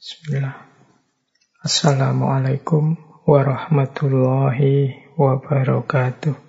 Bismillah. 0.00 0.56
Assalamualaikum 1.60 2.96
warahmatullahi 3.28 4.96
wabarakatuh. 5.12 6.40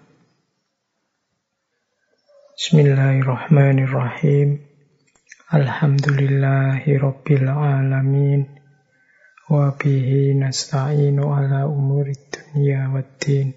Bismillahirrahmanirrahim. 2.56 4.64
Alhamdulillahi 5.52 6.96
rabbil 6.96 7.52
alamin. 7.52 8.48
Wa 9.52 9.76
bihi 9.76 10.32
nasta'inu 10.40 11.36
ala 11.36 11.68
umuri 11.68 12.16
dunya 12.32 12.88
waddin. 12.88 13.52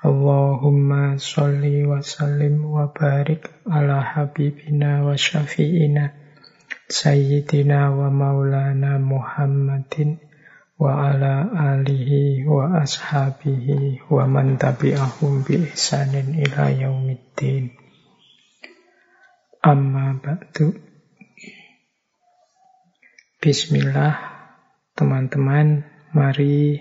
Allahumma 0.00 1.20
salli 1.20 1.84
wa 1.84 2.00
sallim 2.00 2.64
wa 2.64 2.88
barik 2.88 3.52
ala 3.68 4.00
habibina 4.00 5.04
wa 5.04 5.12
syafi'ina 5.12 6.17
Sayyidina 6.88 7.92
wa 7.92 8.08
maulana 8.08 8.96
Muhammadin 8.96 10.16
wa 10.80 11.12
ala 11.12 11.44
alihi 11.76 12.48
wa 12.48 12.80
ashabihi 12.80 14.08
wa 14.08 14.24
man 14.24 14.56
tabi'ahum 14.56 15.44
bi 15.44 15.68
ihsanin 15.68 16.32
ila 16.32 16.72
yaumiddin. 16.72 17.76
Amma 19.60 20.16
ba'du. 20.16 20.80
Bismillah, 23.36 24.16
teman-teman, 24.96 25.84
mari 26.16 26.80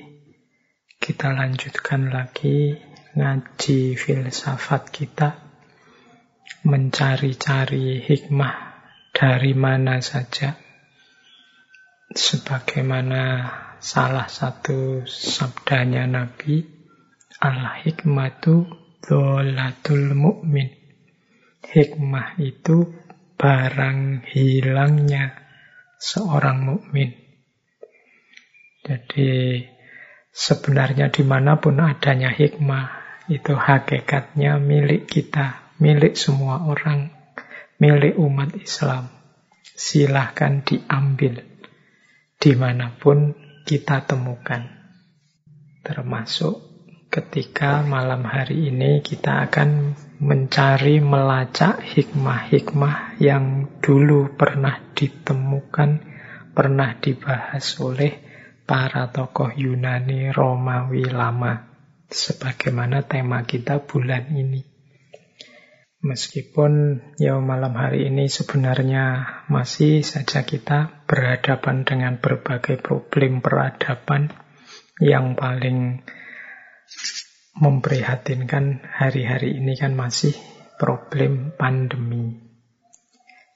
kita 1.03 1.35
lanjutkan 1.35 2.15
lagi 2.15 2.79
ngaji 3.11 3.99
filsafat 3.99 4.87
kita, 4.87 5.35
mencari-cari 6.63 7.99
hikmah 8.07 8.66
dari 9.17 9.57
mana 9.57 9.97
saja. 9.97 10.53
Sebagaimana 12.13 13.49
salah 13.81 14.29
satu 14.29 15.09
sabdanya 15.09 16.05
Nabi, 16.05 16.61
Al-hikmatu 17.41 18.69
dholatul 19.01 20.13
mu'min. 20.13 20.69
Hikmah 21.65 22.37
itu 22.37 22.93
barang 23.37 24.25
hilangnya 24.33 25.37
seorang 26.01 26.65
mukmin. 26.65 27.13
Jadi 28.81 29.61
sebenarnya 30.33 31.13
di 31.13 31.21
mana 31.25 31.61
pun 31.61 31.77
adanya 31.77 32.33
hikmah, 32.33 32.85
itu 33.27 33.53
hakikatnya 33.53 34.57
milik 34.57 35.05
kita, 35.11 35.75
milik 35.77 36.15
semua 36.15 36.63
orang 36.63 37.16
milik 37.77 38.17
umat 38.17 38.57
Islam. 38.57 39.09
Silahkan 39.61 40.65
diambil 40.65 41.45
di 42.37 42.51
mana 42.57 42.93
pun 42.97 43.33
kita 43.65 44.05
temukan. 44.05 44.65
Termasuk 45.85 46.57
ketika 47.13 47.85
malam 47.85 48.25
hari 48.25 48.73
ini 48.73 49.05
kita 49.05 49.45
akan 49.49 49.93
mencari 50.17 50.97
melacak 50.97 51.77
hikmah-hikmah 51.81 53.21
yang 53.21 53.69
dulu 53.77 54.33
pernah 54.33 54.81
ditemukan, 54.97 56.01
pernah 56.57 56.97
dibahas 56.97 57.77
oleh 57.77 58.17
para 58.65 59.13
tokoh 59.13 59.53
Yunani 59.53 60.33
Romawi 60.33 61.05
lama. 61.05 61.69
Sebagaimana 62.07 63.03
tema 63.03 63.43
kita 63.43 63.83
bulan 63.83 64.31
ini. 64.31 64.76
Meskipun 65.97 67.01
ya 67.17 67.41
malam 67.41 67.73
hari 67.73 68.13
ini 68.13 68.29
sebenarnya 68.29 69.25
masih 69.49 70.05
saja 70.05 70.45
kita 70.45 71.03
berhadapan 71.09 71.89
dengan 71.89 72.21
berbagai 72.21 72.77
problem 72.77 73.41
peradaban 73.41 74.29
yang 75.01 75.33
paling 75.33 76.05
memprihatinkan 77.57 78.85
hari-hari 78.85 79.57
ini 79.57 79.73
kan 79.73 79.97
masih 79.97 80.37
problem 80.77 81.57
pandemi. 81.57 82.45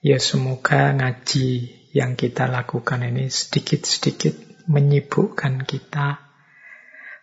Ya 0.02 0.18
semoga 0.18 0.98
ngaji 0.98 1.70
yang 1.94 2.18
kita 2.18 2.50
lakukan 2.50 3.06
ini 3.06 3.30
sedikit-sedikit 3.30 4.66
menyibukkan 4.66 5.62
kita, 5.62 6.26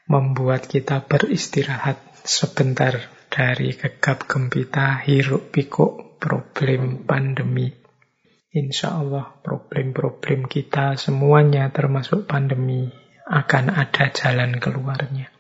membuat 0.06 0.71
kita 0.71 1.03
beristirahat 1.03 1.98
sebentar 2.22 3.17
dari 3.38 3.71
gegap 3.71 4.26
gempita 4.26 4.99
hiruk 5.06 5.54
pikuk 5.54 6.19
problem 6.19 7.06
pandemi. 7.06 7.71
Insya 8.50 8.99
Allah 8.99 9.31
problem-problem 9.31 10.50
kita 10.50 10.99
semuanya 10.99 11.71
termasuk 11.71 12.27
pandemi 12.27 12.91
akan 13.31 13.71
ada 13.71 14.10
jalan 14.10 14.59
keluarnya. 14.59 15.31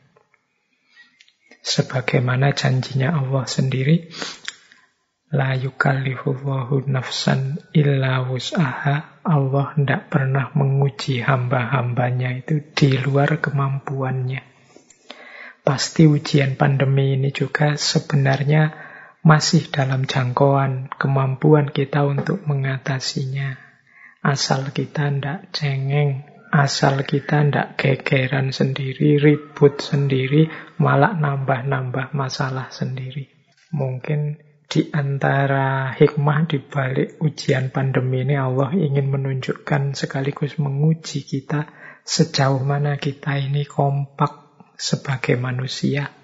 Sebagaimana 1.58 2.54
janjinya 2.54 3.18
Allah 3.18 3.50
sendiri, 3.50 4.06
La 5.34 5.58
yukallifullahu 5.58 6.86
nafsan 6.86 7.58
illa 7.74 8.22
wus'aha. 8.30 9.26
Allah 9.26 9.74
tidak 9.74 10.06
pernah 10.06 10.54
menguji 10.54 11.18
hamba-hambanya 11.26 12.46
itu 12.46 12.62
di 12.62 12.94
luar 12.94 13.42
kemampuannya. 13.42 14.57
Pasti 15.68 16.08
ujian 16.08 16.56
pandemi 16.56 17.12
ini 17.12 17.28
juga 17.28 17.76
sebenarnya 17.76 18.72
masih 19.20 19.68
dalam 19.68 20.08
jangkauan 20.08 20.88
kemampuan 20.96 21.68
kita 21.68 22.08
untuk 22.08 22.40
mengatasinya. 22.48 23.52
Asal 24.24 24.72
kita 24.72 25.12
tidak 25.12 25.52
cengeng, 25.52 26.24
asal 26.48 27.04
kita 27.04 27.44
tidak 27.44 27.76
gegeran 27.76 28.48
sendiri, 28.48 29.20
ribut 29.20 29.84
sendiri, 29.84 30.48
malah 30.80 31.12
nambah-nambah 31.12 32.16
masalah 32.16 32.72
sendiri. 32.72 33.28
Mungkin 33.68 34.40
di 34.72 34.88
antara 34.88 35.92
hikmah 35.92 36.48
di 36.48 36.64
balik 36.64 37.20
ujian 37.20 37.68
pandemi 37.68 38.24
ini 38.24 38.40
Allah 38.40 38.72
ingin 38.72 39.12
menunjukkan 39.12 39.92
sekaligus 39.92 40.56
menguji 40.56 41.28
kita 41.28 41.68
sejauh 42.08 42.64
mana 42.64 42.96
kita 42.96 43.36
ini 43.36 43.68
kompak 43.68 44.47
sebagai 44.78 45.34
manusia. 45.34 46.14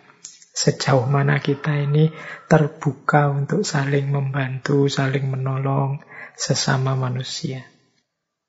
Sejauh 0.54 1.10
mana 1.10 1.42
kita 1.42 1.75
ini 1.75 2.15
terbuka 2.47 3.26
untuk 3.26 3.66
saling 3.66 4.06
membantu, 4.09 4.87
saling 4.87 5.26
menolong 5.26 5.98
sesama 6.38 6.94
manusia. 6.94 7.66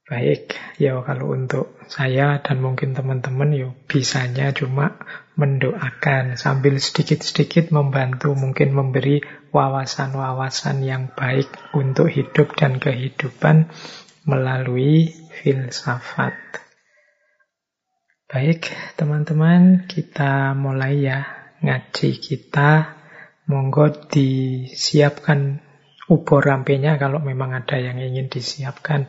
Baik, 0.05 0.53
ya 0.77 1.01
kalau 1.01 1.33
untuk 1.33 1.81
saya 1.89 2.37
dan 2.37 2.61
mungkin 2.61 2.93
teman-teman 2.93 3.49
ya 3.57 3.73
bisanya 3.89 4.53
cuma 4.53 5.01
mendoakan 5.33 6.37
sambil 6.37 6.77
sedikit-sedikit 6.77 7.73
membantu 7.73 8.37
mungkin 8.37 8.77
memberi 8.77 9.25
wawasan-wawasan 9.49 10.85
yang 10.85 11.09
baik 11.09 11.49
untuk 11.73 12.13
hidup 12.13 12.53
dan 12.53 12.77
kehidupan 12.77 13.73
melalui 14.29 15.09
filsafat. 15.41 16.64
Baik, 18.35 18.67
teman-teman, 18.99 19.87
kita 19.87 20.51
mulai 20.59 21.07
ya 21.07 21.23
ngaji 21.63 22.19
kita. 22.19 22.99
Monggo 23.47 23.87
disiapkan 24.11 25.63
ubor 26.11 26.43
rampenya 26.43 26.99
kalau 26.99 27.23
memang 27.23 27.55
ada 27.55 27.79
yang 27.79 27.95
ingin 27.95 28.27
disiapkan. 28.27 29.07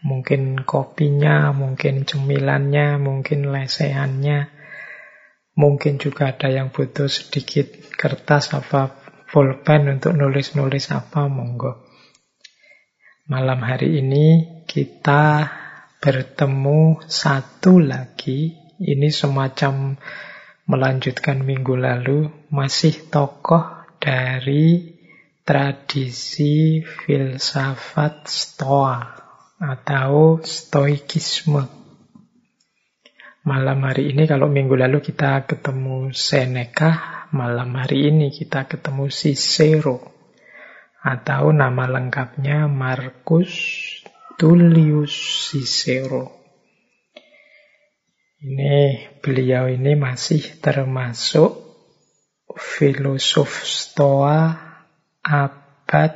Mungkin 0.00 0.64
kopinya, 0.64 1.52
mungkin 1.52 2.08
cemilannya, 2.08 2.96
mungkin 2.96 3.52
lesehannya. 3.52 4.48
Mungkin 5.52 6.00
juga 6.00 6.32
ada 6.32 6.48
yang 6.48 6.72
butuh 6.72 7.12
sedikit 7.12 7.68
kertas 7.92 8.56
apa 8.56 8.88
pulpen 9.28 10.00
untuk 10.00 10.16
nulis-nulis 10.16 10.96
apa, 10.96 11.28
monggo. 11.28 11.84
Malam 13.28 13.60
hari 13.60 14.00
ini 14.00 14.64
kita 14.64 15.44
bertemu 16.00 17.00
satu 17.04 17.80
lagi. 17.80 18.54
Ini 18.76 19.08
semacam 19.08 19.96
melanjutkan 20.68 21.40
minggu 21.40 21.78
lalu, 21.78 22.28
masih 22.52 23.08
tokoh 23.08 23.64
dari 23.96 24.96
tradisi 25.46 26.82
filsafat 26.82 28.26
Stoa 28.26 29.00
atau 29.56 30.42
Stoikisme. 30.42 31.64
Malam 33.46 33.78
hari 33.86 34.10
ini 34.10 34.26
kalau 34.26 34.50
minggu 34.50 34.74
lalu 34.74 34.98
kita 34.98 35.46
ketemu 35.46 36.10
Seneca, 36.10 37.24
malam 37.30 37.78
hari 37.78 38.10
ini 38.10 38.34
kita 38.34 38.66
ketemu 38.66 39.06
Cicero 39.06 40.02
atau 40.98 41.54
nama 41.54 41.86
lengkapnya 41.86 42.66
Marcus 42.66 43.85
Tullius 44.36 45.16
Cicero. 45.48 46.28
Ini 48.36 49.08
beliau 49.24 49.64
ini 49.64 49.96
masih 49.96 50.60
termasuk 50.60 51.56
filosof 52.52 53.64
Stoa 53.64 54.52
abad 55.24 56.12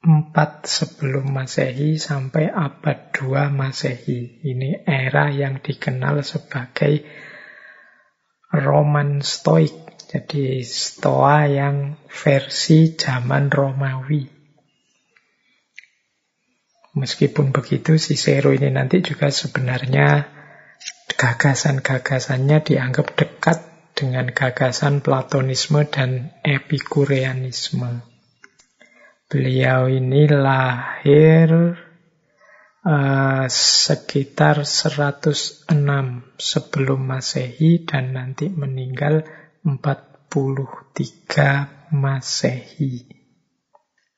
4 0.00 0.32
sebelum 0.64 1.36
Masehi 1.36 2.00
sampai 2.00 2.48
abad 2.48 3.12
2 3.12 3.52
Masehi. 3.52 4.40
Ini 4.40 4.88
era 4.88 5.28
yang 5.28 5.60
dikenal 5.60 6.24
sebagai 6.24 7.04
Roman 8.56 9.20
Stoik. 9.20 10.00
Jadi 10.08 10.64
Stoa 10.64 11.44
yang 11.44 12.00
versi 12.08 12.96
zaman 12.96 13.52
Romawi. 13.52 14.33
Meskipun 16.94 17.50
begitu, 17.50 17.98
Cicero 17.98 18.54
ini 18.54 18.70
nanti 18.70 19.02
juga 19.02 19.26
sebenarnya 19.26 20.30
gagasan-gagasannya 21.18 22.62
dianggap 22.62 23.18
dekat 23.18 23.58
dengan 23.98 24.30
gagasan 24.30 25.02
Platonisme 25.02 25.82
dan 25.90 26.30
Epikureanisme. 26.46 28.06
Beliau 29.26 29.90
ini 29.90 30.30
lahir 30.30 31.74
uh, 32.86 33.46
sekitar 33.50 34.62
106 34.62 35.66
sebelum 36.38 37.00
Masehi 37.02 37.82
dan 37.82 38.14
nanti 38.14 38.46
meninggal 38.46 39.26
43 39.66 41.90
Masehi. 41.90 43.23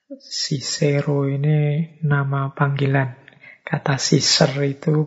Cicero 0.06 1.26
ini 1.26 1.82
nama 2.06 2.54
panggilan. 2.54 3.18
Kata 3.66 3.98
Cicer 3.98 4.54
itu 4.62 5.02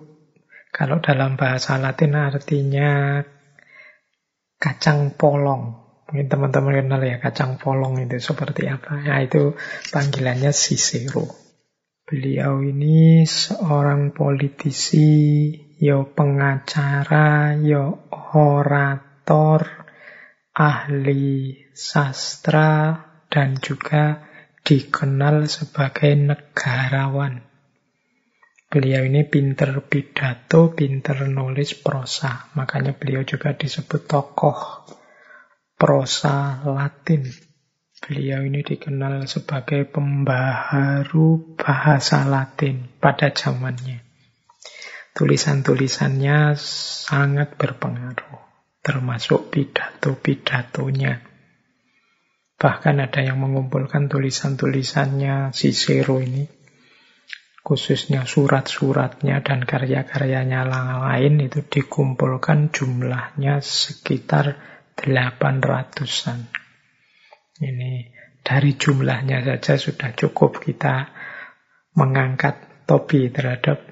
kalau 0.76 1.00
dalam 1.00 1.40
bahasa 1.40 1.80
Latin 1.80 2.20
artinya 2.20 3.24
kacang 4.60 5.16
polong. 5.16 5.88
Mungkin 6.04 6.28
teman-teman 6.28 6.84
kenal 6.84 7.00
ya 7.08 7.16
kacang 7.24 7.56
polong 7.56 7.96
itu 8.04 8.20
seperti 8.20 8.68
apa. 8.68 9.00
Nah 9.00 9.24
itu 9.24 9.56
panggilannya 9.88 10.52
Cicero. 10.52 11.24
Beliau 12.04 12.60
ini 12.60 13.24
seorang 13.24 14.12
politisi, 14.12 15.56
yo 15.80 16.12
pengacara, 16.12 17.56
yo 17.56 18.12
orator, 18.36 19.64
ahli 20.52 21.56
sastra, 21.72 23.00
dan 23.32 23.56
juga 23.64 24.29
dikenal 24.64 25.48
sebagai 25.48 26.14
negarawan. 26.16 27.46
Beliau 28.70 29.02
ini 29.02 29.26
pinter 29.26 29.74
pidato, 29.82 30.70
pinter 30.78 31.26
nulis 31.26 31.74
prosa. 31.74 32.54
Makanya 32.54 32.94
beliau 32.94 33.26
juga 33.26 33.58
disebut 33.58 34.06
tokoh 34.06 34.86
prosa 35.74 36.62
Latin. 36.68 37.26
Beliau 38.00 38.46
ini 38.46 38.62
dikenal 38.62 39.26
sebagai 39.26 39.90
pembaharu 39.90 41.58
bahasa 41.58 42.24
Latin 42.30 42.94
pada 43.02 43.34
zamannya. 43.34 44.06
Tulisan-tulisannya 45.18 46.56
sangat 47.10 47.58
berpengaruh, 47.60 48.40
termasuk 48.86 49.52
pidato-pidatonya. 49.52 51.29
Bahkan 52.60 52.96
ada 53.00 53.24
yang 53.24 53.40
mengumpulkan 53.40 54.12
tulisan-tulisannya 54.12 55.56
Cicero 55.56 56.20
ini, 56.20 56.44
khususnya 57.64 58.28
surat-suratnya 58.28 59.40
dan 59.40 59.64
karya-karyanya 59.64 60.68
lain 60.68 61.40
itu 61.40 61.64
dikumpulkan 61.64 62.76
jumlahnya 62.76 63.64
sekitar 63.64 64.60
800-an. 65.00 66.52
Ini 67.64 67.92
dari 68.44 68.76
jumlahnya 68.76 69.40
saja 69.40 69.80
sudah 69.80 70.12
cukup 70.12 70.60
kita 70.60 71.16
mengangkat 71.96 72.84
topi 72.84 73.32
terhadap 73.32 73.88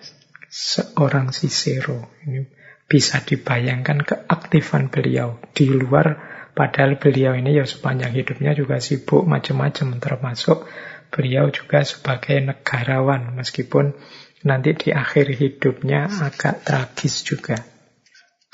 seorang 0.52 1.32
Cicero. 1.32 2.12
Ini 2.28 2.44
bisa 2.88 3.24
dibayangkan 3.24 4.04
keaktifan 4.04 4.92
beliau 4.92 5.40
di 5.56 5.72
luar 5.72 6.37
Padahal 6.58 6.98
beliau 6.98 7.38
ini 7.38 7.54
ya 7.54 7.70
sepanjang 7.70 8.18
hidupnya 8.18 8.58
juga 8.58 8.82
sibuk 8.82 9.30
macam-macam 9.30 10.02
termasuk 10.02 10.66
beliau 11.14 11.54
juga 11.54 11.86
sebagai 11.86 12.42
negarawan 12.42 13.38
meskipun 13.38 13.94
nanti 14.42 14.74
di 14.74 14.90
akhir 14.90 15.38
hidupnya 15.38 16.10
agak 16.10 16.66
tragis 16.66 17.22
juga. 17.22 17.62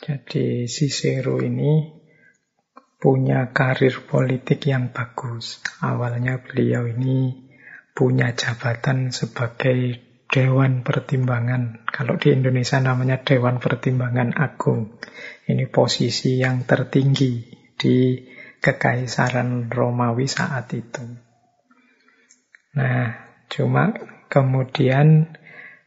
Jadi 0.04 0.68
Cicero 0.68 1.40
ini 1.40 2.04
punya 3.00 3.56
karir 3.56 4.04
politik 4.04 4.68
yang 4.68 4.92
bagus. 4.92 5.64
Awalnya 5.80 6.44
beliau 6.44 6.84
ini 6.84 7.48
punya 7.96 8.36
jabatan 8.36 9.16
sebagai 9.16 10.04
Dewan 10.28 10.84
Pertimbangan. 10.84 11.88
Kalau 11.88 12.20
di 12.20 12.36
Indonesia 12.36 12.84
namanya 12.84 13.24
Dewan 13.24 13.64
Pertimbangan 13.64 14.36
Agung. 14.36 15.00
Ini 15.48 15.72
posisi 15.72 16.42
yang 16.42 16.68
tertinggi 16.68 17.53
di 17.84 18.24
kekaisaran 18.64 19.68
Romawi 19.68 20.32
saat 20.32 20.72
itu. 20.72 21.04
Nah, 22.80 23.12
cuma 23.52 23.92
kemudian 24.32 25.36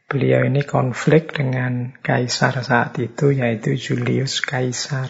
beliau 0.05 0.45
ini 0.45 0.61
konflik 0.61 1.33
dengan 1.33 1.97
kaisar 2.05 2.61
saat 2.61 2.93
itu 3.01 3.33
yaitu 3.33 3.73
Julius 3.73 4.45
Kaisar. 4.45 5.09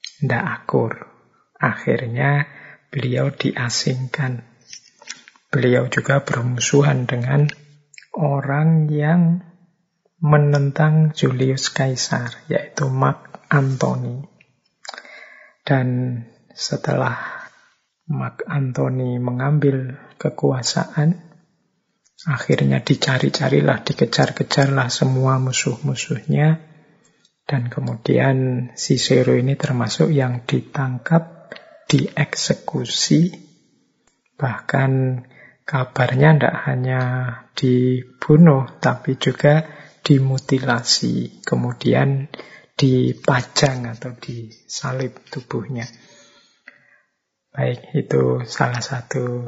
Tidak 0.00 0.42
akur. 0.42 1.12
Akhirnya 1.60 2.48
beliau 2.88 3.30
diasingkan. 3.30 4.48
Beliau 5.52 5.92
juga 5.92 6.24
bermusuhan 6.24 7.04
dengan 7.04 7.46
orang 8.16 8.88
yang 8.88 9.44
menentang 10.22 11.12
Julius 11.12 11.68
Kaisar, 11.68 12.46
yaitu 12.48 12.88
Mark 12.88 13.42
Antony. 13.52 14.31
Dan 15.62 16.18
setelah 16.52 17.46
Mark 18.10 18.42
Anthony 18.50 19.22
mengambil 19.22 19.94
kekuasaan, 20.18 21.22
akhirnya 22.26 22.82
dicari-carilah, 22.82 23.82
dikejar-kejarlah 23.86 24.90
semua 24.90 25.38
musuh-musuhnya, 25.38 26.58
dan 27.46 27.70
kemudian 27.70 28.70
Cicero 28.74 29.34
ini 29.34 29.58
termasuk 29.58 30.10
yang 30.10 30.46
ditangkap, 30.46 31.50
dieksekusi, 31.90 33.34
bahkan 34.38 35.22
kabarnya 35.62 36.30
tidak 36.38 36.56
hanya 36.66 37.02
dibunuh, 37.54 38.66
tapi 38.82 39.18
juga 39.18 39.66
dimutilasi. 40.02 41.44
Kemudian 41.46 42.26
dipajang 42.82 43.86
atau 43.94 44.18
disalib 44.18 45.22
tubuhnya. 45.30 45.86
Baik, 47.54 47.94
itu 47.94 48.42
salah 48.42 48.82
satu 48.82 49.46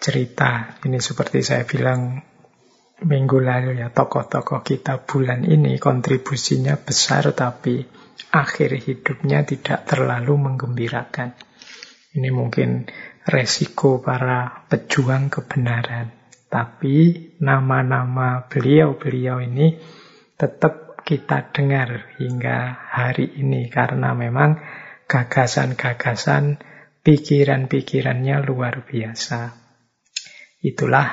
cerita. 0.00 0.80
Ini 0.80 0.96
seperti 0.96 1.44
saya 1.44 1.68
bilang 1.68 2.24
minggu 3.04 3.36
lalu 3.36 3.84
ya, 3.84 3.92
tokoh-tokoh 3.92 4.64
kita 4.64 5.04
bulan 5.04 5.44
ini 5.44 5.76
kontribusinya 5.76 6.80
besar 6.80 7.36
tapi 7.36 7.84
akhir 8.32 8.80
hidupnya 8.80 9.44
tidak 9.44 9.84
terlalu 9.84 10.32
menggembirakan. 10.40 11.36
Ini 12.16 12.28
mungkin 12.32 12.88
resiko 13.28 14.00
para 14.00 14.64
pejuang 14.72 15.28
kebenaran. 15.28 16.08
Tapi 16.48 17.28
nama-nama 17.40 18.44
beliau-beliau 18.48 19.40
ini 19.40 19.76
tetap 20.36 20.81
kita 21.12 21.52
dengar 21.52 22.16
hingga 22.16 22.72
hari 22.88 23.36
ini 23.36 23.68
karena 23.68 24.16
memang 24.16 24.56
gagasan-gagasan 25.04 26.56
pikiran-pikirannya 27.04 28.40
luar 28.40 28.88
biasa. 28.88 29.52
Itulah 30.64 31.12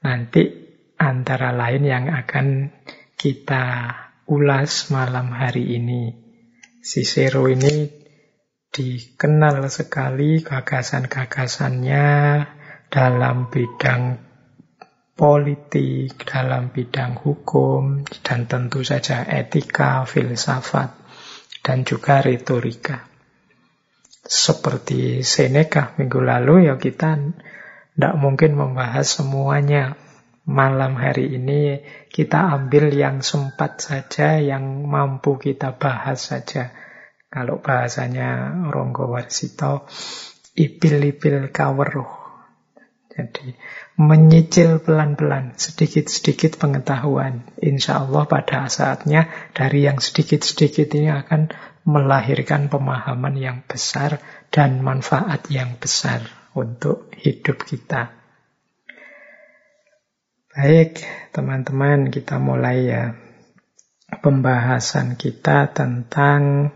nanti 0.00 0.48
antara 0.96 1.52
lain 1.52 1.84
yang 1.84 2.08
akan 2.08 2.72
kita 3.20 3.92
ulas 4.32 4.88
malam 4.88 5.28
hari 5.28 5.76
ini. 5.76 6.08
Cicero 6.80 7.52
ini 7.52 7.84
dikenal 8.72 9.60
sekali 9.68 10.40
gagasan-gagasannya 10.40 12.08
dalam 12.88 13.52
bidang 13.52 14.27
politik, 15.18 16.22
dalam 16.22 16.70
bidang 16.70 17.18
hukum, 17.18 18.06
dan 18.22 18.46
tentu 18.46 18.86
saja 18.86 19.26
etika, 19.26 20.06
filsafat, 20.06 20.94
dan 21.66 21.82
juga 21.82 22.22
retorika. 22.22 23.02
Seperti 24.22 25.26
Seneca 25.26 25.98
minggu 25.98 26.22
lalu 26.22 26.70
ya 26.70 26.78
kita 26.78 27.18
tidak 27.18 28.14
mungkin 28.14 28.54
membahas 28.54 29.18
semuanya. 29.18 29.98
Malam 30.48 30.96
hari 30.96 31.36
ini 31.36 31.82
kita 32.08 32.54
ambil 32.54 32.88
yang 32.94 33.20
sempat 33.20 33.84
saja, 33.84 34.38
yang 34.38 34.86
mampu 34.86 35.36
kita 35.36 35.76
bahas 35.76 36.30
saja. 36.30 36.72
Kalau 37.28 37.60
bahasanya 37.60 38.56
Ronggo 38.72 39.12
Warsito, 39.12 39.84
ipil-ipil 40.56 41.52
kaweruh 41.52 42.08
Jadi 43.12 43.52
menyicil 43.98 44.78
pelan-pelan, 44.78 45.58
sedikit-sedikit 45.58 46.54
pengetahuan. 46.62 47.42
Insya 47.58 48.06
Allah 48.06 48.30
pada 48.30 48.70
saatnya 48.70 49.26
dari 49.50 49.90
yang 49.90 49.98
sedikit-sedikit 49.98 50.86
ini 50.94 51.10
akan 51.10 51.50
melahirkan 51.82 52.70
pemahaman 52.70 53.34
yang 53.34 53.66
besar 53.66 54.22
dan 54.54 54.86
manfaat 54.86 55.50
yang 55.50 55.74
besar 55.82 56.22
untuk 56.54 57.10
hidup 57.18 57.66
kita. 57.66 58.14
Baik, 60.54 61.02
teman-teman, 61.34 62.14
kita 62.14 62.38
mulai 62.38 62.78
ya 62.86 63.18
pembahasan 64.22 65.18
kita 65.18 65.74
tentang 65.74 66.70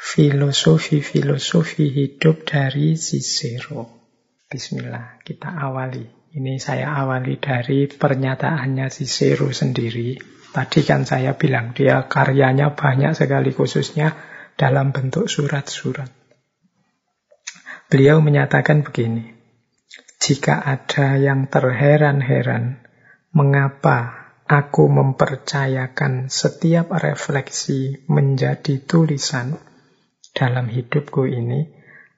filosofi-filosofi 0.00 1.92
hidup 1.92 2.48
dari 2.48 2.96
Cicero. 2.96 4.00
Bismillah, 4.48 5.20
kita 5.24 5.52
awali. 5.52 6.21
Ini 6.32 6.56
saya 6.56 6.96
awali 6.96 7.36
dari 7.36 7.84
pernyataannya 7.92 8.88
Cicero 8.88 9.52
sendiri. 9.52 10.16
Tadi 10.52 10.80
kan 10.80 11.04
saya 11.04 11.36
bilang 11.36 11.76
dia 11.76 12.08
karyanya 12.08 12.72
banyak 12.72 13.12
sekali 13.12 13.52
khususnya 13.52 14.16
dalam 14.56 14.96
bentuk 14.96 15.28
surat-surat. 15.28 16.08
Beliau 17.92 18.24
menyatakan 18.24 18.80
begini, 18.80 19.28
jika 20.24 20.64
ada 20.64 21.20
yang 21.20 21.52
terheran-heran 21.52 22.80
mengapa 23.36 24.32
aku 24.48 24.88
mempercayakan 24.88 26.32
setiap 26.32 26.96
refleksi 26.96 28.08
menjadi 28.08 28.80
tulisan, 28.80 29.60
dalam 30.32 30.72
hidupku 30.72 31.28
ini, 31.28 31.68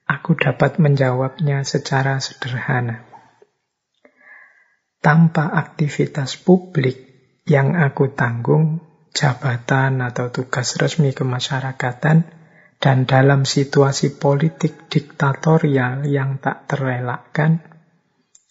aku 0.06 0.38
dapat 0.38 0.78
menjawabnya 0.78 1.66
secara 1.66 2.22
sederhana. 2.22 3.13
Tanpa 5.04 5.52
aktivitas 5.52 6.40
publik 6.40 6.96
yang 7.44 7.76
aku 7.76 8.16
tanggung, 8.16 8.80
jabatan 9.12 10.00
atau 10.00 10.32
tugas 10.32 10.80
resmi 10.80 11.12
kemasyarakatan, 11.12 12.24
dan 12.80 13.04
dalam 13.04 13.44
situasi 13.44 14.16
politik 14.16 14.88
diktatorial 14.88 16.08
yang 16.08 16.40
tak 16.40 16.72
terelakkan, 16.72 17.60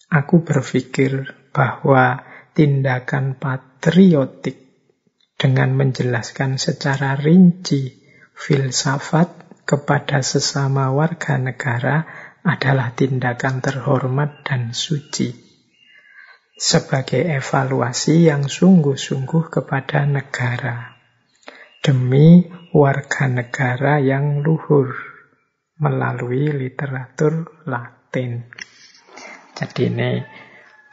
aku 0.06 0.46
berpikir 0.46 1.34
bahwa 1.50 2.22
tindakan 2.54 3.34
patriotik 3.34 4.58
dengan 5.34 5.74
menjelaskan 5.74 6.62
secara 6.62 7.18
rinci 7.18 7.98
filsafat 8.30 9.62
kepada 9.66 10.22
sesama 10.22 10.94
warga 10.94 11.34
negara 11.34 12.06
adalah 12.46 12.94
tindakan 12.94 13.58
terhormat 13.58 14.46
dan 14.46 14.70
suci. 14.70 15.53
Sebagai 16.54 17.26
evaluasi 17.26 18.30
yang 18.30 18.46
sungguh-sungguh 18.46 19.50
kepada 19.50 20.06
negara. 20.06 20.94
Demi 21.82 22.46
warga 22.70 23.26
negara 23.26 23.98
yang 23.98 24.40
luhur 24.40 24.94
melalui 25.82 26.54
literatur 26.54 27.66
Latin. 27.66 28.46
Jadi 29.58 29.82
ini 29.90 30.22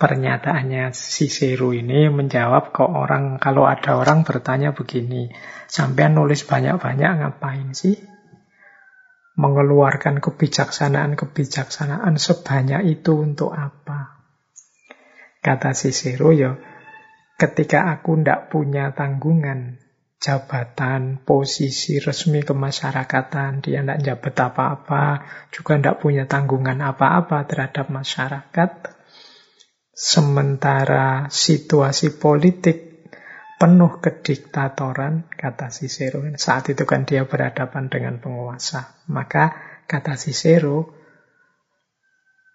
pernyataannya 0.01 0.89
Cicero 0.97 1.77
ini 1.77 2.09
menjawab 2.09 2.73
ke 2.73 2.81
orang, 2.81 3.37
kalau 3.37 3.69
ada 3.69 4.01
orang 4.01 4.25
bertanya 4.25 4.73
begini, 4.73 5.29
sampean 5.69 6.17
nulis 6.17 6.41
banyak-banyak 6.43 7.21
ngapain 7.21 7.69
sih? 7.77 7.95
mengeluarkan 9.41 10.19
kebijaksanaan-kebijaksanaan 10.19 12.19
sebanyak 12.19 12.99
itu 12.99 13.15
untuk 13.15 13.55
apa? 13.55 14.20
Kata 15.41 15.73
Cicero 15.73 16.29
ya, 16.29 16.53
ketika 17.41 17.89
aku 17.89 18.21
ndak 18.21 18.53
punya 18.53 18.93
tanggungan, 18.93 19.81
jabatan, 20.21 21.17
posisi 21.25 21.97
resmi 21.97 22.45
kemasyarakatan, 22.45 23.65
dia 23.65 23.81
ndak 23.81 24.05
jabat 24.05 24.37
apa-apa, 24.37 25.25
juga 25.49 25.81
ndak 25.81 25.97
punya 25.97 26.29
tanggungan 26.29 26.77
apa-apa 26.77 27.49
terhadap 27.49 27.89
masyarakat, 27.89 28.71
sementara 29.97 31.25
situasi 31.33 32.21
politik 32.21 33.09
penuh 33.57 33.97
kediktatoran, 33.97 35.25
kata 35.33 35.73
Cicero. 35.73 36.21
Saat 36.37 36.73
itu 36.73 36.85
kan 36.85 37.05
dia 37.05 37.25
berhadapan 37.25 37.89
dengan 37.89 38.21
penguasa. 38.21 38.97
Maka 39.09 39.53
kata 39.89 40.17
Cicero, 40.17 41.00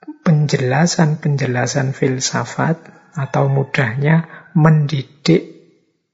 penjelasan-penjelasan 0.07 1.91
filsafat 1.91 2.79
atau 3.17 3.51
mudahnya 3.51 4.51
mendidik 4.55 5.57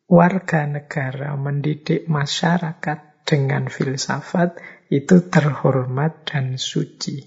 warga 0.09 0.69
negara, 0.69 1.37
mendidik 1.37 2.09
masyarakat 2.09 3.25
dengan 3.25 3.69
filsafat 3.69 4.61
itu 4.93 5.29
terhormat 5.29 6.29
dan 6.29 6.61
suci. 6.61 7.25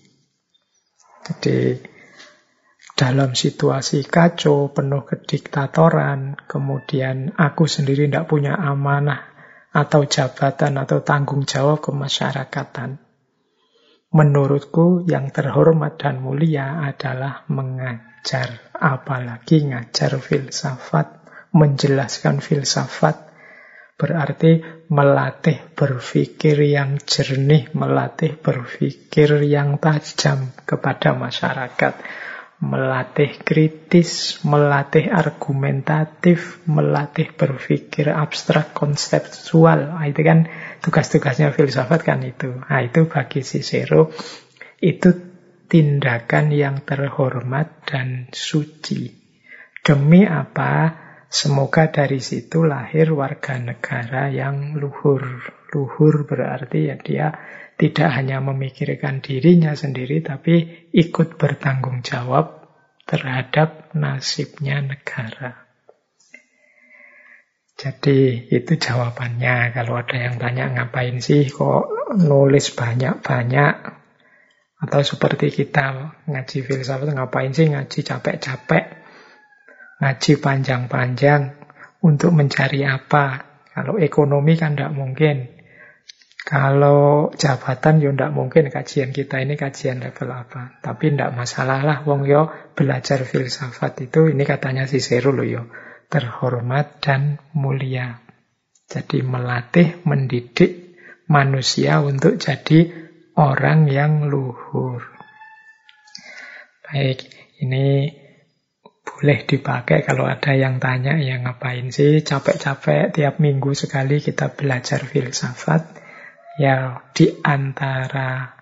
Jadi 1.26 1.82
dalam 2.96 3.34
situasi 3.36 4.08
kacau, 4.08 4.72
penuh 4.72 5.04
kediktatoran, 5.04 6.40
kemudian 6.48 7.34
aku 7.36 7.68
sendiri 7.68 8.08
tidak 8.08 8.30
punya 8.30 8.56
amanah 8.56 9.36
atau 9.76 10.08
jabatan 10.08 10.80
atau 10.80 11.04
tanggung 11.04 11.44
jawab 11.44 11.84
kemasyarakatan. 11.84 13.05
Menurutku 14.16 15.04
yang 15.04 15.28
terhormat 15.28 16.00
dan 16.00 16.24
mulia 16.24 16.88
adalah 16.88 17.44
mengajar, 17.52 18.72
apalagi 18.72 19.68
ngajar 19.68 20.16
filsafat, 20.24 21.20
menjelaskan 21.52 22.40
filsafat, 22.40 23.28
berarti 24.00 24.64
melatih 24.88 25.60
berpikir 25.76 26.64
yang 26.64 26.96
jernih, 27.04 27.68
melatih 27.76 28.40
berpikir 28.40 29.44
yang 29.44 29.84
tajam 29.84 30.56
kepada 30.64 31.12
masyarakat 31.12 31.94
melatih 32.64 33.36
kritis, 33.44 34.40
melatih 34.48 35.12
argumentatif, 35.12 36.64
melatih 36.66 37.36
berpikir 37.36 38.08
abstrak 38.08 38.72
konseptual. 38.72 40.00
Nah, 40.00 40.08
itu 40.08 40.24
kan 40.24 40.48
tugas-tugasnya 40.80 41.52
filsafat 41.52 42.02
kan 42.08 42.24
itu. 42.24 42.56
Nah, 42.56 42.80
itu 42.80 43.12
bagi 43.12 43.44
Cicero 43.44 44.16
itu 44.80 45.10
tindakan 45.68 46.56
yang 46.56 46.88
terhormat 46.88 47.84
dan 47.84 48.32
suci. 48.32 49.12
Demi 49.84 50.24
apa? 50.24 51.04
Semoga 51.28 51.92
dari 51.92 52.24
situ 52.24 52.64
lahir 52.64 53.12
warga 53.12 53.60
negara 53.60 54.32
yang 54.32 54.80
luhur. 54.80 55.44
Luhur 55.76 56.24
berarti 56.24 56.88
ya 56.88 56.96
dia 56.96 57.28
tidak 57.76 58.10
hanya 58.16 58.40
memikirkan 58.40 59.20
dirinya 59.20 59.76
sendiri, 59.76 60.24
tapi 60.24 60.88
ikut 60.96 61.36
bertanggung 61.36 62.02
jawab 62.02 62.66
terhadap 63.04 63.92
nasibnya 63.92 64.80
negara. 64.80 65.66
Jadi 67.76 68.48
itu 68.56 68.80
jawabannya. 68.80 69.76
Kalau 69.76 70.00
ada 70.00 70.16
yang 70.16 70.40
tanya 70.40 70.72
ngapain 70.72 71.20
sih 71.20 71.52
kok 71.52 71.92
nulis 72.16 72.72
banyak-banyak 72.72 73.76
atau 74.76 75.02
seperti 75.04 75.52
kita 75.52 76.16
ngaji 76.28 76.58
filsafat 76.64 77.12
ngapain 77.12 77.52
sih 77.52 77.68
ngaji 77.68 78.00
capek-capek, 78.00 78.86
ngaji 80.00 80.32
panjang-panjang 80.40 81.42
untuk 82.00 82.32
mencari 82.32 82.88
apa? 82.88 83.44
Kalau 83.76 84.00
ekonomi 84.00 84.56
kan 84.56 84.80
tidak 84.80 84.96
mungkin. 84.96 85.55
Kalau 86.46 87.34
jabatan 87.34 87.98
yo 88.06 88.14
ndak 88.14 88.30
mungkin 88.30 88.70
kajian 88.70 89.10
kita 89.10 89.42
ini 89.42 89.58
kajian 89.58 89.98
level 89.98 90.30
apa. 90.30 90.78
Tapi 90.78 91.18
ndak 91.18 91.34
masalah 91.34 91.82
lah 91.82 92.06
wong 92.06 92.30
yo 92.30 92.54
belajar 92.78 93.26
filsafat 93.26 94.06
itu 94.06 94.30
ini 94.30 94.46
katanya 94.46 94.86
si 94.86 95.02
Seru 95.02 95.34
loh 95.34 95.42
yo 95.42 95.66
terhormat 96.06 97.02
dan 97.02 97.42
mulia. 97.58 98.22
Jadi 98.86 99.26
melatih, 99.26 100.06
mendidik 100.06 101.02
manusia 101.26 102.06
untuk 102.06 102.38
jadi 102.38 102.94
orang 103.34 103.90
yang 103.90 104.30
luhur. 104.30 105.02
Baik, 106.86 107.26
ini 107.66 108.14
boleh 109.02 109.50
dipakai 109.50 110.06
kalau 110.06 110.30
ada 110.30 110.54
yang 110.54 110.78
tanya 110.78 111.18
ya 111.18 111.42
ngapain 111.42 111.90
sih 111.90 112.22
capek-capek 112.22 113.10
tiap 113.18 113.42
minggu 113.42 113.74
sekali 113.74 114.22
kita 114.22 114.54
belajar 114.54 115.02
filsafat 115.02 116.05
ya 116.56 117.04
di 117.12 117.32
antara 117.44 118.56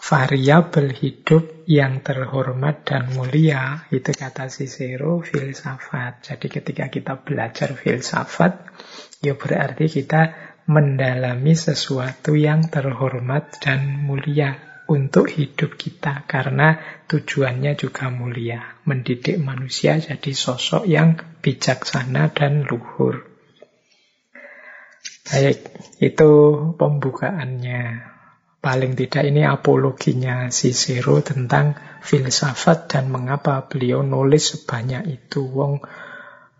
variabel 0.00 0.90
hidup 0.90 1.62
yang 1.70 2.02
terhormat 2.02 2.82
dan 2.82 3.14
mulia 3.14 3.86
itu 3.94 4.10
kata 4.10 4.50
Cicero 4.50 5.22
filsafat. 5.22 6.26
Jadi 6.26 6.46
ketika 6.50 6.90
kita 6.90 7.22
belajar 7.22 7.78
filsafat 7.78 8.66
ya 9.22 9.38
berarti 9.38 9.86
kita 9.86 10.22
mendalami 10.66 11.54
sesuatu 11.54 12.34
yang 12.34 12.66
terhormat 12.66 13.62
dan 13.62 14.02
mulia 14.02 14.82
untuk 14.90 15.30
hidup 15.30 15.78
kita 15.78 16.26
karena 16.26 16.82
tujuannya 17.06 17.78
juga 17.78 18.10
mulia, 18.10 18.82
mendidik 18.82 19.38
manusia 19.38 19.94
jadi 20.02 20.34
sosok 20.34 20.82
yang 20.90 21.14
bijaksana 21.38 22.34
dan 22.34 22.66
luhur. 22.66 23.29
Baik, 25.28 25.58
itu 26.00 26.30
pembukaannya. 26.80 28.08
Paling 28.60 28.92
tidak 28.92 29.24
ini 29.24 29.48
apologinya 29.48 30.52
Cicero 30.52 31.24
tentang 31.24 31.80
filsafat 32.04 32.92
dan 32.92 33.08
mengapa 33.08 33.64
beliau 33.68 34.04
nulis 34.04 34.52
sebanyak 34.52 35.08
itu. 35.08 35.48
Wong 35.48 35.80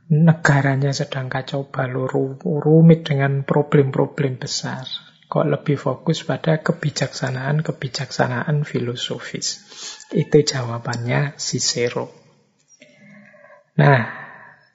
negaranya 0.08 0.96
sedang 0.96 1.28
kacau 1.28 1.68
balau 1.68 2.08
rumit 2.40 3.04
dengan 3.04 3.44
problem-problem 3.44 4.40
besar 4.40 4.88
kok 5.30 5.46
lebih 5.46 5.78
fokus 5.78 6.26
pada 6.26 6.58
kebijaksanaan-kebijaksanaan 6.58 8.66
filosofis. 8.66 9.62
Itu 10.10 10.42
jawabannya 10.42 11.38
Cicero. 11.38 12.10
Nah, 13.78 14.10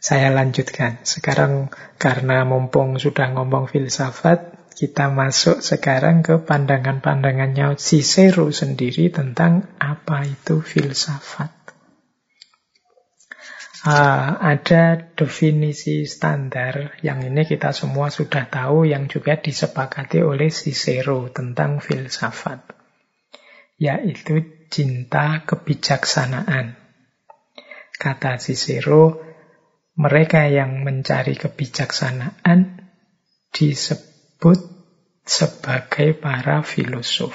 saya 0.05 0.29
lanjutkan. 0.29 1.01
Sekarang 1.01 1.73
karena 1.97 2.45
mumpung 2.45 3.01
sudah 3.01 3.33
ngomong 3.33 3.65
filsafat, 3.65 4.69
kita 4.77 5.09
masuk 5.09 5.65
sekarang 5.65 6.21
ke 6.21 6.45
pandangan-pandangannya 6.45 7.73
Cicero 7.81 8.53
sendiri 8.53 9.09
tentang 9.09 9.65
apa 9.81 10.29
itu 10.29 10.61
filsafat. 10.61 11.49
Uh, 13.85 14.37
ada 14.41 14.97
definisi 15.13 16.09
standar 16.09 16.97
yang 17.05 17.21
ini 17.25 17.45
kita 17.45 17.69
semua 17.69 18.09
sudah 18.09 18.49
tahu 18.49 18.85
yang 18.85 19.09
juga 19.09 19.41
disepakati 19.41 20.21
oleh 20.21 20.53
Cicero 20.53 21.33
tentang 21.33 21.81
filsafat, 21.81 22.61
yaitu 23.81 24.65
cinta 24.69 25.45
kebijaksanaan. 25.45 26.77
Kata 27.97 28.41
Cicero, 28.41 29.34
mereka 29.95 30.47
yang 30.51 30.83
mencari 30.83 31.39
kebijaksanaan 31.39 32.91
disebut 33.55 34.59
sebagai 35.23 36.13
para 36.19 36.61
filosof. 36.61 37.33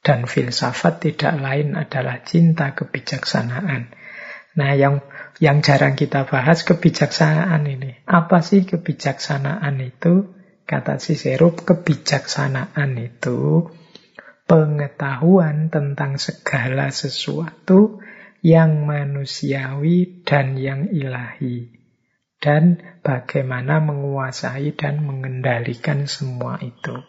Dan 0.00 0.24
filsafat 0.24 1.04
tidak 1.04 1.36
lain 1.36 1.76
adalah 1.76 2.24
cinta 2.24 2.72
kebijaksanaan. 2.72 3.92
Nah, 4.56 4.72
yang 4.72 5.04
yang 5.44 5.60
jarang 5.60 5.92
kita 5.92 6.24
bahas 6.24 6.64
kebijaksanaan 6.64 7.68
ini. 7.68 8.00
Apa 8.08 8.40
sih 8.40 8.64
kebijaksanaan 8.64 9.76
itu? 9.84 10.32
Kata 10.64 10.96
Cicero, 10.96 11.52
kebijaksanaan 11.52 12.96
itu 12.96 13.68
pengetahuan 14.48 15.68
tentang 15.68 16.16
segala 16.16 16.88
sesuatu 16.90 18.00
yang 18.40 18.88
manusiawi 18.88 20.24
dan 20.24 20.56
yang 20.56 20.88
ilahi. 20.88 21.79
Dan 22.40 22.80
bagaimana 23.04 23.84
menguasai 23.84 24.72
dan 24.72 25.04
mengendalikan 25.04 26.08
semua 26.08 26.56
itu. 26.64 27.04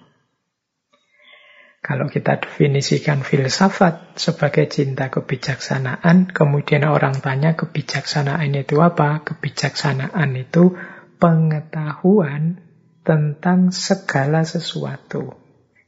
Kalau 1.82 2.06
kita 2.14 2.38
definisikan 2.38 3.26
filsafat 3.26 4.14
sebagai 4.14 4.70
cinta 4.70 5.10
kebijaksanaan, 5.10 6.30
kemudian 6.30 6.86
orang 6.86 7.18
tanya 7.26 7.58
kebijaksanaan 7.58 8.54
itu 8.54 8.78
apa? 8.86 9.26
Kebijaksanaan 9.26 10.38
itu 10.38 10.78
pengetahuan 11.18 12.62
tentang 13.02 13.74
segala 13.74 14.46
sesuatu 14.46 15.42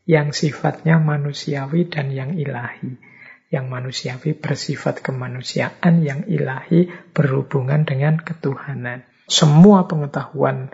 yang 0.10 0.34
sifatnya 0.34 0.98
manusiawi 0.98 1.94
dan 1.94 2.10
yang 2.10 2.42
ilahi. 2.42 2.98
Yang 3.54 3.66
manusiawi 3.70 4.32
bersifat 4.34 5.06
kemanusiaan, 5.06 6.02
yang 6.02 6.26
ilahi 6.26 6.90
berhubungan 7.14 7.86
dengan 7.86 8.18
ketuhanan. 8.18 9.06
Semua 9.27 9.88
pengetahuan 9.88 10.72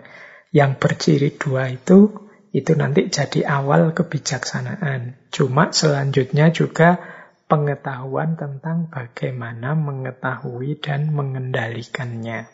yang 0.50 0.76
berciri 0.76 1.34
dua 1.38 1.70
itu 1.70 2.30
itu 2.50 2.74
nanti 2.74 3.06
jadi 3.06 3.46
awal 3.46 3.94
kebijaksanaan. 3.94 5.30
Cuma 5.30 5.70
selanjutnya 5.70 6.50
juga 6.50 6.98
pengetahuan 7.46 8.34
tentang 8.34 8.90
bagaimana 8.90 9.78
mengetahui 9.78 10.82
dan 10.82 11.14
mengendalikannya. 11.14 12.50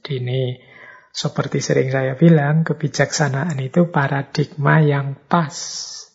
Ini 0.00 0.42
seperti 1.10 1.58
sering 1.58 1.90
saya 1.90 2.14
bilang, 2.14 2.62
kebijaksanaan 2.62 3.58
itu 3.60 3.90
paradigma 3.90 4.78
yang 4.80 5.18
pas. 5.28 5.52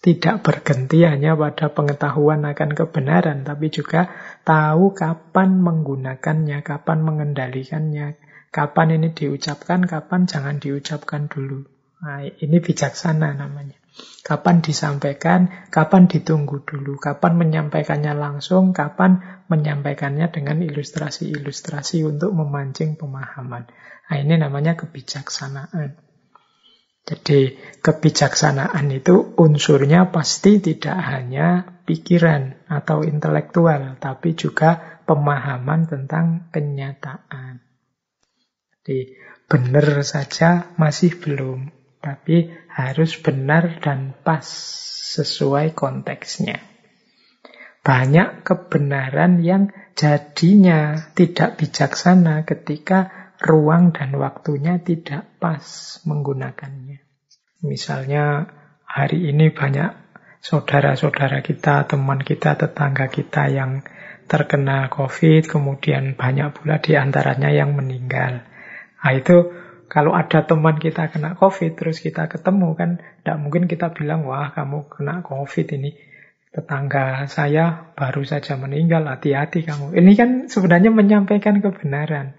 Tidak 0.01 0.45
berganti 0.45 1.01
hanya 1.01 1.33
pada 1.33 1.73
pengetahuan 1.73 2.45
akan 2.45 2.77
kebenaran, 2.77 3.41
tapi 3.41 3.73
juga 3.73 4.05
tahu 4.45 4.93
kapan 4.93 5.57
menggunakannya, 5.57 6.61
kapan 6.61 6.99
mengendalikannya, 7.01 8.13
kapan 8.55 8.95
ini 8.95 9.11
diucapkan, 9.11 9.83
kapan 9.83 10.31
jangan 10.31 10.63
diucapkan 10.63 11.27
dulu. 11.27 11.67
Nah, 11.99 12.23
ini 12.23 12.63
bijaksana 12.63 13.35
namanya. 13.35 13.75
Kapan 14.23 14.63
disampaikan, 14.63 15.67
kapan 15.71 16.07
ditunggu 16.07 16.63
dulu, 16.63 16.95
kapan 16.95 17.35
menyampaikannya 17.35 18.15
langsung, 18.15 18.71
kapan 18.71 19.43
menyampaikannya 19.51 20.31
dengan 20.31 20.63
ilustrasi-ilustrasi 20.63 22.07
untuk 22.07 22.31
memancing 22.31 22.95
pemahaman. 22.95 23.67
Nah, 24.07 24.17
ini 24.23 24.39
namanya 24.39 24.79
kebijaksanaan. 24.79 25.99
Jadi 27.05 27.59
kebijaksanaan 27.83 28.87
itu 28.89 29.35
unsurnya 29.35 30.15
pasti 30.15 30.63
tidak 30.63 30.95
hanya 30.95 31.75
pikiran 31.83 32.65
atau 32.71 33.03
intelektual, 33.03 33.99
tapi 33.99 34.33
juga 34.33 35.01
pemahaman 35.05 35.85
tentang 35.85 36.49
kenyataan. 36.49 37.64
Jadi 38.85 39.17
benar 39.49 40.05
saja 40.05 40.69
masih 40.77 41.17
belum. 41.17 41.73
Tapi 42.05 42.53
harus 42.69 43.17
benar 43.17 43.81
dan 43.81 44.13
pas 44.21 44.45
sesuai 45.17 45.73
konteksnya. 45.73 46.61
Banyak 47.81 48.45
kebenaran 48.45 49.41
yang 49.41 49.73
jadinya 49.97 51.09
tidak 51.17 51.57
bijaksana 51.57 52.45
ketika 52.45 53.33
ruang 53.41 53.89
dan 53.89 54.13
waktunya 54.21 54.77
tidak 54.77 55.33
pas 55.41 55.97
menggunakannya. 56.05 57.01
Misalnya 57.65 58.53
hari 58.85 59.33
ini 59.33 59.49
banyak 59.49 59.97
saudara-saudara 60.45 61.41
kita, 61.41 61.89
teman 61.89 62.21
kita, 62.21 62.53
tetangga 62.53 63.09
kita 63.09 63.49
yang 63.49 63.81
terkena 64.29 64.93
COVID, 64.93 65.49
kemudian 65.49 66.13
banyak 66.13 66.53
pula 66.53 66.77
di 66.77 66.93
antaranya 66.93 67.49
yang 67.49 67.73
meninggal. 67.73 68.45
Nah, 69.05 69.13
itu 69.13 69.53
kalau 69.85 70.17
ada 70.17 70.41
teman 70.49 70.81
kita 70.81 71.13
kena 71.13 71.37
COVID, 71.37 71.77
terus 71.77 72.01
kita 72.01 72.25
ketemu 72.25 72.73
kan, 72.73 72.97
tidak 73.21 73.37
mungkin 73.37 73.69
kita 73.69 73.93
bilang, 73.93 74.25
wah 74.25 74.49
kamu 74.49 74.89
kena 74.89 75.21
COVID 75.21 75.77
ini. 75.77 75.93
Tetangga 76.49 77.29
saya 77.29 77.93
baru 77.93 78.25
saja 78.25 78.57
meninggal, 78.57 79.05
hati-hati 79.05 79.61
kamu. 79.61 79.93
Ini 79.93 80.11
kan 80.17 80.29
sebenarnya 80.49 80.89
menyampaikan 80.89 81.61
kebenaran. 81.61 82.33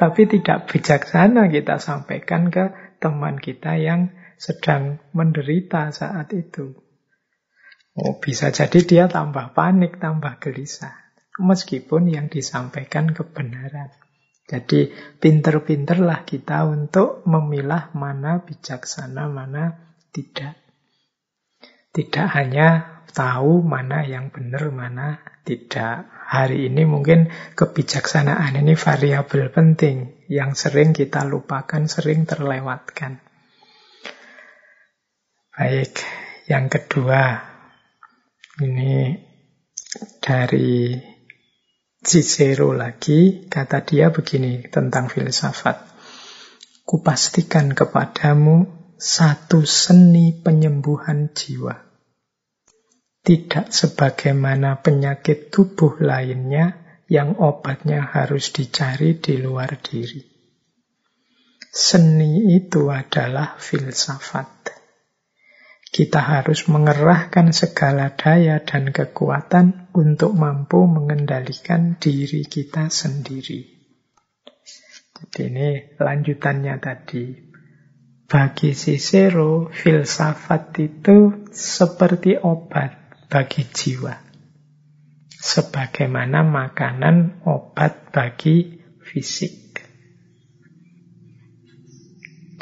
Tapi 0.00 0.24
tidak 0.24 0.72
bijaksana 0.72 1.52
kita 1.52 1.76
sampaikan 1.76 2.48
ke 2.48 2.96
teman 2.96 3.36
kita 3.36 3.76
yang 3.76 4.16
sedang 4.40 5.04
menderita 5.12 5.92
saat 5.92 6.32
itu. 6.32 6.80
Oh, 7.92 8.16
bisa 8.16 8.48
jadi 8.48 8.80
dia 8.80 9.04
tambah 9.04 9.52
panik, 9.52 10.00
tambah 10.00 10.40
gelisah. 10.40 10.96
Meskipun 11.36 12.08
yang 12.08 12.32
disampaikan 12.32 13.12
kebenaran. 13.12 13.99
Jadi 14.50 14.90
pinter-pinterlah 15.22 16.26
kita 16.26 16.66
untuk 16.66 17.22
memilah 17.22 17.94
mana 17.94 18.42
bijaksana, 18.42 19.30
mana 19.30 19.94
tidak. 20.10 20.58
Tidak 21.94 22.26
hanya 22.34 22.98
tahu 23.14 23.62
mana 23.62 24.02
yang 24.02 24.34
benar, 24.34 24.74
mana 24.74 25.22
tidak. 25.46 26.10
Hari 26.30 26.66
ini 26.66 26.82
mungkin 26.82 27.30
kebijaksanaan 27.54 28.58
ini 28.58 28.74
variabel 28.74 29.54
penting 29.54 30.26
yang 30.26 30.58
sering 30.58 30.98
kita 30.98 31.22
lupakan, 31.26 31.86
sering 31.86 32.26
terlewatkan. 32.26 33.22
Baik, 35.54 35.94
yang 36.50 36.66
kedua 36.66 37.38
ini 38.62 39.14
dari 40.18 40.98
Cicero 42.00 42.72
lagi, 42.72 43.44
kata 43.44 43.84
dia 43.84 44.08
begini 44.08 44.64
tentang 44.72 45.12
filsafat. 45.12 45.84
Kupastikan 46.88 47.76
kepadamu 47.76 48.64
satu 48.96 49.68
seni 49.68 50.32
penyembuhan 50.32 51.28
jiwa. 51.36 51.76
Tidak 53.20 53.68
sebagaimana 53.68 54.80
penyakit 54.80 55.52
tubuh 55.52 56.00
lainnya 56.00 56.80
yang 57.04 57.36
obatnya 57.36 58.00
harus 58.00 58.48
dicari 58.48 59.20
di 59.20 59.36
luar 59.36 59.76
diri. 59.76 60.24
Seni 61.68 62.56
itu 62.56 62.88
adalah 62.88 63.60
filsafat. 63.60 64.79
Kita 65.90 66.22
harus 66.22 66.70
mengerahkan 66.70 67.50
segala 67.50 68.14
daya 68.14 68.62
dan 68.62 68.94
kekuatan 68.94 69.90
untuk 69.90 70.38
mampu 70.38 70.86
mengendalikan 70.86 71.98
diri 71.98 72.46
kita 72.46 72.86
sendiri. 72.86 73.66
Jadi 75.20 75.40
ini 75.50 75.70
lanjutannya 75.98 76.74
tadi. 76.78 77.24
Bagi 78.30 78.70
Cicero, 78.78 79.66
filsafat 79.74 80.78
itu 80.78 81.50
seperti 81.50 82.38
obat 82.38 83.26
bagi 83.26 83.66
jiwa. 83.66 84.14
Sebagaimana 85.26 86.46
makanan 86.46 87.42
obat 87.42 88.14
bagi 88.14 88.78
fisik. 89.02 89.82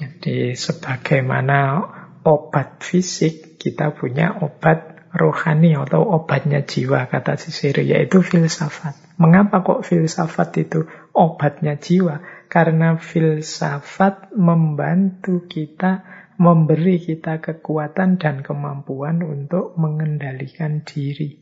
Jadi 0.01 0.57
sebagaimana 0.57 1.98
obat 2.29 2.85
fisik, 2.85 3.57
kita 3.57 3.97
punya 3.97 4.37
obat 4.45 5.09
rohani 5.09 5.73
atau 5.73 6.05
obatnya 6.05 6.61
jiwa, 6.69 7.09
kata 7.09 7.41
Cicero, 7.41 7.81
yaitu 7.81 8.21
filsafat. 8.21 9.17
Mengapa 9.17 9.65
kok 9.65 9.81
filsafat 9.89 10.69
itu 10.69 10.85
obatnya 11.17 11.81
jiwa? 11.81 12.21
Karena 12.53 13.01
filsafat 13.01 14.37
membantu 14.37 15.49
kita, 15.49 16.05
memberi 16.37 17.01
kita 17.01 17.41
kekuatan 17.41 18.21
dan 18.21 18.45
kemampuan 18.45 19.25
untuk 19.25 19.75
mengendalikan 19.81 20.85
diri. 20.85 21.41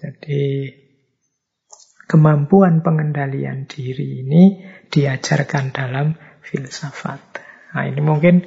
Jadi 0.00 0.72
kemampuan 2.08 2.80
pengendalian 2.80 3.68
diri 3.68 4.24
ini 4.24 4.64
diajarkan 4.88 5.70
dalam 5.70 6.16
filsafat. 6.40 7.20
Nah 7.70 7.86
ini 7.86 8.00
mungkin 8.02 8.42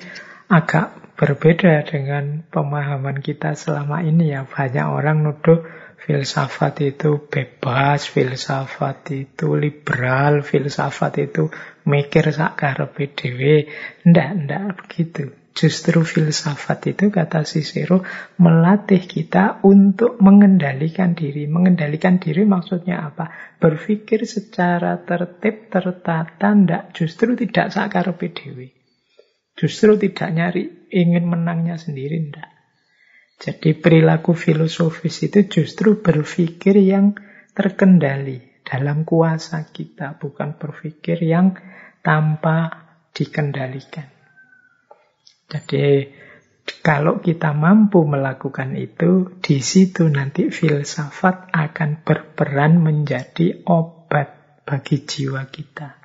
agak 0.52 1.16
berbeda 1.16 1.86
dengan 1.88 2.44
pemahaman 2.50 3.22
kita 3.22 3.56
selama 3.56 4.04
ini 4.04 4.34
ya. 4.34 4.44
Banyak 4.44 4.88
orang 4.90 5.24
nuduh 5.24 5.64
filsafat 6.04 6.84
itu 6.84 7.32
bebas, 7.32 8.12
filsafat 8.12 9.08
itu 9.16 9.56
liberal, 9.56 10.44
filsafat 10.44 11.32
itu 11.32 11.48
mikir 11.88 12.28
sakar 12.36 12.92
PDW. 12.92 13.72
Ndak, 14.04 14.30
ndak 14.44 14.64
begitu. 14.84 15.32
Justru 15.54 16.02
filsafat 16.02 16.98
itu, 16.98 17.14
kata 17.14 17.46
Cicero, 17.46 18.02
melatih 18.42 19.06
kita 19.06 19.62
untuk 19.62 20.18
mengendalikan 20.18 21.14
diri. 21.14 21.46
Mengendalikan 21.46 22.18
diri 22.18 22.42
maksudnya 22.42 23.06
apa? 23.14 23.30
Berpikir 23.62 24.26
secara 24.26 24.98
tertib, 25.06 25.70
tertata, 25.70 26.58
ndak 26.58 26.98
justru 26.98 27.38
tidak 27.38 27.70
sakar 27.70 28.10
PDW. 28.18 28.83
Justru 29.54 29.96
tidak 30.02 30.30
nyari 30.34 30.90
ingin 30.90 31.30
menangnya 31.30 31.78
sendiri, 31.78 32.18
enggak. 32.30 32.50
Jadi 33.44 33.76
perilaku 33.76 34.34
filosofis 34.34 35.28
itu 35.28 35.46
justru 35.50 36.00
berpikir 36.00 36.80
yang 36.80 37.14
terkendali 37.54 38.64
dalam 38.64 39.04
kuasa 39.04 39.68
kita, 39.70 40.16
bukan 40.18 40.56
berpikir 40.58 41.22
yang 41.22 41.54
tanpa 42.00 42.88
dikendalikan. 43.12 44.10
Jadi 45.52 46.08
kalau 46.80 47.20
kita 47.20 47.52
mampu 47.52 48.08
melakukan 48.08 48.80
itu, 48.80 49.38
di 49.44 49.60
situ 49.60 50.08
nanti 50.08 50.48
filsafat 50.48 51.52
akan 51.52 52.02
berperan 52.08 52.80
menjadi 52.80 53.68
obat 53.68 54.64
bagi 54.64 55.04
jiwa 55.04 55.52
kita. 55.52 56.00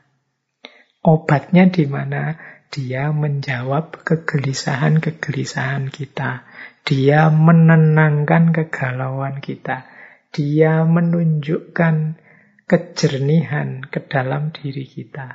Obatnya 1.06 1.70
di 1.70 1.87
mana? 1.87 2.34
Dia 2.68 3.16
menjawab 3.16 4.04
kegelisahan-kegelisahan 4.04 5.88
kita. 5.88 6.44
Dia 6.85 7.33
menenangkan 7.33 8.52
kegalauan 8.52 9.40
kita. 9.40 9.88
Dia 10.28 10.85
menunjukkan 10.85 12.20
kejernihan 12.68 13.88
ke 13.88 14.04
dalam 14.04 14.52
diri 14.52 14.85
kita. 14.85 15.33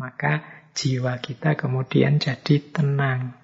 Maka 0.00 0.40
jiwa 0.72 1.20
kita 1.20 1.60
kemudian 1.60 2.16
jadi 2.16 2.56
tenang. 2.72 3.36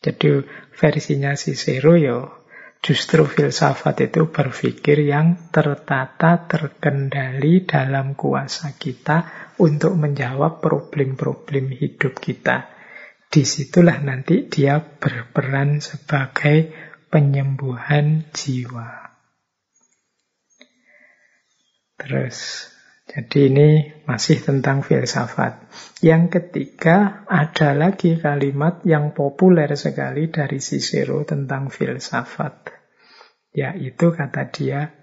Jadi 0.00 0.46
versinya 0.78 1.34
Cicero 1.34 1.98
ya 1.98 2.40
justru 2.80 3.28
filsafat 3.28 4.08
itu 4.08 4.32
berpikir 4.32 5.04
yang 5.04 5.52
tertata, 5.52 6.48
terkendali 6.48 7.68
dalam 7.68 8.16
kuasa 8.16 8.72
kita 8.72 9.49
untuk 9.60 9.92
menjawab 10.00 10.64
problem-problem 10.64 11.76
hidup 11.76 12.16
kita. 12.16 12.72
Di 13.28 13.44
situlah 13.44 14.00
nanti 14.00 14.48
dia 14.48 14.80
berperan 14.80 15.84
sebagai 15.84 16.72
penyembuhan 17.12 18.24
jiwa. 18.32 19.12
Terus, 22.00 22.66
jadi 23.04 23.52
ini 23.52 23.68
masih 24.08 24.40
tentang 24.40 24.80
filsafat. 24.80 25.68
Yang 26.00 26.40
ketiga, 26.40 27.28
ada 27.28 27.76
lagi 27.76 28.16
kalimat 28.16 28.80
yang 28.88 29.12
populer 29.12 29.68
sekali 29.76 30.32
dari 30.32 30.58
Cicero 30.64 31.20
tentang 31.28 31.68
filsafat. 31.68 32.72
Yaitu 33.52 34.16
kata 34.16 34.48
dia, 34.48 34.96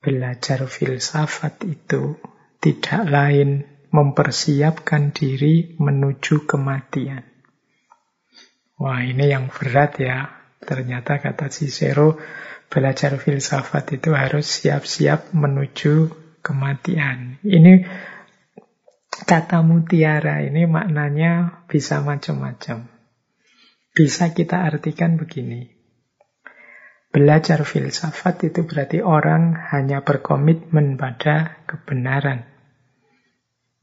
belajar 0.00 0.64
filsafat 0.64 1.60
itu 1.68 2.16
tidak 2.64 3.04
lain 3.04 3.73
mempersiapkan 3.94 5.14
diri 5.14 5.78
menuju 5.78 6.50
kematian. 6.50 7.22
Wah, 8.74 9.06
ini 9.06 9.30
yang 9.30 9.46
berat 9.54 10.02
ya. 10.02 10.34
Ternyata 10.58 11.22
kata 11.22 11.46
Cicero, 11.46 12.18
belajar 12.66 13.14
filsafat 13.22 13.94
itu 13.94 14.10
harus 14.10 14.50
siap-siap 14.50 15.30
menuju 15.30 16.10
kematian. 16.42 17.38
Ini 17.46 17.86
kata 19.14 19.62
mutiara 19.62 20.42
ini 20.42 20.66
maknanya 20.66 21.62
bisa 21.70 22.02
macam-macam. 22.02 22.90
Bisa 23.94 24.34
kita 24.34 24.66
artikan 24.66 25.14
begini. 25.14 25.70
Belajar 27.14 27.62
filsafat 27.62 28.50
itu 28.50 28.66
berarti 28.66 28.98
orang 29.06 29.54
hanya 29.70 30.02
berkomitmen 30.02 30.98
pada 30.98 31.62
kebenaran 31.70 32.53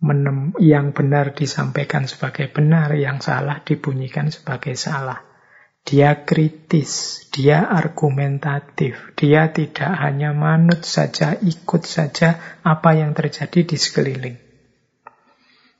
menem, 0.02 0.58
yang 0.58 0.92
benar 0.92 1.38
disampaikan 1.38 2.10
sebagai 2.10 2.50
benar, 2.50 2.98
yang 2.98 3.22
salah 3.22 3.62
dibunyikan 3.62 4.34
sebagai 4.34 4.74
salah. 4.74 5.22
Dia 5.82 6.26
kritis, 6.26 7.26
dia 7.34 7.66
argumentatif, 7.66 9.18
dia 9.18 9.50
tidak 9.50 9.94
hanya 9.98 10.34
manut 10.34 10.86
saja, 10.86 11.38
ikut 11.38 11.86
saja 11.86 12.62
apa 12.62 12.98
yang 12.98 13.18
terjadi 13.18 13.66
di 13.66 13.78
sekeliling. 13.78 14.38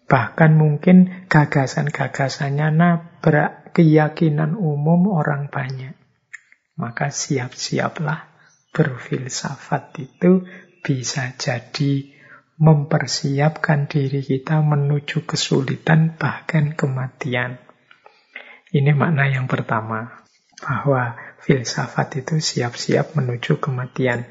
Bahkan 0.10 0.52
mungkin 0.58 1.30
gagasan-gagasannya 1.30 2.68
nabrak 2.74 3.78
keyakinan 3.78 4.58
umum 4.58 5.08
orang 5.08 5.48
banyak. 5.48 5.96
Maka 6.76 7.14
siap-siaplah 7.14 8.28
berfilsafat 8.74 10.02
itu 10.02 10.44
bisa 10.82 11.32
jadi 11.38 12.21
mempersiapkan 12.62 13.90
diri 13.90 14.22
kita 14.22 14.62
menuju 14.62 15.26
kesulitan 15.26 16.14
bahkan 16.14 16.78
kematian. 16.78 17.58
Ini 18.70 18.94
makna 18.94 19.26
yang 19.26 19.50
pertama, 19.50 20.22
bahwa 20.62 21.18
filsafat 21.42 22.22
itu 22.22 22.38
siap-siap 22.38 23.18
menuju 23.18 23.58
kematian. 23.58 24.30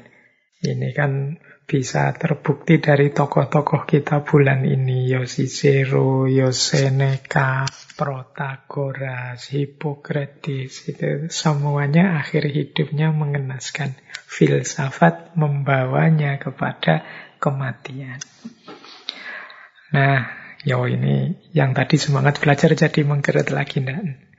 Ini 0.63 0.95
kan 0.95 1.43
bisa 1.67 2.15
terbukti 2.15 2.79
dari 2.79 3.11
tokoh-tokoh 3.11 3.83
kita 3.83 4.23
bulan 4.23 4.63
ini, 4.63 5.11
Yosicero, 5.11 6.23
Yoseneca, 6.27 7.67
Protagoras, 7.99 9.51
Hippocrates, 9.51 10.87
itu 10.87 11.27
semuanya 11.27 12.15
akhir 12.23 12.47
hidupnya 12.47 13.11
mengenaskan 13.11 13.95
filsafat 14.25 15.35
membawanya 15.35 16.39
kepada 16.39 17.03
kematian. 17.41 18.21
Nah, 19.91 20.21
yo 20.61 20.85
ini 20.85 21.35
yang 21.57 21.73
tadi 21.73 21.97
semangat 21.97 22.37
belajar 22.37 22.71
jadi 22.77 23.01
mengkeret 23.01 23.49
lagi, 23.49 23.81
ndak? 23.81 24.29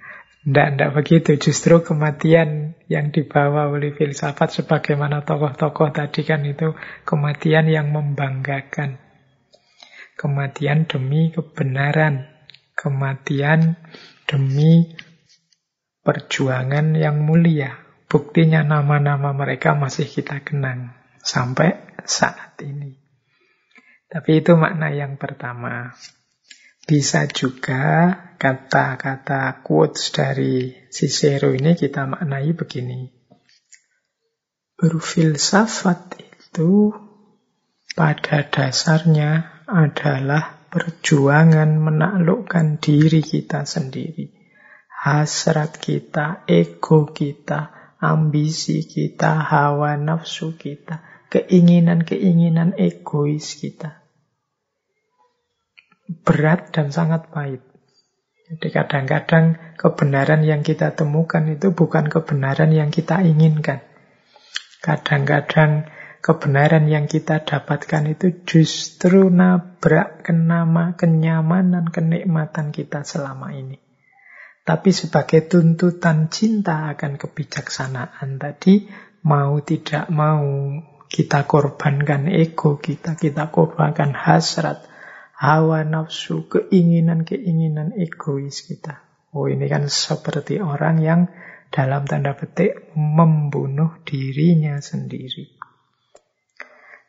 Ndak, 0.46 0.68
ndak 0.78 0.90
begitu. 0.94 1.36
Justru 1.36 1.82
kematian 1.82 2.78
yang 2.86 3.10
dibawa 3.10 3.68
oleh 3.68 3.92
filsafat 3.92 4.54
sebagaimana 4.54 5.26
tokoh-tokoh 5.26 5.90
tadi 5.90 6.22
kan 6.22 6.46
itu 6.46 6.72
kematian 7.02 7.66
yang 7.68 7.90
membanggakan. 7.90 9.02
Kematian 10.14 10.86
demi 10.86 11.34
kebenaran. 11.34 12.30
Kematian 12.72 13.76
demi 14.24 14.94
perjuangan 16.02 16.96
yang 16.96 17.22
mulia. 17.22 17.78
Buktinya 18.10 18.66
nama-nama 18.66 19.30
mereka 19.30 19.78
masih 19.78 20.10
kita 20.10 20.42
kenang 20.42 21.01
sampai 21.22 22.02
saat 22.02 22.58
ini. 22.60 22.98
Tapi 24.12 24.44
itu 24.44 24.52
makna 24.58 24.92
yang 24.92 25.16
pertama. 25.16 25.94
Bisa 26.82 27.30
juga 27.30 28.12
kata-kata 28.36 29.62
quotes 29.62 30.10
dari 30.10 30.74
Cicero 30.90 31.54
ini 31.54 31.78
kita 31.78 32.04
maknai 32.10 32.52
begini. 32.52 33.08
Berfilsafat 34.76 36.18
itu 36.18 36.90
pada 37.94 38.42
dasarnya 38.50 39.62
adalah 39.70 40.66
perjuangan 40.68 41.78
menaklukkan 41.78 42.82
diri 42.82 43.22
kita 43.22 43.62
sendiri. 43.62 44.34
Hasrat 44.90 45.78
kita, 45.78 46.42
ego 46.50 47.14
kita, 47.14 47.94
ambisi 48.02 48.82
kita, 48.82 49.38
hawa 49.38 49.94
nafsu 49.94 50.58
kita, 50.58 51.11
keinginan-keinginan 51.32 52.76
egois 52.76 53.56
kita. 53.56 54.04
Berat 56.28 56.76
dan 56.76 56.92
sangat 56.92 57.32
pahit. 57.32 57.64
Jadi 58.52 58.68
kadang-kadang 58.68 59.56
kebenaran 59.80 60.44
yang 60.44 60.60
kita 60.60 60.92
temukan 60.92 61.48
itu 61.48 61.72
bukan 61.72 62.12
kebenaran 62.12 62.68
yang 62.68 62.92
kita 62.92 63.24
inginkan. 63.24 63.80
Kadang-kadang 64.84 65.88
kebenaran 66.20 66.84
yang 66.84 67.08
kita 67.08 67.48
dapatkan 67.48 68.12
itu 68.12 68.44
justru 68.44 69.32
nabrak 69.32 70.20
kenama 70.20 71.00
kenyamanan, 71.00 71.88
kenikmatan 71.88 72.76
kita 72.76 73.08
selama 73.08 73.56
ini. 73.56 73.80
Tapi 74.68 74.92
sebagai 74.92 75.48
tuntutan 75.48 76.28
cinta 76.28 76.92
akan 76.92 77.16
kebijaksanaan 77.16 78.36
tadi, 78.36 78.84
mau 79.24 79.58
tidak 79.64 80.12
mau 80.12 80.44
kita 81.12 81.44
korbankan 81.44 82.32
ego 82.32 82.80
kita, 82.80 83.20
kita 83.20 83.52
korbankan 83.52 84.16
hasrat, 84.16 84.88
hawa 85.36 85.84
nafsu, 85.84 86.48
keinginan-keinginan 86.48 87.92
egois 88.00 88.64
kita. 88.64 89.04
Oh 89.36 89.44
ini 89.44 89.68
kan 89.68 89.92
seperti 89.92 90.64
orang 90.64 91.04
yang 91.04 91.20
dalam 91.68 92.08
tanda 92.08 92.32
petik 92.32 92.96
membunuh 92.96 94.00
dirinya 94.08 94.80
sendiri. 94.80 95.52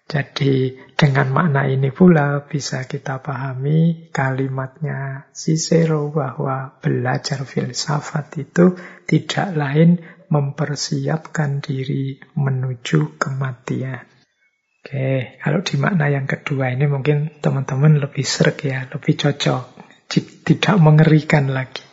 Jadi 0.04 0.76
dengan 1.00 1.32
makna 1.32 1.64
ini 1.66 1.90
pula 1.90 2.44
bisa 2.44 2.84
kita 2.84 3.24
pahami 3.24 4.12
kalimatnya 4.12 5.32
Cicero 5.32 6.12
bahwa 6.12 6.76
belajar 6.84 7.48
filsafat 7.48 8.36
itu 8.36 8.76
tidak 9.08 9.56
lain 9.56 10.04
mempersiapkan 10.34 11.62
diri 11.62 12.18
menuju 12.34 13.22
kematian. 13.22 14.02
Oke, 14.84 15.40
kalau 15.40 15.62
di 15.62 15.76
makna 15.78 16.10
yang 16.10 16.26
kedua 16.26 16.74
ini 16.74 16.90
mungkin 16.90 17.40
teman-teman 17.40 18.02
lebih 18.02 18.26
serg 18.26 18.66
ya, 18.66 18.90
lebih 18.90 19.14
cocok. 19.14 19.64
Tidak 20.44 20.76
mengerikan 20.82 21.54
lagi. 21.54 21.86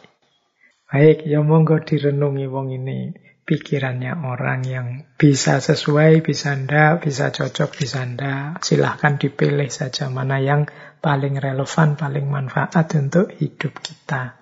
Baik, 0.91 1.23
ya 1.23 1.39
monggo 1.45 1.79
direnungi 1.79 2.51
wong 2.51 2.75
ini 2.75 3.15
pikirannya 3.47 4.27
orang 4.27 4.61
yang 4.67 4.89
bisa 5.15 5.63
sesuai, 5.63 6.19
bisa 6.23 6.51
ndak, 6.55 7.07
bisa 7.07 7.31
cocok, 7.31 7.71
bisa 7.79 8.03
ndak. 8.03 8.63
Silahkan 8.67 9.19
dipilih 9.19 9.71
saja 9.71 10.11
mana 10.11 10.43
yang 10.43 10.67
paling 10.99 11.39
relevan, 11.39 11.95
paling 11.95 12.27
manfaat 12.27 12.91
untuk 12.99 13.31
hidup 13.39 13.79
kita. 13.79 14.40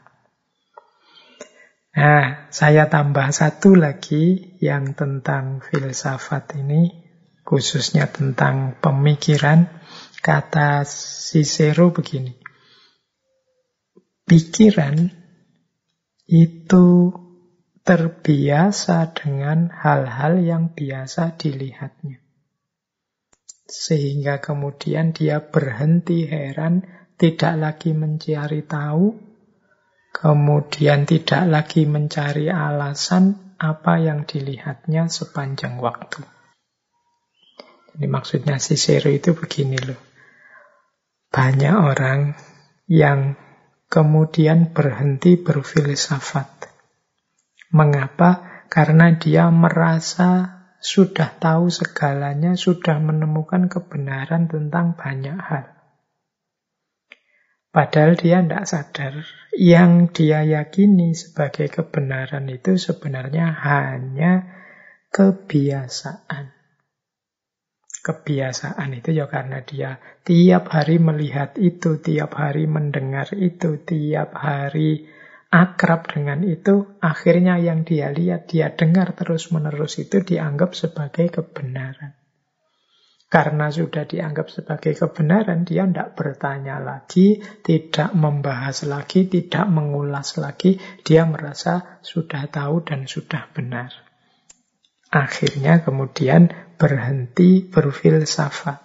Nah, 1.98 2.46
saya 2.54 2.86
tambah 2.86 3.26
satu 3.34 3.74
lagi 3.74 4.54
yang 4.62 4.94
tentang 4.94 5.58
filsafat 5.58 6.54
ini, 6.54 6.94
khususnya 7.42 8.06
tentang 8.06 8.78
pemikiran. 8.78 9.66
Kata 10.22 10.86
Cicero 10.86 11.90
begini, 11.90 12.38
pikiran 14.30 15.10
itu 16.30 16.86
terbiasa 17.82 19.10
dengan 19.10 19.66
hal-hal 19.66 20.38
yang 20.38 20.64
biasa 20.78 21.34
dilihatnya. 21.34 22.22
Sehingga 23.66 24.38
kemudian 24.38 25.10
dia 25.10 25.42
berhenti 25.42 26.30
heran, 26.30 26.86
tidak 27.18 27.54
lagi 27.58 27.90
mencari 27.90 28.62
tahu, 28.62 29.27
kemudian 30.12 31.08
tidak 31.08 31.42
lagi 31.48 31.88
mencari 31.88 32.52
alasan 32.52 33.56
apa 33.58 33.98
yang 33.98 34.26
dilihatnya 34.28 35.10
sepanjang 35.10 35.78
waktu. 35.82 36.22
Jadi 37.94 38.06
maksudnya 38.06 38.62
Cicero 38.62 39.10
itu 39.10 39.34
begini 39.34 39.78
loh. 39.82 39.98
Banyak 41.28 41.74
orang 41.74 42.38
yang 42.86 43.36
kemudian 43.90 44.72
berhenti 44.72 45.36
berfilsafat 45.36 46.58
Mengapa? 47.68 48.62
Karena 48.68 49.12
dia 49.16 49.48
merasa 49.52 50.60
sudah 50.80 51.36
tahu 51.36 51.68
segalanya, 51.72 52.56
sudah 52.56 53.00
menemukan 53.00 53.68
kebenaran 53.68 54.48
tentang 54.48 54.96
banyak 54.96 55.36
hal. 55.36 55.77
Padahal 57.78 58.18
dia 58.18 58.42
tidak 58.42 58.66
sadar, 58.66 59.14
yang 59.54 60.10
dia 60.10 60.42
yakini 60.42 61.14
sebagai 61.14 61.70
kebenaran 61.70 62.50
itu 62.50 62.74
sebenarnya 62.74 63.54
hanya 63.54 64.50
kebiasaan. 65.14 66.50
Kebiasaan 68.02 68.90
itu 68.98 69.14
ya 69.14 69.30
karena 69.30 69.62
dia 69.62 70.02
tiap 70.26 70.74
hari 70.74 70.98
melihat 70.98 71.54
itu, 71.54 72.02
tiap 72.02 72.34
hari 72.34 72.66
mendengar 72.66 73.30
itu, 73.38 73.78
tiap 73.86 74.34
hari 74.34 75.06
akrab 75.46 76.10
dengan 76.10 76.42
itu, 76.42 76.98
akhirnya 76.98 77.62
yang 77.62 77.86
dia 77.86 78.10
lihat, 78.10 78.50
dia 78.50 78.74
dengar 78.74 79.14
terus-menerus 79.14 80.02
itu 80.02 80.18
dianggap 80.26 80.74
sebagai 80.74 81.30
kebenaran. 81.30 82.17
Karena 83.28 83.68
sudah 83.68 84.08
dianggap 84.08 84.48
sebagai 84.48 84.96
kebenaran, 84.96 85.68
dia 85.68 85.84
tidak 85.84 86.16
bertanya 86.16 86.80
lagi, 86.80 87.44
tidak 87.60 88.16
membahas 88.16 88.88
lagi, 88.88 89.28
tidak 89.28 89.68
mengulas 89.68 90.40
lagi. 90.40 90.80
Dia 91.04 91.28
merasa 91.28 92.00
sudah 92.00 92.48
tahu 92.48 92.88
dan 92.88 93.04
sudah 93.04 93.52
benar. 93.52 93.92
Akhirnya 95.12 95.84
kemudian 95.84 96.48
berhenti 96.80 97.68
berfilsafat. 97.68 98.80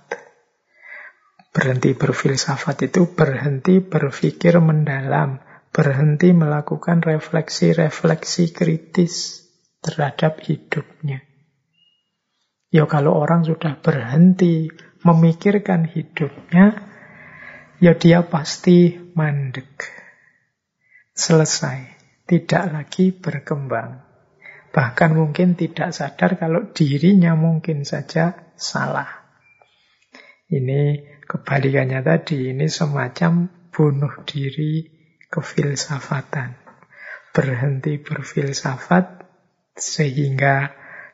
Berhenti 1.56 1.96
berfilsafat 1.96 2.92
itu 2.92 3.16
berhenti 3.16 3.80
berpikir 3.80 4.60
mendalam, 4.60 5.40
berhenti 5.72 6.36
melakukan 6.36 7.00
refleksi-refleksi 7.00 8.52
kritis 8.52 9.48
terhadap 9.80 10.44
hidupnya. 10.44 11.33
Ya 12.74 12.90
kalau 12.90 13.14
orang 13.14 13.46
sudah 13.46 13.78
berhenti 13.78 14.66
memikirkan 15.06 15.86
hidupnya, 15.86 16.82
ya 17.78 17.94
dia 17.94 18.26
pasti 18.26 18.98
mandek. 19.14 19.94
Selesai, 21.14 21.86
tidak 22.26 22.74
lagi 22.74 23.14
berkembang. 23.14 24.02
Bahkan 24.74 25.12
mungkin 25.14 25.54
tidak 25.54 25.94
sadar 25.94 26.34
kalau 26.42 26.74
dirinya 26.74 27.38
mungkin 27.38 27.86
saja 27.86 28.50
salah. 28.58 29.22
Ini 30.50 30.82
kebalikannya 31.30 32.02
tadi, 32.02 32.58
ini 32.58 32.66
semacam 32.66 33.54
bunuh 33.70 34.26
diri 34.26 34.90
kefilsafatan. 35.30 36.58
Berhenti 37.38 38.02
berfilsafat 38.02 39.30
sehingga 39.78 40.74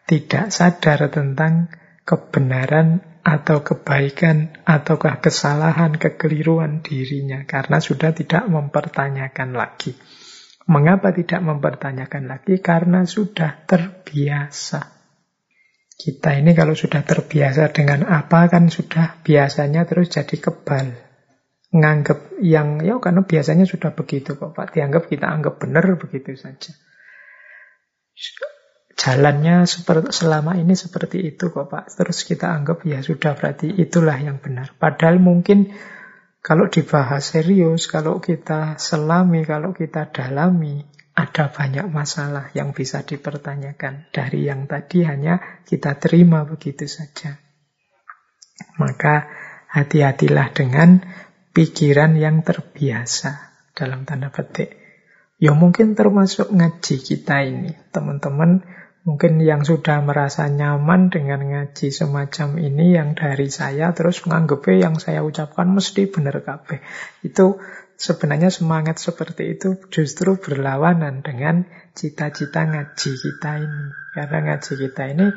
tidak 0.10 0.50
sadar 0.50 1.13
tentang 1.13 1.69
kebenaran 2.02 3.06
atau 3.22 3.62
kebaikan 3.62 4.58
ataukah 4.65 5.22
kesalahan, 5.22 6.02
kekeliruan 6.02 6.82
dirinya 6.82 7.45
karena 7.45 7.78
sudah 7.78 8.17
tidak 8.17 8.50
mempertanyakan 8.50 9.54
lagi. 9.54 9.93
Mengapa 10.65 11.13
tidak 11.13 11.45
mempertanyakan 11.45 12.26
lagi? 12.26 12.58
Karena 12.58 13.06
sudah 13.06 13.69
terbiasa. 13.69 14.98
Kita 15.93 16.34
ini 16.34 16.58
kalau 16.58 16.74
sudah 16.74 17.06
terbiasa 17.06 17.69
dengan 17.69 18.10
apa 18.10 18.50
kan 18.50 18.72
sudah 18.74 19.22
biasanya 19.22 19.86
terus 19.86 20.10
jadi 20.10 20.41
kebal 20.41 21.10
nganggap 21.69 22.41
yang 22.41 22.82
ya 22.82 22.98
karena 22.98 23.22
biasanya 23.22 23.69
sudah 23.69 23.93
begitu 23.93 24.34
kok 24.34 24.58
Pak 24.58 24.74
dianggap 24.74 25.06
kita 25.06 25.30
anggap 25.30 25.62
benar 25.62 25.86
begitu 26.02 26.34
saja 26.34 26.74
jalannya 29.00 29.64
selama 30.12 30.60
ini 30.60 30.76
seperti 30.76 31.24
itu 31.24 31.48
kok 31.56 31.72
Pak 31.72 31.96
terus 31.96 32.28
kita 32.28 32.52
anggap 32.52 32.84
ya 32.84 33.00
sudah 33.00 33.32
berarti 33.40 33.72
itulah 33.80 34.20
yang 34.20 34.44
benar 34.44 34.76
padahal 34.76 35.24
mungkin 35.24 35.72
kalau 36.44 36.68
dibahas 36.68 37.32
serius 37.32 37.88
kalau 37.88 38.20
kita 38.20 38.76
selami 38.76 39.48
kalau 39.48 39.72
kita 39.72 40.12
dalami 40.12 40.84
ada 41.16 41.48
banyak 41.48 41.88
masalah 41.88 42.52
yang 42.52 42.76
bisa 42.76 43.08
dipertanyakan 43.08 44.12
dari 44.12 44.52
yang 44.52 44.68
tadi 44.68 45.08
hanya 45.08 45.64
kita 45.64 45.96
terima 45.96 46.44
begitu 46.44 46.84
saja 46.84 47.40
maka 48.76 49.32
hati-hatilah 49.72 50.52
dengan 50.52 51.00
pikiran 51.54 52.18
yang 52.18 52.42
terbiasa 52.42 53.54
dalam 53.76 54.04
tanda 54.04 54.34
petik. 54.34 54.76
Ya 55.40 55.56
mungkin 55.56 55.96
termasuk 55.96 56.52
ngaji 56.52 56.96
kita 57.00 57.48
ini. 57.48 57.72
Teman-teman 57.96 58.68
mungkin 59.08 59.40
yang 59.40 59.64
sudah 59.64 60.04
merasa 60.04 60.52
nyaman 60.52 61.08
dengan 61.08 61.40
ngaji 61.40 61.90
semacam 61.90 62.60
ini 62.60 62.96
yang 63.00 63.16
dari 63.16 63.48
saya 63.48 63.96
terus 63.96 64.24
menganggapnya 64.28 64.90
yang 64.90 64.96
saya 65.00 65.24
ucapkan 65.24 65.72
mesti 65.72 66.12
benar 66.12 66.44
kabeh. 66.44 66.84
Itu 67.24 67.64
sebenarnya 67.96 68.52
semangat 68.52 69.00
seperti 69.00 69.56
itu 69.60 69.80
justru 69.88 70.36
berlawanan 70.36 71.24
dengan 71.24 71.64
cita-cita 71.96 72.68
ngaji 72.68 73.12
kita 73.16 73.52
ini. 73.64 73.86
Karena 74.16 74.38
ngaji 74.52 74.72
kita 74.76 75.04
ini 75.16 75.28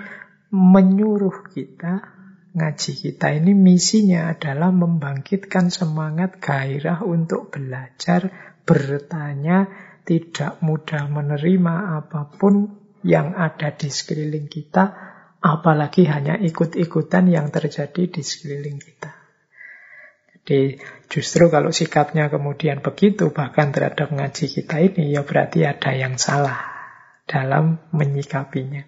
menyuruh 0.52 1.48
kita 1.54 2.22
ngaji 2.52 2.92
kita 3.00 3.32
ini 3.32 3.56
misinya 3.56 4.28
adalah 4.28 4.68
membangkitkan 4.68 5.72
semangat 5.72 6.36
gairah 6.36 7.00
untuk 7.00 7.48
belajar, 7.48 8.28
bertanya, 8.68 9.72
tidak 10.04 10.60
mudah 10.60 11.08
menerima 11.08 12.02
apa 12.02 12.28
pun 12.36 12.81
yang 13.02 13.34
ada 13.34 13.74
di 13.74 13.90
sekeliling 13.90 14.46
kita, 14.46 14.94
apalagi 15.42 16.06
hanya 16.06 16.38
ikut-ikutan 16.38 17.30
yang 17.30 17.50
terjadi 17.50 18.08
di 18.08 18.22
sekeliling 18.22 18.78
kita. 18.78 19.10
Jadi 20.42 20.82
justru 21.06 21.46
kalau 21.50 21.70
sikapnya 21.70 22.26
kemudian 22.26 22.82
begitu, 22.82 23.30
bahkan 23.30 23.70
terhadap 23.70 24.10
ngaji 24.10 24.46
kita 24.50 24.82
ini, 24.82 25.14
ya 25.14 25.22
berarti 25.22 25.62
ada 25.62 25.94
yang 25.94 26.18
salah 26.18 26.58
dalam 27.30 27.78
menyikapinya. 27.94 28.82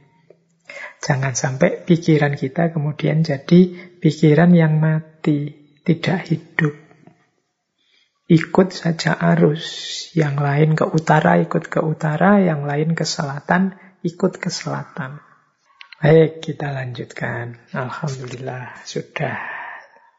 Jangan 0.98 1.36
sampai 1.36 1.84
pikiran 1.86 2.34
kita 2.34 2.74
kemudian 2.74 3.22
jadi 3.22 3.70
pikiran 4.02 4.50
yang 4.50 4.82
mati, 4.82 5.52
tidak 5.86 6.26
hidup 6.26 6.74
ikut 8.28 8.72
saja 8.72 9.14
arus. 9.36 9.64
Yang 10.16 10.36
lain 10.40 10.70
ke 10.78 10.84
utara 10.88 11.40
ikut 11.42 11.68
ke 11.68 11.80
utara, 11.84 12.40
yang 12.40 12.64
lain 12.64 12.96
ke 12.96 13.04
selatan 13.04 13.76
ikut 14.04 14.36
ke 14.36 14.52
selatan. 14.52 15.16
Baik, 16.04 16.44
kita 16.44 16.68
lanjutkan. 16.68 17.56
Alhamdulillah 17.72 18.84
sudah 18.84 19.40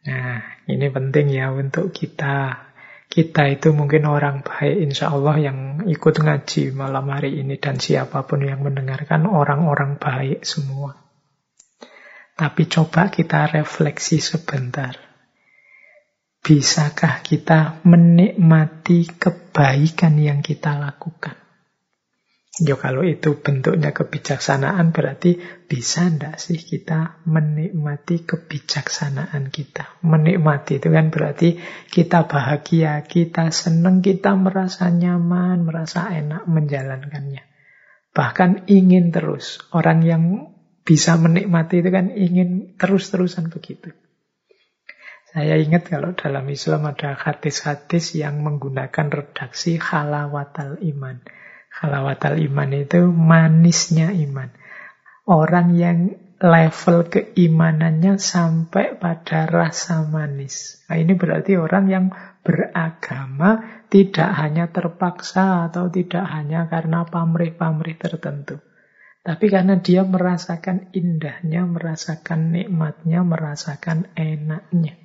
Nah, 0.01 0.41
ini 0.65 0.87
penting 0.89 1.29
ya 1.29 1.53
untuk 1.53 1.93
kita. 1.93 2.69
Kita 3.11 3.43
itu 3.51 3.75
mungkin 3.75 4.07
orang 4.07 4.39
baik 4.39 4.87
insya 4.87 5.11
Allah 5.11 5.35
yang 5.35 5.83
ikut 5.83 6.15
ngaji 6.15 6.71
malam 6.71 7.11
hari 7.11 7.43
ini 7.43 7.59
dan 7.59 7.75
siapa 7.75 8.23
pun 8.23 8.39
yang 8.39 8.63
mendengarkan 8.63 9.27
orang-orang 9.27 9.99
baik 9.99 10.47
semua. 10.47 10.95
Tapi 12.39 12.71
coba 12.71 13.11
kita 13.11 13.51
refleksi 13.51 14.23
sebentar. 14.23 14.95
Bisakah 16.41 17.19
kita 17.21 17.83
menikmati 17.83 19.11
kebaikan 19.11 20.15
yang 20.17 20.39
kita 20.39 20.79
lakukan? 20.79 21.40
Ya 22.59 22.75
kalau 22.75 23.07
itu 23.07 23.39
bentuknya 23.39 23.95
kebijaksanaan 23.95 24.91
berarti 24.91 25.39
bisa 25.71 26.11
ndak 26.11 26.35
sih 26.35 26.59
kita 26.59 27.23
menikmati 27.23 28.27
kebijaksanaan 28.27 29.47
kita. 29.47 29.95
Menikmati 30.03 30.83
itu 30.83 30.91
kan 30.91 31.15
berarti 31.15 31.55
kita 31.87 32.27
bahagia, 32.27 33.07
kita 33.07 33.55
senang, 33.55 34.03
kita 34.03 34.35
merasa 34.35 34.91
nyaman, 34.91 35.63
merasa 35.63 36.11
enak 36.11 36.43
menjalankannya. 36.43 37.47
Bahkan 38.11 38.67
ingin 38.67 39.15
terus. 39.15 39.63
Orang 39.71 40.03
yang 40.03 40.51
bisa 40.83 41.15
menikmati 41.15 41.79
itu 41.79 41.87
kan 41.87 42.11
ingin 42.11 42.75
terus-terusan 42.75 43.47
begitu. 43.47 43.95
Saya 45.31 45.55
ingat 45.55 45.87
kalau 45.87 46.11
dalam 46.11 46.43
Islam 46.51 46.83
ada 46.83 47.15
hadis-hadis 47.15 48.11
yang 48.19 48.43
menggunakan 48.43 49.07
redaksi 49.07 49.79
halawatal 49.79 50.75
iman. 50.83 51.23
Halawatal 51.81 52.37
iman 52.37 52.69
itu 52.77 53.09
manisnya 53.09 54.13
iman. 54.13 54.53
Orang 55.25 55.73
yang 55.73 56.13
level 56.37 57.09
keimanannya 57.09 58.21
sampai 58.21 59.01
pada 59.01 59.49
rasa 59.49 60.05
manis. 60.05 60.85
Nah, 60.85 60.97
ini 61.01 61.17
berarti 61.17 61.57
orang 61.57 61.85
yang 61.89 62.05
beragama 62.41 63.81
tidak 63.89 64.29
hanya 64.37 64.69
terpaksa 64.69 65.69
atau 65.69 65.89
tidak 65.89 66.25
hanya 66.29 66.69
karena 66.69 67.01
pamrih-pamrih 67.05 67.97
tertentu. 67.97 68.61
Tapi 69.21 69.45
karena 69.49 69.77
dia 69.77 70.01
merasakan 70.01 70.89
indahnya, 70.93 71.65
merasakan 71.65 72.53
nikmatnya, 72.53 73.21
merasakan 73.21 74.09
enaknya. 74.17 75.00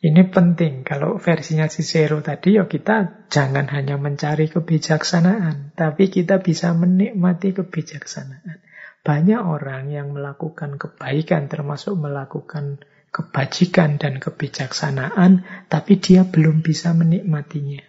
Ini 0.00 0.32
penting. 0.32 0.80
Kalau 0.80 1.20
versinya 1.20 1.68
Cicero 1.68 2.24
tadi, 2.24 2.56
ya 2.56 2.64
kita 2.64 3.28
jangan 3.28 3.68
hanya 3.68 4.00
mencari 4.00 4.48
kebijaksanaan, 4.48 5.76
tapi 5.76 6.08
kita 6.08 6.40
bisa 6.40 6.72
menikmati 6.72 7.52
kebijaksanaan. 7.52 8.64
Banyak 9.04 9.40
orang 9.44 9.92
yang 9.92 10.16
melakukan 10.16 10.80
kebaikan, 10.80 11.52
termasuk 11.52 12.00
melakukan 12.00 12.80
kebajikan 13.12 14.00
dan 14.00 14.16
kebijaksanaan, 14.16 15.44
tapi 15.68 16.00
dia 16.00 16.24
belum 16.24 16.64
bisa 16.64 16.96
menikmatinya. 16.96 17.84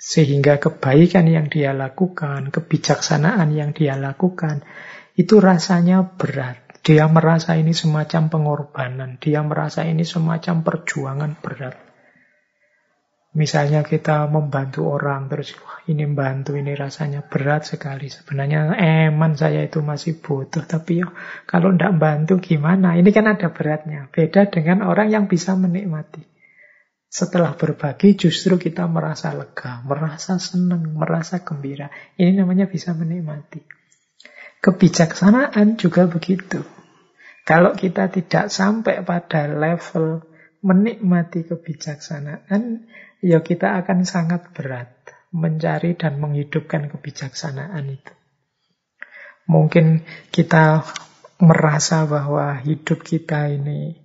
Sehingga 0.00 0.56
kebaikan 0.56 1.28
yang 1.28 1.52
dia 1.52 1.76
lakukan, 1.76 2.48
kebijaksanaan 2.48 3.52
yang 3.52 3.76
dia 3.76 4.00
lakukan, 4.00 4.64
itu 5.12 5.44
rasanya 5.44 6.16
berat 6.16 6.67
dia 6.82 7.04
merasa 7.06 7.54
ini 7.58 7.72
semacam 7.72 8.28
pengorbanan, 8.32 9.18
dia 9.20 9.44
merasa 9.44 9.84
ini 9.84 10.02
semacam 10.02 10.62
perjuangan 10.64 11.32
berat. 11.38 11.88
Misalnya 13.36 13.84
kita 13.84 14.26
membantu 14.26 14.88
orang, 14.88 15.28
terus 15.30 15.54
wah 15.60 15.78
ini 15.84 16.08
membantu, 16.08 16.56
ini 16.56 16.72
rasanya 16.74 17.22
berat 17.22 17.68
sekali. 17.68 18.08
Sebenarnya 18.10 18.72
eman 18.74 19.36
saya 19.36 19.62
itu 19.62 19.78
masih 19.84 20.18
butuh, 20.18 20.64
tapi 20.64 21.04
ya 21.04 21.12
kalau 21.44 21.70
tidak 21.70 21.94
bantu 22.00 22.40
gimana? 22.40 22.96
Ini 22.96 23.06
kan 23.14 23.28
ada 23.28 23.52
beratnya. 23.52 24.08
Beda 24.10 24.48
dengan 24.48 24.82
orang 24.82 25.12
yang 25.12 25.24
bisa 25.30 25.54
menikmati. 25.54 26.24
Setelah 27.08 27.56
berbagi 27.56 28.16
justru 28.16 28.60
kita 28.60 28.84
merasa 28.88 29.32
lega, 29.36 29.86
merasa 29.86 30.40
senang, 30.40 30.92
merasa 30.92 31.40
gembira. 31.44 31.88
Ini 32.16 32.32
namanya 32.36 32.68
bisa 32.68 32.96
menikmati. 32.96 33.60
Kebijaksanaan 34.58 35.78
juga 35.78 36.10
begitu. 36.10 36.66
Kalau 37.46 37.72
kita 37.72 38.12
tidak 38.12 38.52
sampai 38.52 39.00
pada 39.06 39.48
level 39.48 40.20
menikmati 40.60 41.46
kebijaksanaan, 41.48 42.84
ya 43.24 43.40
kita 43.40 43.78
akan 43.80 44.04
sangat 44.04 44.52
berat 44.52 44.92
mencari 45.32 45.96
dan 45.96 46.20
menghidupkan 46.20 46.92
kebijaksanaan 46.92 47.86
itu. 47.88 48.12
Mungkin 49.48 50.04
kita 50.28 50.84
merasa 51.40 52.04
bahwa 52.04 52.58
hidup 52.60 53.00
kita 53.00 53.48
ini 53.48 53.96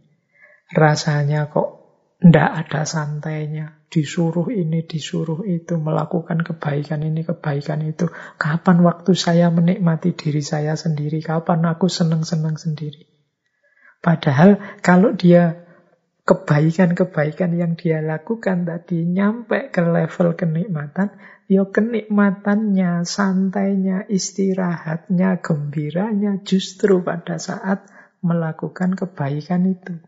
rasanya 0.72 1.52
kok 1.52 1.83
Tidak 2.24 2.50
ada 2.56 2.88
santainya. 2.88 3.84
Disuruh 3.92 4.48
ini, 4.48 4.88
disuruh 4.88 5.44
itu. 5.44 5.76
Melakukan 5.76 6.40
kebaikan 6.40 7.04
ini, 7.04 7.28
kebaikan 7.28 7.84
itu. 7.84 8.08
Kapan 8.40 8.80
waktu 8.80 9.12
saya 9.12 9.52
menikmati 9.52 10.16
diri 10.16 10.40
saya 10.40 10.80
sendiri? 10.80 11.20
Kapan 11.20 11.68
aku 11.68 11.92
senang-senang 11.92 12.56
sendiri? 12.56 13.12
Padahal 14.00 14.56
kalau 14.80 15.12
dia 15.12 15.68
kebaikan-kebaikan 16.24 17.60
yang 17.60 17.76
dia 17.76 18.00
lakukan 18.00 18.64
tadi 18.64 19.04
nyampe 19.04 19.68
ke 19.68 19.84
level 19.84 20.40
kenikmatan, 20.40 21.20
ya 21.52 21.68
kenikmatannya, 21.68 23.04
santainya, 23.04 24.08
istirahatnya, 24.08 25.44
gembiranya 25.44 26.40
justru 26.48 27.04
pada 27.04 27.36
saat 27.36 27.84
melakukan 28.24 28.96
kebaikan 28.96 29.68
itu. 29.68 30.00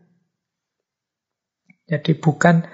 Jadi 1.86 2.18
bukan, 2.18 2.66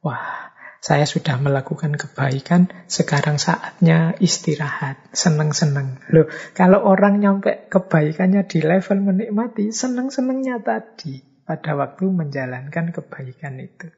wah 0.00 0.52
saya 0.84 1.08
sudah 1.08 1.40
melakukan 1.40 1.96
kebaikan, 1.96 2.68
sekarang 2.92 3.40
saatnya 3.40 4.12
istirahat, 4.20 5.00
seneng-seneng. 5.16 5.96
Loh, 6.12 6.28
kalau 6.52 6.84
orang 6.84 7.24
nyampe 7.24 7.72
kebaikannya 7.72 8.44
di 8.44 8.60
level 8.60 9.00
menikmati, 9.00 9.72
seneng-senengnya 9.72 10.60
tadi 10.60 11.24
pada 11.48 11.72
waktu 11.72 12.04
menjalankan 12.12 12.92
kebaikan 12.92 13.64
itu. 13.64 13.88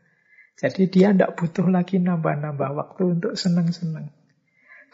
Jadi 0.54 0.86
dia 0.86 1.10
tidak 1.10 1.34
butuh 1.34 1.66
lagi 1.66 1.98
nambah-nambah 1.98 2.70
waktu 2.70 3.18
untuk 3.18 3.34
seneng-seneng. 3.34 4.14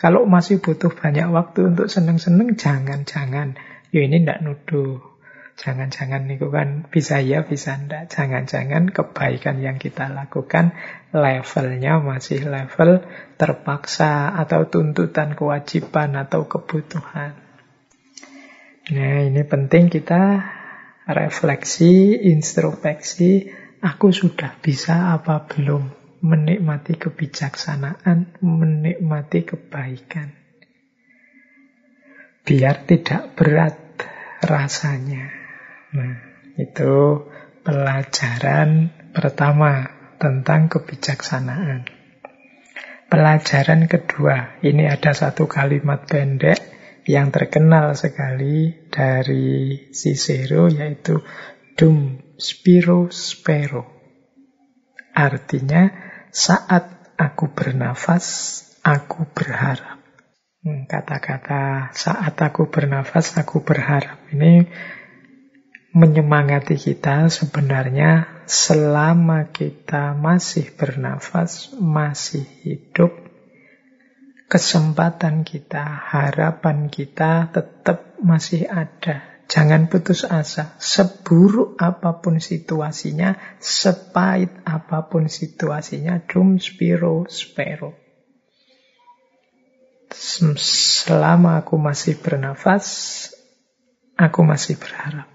Kalau 0.00 0.24
masih 0.24 0.64
butuh 0.64 0.90
banyak 0.96 1.28
waktu 1.28 1.76
untuk 1.76 1.92
seneng-seneng, 1.92 2.56
jangan-jangan. 2.56 3.60
Ya 3.92 4.00
ini 4.08 4.24
tidak 4.24 4.40
nuduh. 4.40 5.11
Jangan-jangan 5.52 6.26
itu 6.32 6.48
kan 6.48 6.88
bisa 6.88 7.20
ya, 7.20 7.44
bisa 7.44 7.76
enggak. 7.76 8.08
Jangan-jangan 8.08 8.88
kebaikan 8.88 9.60
yang 9.60 9.76
kita 9.76 10.08
lakukan 10.08 10.72
levelnya 11.12 12.00
masih 12.00 12.48
level 12.48 13.04
terpaksa 13.36 14.32
atau 14.32 14.66
tuntutan 14.66 15.36
kewajiban 15.36 16.16
atau 16.16 16.48
kebutuhan. 16.48 17.36
Nah 18.90 19.16
ini 19.22 19.42
penting 19.46 19.92
kita 19.92 20.42
refleksi, 21.06 22.16
introspeksi. 22.16 23.52
Aku 23.82 24.14
sudah 24.14 24.58
bisa 24.62 25.14
apa 25.14 25.46
belum 25.46 25.90
menikmati 26.22 26.96
kebijaksanaan, 26.96 28.38
menikmati 28.40 29.42
kebaikan. 29.42 30.30
Biar 32.42 32.86
tidak 32.86 33.34
berat 33.38 33.78
rasanya. 34.42 35.41
Nah, 35.92 36.16
itu 36.56 37.28
pelajaran 37.60 38.88
pertama 39.12 39.92
tentang 40.16 40.72
kebijaksanaan. 40.72 41.84
Pelajaran 43.12 43.84
kedua, 43.92 44.56
ini 44.64 44.88
ada 44.88 45.12
satu 45.12 45.44
kalimat 45.44 46.08
pendek 46.08 46.56
yang 47.04 47.28
terkenal 47.28 47.92
sekali 47.92 48.88
dari 48.88 49.76
Cicero 49.92 50.72
yaitu 50.72 51.20
dum 51.76 52.16
spiro 52.40 53.12
spero. 53.12 53.84
Artinya 55.12 55.92
saat 56.32 57.12
aku 57.20 57.52
bernafas, 57.52 58.24
aku 58.80 59.28
berharap. 59.36 60.00
Hmm, 60.62 60.88
kata-kata 60.88 61.92
saat 61.92 62.38
aku 62.40 62.72
bernafas, 62.72 63.36
aku 63.36 63.60
berharap. 63.60 64.24
Ini 64.32 64.64
menyemangati 65.92 66.80
kita 66.80 67.28
sebenarnya 67.28 68.24
selama 68.48 69.52
kita 69.52 70.16
masih 70.16 70.72
bernafas, 70.72 71.68
masih 71.76 72.48
hidup, 72.64 73.12
kesempatan 74.48 75.44
kita, 75.44 75.84
harapan 75.84 76.88
kita 76.88 77.52
tetap 77.52 78.16
masih 78.24 78.68
ada. 78.68 79.24
Jangan 79.52 79.92
putus 79.92 80.24
asa. 80.24 80.72
Seburuk 80.80 81.76
apa 81.76 82.24
pun 82.24 82.40
situasinya, 82.40 83.36
sepahit 83.60 84.48
apa 84.64 85.12
pun 85.12 85.28
situasinya, 85.28 86.24
dum 86.24 86.56
spiro 86.56 87.28
spero. 87.28 87.92
Selama 90.12 91.60
aku 91.64 91.76
masih 91.76 92.16
bernafas, 92.16 93.28
aku 94.16 94.40
masih 94.44 94.80
berharap. 94.80 95.31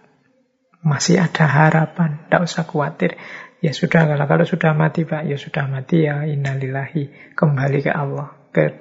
Masih 0.87 1.19
ada 1.19 1.43
harapan, 1.43 2.23
tidak 2.23 2.47
usah 2.47 2.63
khawatir. 2.63 3.19
Ya 3.59 3.75
sudah, 3.75 4.07
kalau, 4.07 4.23
kalau 4.23 4.45
sudah 4.47 4.71
mati 4.71 5.03
Pak, 5.03 5.27
ya 5.27 5.35
sudah 5.35 5.67
mati 5.67 6.07
ya 6.07 6.23
innalillahi. 6.23 7.35
Kembali 7.35 7.83
ke 7.83 7.91
Allah, 7.91 8.31
ke 8.55 8.71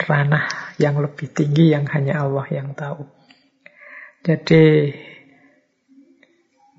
ranah 0.00 0.48
yang 0.80 0.96
lebih 0.96 1.28
tinggi 1.28 1.76
yang 1.76 1.84
hanya 1.92 2.24
Allah 2.24 2.48
yang 2.48 2.72
tahu. 2.72 3.04
Jadi, 4.24 4.96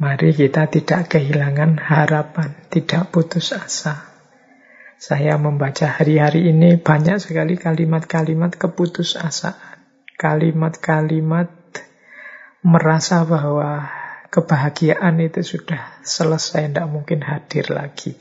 mari 0.02 0.34
kita 0.34 0.74
tidak 0.74 1.14
kehilangan 1.14 1.78
harapan, 1.78 2.58
tidak 2.74 3.14
putus 3.14 3.54
asa. 3.54 4.10
Saya 4.98 5.38
membaca 5.38 5.86
hari-hari 5.86 6.50
ini 6.50 6.82
banyak 6.82 7.22
sekali 7.22 7.62
kalimat-kalimat 7.62 8.58
keputusasaan. 8.58 9.78
Kalimat-kalimat 10.18 11.50
merasa 12.62 13.26
bahwa 13.26 14.01
kebahagiaan 14.32 15.20
itu 15.20 15.44
sudah 15.44 16.00
selesai, 16.08 16.72
tidak 16.72 16.88
mungkin 16.88 17.20
hadir 17.22 17.68
lagi. 17.68 18.16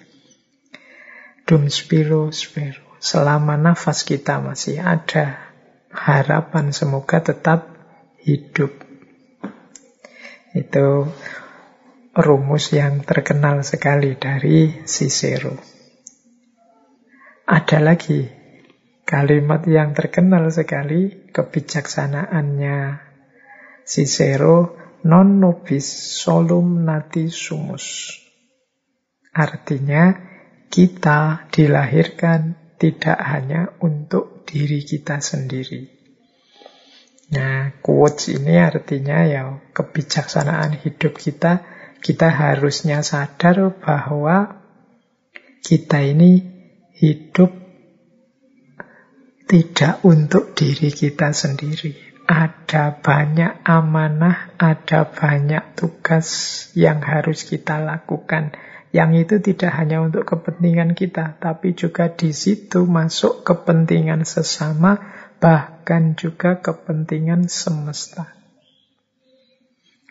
Dum 1.46 1.70
spiro 1.70 2.34
spiro. 2.34 2.98
Selama 3.00 3.56
nafas 3.56 4.04
kita 4.04 4.44
masih 4.44 4.82
ada, 4.82 5.54
harapan 5.88 6.74
semoga 6.74 7.24
tetap 7.24 7.70
hidup. 8.20 8.74
Itu 10.52 11.08
rumus 12.12 12.74
yang 12.74 13.06
terkenal 13.06 13.62
sekali 13.64 14.18
dari 14.18 14.84
Cicero. 14.84 15.56
Ada 17.48 17.78
lagi 17.80 18.26
kalimat 19.08 19.64
yang 19.64 19.96
terkenal 19.96 20.50
sekali 20.52 21.30
kebijaksanaannya 21.32 22.78
Cicero 23.86 24.89
non 25.04 25.40
nobis 25.40 25.86
solum 26.20 26.84
nati 26.84 27.32
sumus. 27.32 28.16
Artinya 29.32 30.12
kita 30.68 31.48
dilahirkan 31.48 32.74
tidak 32.76 33.18
hanya 33.20 33.72
untuk 33.80 34.44
diri 34.44 34.82
kita 34.82 35.22
sendiri. 35.22 35.88
Nah, 37.30 37.78
quotes 37.78 38.34
ini 38.34 38.58
artinya 38.58 39.22
ya 39.22 39.62
kebijaksanaan 39.70 40.82
hidup 40.82 41.14
kita, 41.14 41.62
kita 42.02 42.26
harusnya 42.26 43.06
sadar 43.06 43.70
bahwa 43.78 44.58
kita 45.62 46.02
ini 46.02 46.42
hidup 46.98 47.54
tidak 49.46 50.02
untuk 50.02 50.58
diri 50.58 50.90
kita 50.90 51.30
sendiri 51.30 52.09
ada 52.30 52.94
banyak 52.94 53.66
amanah, 53.66 54.54
ada 54.54 55.02
banyak 55.02 55.74
tugas 55.74 56.30
yang 56.78 57.02
harus 57.02 57.42
kita 57.42 57.82
lakukan. 57.82 58.54
Yang 58.94 59.10
itu 59.26 59.34
tidak 59.50 59.74
hanya 59.74 59.98
untuk 59.98 60.30
kepentingan 60.30 60.94
kita, 60.94 61.42
tapi 61.42 61.74
juga 61.74 62.06
di 62.06 62.30
situ 62.30 62.86
masuk 62.86 63.42
kepentingan 63.42 64.22
sesama, 64.22 65.02
bahkan 65.42 66.14
juga 66.14 66.62
kepentingan 66.62 67.50
semesta. 67.50 68.30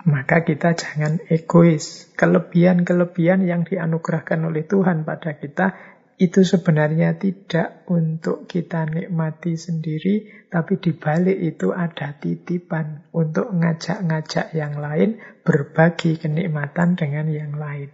Maka 0.03 0.43
kita 0.43 0.75
jangan 0.75 1.23
egois. 1.27 2.11
Kelebihan-kelebihan 2.19 3.47
yang 3.47 3.63
dianugerahkan 3.63 4.43
oleh 4.43 4.67
Tuhan 4.67 5.07
pada 5.07 5.39
kita 5.39 5.88
itu 6.19 6.43
sebenarnya 6.43 7.15
tidak 7.15 7.87
untuk 7.87 8.43
kita 8.43 8.83
nikmati 8.83 9.55
sendiri, 9.55 10.27
tapi 10.51 10.75
di 10.75 10.91
balik 10.91 11.39
itu 11.39 11.71
ada 11.71 12.11
titipan 12.11 13.07
untuk 13.15 13.47
ngajak-ngajak 13.55 14.51
yang 14.51 14.83
lain 14.83 15.23
berbagi 15.47 16.19
kenikmatan 16.19 16.99
dengan 16.99 17.31
yang 17.31 17.55
lain. 17.55 17.87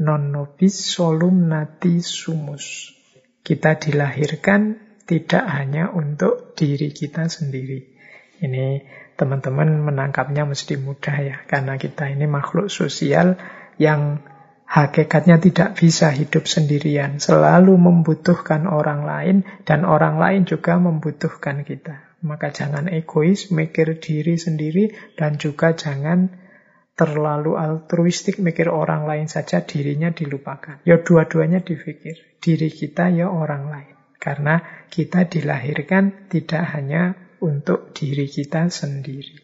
Non 0.00 0.32
nobis 0.32 0.80
solum 0.80 1.52
nati 1.52 2.00
sumus. 2.00 2.96
Kita 3.44 3.76
dilahirkan 3.76 4.80
tidak 5.04 5.44
hanya 5.44 5.92
untuk 5.92 6.56
diri 6.56 6.88
kita 6.88 7.28
sendiri. 7.28 7.84
Ini 8.40 8.80
teman-teman 9.20 9.84
menangkapnya 9.84 10.48
mesti 10.48 10.80
mudah 10.80 11.16
ya, 11.20 11.36
karena 11.44 11.76
kita 11.76 12.08
ini 12.08 12.24
makhluk 12.24 12.72
sosial 12.72 13.36
yang 13.76 14.24
Hakikatnya 14.70 15.42
tidak 15.42 15.74
bisa 15.74 16.14
hidup 16.14 16.46
sendirian, 16.46 17.18
selalu 17.18 17.74
membutuhkan 17.74 18.70
orang 18.70 19.02
lain 19.02 19.36
dan 19.66 19.82
orang 19.82 20.22
lain 20.22 20.46
juga 20.46 20.78
membutuhkan 20.78 21.66
kita. 21.66 22.14
Maka 22.22 22.54
jangan 22.54 22.86
egois, 22.86 23.50
mikir 23.50 23.98
diri 23.98 24.38
sendiri 24.38 24.94
dan 25.18 25.42
juga 25.42 25.74
jangan 25.74 26.30
terlalu 26.94 27.58
altruistik 27.58 28.38
mikir 28.38 28.70
orang 28.70 29.10
lain 29.10 29.26
saja 29.26 29.66
dirinya 29.66 30.14
dilupakan. 30.14 30.86
Ya 30.86 31.02
dua-duanya 31.02 31.66
dipikir. 31.66 32.38
Diri 32.38 32.70
kita 32.70 33.10
ya 33.10 33.26
orang 33.26 33.74
lain. 33.74 33.94
Karena 34.22 34.86
kita 34.86 35.26
dilahirkan 35.26 36.30
tidak 36.30 36.78
hanya 36.78 37.18
untuk 37.42 37.90
diri 37.90 38.30
kita 38.30 38.70
sendiri. 38.70 39.34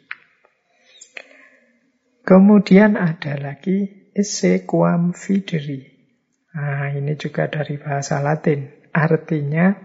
Kemudian 2.22 2.94
ada 2.94 3.34
lagi 3.42 4.05
esse 4.16 4.64
quam 4.64 5.12
fideri. 5.12 5.84
Nah, 6.56 6.88
ini 6.96 7.12
juga 7.20 7.52
dari 7.52 7.76
bahasa 7.76 8.24
Latin. 8.24 8.88
Artinya 8.96 9.76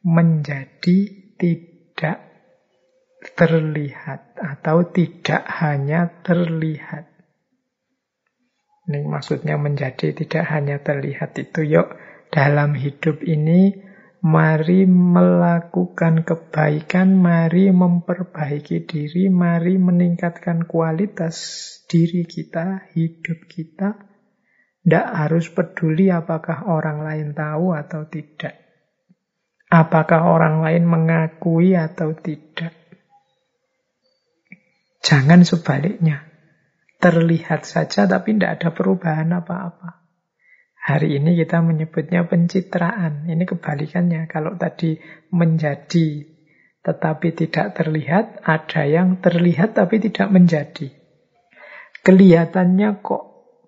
menjadi 0.00 0.98
tidak 1.36 2.18
terlihat 3.36 4.40
atau 4.40 4.88
tidak 4.88 5.44
hanya 5.60 6.08
terlihat. 6.24 7.12
Ini 8.86 9.04
maksudnya 9.04 9.60
menjadi 9.60 10.16
tidak 10.16 10.46
hanya 10.48 10.80
terlihat 10.80 11.36
itu 11.36 11.66
yuk 11.66 11.92
dalam 12.32 12.72
hidup 12.72 13.20
ini 13.26 13.85
mari 14.26 14.90
melakukan 14.90 16.26
kebaikan, 16.26 17.14
mari 17.14 17.70
memperbaiki 17.70 18.82
diri, 18.82 19.30
mari 19.30 19.78
meningkatkan 19.78 20.66
kualitas 20.66 21.38
diri 21.86 22.26
kita, 22.26 22.90
hidup 22.90 23.46
kita. 23.46 23.94
Tidak 24.82 25.06
harus 25.14 25.46
peduli 25.50 26.10
apakah 26.10 26.66
orang 26.66 27.06
lain 27.06 27.28
tahu 27.38 27.74
atau 27.74 28.06
tidak. 28.10 28.54
Apakah 29.66 30.30
orang 30.30 30.62
lain 30.62 30.86
mengakui 30.86 31.74
atau 31.74 32.14
tidak. 32.14 32.74
Jangan 35.02 35.46
sebaliknya. 35.46 36.26
Terlihat 37.02 37.66
saja 37.66 38.06
tapi 38.10 38.34
tidak 38.34 38.62
ada 38.62 38.68
perubahan 38.74 39.30
apa-apa. 39.30 40.05
Hari 40.86 41.18
ini 41.18 41.34
kita 41.34 41.66
menyebutnya 41.66 42.30
pencitraan. 42.30 43.26
Ini 43.26 43.42
kebalikannya. 43.42 44.30
Kalau 44.30 44.54
tadi 44.54 44.94
menjadi 45.34 46.36
tetapi 46.86 47.34
tidak 47.34 47.74
terlihat, 47.74 48.46
ada 48.46 48.86
yang 48.86 49.18
terlihat 49.18 49.74
tapi 49.74 49.98
tidak 49.98 50.30
menjadi. 50.30 50.94
Kelihatannya 52.06 53.02
kok 53.02 53.24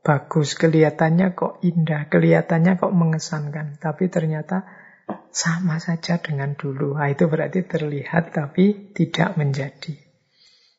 bagus, 0.06 0.54
kelihatannya 0.54 1.34
kok 1.34 1.58
indah, 1.66 2.06
kelihatannya 2.06 2.78
kok 2.78 2.94
mengesankan. 2.94 3.82
Tapi 3.82 4.06
ternyata 4.06 4.62
sama 5.34 5.82
saja 5.82 6.22
dengan 6.22 6.54
dulu. 6.54 6.94
Nah, 6.94 7.10
itu 7.10 7.26
berarti 7.26 7.66
terlihat 7.66 8.30
tapi 8.30 8.94
tidak 8.94 9.34
menjadi. 9.34 9.98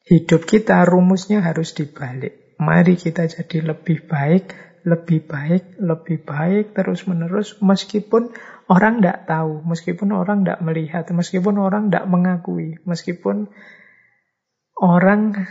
Hidup 0.07 0.47
kita 0.47 0.87
rumusnya 0.87 1.43
harus 1.43 1.75
dibalik. 1.75 2.55
Mari 2.55 2.95
kita 2.95 3.27
jadi 3.27 3.75
lebih 3.75 4.07
baik, 4.07 4.68
lebih 4.85 5.25
baik, 5.27 5.79
lebih 5.79 6.23
baik 6.23 6.75
terus-menerus 6.75 7.59
meskipun 7.59 8.31
orang 8.69 9.01
tidak 9.01 9.25
tahu, 9.25 9.63
meskipun 9.65 10.09
orang 10.15 10.43
tidak 10.43 10.59
melihat, 10.61 11.05
meskipun 11.09 11.55
orang 11.57 11.89
tidak 11.89 12.05
mengakui, 12.07 12.77
meskipun 12.83 13.49
orang 14.79 15.47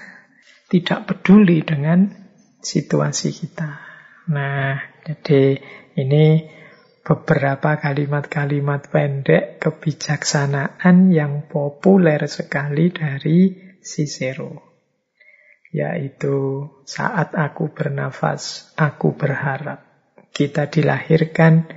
tidak 0.68 1.08
peduli 1.08 1.64
dengan 1.64 2.12
situasi 2.60 3.32
kita. 3.32 3.80
Nah, 4.28 4.76
jadi 5.04 5.56
ini 5.96 6.44
beberapa 7.00 7.80
kalimat-kalimat 7.80 8.92
pendek 8.92 9.64
kebijaksanaan 9.64 11.08
yang 11.08 11.48
populer 11.48 12.20
sekali 12.28 12.92
dari 12.92 13.56
Cicero. 13.80 14.67
Yaitu 15.68 16.68
saat 16.88 17.36
aku 17.36 17.68
bernafas, 17.72 18.72
aku 18.78 19.12
berharap 19.12 19.84
kita 20.32 20.70
dilahirkan 20.70 21.68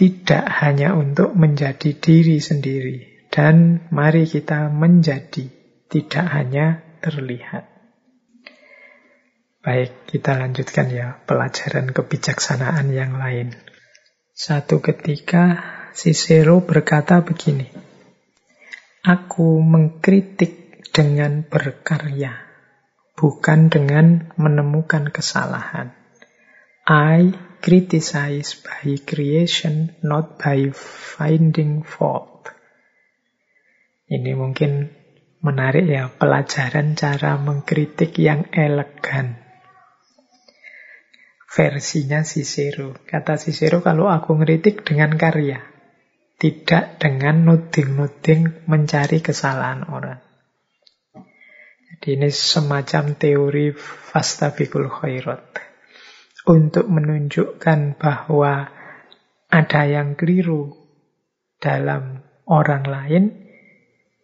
tidak 0.00 0.48
hanya 0.64 0.96
untuk 0.96 1.36
menjadi 1.36 1.92
diri 1.92 2.40
sendiri. 2.40 3.28
Dan 3.30 3.86
mari 3.94 4.24
kita 4.26 4.72
menjadi, 4.72 5.46
tidak 5.86 6.26
hanya 6.32 6.80
terlihat. 7.04 7.68
Baik, 9.60 10.08
kita 10.08 10.40
lanjutkan 10.40 10.88
ya 10.88 11.20
pelajaran 11.28 11.92
kebijaksanaan 11.92 12.90
yang 12.90 13.20
lain. 13.20 13.52
Satu 14.32 14.80
ketika 14.80 15.60
Cicero 15.92 16.64
berkata 16.64 17.20
begini, 17.20 17.68
Aku 19.04 19.60
mengkritik 19.60 20.59
dengan 20.90 21.46
berkarya, 21.46 22.34
bukan 23.14 23.70
dengan 23.70 24.34
menemukan 24.34 25.10
kesalahan. 25.10 25.94
I 26.86 27.30
criticize 27.62 28.58
by 28.58 28.98
creation, 29.04 29.94
not 30.02 30.40
by 30.40 30.72
finding 30.74 31.86
fault. 31.86 32.50
Ini 34.10 34.34
mungkin 34.34 34.90
menarik 35.38 35.86
ya, 35.86 36.10
pelajaran 36.10 36.98
cara 36.98 37.38
mengkritik 37.38 38.18
yang 38.18 38.50
elegan. 38.50 39.38
Versinya 41.50 42.22
Cicero. 42.22 42.94
Kata 43.06 43.34
Cicero, 43.34 43.82
kalau 43.82 44.06
aku 44.06 44.38
ngeritik 44.38 44.86
dengan 44.86 45.14
karya. 45.18 45.62
Tidak 46.40 46.96
dengan 46.96 47.44
nuding-nuding 47.44 48.64
mencari 48.64 49.20
kesalahan 49.20 49.84
orang. 49.90 50.29
Ini 52.00 52.32
semacam 52.32 53.12
teori 53.12 53.76
fastabikul 53.76 54.88
khairat. 54.88 55.52
Untuk 56.48 56.88
menunjukkan 56.88 58.00
bahwa 58.00 58.72
ada 59.52 59.82
yang 59.84 60.16
keliru 60.16 60.72
dalam 61.60 62.24
orang 62.48 62.88
lain, 62.88 63.24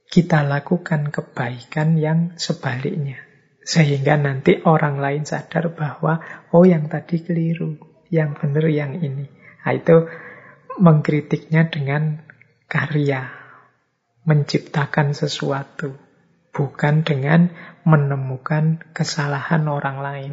kita 0.09 0.41
lakukan 0.49 1.13
kebaikan 1.13 2.01
yang 2.01 2.33
sebaliknya. 2.41 3.21
Sehingga 3.61 4.17
nanti 4.17 4.57
orang 4.65 4.97
lain 4.97 5.29
sadar 5.29 5.77
bahwa, 5.77 6.25
oh 6.57 6.65
yang 6.65 6.89
tadi 6.89 7.21
keliru, 7.21 7.77
yang 8.09 8.33
benar 8.41 8.73
yang 8.73 8.97
ini. 9.05 9.29
Nah, 9.67 9.77
itu 9.77 10.09
mengkritiknya 10.81 11.69
dengan 11.69 12.25
karya, 12.73 13.29
menciptakan 14.25 15.13
sesuatu, 15.13 16.06
bukan 16.57 17.05
dengan 17.05 17.53
menemukan 17.85 18.81
kesalahan 18.97 19.69
orang 19.69 20.01
lain. 20.01 20.33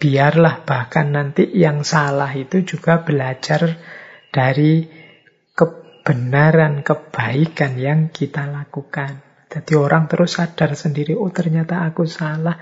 Biarlah 0.00 0.64
bahkan 0.64 1.12
nanti 1.12 1.44
yang 1.52 1.84
salah 1.84 2.32
itu 2.32 2.64
juga 2.64 3.04
belajar 3.04 3.76
dari 4.32 4.88
kebenaran, 5.52 6.80
kebaikan 6.80 7.76
yang 7.76 8.08
kita 8.08 8.48
lakukan. 8.48 9.20
Jadi 9.52 9.72
orang 9.76 10.08
terus 10.08 10.40
sadar 10.40 10.72
sendiri, 10.72 11.12
oh 11.12 11.28
ternyata 11.28 11.84
aku 11.84 12.08
salah, 12.08 12.56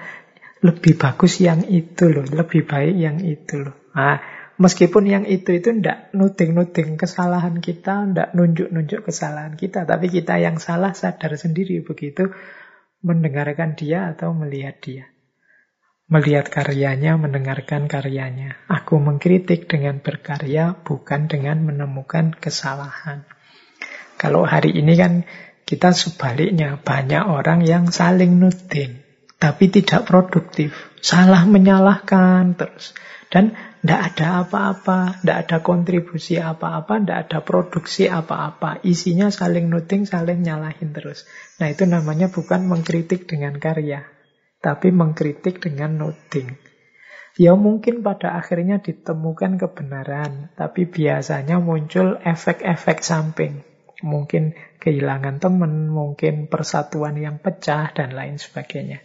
lebih 0.62 0.98
bagus 0.98 1.38
yang 1.38 1.62
itu 1.70 2.10
loh, 2.10 2.26
lebih 2.26 2.66
baik 2.66 2.94
yang 2.94 3.18
itu 3.22 3.62
loh. 3.62 3.74
Nah, 3.94 4.18
Meskipun 4.54 5.10
yang 5.10 5.24
itu 5.26 5.50
itu 5.50 5.74
ndak 5.74 6.14
nuding-nuding 6.14 6.94
kesalahan 6.94 7.58
kita, 7.58 8.06
ndak 8.14 8.38
nunjuk-nunjuk 8.38 9.02
kesalahan 9.02 9.58
kita, 9.58 9.82
tapi 9.82 10.06
kita 10.06 10.38
yang 10.38 10.62
salah 10.62 10.94
sadar 10.94 11.34
sendiri 11.34 11.82
begitu 11.82 12.30
mendengarkan 13.04 13.76
dia 13.76 14.10
atau 14.16 14.32
melihat 14.32 14.80
dia. 14.80 15.04
Melihat 16.08 16.48
karyanya, 16.48 17.20
mendengarkan 17.20 17.84
karyanya. 17.84 18.56
Aku 18.68 18.96
mengkritik 19.00 19.68
dengan 19.68 20.00
berkarya, 20.00 20.76
bukan 20.84 21.28
dengan 21.28 21.64
menemukan 21.64 22.32
kesalahan. 22.32 23.28
Kalau 24.16 24.48
hari 24.48 24.72
ini 24.72 24.96
kan 24.96 25.12
kita 25.64 25.92
sebaliknya, 25.92 26.80
banyak 26.80 27.24
orang 27.24 27.64
yang 27.64 27.88
saling 27.88 28.36
nuding, 28.40 29.00
tapi 29.40 29.68
tidak 29.72 30.04
produktif. 30.08 30.72
Salah 31.00 31.44
menyalahkan 31.44 32.56
terus. 32.56 32.96
Dan 33.28 33.56
tidak 33.84 34.16
ada 34.16 34.48
apa-apa, 34.48 35.20
tidak 35.20 35.38
ada 35.44 35.58
kontribusi 35.60 36.40
apa-apa, 36.40 37.04
tidak 37.04 37.18
ada 37.28 37.38
produksi 37.44 38.08
apa-apa. 38.08 38.80
Isinya 38.80 39.28
saling 39.28 39.68
nuting, 39.68 40.08
saling 40.08 40.40
nyalahin 40.40 40.96
terus. 40.96 41.28
Nah 41.60 41.68
itu 41.68 41.84
namanya 41.84 42.32
bukan 42.32 42.64
mengkritik 42.64 43.28
dengan 43.28 43.60
karya, 43.60 44.08
tapi 44.64 44.88
mengkritik 44.88 45.60
dengan 45.60 46.00
nuting. 46.00 46.56
Ya 47.36 47.52
mungkin 47.60 48.00
pada 48.00 48.40
akhirnya 48.40 48.80
ditemukan 48.80 49.60
kebenaran, 49.60 50.56
tapi 50.56 50.88
biasanya 50.88 51.60
muncul 51.60 52.16
efek-efek 52.24 53.04
samping. 53.04 53.68
Mungkin 54.00 54.56
kehilangan 54.80 55.44
teman, 55.44 55.92
mungkin 55.92 56.48
persatuan 56.48 57.20
yang 57.20 57.36
pecah, 57.36 57.92
dan 57.92 58.16
lain 58.16 58.40
sebagainya. 58.40 59.04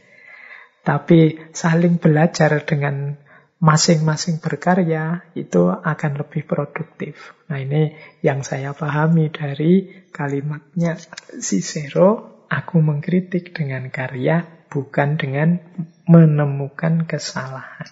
Tapi 0.87 1.51
saling 1.51 1.99
belajar 1.99 2.63
dengan 2.63 3.27
masing-masing 3.59 4.39
berkarya 4.39 5.27
itu 5.35 5.67
akan 5.67 6.11
lebih 6.23 6.47
produktif. 6.47 7.35
Nah 7.51 7.59
ini 7.59 7.91
yang 8.23 8.41
saya 8.47 8.71
pahami 8.71 9.27
dari 9.27 10.07
kalimatnya 10.15 10.95
Cicero, 11.43 12.43
aku 12.47 12.79
mengkritik 12.79 13.51
dengan 13.51 13.91
karya, 13.91 14.47
bukan 14.71 15.19
dengan 15.19 15.59
menemukan 16.07 17.03
kesalahan. 17.03 17.91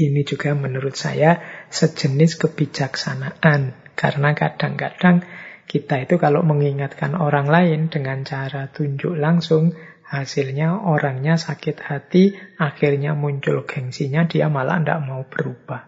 Ini 0.00 0.22
juga 0.22 0.54
menurut 0.54 0.94
saya 0.94 1.42
sejenis 1.68 2.38
kebijaksanaan. 2.38 3.74
Karena 3.98 4.32
kadang-kadang 4.32 5.26
kita 5.68 6.00
itu 6.00 6.16
kalau 6.16 6.40
mengingatkan 6.40 7.12
orang 7.18 7.50
lain 7.50 7.92
dengan 7.92 8.24
cara 8.24 8.72
tunjuk 8.72 9.12
langsung, 9.12 9.76
hasilnya 10.10 10.82
orangnya 10.82 11.38
sakit 11.38 11.78
hati, 11.78 12.34
akhirnya 12.58 13.14
muncul 13.14 13.62
gengsinya, 13.62 14.26
dia 14.26 14.50
malah 14.50 14.82
tidak 14.82 15.00
mau 15.06 15.22
berubah. 15.30 15.86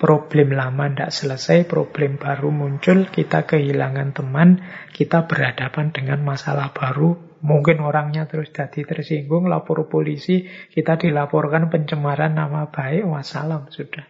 Problem 0.00 0.56
lama 0.56 0.90
tidak 0.90 1.12
selesai, 1.12 1.68
problem 1.68 2.16
baru 2.16 2.48
muncul, 2.48 3.06
kita 3.12 3.44
kehilangan 3.44 4.16
teman, 4.16 4.64
kita 4.90 5.28
berhadapan 5.28 5.92
dengan 5.92 6.24
masalah 6.24 6.72
baru, 6.72 7.34
Mungkin 7.44 7.84
orangnya 7.84 8.24
terus 8.24 8.48
jadi 8.56 8.88
tersinggung, 8.88 9.52
lapor 9.52 9.84
polisi, 9.92 10.48
kita 10.48 10.96
dilaporkan 10.96 11.68
pencemaran 11.68 12.32
nama 12.32 12.72
baik, 12.72 13.04
wassalam 13.04 13.68
sudah. 13.68 14.08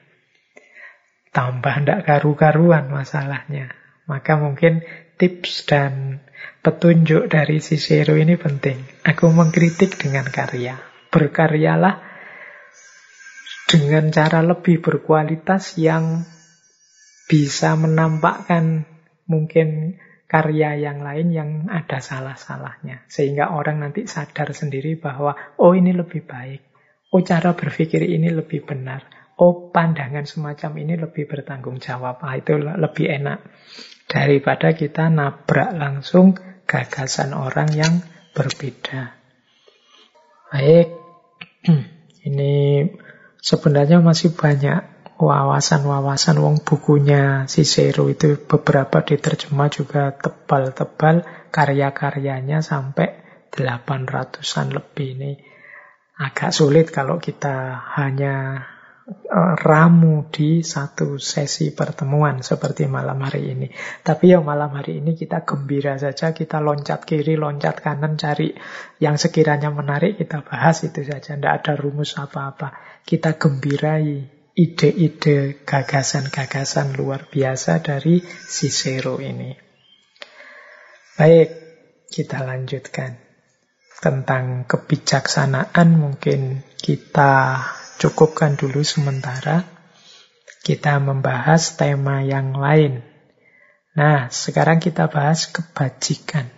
Tambah 1.35 1.83
ndak 1.83 2.07
karu-karuan 2.07 2.95
masalahnya. 2.95 3.75
Maka 4.07 4.39
mungkin 4.39 4.87
tips 5.19 5.67
dan 5.67 6.23
petunjuk 6.65 7.29
dari 7.29 7.61
Cicero 7.61 8.17
ini 8.17 8.41
penting. 8.41 9.05
Aku 9.05 9.29
mengkritik 9.29 10.01
dengan 10.01 10.25
karya. 10.25 10.81
Berkaryalah 11.13 12.01
dengan 13.69 14.09
cara 14.09 14.41
lebih 14.41 14.81
berkualitas 14.81 15.77
yang 15.77 16.25
bisa 17.29 17.77
menampakkan 17.77 18.89
mungkin 19.29 20.01
karya 20.25 20.81
yang 20.81 21.05
lain 21.05 21.29
yang 21.37 21.51
ada 21.69 22.01
salah-salahnya. 22.01 23.05
Sehingga 23.13 23.53
orang 23.53 23.85
nanti 23.85 24.09
sadar 24.09 24.57
sendiri 24.57 24.97
bahwa, 24.97 25.37
oh 25.61 25.77
ini 25.77 25.93
lebih 25.93 26.25
baik. 26.25 26.65
Oh 27.13 27.21
cara 27.21 27.53
berpikir 27.53 28.09
ini 28.09 28.33
lebih 28.33 28.65
benar. 28.65 29.05
Oh 29.37 29.69
pandangan 29.69 30.25
semacam 30.25 30.73
ini 30.81 30.95
lebih 30.97 31.29
bertanggung 31.29 31.77
jawab. 31.77 32.25
Ah, 32.25 32.41
itu 32.41 32.57
lebih 32.57 33.07
enak. 33.21 33.39
Daripada 34.09 34.75
kita 34.75 35.13
nabrak 35.13 35.75
langsung 35.77 36.35
gagasan 36.65 37.37
orang 37.37 37.71
yang 37.73 38.03
berbeda. 38.35 39.15
Baik, 40.51 40.89
ini 42.29 42.85
sebenarnya 43.41 44.01
masih 44.01 44.33
banyak 44.33 44.95
wawasan-wawasan 45.15 46.43
wong 46.43 46.67
bukunya 46.67 47.47
Cicero 47.47 48.11
itu 48.11 48.35
beberapa 48.51 49.03
diterjemah 49.07 49.71
juga 49.71 50.11
tebal-tebal 50.19 51.23
karya-karyanya 51.55 52.67
sampai 52.67 53.23
800-an 53.55 54.75
lebih 54.75 55.15
ini 55.15 55.33
agak 56.19 56.51
sulit 56.51 56.91
kalau 56.91 57.23
kita 57.23 57.79
hanya 57.95 58.67
ramu 59.61 60.33
di 60.33 60.65
satu 60.65 61.21
sesi 61.21 61.77
pertemuan 61.77 62.41
seperti 62.41 62.89
malam 62.89 63.21
hari 63.21 63.53
ini. 63.53 63.69
Tapi 64.01 64.33
ya 64.33 64.41
malam 64.41 64.73
hari 64.73 65.05
ini 65.05 65.13
kita 65.13 65.45
gembira 65.45 66.01
saja, 66.01 66.33
kita 66.33 66.63
loncat 66.65 67.05
kiri, 67.05 67.37
loncat 67.37 67.85
kanan, 67.85 68.17
cari 68.17 68.57
yang 69.05 69.21
sekiranya 69.21 69.69
menarik 69.69 70.17
kita 70.17 70.41
bahas 70.41 70.89
itu 70.89 71.05
saja. 71.05 71.37
Tidak 71.37 71.53
ada 71.53 71.73
rumus 71.77 72.17
apa-apa. 72.17 72.73
Kita 73.05 73.37
gembirai 73.37 74.25
ide-ide, 74.57 75.67
gagasan-gagasan 75.67 76.97
luar 76.97 77.29
biasa 77.29 77.85
dari 77.85 78.25
Cicero 78.25 79.21
ini. 79.21 79.53
Baik, 81.19 81.49
kita 82.09 82.41
lanjutkan. 82.41 83.21
Tentang 83.95 84.69
kebijaksanaan 84.69 85.97
mungkin 85.97 86.61
kita 86.77 87.63
cukupkan 88.05 88.61
dulu 88.61 88.85
sementara. 88.85 89.65
Kita 90.61 91.01
membahas 91.01 91.81
tema 91.81 92.21
yang 92.21 92.53
lain. 92.53 93.01
Nah, 93.97 94.29
sekarang 94.29 94.77
kita 94.77 95.09
bahas 95.09 95.49
kebajikan. 95.49 96.53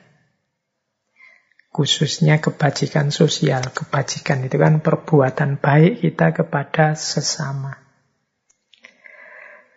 Khususnya 1.71 2.43
kebajikan 2.43 3.15
sosial. 3.15 3.63
Kebajikan 3.71 4.43
itu 4.43 4.59
kan 4.59 4.83
perbuatan 4.83 5.63
baik 5.63 6.03
kita 6.03 6.35
kepada 6.35 6.99
sesama. 6.99 7.79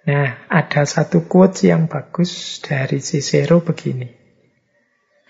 Nah, 0.09 0.49
ada 0.49 0.89
satu 0.89 1.29
quote 1.29 1.69
yang 1.69 1.85
bagus 1.85 2.61
dari 2.65 2.97
Cicero 2.97 3.61
begini. 3.61 4.09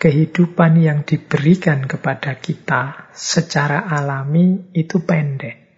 Kehidupan 0.00 0.80
yang 0.80 1.04
diberikan 1.04 1.84
kepada 1.84 2.40
kita 2.40 3.12
secara 3.12 3.84
alami 3.92 4.72
itu 4.72 5.04
pendek. 5.04 5.69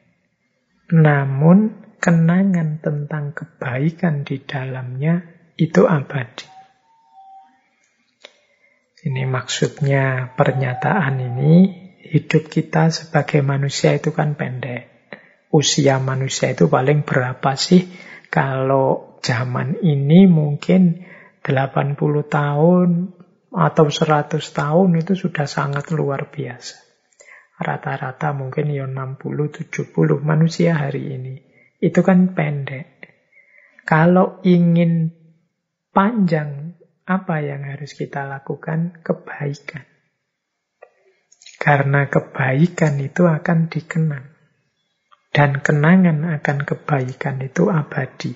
Namun, 0.93 1.83
kenangan 1.97 2.85
tentang 2.85 3.33
kebaikan 3.33 4.29
di 4.29 4.45
dalamnya 4.45 5.25
itu 5.57 5.89
abadi. 5.89 6.45
Ini 9.03 9.25
maksudnya 9.27 10.37
pernyataan 10.37 11.17
ini, 11.19 11.55
hidup 12.13 12.53
kita 12.53 12.93
sebagai 12.93 13.41
manusia 13.41 13.97
itu 13.97 14.13
kan 14.13 14.37
pendek. 14.37 14.93
Usia 15.49 15.97
manusia 15.97 16.53
itu 16.53 16.69
paling 16.69 17.09
berapa 17.09 17.57
sih? 17.57 17.89
Kalau 18.29 19.19
zaman 19.25 19.81
ini 19.81 20.29
mungkin 20.29 21.09
80 21.45 21.97
tahun 22.29 22.89
atau 23.53 23.87
100 23.89 24.41
tahun 24.41 24.91
itu 24.99 25.13
sudah 25.17 25.47
sangat 25.47 25.93
luar 25.93 26.29
biasa. 26.29 26.82
Rata-rata 27.63 28.35
mungkin 28.35 28.75
ya 28.75 28.91
60-70 28.91 29.95
manusia 30.19 30.75
hari 30.75 31.15
ini. 31.15 31.35
Itu 31.79 32.03
kan 32.03 32.35
pendek. 32.35 32.91
Kalau 33.87 34.43
ingin 34.43 35.15
panjang, 35.95 36.79
apa 37.03 37.43
yang 37.43 37.67
harus 37.67 37.99
kita 37.99 38.27
lakukan? 38.27 39.03
Kebaikan. 39.03 39.87
Karena 41.59 42.07
kebaikan 42.07 42.99
itu 43.03 43.27
akan 43.27 43.71
dikenang. 43.71 44.27
Dan 45.35 45.59
kenangan 45.59 46.27
akan 46.39 46.59
kebaikan 46.63 47.43
itu 47.43 47.71
abadi. 47.71 48.35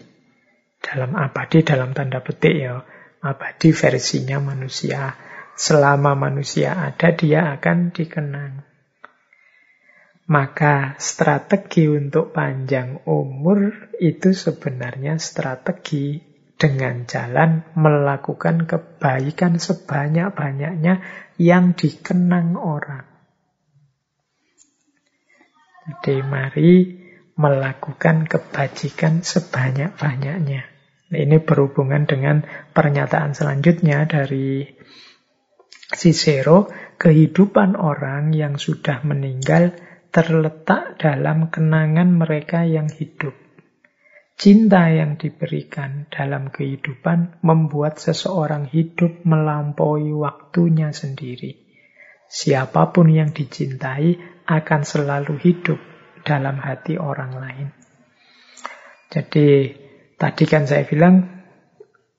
Dalam 0.83 1.15
abadi 1.15 1.63
dalam 1.63 1.95
tanda 1.95 2.23
petik 2.23 2.55
ya. 2.55 2.83
Abadi 3.23 3.71
versinya 3.71 4.43
manusia. 4.43 5.15
Selama 5.55 6.19
manusia 6.19 6.75
ada 6.75 7.15
dia 7.15 7.55
akan 7.55 7.95
dikenang. 7.95 8.66
Maka 10.27 10.99
strategi 10.99 11.87
untuk 11.87 12.35
panjang 12.35 13.07
umur 13.07 13.95
itu 14.03 14.35
sebenarnya 14.35 15.23
strategi 15.23 16.19
dengan 16.57 17.07
jalan 17.07 17.63
melakukan 17.79 18.67
kebaikan 18.67 19.63
sebanyak-banyaknya 19.63 21.05
yang 21.39 21.79
dikenang 21.79 22.59
orang. 22.59 23.07
Jadi 25.87 26.19
mari 26.27 26.73
melakukan 27.39 28.27
kebajikan 28.27 29.23
sebanyak-banyaknya. 29.23 30.67
Ini 31.07 31.39
berhubungan 31.39 32.03
dengan 32.11 32.43
pernyataan 32.75 33.39
selanjutnya 33.39 34.11
dari 34.11 34.67
Cicero, 35.87 36.67
kehidupan 36.99 37.79
orang 37.79 38.35
yang 38.35 38.59
sudah 38.59 39.07
meninggal 39.07 39.71
terletak 40.17 40.97
dalam 40.97 41.53
kenangan 41.53 42.09
mereka 42.09 42.65
yang 42.65 42.89
hidup. 42.89 43.37
Cinta 44.33 44.89
yang 44.89 45.21
diberikan 45.21 46.09
dalam 46.09 46.49
kehidupan 46.49 47.45
membuat 47.45 48.01
seseorang 48.01 48.65
hidup 48.65 49.29
melampaui 49.29 50.17
waktunya 50.17 50.89
sendiri. 50.97 51.61
Siapa 52.33 52.97
pun 52.97 53.13
yang 53.13 53.37
dicintai 53.37 54.17
akan 54.49 54.81
selalu 54.89 55.37
hidup 55.37 55.81
dalam 56.25 56.65
hati 56.65 56.97
orang 56.97 57.33
lain. 57.37 57.69
Jadi 59.13 59.77
tadi 60.17 60.45
kan 60.49 60.65
saya 60.65 60.89
bilang 60.89 61.29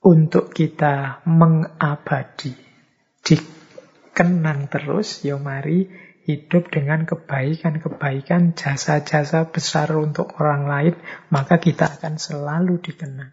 untuk 0.06 0.54
kita 0.54 1.26
mengabadi, 1.26 2.54
dikenang 3.26 4.70
terus, 4.70 5.26
ya 5.26 5.34
mari 5.34 6.07
hidup 6.28 6.68
dengan 6.68 7.08
kebaikan-kebaikan, 7.08 8.52
jasa-jasa 8.52 9.48
besar 9.48 9.88
untuk 9.96 10.36
orang 10.36 10.68
lain, 10.68 10.94
maka 11.32 11.56
kita 11.56 11.88
akan 11.88 12.20
selalu 12.20 12.84
dikenang. 12.84 13.32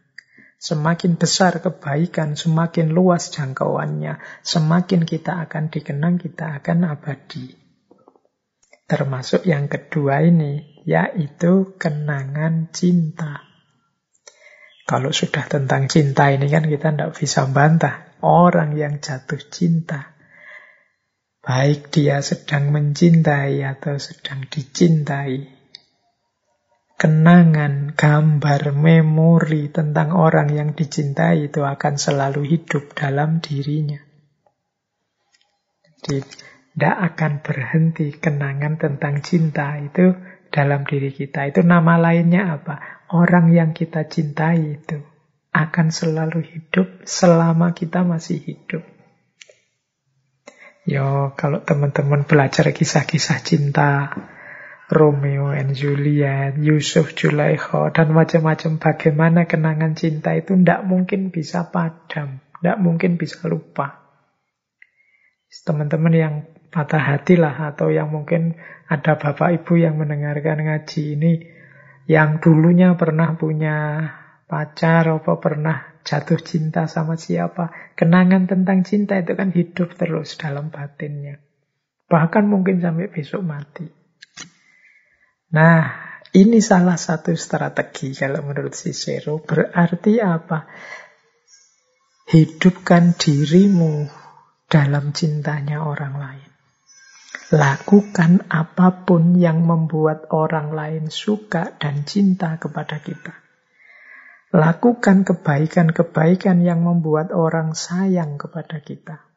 Semakin 0.56 1.20
besar 1.20 1.60
kebaikan, 1.60 2.40
semakin 2.40 2.96
luas 2.96 3.36
jangkauannya, 3.36 4.24
semakin 4.48 5.04
kita 5.04 5.44
akan 5.44 5.68
dikenang, 5.68 6.16
kita 6.24 6.64
akan 6.64 6.96
abadi. 6.96 7.60
Termasuk 8.88 9.44
yang 9.44 9.68
kedua 9.68 10.24
ini, 10.24 10.80
yaitu 10.88 11.76
kenangan 11.76 12.72
cinta. 12.72 13.44
Kalau 14.88 15.12
sudah 15.12 15.44
tentang 15.52 15.92
cinta 15.92 16.32
ini 16.32 16.48
kan 16.48 16.64
kita 16.64 16.96
tidak 16.96 17.12
bisa 17.12 17.44
bantah. 17.52 18.16
Orang 18.24 18.80
yang 18.80 19.04
jatuh 19.04 19.42
cinta, 19.52 20.15
Baik 21.46 21.94
dia 21.94 22.26
sedang 22.26 22.74
mencintai 22.74 23.62
atau 23.62 24.02
sedang 24.02 24.50
dicintai. 24.50 25.46
Kenangan, 26.98 27.94
gambar, 27.94 28.74
memori 28.74 29.70
tentang 29.70 30.18
orang 30.18 30.50
yang 30.50 30.74
dicintai 30.74 31.54
itu 31.54 31.62
akan 31.62 32.02
selalu 32.02 32.50
hidup 32.50 32.98
dalam 32.98 33.46
dirinya. 33.46 34.02
Jadi, 36.02 36.26
tidak 36.74 36.98
akan 37.14 37.46
berhenti 37.46 38.10
kenangan 38.18 38.82
tentang 38.82 39.22
cinta 39.22 39.78
itu 39.78 40.18
dalam 40.50 40.82
diri 40.82 41.14
kita. 41.14 41.46
Itu 41.46 41.62
nama 41.62 42.02
lainnya 42.02 42.58
apa? 42.58 43.06
Orang 43.14 43.54
yang 43.54 43.78
kita 43.78 44.10
cintai 44.10 44.82
itu 44.82 44.98
akan 45.54 45.94
selalu 45.94 46.42
hidup 46.42 47.06
selama 47.06 47.78
kita 47.78 48.02
masih 48.02 48.42
hidup. 48.42 48.95
Yo, 50.86 51.34
kalau 51.34 51.66
teman-teman 51.66 52.30
belajar 52.30 52.70
kisah-kisah 52.70 53.42
cinta, 53.42 54.14
Romeo 54.86 55.50
and 55.50 55.74
Juliet, 55.74 56.62
Yusuf 56.62 57.18
Julaikho, 57.18 57.90
dan 57.90 58.14
macam-macam 58.14 58.78
bagaimana 58.78 59.50
kenangan 59.50 59.98
cinta 59.98 60.38
itu 60.38 60.54
tidak 60.54 60.86
mungkin 60.86 61.34
bisa 61.34 61.74
padam, 61.74 62.38
tidak 62.62 62.78
mungkin 62.78 63.18
bisa 63.18 63.50
lupa. 63.50 63.98
Teman-teman 65.66 66.14
yang 66.14 66.36
patah 66.70 67.02
hati 67.02 67.34
lah, 67.34 67.74
atau 67.74 67.90
yang 67.90 68.14
mungkin 68.14 68.54
ada 68.86 69.18
bapak 69.18 69.66
ibu 69.66 69.82
yang 69.82 69.98
mendengarkan 69.98 70.70
ngaji 70.70 71.18
ini, 71.18 71.34
yang 72.06 72.38
dulunya 72.38 72.94
pernah 72.94 73.34
punya 73.34 74.06
pacar, 74.46 75.10
apa 75.10 75.34
pernah 75.42 75.95
jatuh 76.06 76.40
cinta 76.40 76.86
sama 76.86 77.18
siapa. 77.18 77.74
Kenangan 77.98 78.46
tentang 78.46 78.86
cinta 78.86 79.18
itu 79.18 79.34
kan 79.34 79.50
hidup 79.50 79.98
terus 79.98 80.38
dalam 80.38 80.70
batinnya. 80.70 81.42
Bahkan 82.06 82.46
mungkin 82.46 82.80
sampai 82.80 83.10
besok 83.10 83.42
mati. 83.42 83.90
Nah, 85.52 85.82
ini 86.36 86.62
salah 86.62 86.96
satu 86.96 87.34
strategi 87.34 88.14
kalau 88.14 88.46
menurut 88.46 88.78
Cicero. 88.78 89.42
Berarti 89.42 90.22
apa? 90.22 90.70
Hidupkan 92.30 93.18
dirimu 93.18 94.06
dalam 94.70 95.14
cintanya 95.14 95.82
orang 95.86 96.16
lain. 96.18 96.52
Lakukan 97.54 98.50
apa 98.50 99.06
pun 99.06 99.38
yang 99.38 99.62
membuat 99.64 100.34
orang 100.34 100.74
lain 100.74 101.14
suka 101.14 101.78
dan 101.78 102.02
cinta 102.04 102.58
kepada 102.58 102.98
kita. 103.00 103.45
Lakukan 104.56 105.28
kebaikan-kebaikan 105.28 106.64
yang 106.64 106.88
membuat 106.88 107.36
orang 107.36 107.76
sayang 107.76 108.40
kepada 108.40 108.80
kita. 108.80 109.28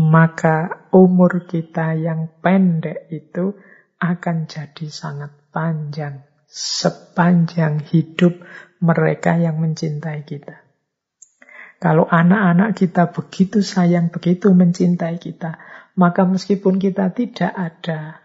Maka 0.00 0.88
umur 0.88 1.44
kita 1.44 1.92
yang 1.92 2.32
pendek 2.40 3.12
itu 3.12 3.52
akan 4.00 4.48
jadi 4.48 4.88
sangat 4.88 5.36
panjang. 5.52 6.24
Sepanjang 6.48 7.84
hidup 7.92 8.40
mereka 8.80 9.36
yang 9.36 9.60
mencintai 9.60 10.24
kita. 10.24 10.64
Kalau 11.76 12.08
anak-anak 12.08 12.72
kita 12.72 13.12
begitu 13.12 13.60
sayang, 13.60 14.08
begitu 14.08 14.48
mencintai 14.56 15.20
kita, 15.20 15.60
maka 16.00 16.24
meskipun 16.24 16.80
kita 16.80 17.12
tidak 17.12 17.52
ada, 17.52 18.24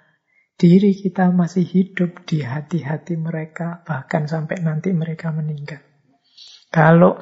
diri 0.55 0.95
kita 0.95 1.35
masih 1.35 1.67
hidup 1.67 2.23
di 2.23 2.47
hati-hati 2.47 3.19
mereka, 3.19 3.83
bahkan 3.83 4.23
sampai 4.23 4.63
nanti 4.63 4.95
mereka 4.95 5.35
meninggal. 5.35 5.92
Kalau 6.73 7.21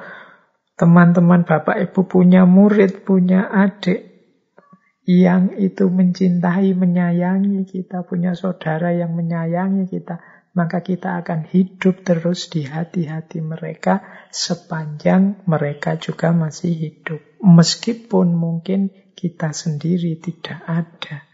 teman-teman 0.80 1.44
bapak 1.44 1.92
ibu 1.92 2.08
punya 2.08 2.48
murid, 2.48 3.04
punya 3.04 3.52
adik 3.52 4.12
yang 5.04 5.60
itu 5.60 5.92
mencintai, 5.92 6.72
menyayangi 6.72 7.68
kita, 7.68 8.08
punya 8.08 8.32
saudara 8.32 8.96
yang 8.96 9.12
menyayangi 9.12 9.92
kita, 9.92 10.24
maka 10.56 10.80
kita 10.80 11.20
akan 11.20 11.48
hidup 11.52 12.08
terus 12.08 12.48
di 12.48 12.64
hati-hati 12.64 13.44
mereka 13.44 14.04
sepanjang 14.32 15.44
mereka 15.44 16.00
juga 16.00 16.32
masih 16.32 16.72
hidup. 16.72 17.20
Meskipun 17.44 18.32
mungkin 18.32 18.96
kita 19.20 19.52
sendiri 19.52 20.16
tidak 20.24 20.64
ada. 20.64 21.28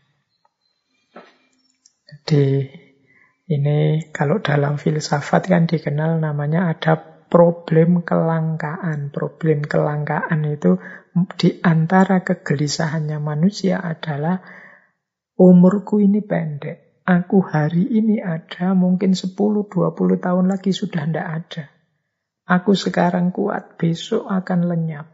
Jadi 2.08 2.66
ini 3.48 4.10
kalau 4.10 4.42
dalam 4.42 4.82
filsafat 4.82 5.48
kan 5.48 5.70
dikenal 5.70 6.20
namanya 6.20 6.74
ada 6.74 7.17
problem 7.28 8.04
kelangkaan. 8.04 9.12
Problem 9.12 9.64
kelangkaan 9.64 10.42
itu 10.48 10.80
di 11.36 11.60
antara 11.64 12.24
kegelisahannya 12.24 13.20
manusia 13.20 13.80
adalah 13.80 14.42
umurku 15.38 16.02
ini 16.04 16.24
pendek. 16.24 17.04
Aku 17.08 17.40
hari 17.40 17.88
ini 17.88 18.20
ada, 18.20 18.76
mungkin 18.76 19.16
10-20 19.16 20.20
tahun 20.20 20.46
lagi 20.52 20.76
sudah 20.76 21.08
tidak 21.08 21.28
ada. 21.28 21.64
Aku 22.48 22.76
sekarang 22.76 23.32
kuat, 23.32 23.80
besok 23.80 24.28
akan 24.28 24.68
lenyap. 24.68 25.08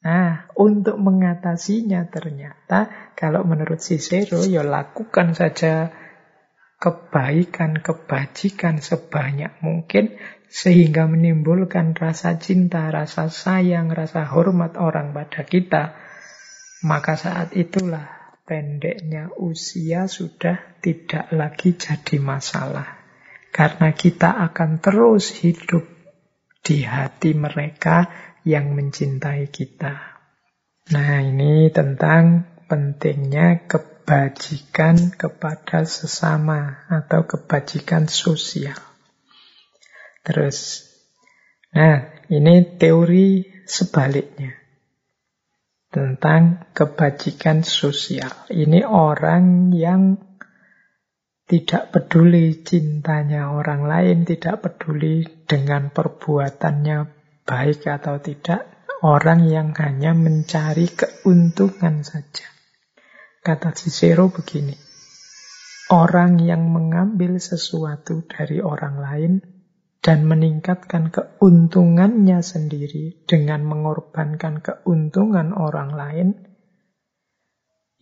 Nah, 0.00 0.48
untuk 0.56 0.96
mengatasinya 0.96 2.08
ternyata 2.08 3.12
kalau 3.12 3.44
menurut 3.44 3.84
Cicero 3.84 4.40
ya 4.48 4.64
lakukan 4.64 5.36
saja 5.36 5.92
kebaikan, 6.80 7.84
kebajikan 7.84 8.80
sebanyak 8.80 9.52
mungkin 9.60 10.16
sehingga 10.50 11.06
menimbulkan 11.06 11.94
rasa 11.94 12.40
cinta, 12.40 12.90
rasa 12.90 13.30
sayang, 13.30 13.92
rasa 13.92 14.26
hormat 14.26 14.74
orang 14.80 15.14
pada 15.14 15.46
kita, 15.46 15.94
maka 16.82 17.14
saat 17.14 17.54
itulah 17.54 18.34
pendeknya 18.48 19.30
usia 19.38 20.10
sudah 20.10 20.80
tidak 20.82 21.30
lagi 21.30 21.76
jadi 21.76 22.18
masalah. 22.18 22.98
Karena 23.54 23.94
kita 23.94 24.40
akan 24.50 24.82
terus 24.82 25.38
hidup 25.38 25.86
di 26.64 26.82
hati 26.82 27.36
mereka 27.36 28.08
yang 28.42 28.74
mencintai 28.74 29.52
kita. 29.52 30.18
Nah, 30.90 31.22
ini 31.22 31.70
tentang 31.70 32.50
pentingnya 32.66 33.68
kebajikan 33.70 33.99
kepada 35.14 35.86
sesama 35.86 36.82
atau 36.90 37.30
kebajikan 37.30 38.10
sosial. 38.10 38.74
Terus, 40.26 40.82
nah 41.70 42.10
ini 42.26 42.74
teori 42.74 43.46
sebaliknya 43.62 44.58
tentang 45.94 46.70
kebajikan 46.74 47.62
sosial. 47.62 48.30
Ini 48.50 48.82
orang 48.82 49.70
yang 49.74 50.18
tidak 51.46 51.90
peduli 51.90 52.62
cintanya 52.62 53.50
orang 53.50 53.86
lain, 53.86 54.22
tidak 54.22 54.62
peduli 54.62 55.22
dengan 55.46 55.90
perbuatannya 55.90 56.98
baik 57.42 57.90
atau 57.90 58.22
tidak, 58.22 58.70
orang 59.02 59.50
yang 59.50 59.74
hanya 59.74 60.14
mencari 60.14 60.86
keuntungan 60.94 62.06
saja. 62.06 62.59
Kata 63.40 63.72
Cicero 63.72 64.28
begini, 64.28 64.76
orang 65.88 66.44
yang 66.44 66.60
mengambil 66.68 67.40
sesuatu 67.40 68.28
dari 68.28 68.60
orang 68.60 69.00
lain 69.00 69.32
dan 70.04 70.28
meningkatkan 70.28 71.08
keuntungannya 71.08 72.44
sendiri 72.44 73.24
dengan 73.24 73.64
mengorbankan 73.64 74.60
keuntungan 74.60 75.56
orang 75.56 75.88
lain, 75.96 76.28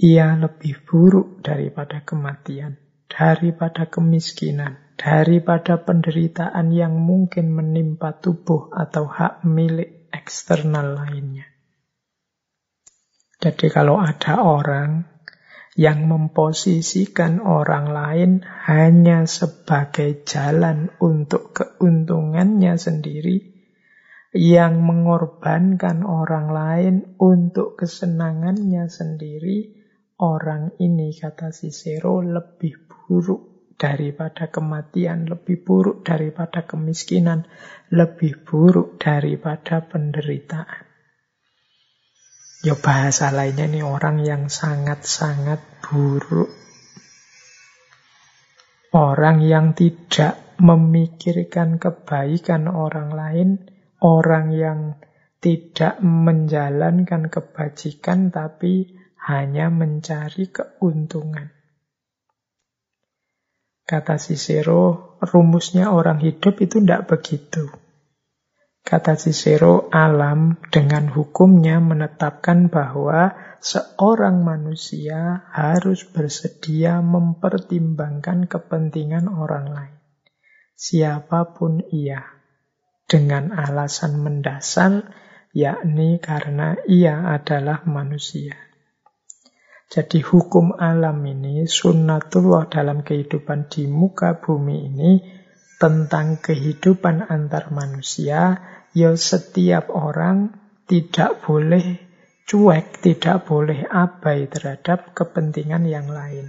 ia 0.03 0.35
lebih 0.35 0.83
buruk 0.83 1.39
daripada 1.47 2.03
kematian, 2.03 2.75
daripada 3.07 3.87
kemiskinan, 3.87 4.99
daripada 4.99 5.79
penderitaan 5.79 6.75
yang 6.75 6.99
mungkin 6.99 7.55
menimpa 7.55 8.19
tubuh 8.19 8.75
atau 8.75 9.07
hak 9.07 9.47
milik 9.47 10.11
eksternal 10.11 10.99
lainnya. 10.99 11.47
Jadi 13.39 13.71
kalau 13.71 14.03
ada 14.03 14.43
orang 14.43 15.18
yang 15.79 16.11
memposisikan 16.11 17.39
orang 17.39 17.87
lain 17.95 18.31
hanya 18.67 19.31
sebagai 19.31 20.27
jalan 20.27 20.91
untuk 20.99 21.55
keuntungannya 21.55 22.75
sendiri, 22.75 23.55
yang 24.35 24.83
mengorbankan 24.83 26.03
orang 26.03 26.51
lain 26.51 26.95
untuk 27.23 27.79
kesenangannya 27.79 28.91
sendiri, 28.91 29.79
orang 30.19 30.75
ini, 30.83 31.15
kata 31.15 31.55
Cicero, 31.55 32.27
lebih 32.27 32.91
buruk 32.91 33.71
daripada 33.79 34.51
kematian, 34.51 35.31
lebih 35.31 35.63
buruk 35.63 36.03
daripada 36.03 36.67
kemiskinan, 36.67 37.47
lebih 37.95 38.43
buruk 38.43 38.99
daripada 38.99 39.87
penderitaan. 39.87 40.88
Ya 42.69 42.77
bahasa 42.77 43.33
lainnya 43.33 43.65
nih 43.65 43.81
orang 43.81 44.21
yang 44.21 44.53
sangat-sangat 44.53 45.57
buruk. 45.81 46.53
Orang 48.93 49.41
yang 49.41 49.73
tidak 49.73 50.61
memikirkan 50.61 51.81
kebaikan 51.81 52.69
orang 52.69 53.09
lain, 53.17 53.73
orang 54.05 54.53
yang 54.53 54.81
tidak 55.41 55.97
menjalankan 56.05 57.33
kebajikan 57.33 58.29
tapi 58.29 59.01
hanya 59.17 59.73
mencari 59.73 60.53
keuntungan. 60.53 61.49
Kata 63.89 64.21
Cicero, 64.21 65.17
rumusnya 65.25 65.89
orang 65.89 66.21
hidup 66.21 66.61
itu 66.61 66.85
tidak 66.85 67.17
begitu. 67.17 67.88
Kata 68.89 69.21
Cicero, 69.21 69.93
alam 69.93 70.57
dengan 70.73 71.13
hukumnya 71.13 71.77
menetapkan 71.77 72.73
bahwa 72.73 73.37
seorang 73.61 74.41
manusia 74.41 75.45
harus 75.53 76.09
bersedia 76.09 77.05
mempertimbangkan 77.05 78.49
kepentingan 78.49 79.29
orang 79.29 79.67
lain. 79.77 79.97
Siapa 80.73 81.53
pun 81.53 81.85
ia, 81.93 82.33
dengan 83.05 83.53
alasan 83.53 84.25
mendasar, 84.25 85.05
yakni 85.53 86.17
karena 86.17 86.81
ia 86.89 87.29
adalah 87.29 87.85
manusia. 87.85 88.57
Jadi 89.93 90.25
hukum 90.25 90.73
alam 90.81 91.21
ini, 91.29 91.69
sunnatullah 91.69 92.73
dalam 92.73 93.05
kehidupan 93.05 93.69
di 93.69 93.85
muka 93.85 94.41
bumi 94.41 94.77
ini, 94.89 95.13
tentang 95.79 96.43
kehidupan 96.43 97.31
antar 97.31 97.71
manusia, 97.71 98.59
ya 98.93 99.13
setiap 99.17 99.93
orang 99.93 100.57
tidak 100.89 101.45
boleh 101.45 102.09
cuek, 102.49 103.05
tidak 103.05 103.45
boleh 103.45 103.85
abai 103.85 104.49
terhadap 104.49 105.13
kepentingan 105.13 105.85
yang 105.85 106.09
lain. 106.09 106.49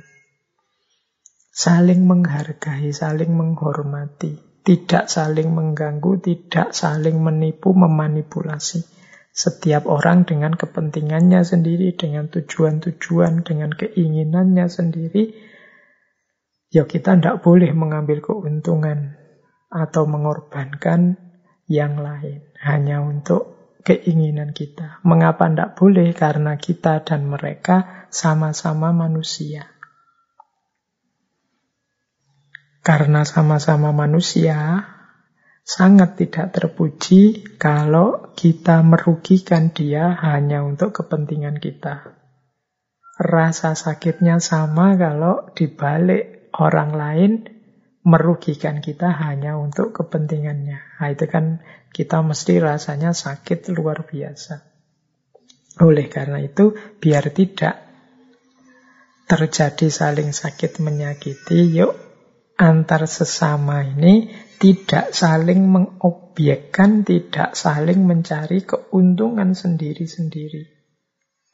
Saling 1.52 2.08
menghargai, 2.08 2.96
saling 2.96 3.36
menghormati, 3.36 4.64
tidak 4.64 5.12
saling 5.12 5.52
mengganggu, 5.52 6.24
tidak 6.24 6.72
saling 6.72 7.20
menipu, 7.20 7.76
memanipulasi. 7.76 8.88
Setiap 9.36 9.84
orang 9.92 10.24
dengan 10.24 10.56
kepentingannya 10.56 11.44
sendiri, 11.44 12.00
dengan 12.00 12.32
tujuan-tujuan, 12.32 13.44
dengan 13.44 13.76
keinginannya 13.76 14.72
sendiri, 14.72 15.36
ya 16.72 16.88
kita 16.88 17.20
tidak 17.20 17.44
boleh 17.44 17.76
mengambil 17.76 18.24
keuntungan 18.24 19.20
atau 19.68 20.08
mengorbankan 20.08 21.29
yang 21.70 22.02
lain 22.02 22.42
hanya 22.60 23.00
untuk 23.06 23.78
keinginan 23.86 24.52
kita. 24.52 25.00
Mengapa 25.06 25.48
tidak 25.48 25.78
boleh? 25.78 26.12
Karena 26.18 26.58
kita 26.58 27.06
dan 27.06 27.30
mereka 27.30 28.08
sama-sama 28.10 28.92
manusia. 28.92 29.70
Karena 32.82 33.22
sama-sama 33.22 33.94
manusia, 33.94 34.82
sangat 35.62 36.18
tidak 36.18 36.58
terpuji 36.58 37.54
kalau 37.62 38.34
kita 38.34 38.82
merugikan 38.82 39.70
dia 39.70 40.18
hanya 40.26 40.66
untuk 40.66 40.98
kepentingan 40.98 41.62
kita. 41.62 42.18
Rasa 43.20 43.76
sakitnya 43.76 44.40
sama 44.40 44.96
kalau 44.96 45.52
dibalik 45.54 46.50
orang 46.56 46.92
lain 46.96 47.32
merugikan 48.10 48.82
kita 48.82 49.14
hanya 49.14 49.62
untuk 49.62 49.94
kepentingannya. 49.94 50.98
Nah, 50.98 51.10
itu 51.14 51.30
kan 51.30 51.62
kita 51.94 52.26
mesti 52.26 52.58
rasanya 52.58 53.14
sakit 53.14 53.70
luar 53.78 54.10
biasa. 54.10 54.66
Oleh 55.86 56.10
karena 56.10 56.42
itu, 56.42 56.74
biar 56.98 57.30
tidak 57.30 57.86
terjadi 59.30 59.88
saling 59.94 60.34
sakit 60.34 60.82
menyakiti, 60.82 61.70
yuk 61.78 61.94
antar 62.58 63.06
sesama 63.06 63.86
ini 63.86 64.34
tidak 64.60 65.16
saling 65.16 65.70
mengobjekkan, 65.70 67.08
tidak 67.08 67.56
saling 67.56 68.04
mencari 68.04 68.66
keuntungan 68.68 69.56
sendiri-sendiri. 69.56 70.68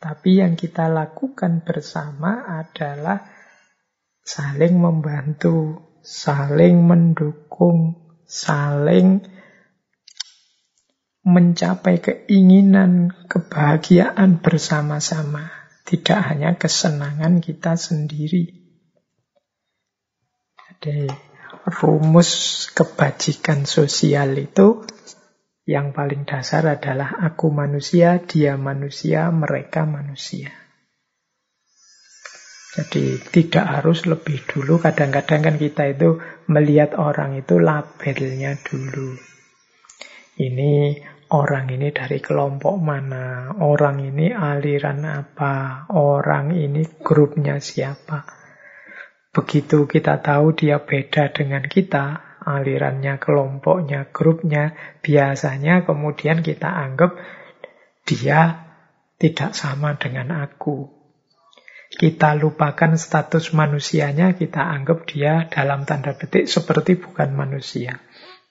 Tapi 0.01 0.41
yang 0.41 0.58
kita 0.58 0.89
lakukan 0.89 1.62
bersama 1.62 2.47
adalah 2.49 3.22
saling 4.26 4.82
membantu, 4.82 5.78
saling 6.06 6.86
mendukung, 6.86 7.97
saling 8.30 9.26
mencapai 11.26 11.97
keinginan, 11.97 13.10
kebahagiaan 13.26 14.38
bersama-sama. 14.38 15.49
Tidak 15.86 16.18
hanya 16.18 16.58
kesenangan 16.58 17.41
kita 17.41 17.74
sendiri. 17.78 18.53
Jadi 20.66 21.10
rumus 21.82 22.66
kebajikan 22.74 23.66
sosial 23.66 24.38
itu 24.38 24.86
yang 25.66 25.97
paling 25.97 26.30
dasar 26.30 26.66
adalah 26.70 27.18
aku 27.26 27.49
manusia, 27.49 28.22
dia 28.22 28.53
manusia, 28.53 29.34
mereka 29.34 29.89
manusia. 29.89 30.64
Jadi 32.76 33.23
tidak 33.32 33.65
harus 33.80 34.03
lebih 34.03 34.43
dulu. 34.51 34.84
Kadang-kadang 34.84 35.47
kan 35.47 35.55
kita 35.55 35.95
itu 35.95 36.19
melihat 36.51 36.99
orang 36.99 37.39
itu 37.39 37.55
labelnya 37.55 38.59
dulu. 38.59 39.15
Ini 40.36 40.99
orang 41.32 41.71
ini 41.71 41.95
dari 41.95 42.19
kelompok 42.19 42.76
mana, 42.76 43.55
orang 43.63 44.03
ini 44.03 44.36
aliran 44.36 45.07
apa, 45.07 45.88
orang 45.95 46.51
ini 46.51 46.84
grupnya 46.99 47.63
siapa. 47.63 48.28
Begitu 49.32 49.88
kita 49.88 50.19
tahu 50.19 50.51
dia 50.51 50.84
beda 50.84 51.32
dengan 51.32 51.63
kita, 51.63 52.39
alirannya, 52.43 53.15
kelompoknya, 53.23 54.11
grupnya, 54.11 54.76
biasanya 54.99 55.88
kemudian 55.88 56.43
kita 56.43 56.67
anggap 56.67 57.15
dia 58.03 58.67
tidak 59.15 59.55
sama 59.55 59.95
dengan 59.95 60.43
aku. 60.43 60.94
Kita 61.95 62.35
lupakan 62.35 62.99
status 62.99 63.55
manusianya, 63.55 64.35
kita 64.35 64.67
anggap 64.67 65.07
dia 65.07 65.47
dalam 65.47 65.87
tanda 65.87 66.11
petik 66.11 66.43
seperti 66.43 66.99
bukan 66.99 67.31
manusia. 67.31 68.03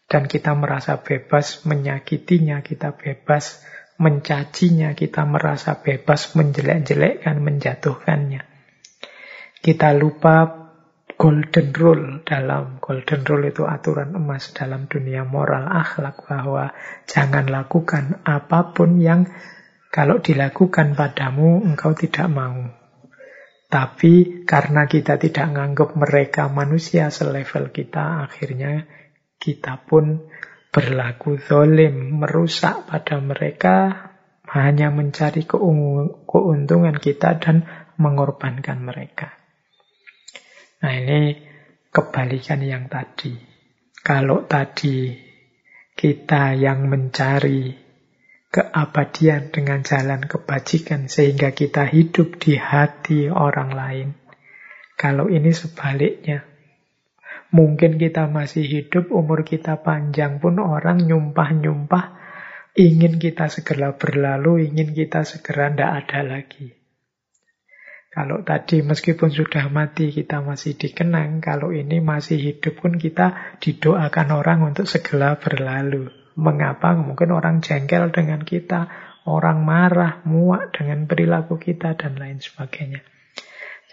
Dan 0.08 0.24
kita 0.24 0.56
merasa 0.56 1.04
bebas 1.04 1.68
menyakitinya, 1.68 2.64
kita 2.64 2.96
bebas 2.96 3.60
mencacinya, 4.00 4.96
kita 4.96 5.28
merasa 5.28 5.76
bebas 5.84 6.32
menjelek-jelekkan, 6.32 7.36
menjatuhkannya. 7.44 8.42
Kita 9.60 9.92
lupa 9.92 10.64
golden 11.20 11.68
rule 11.76 12.06
dalam 12.24 12.80
golden 12.80 13.22
rule 13.28 13.52
itu 13.52 13.68
aturan 13.68 14.16
emas 14.16 14.56
dalam 14.56 14.88
dunia 14.88 15.22
moral 15.22 15.68
akhlak 15.68 16.26
bahwa 16.26 16.72
jangan 17.06 17.46
lakukan 17.52 18.24
apa 18.24 18.72
pun 18.72 18.98
yang 18.98 19.28
kalau 19.92 20.18
dilakukan 20.18 20.98
padamu 20.98 21.62
engkau 21.62 21.94
tidak 21.94 22.26
mau. 22.26 22.83
Tapi 23.74 24.46
karena 24.46 24.86
kita 24.86 25.18
tidak 25.18 25.50
menganggap 25.50 25.98
mereka 25.98 26.46
manusia 26.46 27.10
selevel 27.10 27.74
kita, 27.74 28.22
akhirnya 28.22 28.86
kita 29.34 29.82
pun 29.82 30.30
berlaku 30.70 31.42
zolim, 31.42 32.22
merusak 32.22 32.86
pada 32.86 33.18
mereka, 33.18 33.76
hanya 34.54 34.94
mencari 34.94 35.42
keuntungan 35.42 36.94
kita 37.02 37.34
dan 37.42 37.66
mengorbankan 37.98 38.78
mereka. 38.78 39.34
Nah 40.86 40.94
ini 40.94 41.34
kebalikan 41.90 42.62
yang 42.62 42.86
tadi. 42.86 43.34
Kalau 43.98 44.46
tadi 44.46 45.18
kita 45.98 46.54
yang 46.54 46.86
mencari 46.86 47.83
keabadian 48.54 49.50
dengan 49.50 49.82
jalan 49.82 50.30
kebajikan 50.30 51.10
sehingga 51.10 51.50
kita 51.50 51.90
hidup 51.90 52.38
di 52.38 52.54
hati 52.54 53.26
orang 53.26 53.74
lain. 53.74 54.08
Kalau 54.94 55.26
ini 55.26 55.50
sebaliknya. 55.50 56.46
Mungkin 57.50 57.98
kita 57.98 58.30
masih 58.30 58.66
hidup, 58.66 59.10
umur 59.10 59.42
kita 59.42 59.82
panjang 59.82 60.38
pun 60.38 60.58
orang 60.62 61.02
nyumpah-nyumpah 61.02 62.18
ingin 62.74 63.22
kita 63.22 63.46
segera 63.46 63.94
berlalu, 63.94 64.70
ingin 64.70 64.90
kita 64.90 65.22
segera 65.22 65.70
tidak 65.70 65.90
ada 66.06 66.20
lagi. 66.22 66.74
Kalau 68.10 68.46
tadi 68.46 68.82
meskipun 68.82 69.30
sudah 69.34 69.66
mati 69.70 70.14
kita 70.14 70.38
masih 70.42 70.78
dikenang, 70.78 71.42
kalau 71.42 71.74
ini 71.74 71.98
masih 71.98 72.38
hidup 72.38 72.78
pun 72.78 72.94
kita 72.94 73.58
didoakan 73.58 74.28
orang 74.34 74.62
untuk 74.70 74.86
segera 74.86 75.34
berlalu. 75.38 76.23
Mengapa? 76.34 76.94
Mungkin 76.98 77.30
orang 77.30 77.62
jengkel 77.62 78.10
dengan 78.10 78.42
kita, 78.42 78.90
orang 79.30 79.62
marah, 79.62 80.20
muak 80.26 80.74
dengan 80.74 81.06
perilaku 81.06 81.56
kita, 81.56 81.94
dan 81.94 82.18
lain 82.18 82.42
sebagainya. 82.42 83.00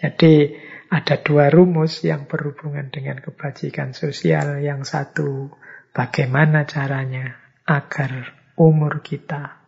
Jadi 0.02 0.50
ada 0.90 1.22
dua 1.22 1.48
rumus 1.48 2.02
yang 2.02 2.26
berhubungan 2.26 2.90
dengan 2.90 3.22
kebajikan 3.22 3.94
sosial. 3.94 4.58
Yang 4.58 4.90
satu, 4.90 5.54
bagaimana 5.94 6.66
caranya 6.66 7.38
agar 7.62 8.34
umur 8.58 9.00
kita 9.00 9.62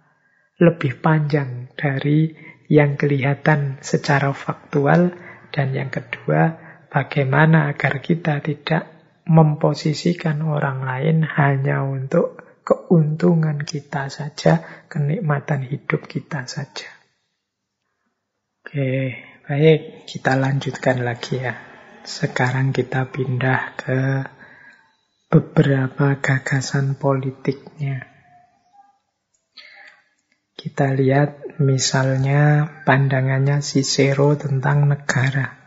lebih 0.59 1.03
panjang 1.03 1.71
dari 1.75 2.31
yang 2.71 2.95
kelihatan 2.95 3.83
secara 3.83 4.31
faktual 4.31 5.13
dan 5.51 5.75
yang 5.75 5.91
kedua 5.91 6.57
bagaimana 6.89 7.75
agar 7.75 7.99
kita 7.99 8.39
tidak 8.39 8.87
memposisikan 9.27 10.45
orang 10.45 10.85
lain 10.85 11.27
hanya 11.27 11.83
untuk 11.83 12.44
keuntungan 12.65 13.61
kita 13.63 14.09
saja, 14.09 14.65
kenikmatan 14.89 15.69
hidup 15.69 16.09
kita 16.09 16.49
saja. 16.49 16.89
Oke, 18.65 19.21
baik. 19.45 20.09
Kita 20.09 20.41
lanjutkan 20.41 21.05
lagi 21.05 21.45
ya. 21.45 21.53
Sekarang 22.05 22.73
kita 22.73 23.13
pindah 23.13 23.77
ke 23.77 24.01
beberapa 25.29 26.17
gagasan 26.19 26.97
politiknya. 26.97 28.09
Kita 30.57 30.97
lihat 30.97 31.61
misalnya 31.61 32.73
pandangannya 32.89 33.61
Cicero 33.61 34.33
tentang 34.41 34.89
negara. 34.89 35.61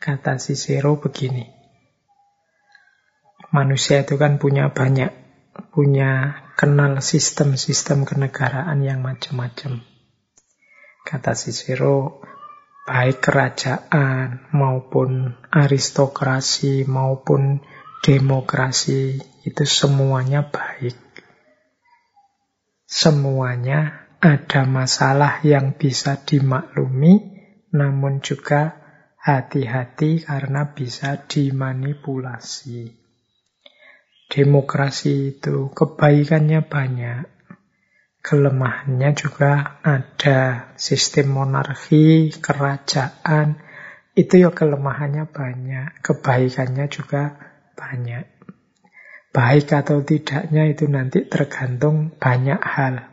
Kata 0.00 0.40
Cicero 0.40 0.96
begini. 0.96 1.57
Manusia 3.48 4.04
itu 4.04 4.20
kan 4.20 4.36
punya 4.36 4.68
banyak, 4.68 5.08
punya 5.72 6.44
kenal 6.58 7.00
sistem-sistem 7.00 8.04
kenegaraan 8.04 8.84
yang 8.84 9.00
macam-macam. 9.00 9.80
Kata 11.06 11.32
Cicero, 11.32 12.20
baik 12.84 13.24
kerajaan 13.24 14.52
maupun 14.52 15.32
aristokrasi 15.48 16.84
maupun 16.84 17.64
demokrasi 18.04 19.16
itu 19.46 19.64
semuanya 19.64 20.44
baik. 20.44 20.98
Semuanya 22.84 24.08
ada 24.18 24.66
masalah 24.66 25.40
yang 25.46 25.78
bisa 25.78 26.18
dimaklumi, 26.18 27.38
namun 27.70 28.18
juga 28.18 28.76
hati-hati 29.20 30.26
karena 30.26 30.74
bisa 30.74 31.22
dimanipulasi. 31.28 32.97
Demokrasi 34.28 35.40
itu 35.40 35.72
kebaikannya 35.72 36.60
banyak, 36.68 37.24
kelemahannya 38.20 39.10
juga 39.16 39.80
ada. 39.80 40.68
Sistem 40.76 41.32
monarki, 41.32 42.28
kerajaan, 42.36 43.56
itu 44.12 44.34
ya 44.44 44.52
kelemahannya 44.52 45.32
banyak, 45.32 46.04
kebaikannya 46.04 46.86
juga 46.92 47.40
banyak. 47.72 48.28
Baik 49.32 49.72
atau 49.72 50.04
tidaknya 50.04 50.68
itu 50.68 50.84
nanti 50.92 51.24
tergantung 51.24 52.12
banyak 52.20 52.60
hal. 52.60 53.08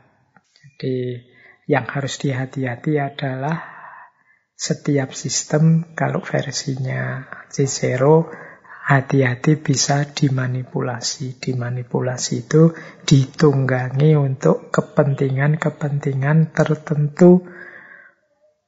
Jadi 0.51 1.23
yang 1.71 1.87
harus 1.87 2.19
dihati-hati 2.19 2.99
adalah 2.99 3.71
setiap 4.55 5.11
sistem 5.11 5.95
kalau 5.95 6.23
versinya 6.23 7.27
Cicero 7.51 8.44
hati-hati 8.85 9.57
bisa 9.57 10.05
dimanipulasi. 10.13 11.41
Dimanipulasi 11.41 12.45
itu 12.45 12.77
ditunggangi 13.09 14.13
untuk 14.13 14.69
kepentingan-kepentingan 14.69 16.53
tertentu 16.53 17.41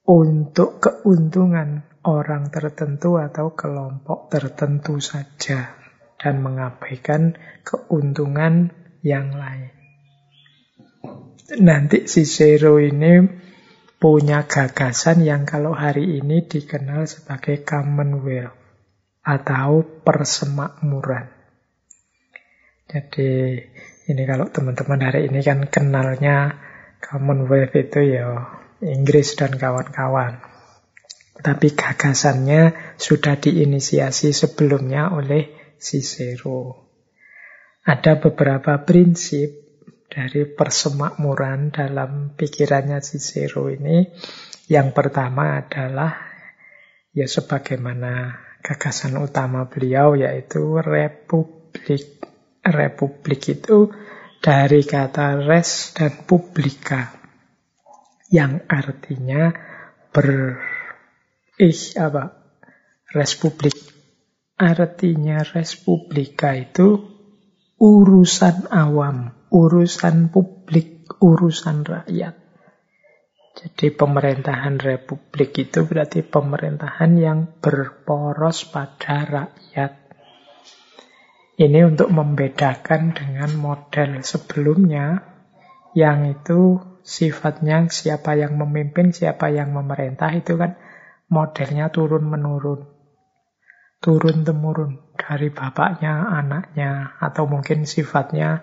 untuk 0.08 0.82
keuntungan 0.82 1.86
orang 2.08 2.50
tertentu 2.50 3.22
atau 3.22 3.54
kelompok 3.54 4.34
tertentu 4.34 4.98
saja 4.98 5.78
dan 6.18 6.42
mengabaikan 6.42 7.38
keuntungan 7.62 8.74
yang 9.06 9.30
lain. 9.36 9.70
Nanti 11.62 12.10
si 12.10 12.26
Cicero 12.26 12.82
ini 12.82 13.24
punya 14.02 14.50
gagasan 14.50 15.24
yang 15.24 15.46
kalau 15.46 15.72
hari 15.72 16.20
ini 16.20 16.44
dikenal 16.44 17.08
sebagai 17.08 17.64
Commonwealth 17.64 18.57
atau 19.28 19.84
persemakmuran. 19.84 21.28
Jadi 22.88 23.60
ini 24.08 24.24
kalau 24.24 24.48
teman-teman 24.48 25.04
hari 25.04 25.28
ini 25.28 25.44
kan 25.44 25.68
kenalnya 25.68 26.56
Commonwealth 27.04 27.76
itu 27.76 28.16
ya 28.16 28.48
Inggris 28.80 29.36
dan 29.36 29.60
kawan-kawan. 29.60 30.40
Tapi 31.38 31.76
gagasannya 31.76 32.96
sudah 32.98 33.38
diinisiasi 33.38 34.32
sebelumnya 34.32 35.12
oleh 35.12 35.76
Cicero. 35.78 36.88
Ada 37.84 38.18
beberapa 38.18 38.82
prinsip 38.82 39.68
dari 40.08 40.48
persemakmuran 40.48 41.76
dalam 41.76 42.34
pikirannya 42.34 43.04
Cicero 43.04 43.68
ini. 43.70 44.08
Yang 44.72 44.90
pertama 44.96 45.62
adalah 45.62 46.16
ya 47.14 47.28
sebagaimana 47.30 48.47
gagasan 48.68 49.16
utama 49.24 49.72
beliau 49.72 50.20
yaitu 50.20 50.60
republik. 50.84 52.20
Republik 52.68 53.48
itu 53.48 53.96
dari 54.44 54.84
kata 54.84 55.40
res 55.48 55.96
dan 55.96 56.28
publika 56.28 57.16
yang 58.28 58.60
artinya 58.68 59.56
ber 60.12 60.60
ih 61.56 61.82
apa 61.96 62.36
republik 63.16 63.76
artinya 64.60 65.48
republika 65.48 66.60
itu 66.60 67.08
urusan 67.80 68.68
awam 68.68 69.32
urusan 69.48 70.28
publik 70.28 71.08
urusan 71.24 71.88
rakyat 71.88 72.47
jadi 73.58 73.90
pemerintahan 73.90 74.78
republik 74.78 75.58
itu 75.58 75.82
berarti 75.82 76.22
pemerintahan 76.22 77.12
yang 77.18 77.40
berporos 77.58 78.70
pada 78.70 79.26
rakyat. 79.26 79.98
Ini 81.58 81.90
untuk 81.90 82.14
membedakan 82.14 83.18
dengan 83.18 83.50
model 83.58 84.22
sebelumnya 84.22 85.26
yang 85.98 86.30
itu 86.30 86.78
sifatnya 87.02 87.90
siapa 87.90 88.38
yang 88.38 88.62
memimpin, 88.62 89.10
siapa 89.10 89.50
yang 89.50 89.74
memerintah 89.74 90.38
itu 90.38 90.54
kan 90.54 90.78
modelnya 91.26 91.90
turun-menurun. 91.90 92.86
Turun-temurun 93.98 95.18
dari 95.18 95.50
bapaknya, 95.50 96.30
anaknya, 96.30 97.18
atau 97.18 97.50
mungkin 97.50 97.90
sifatnya 97.90 98.62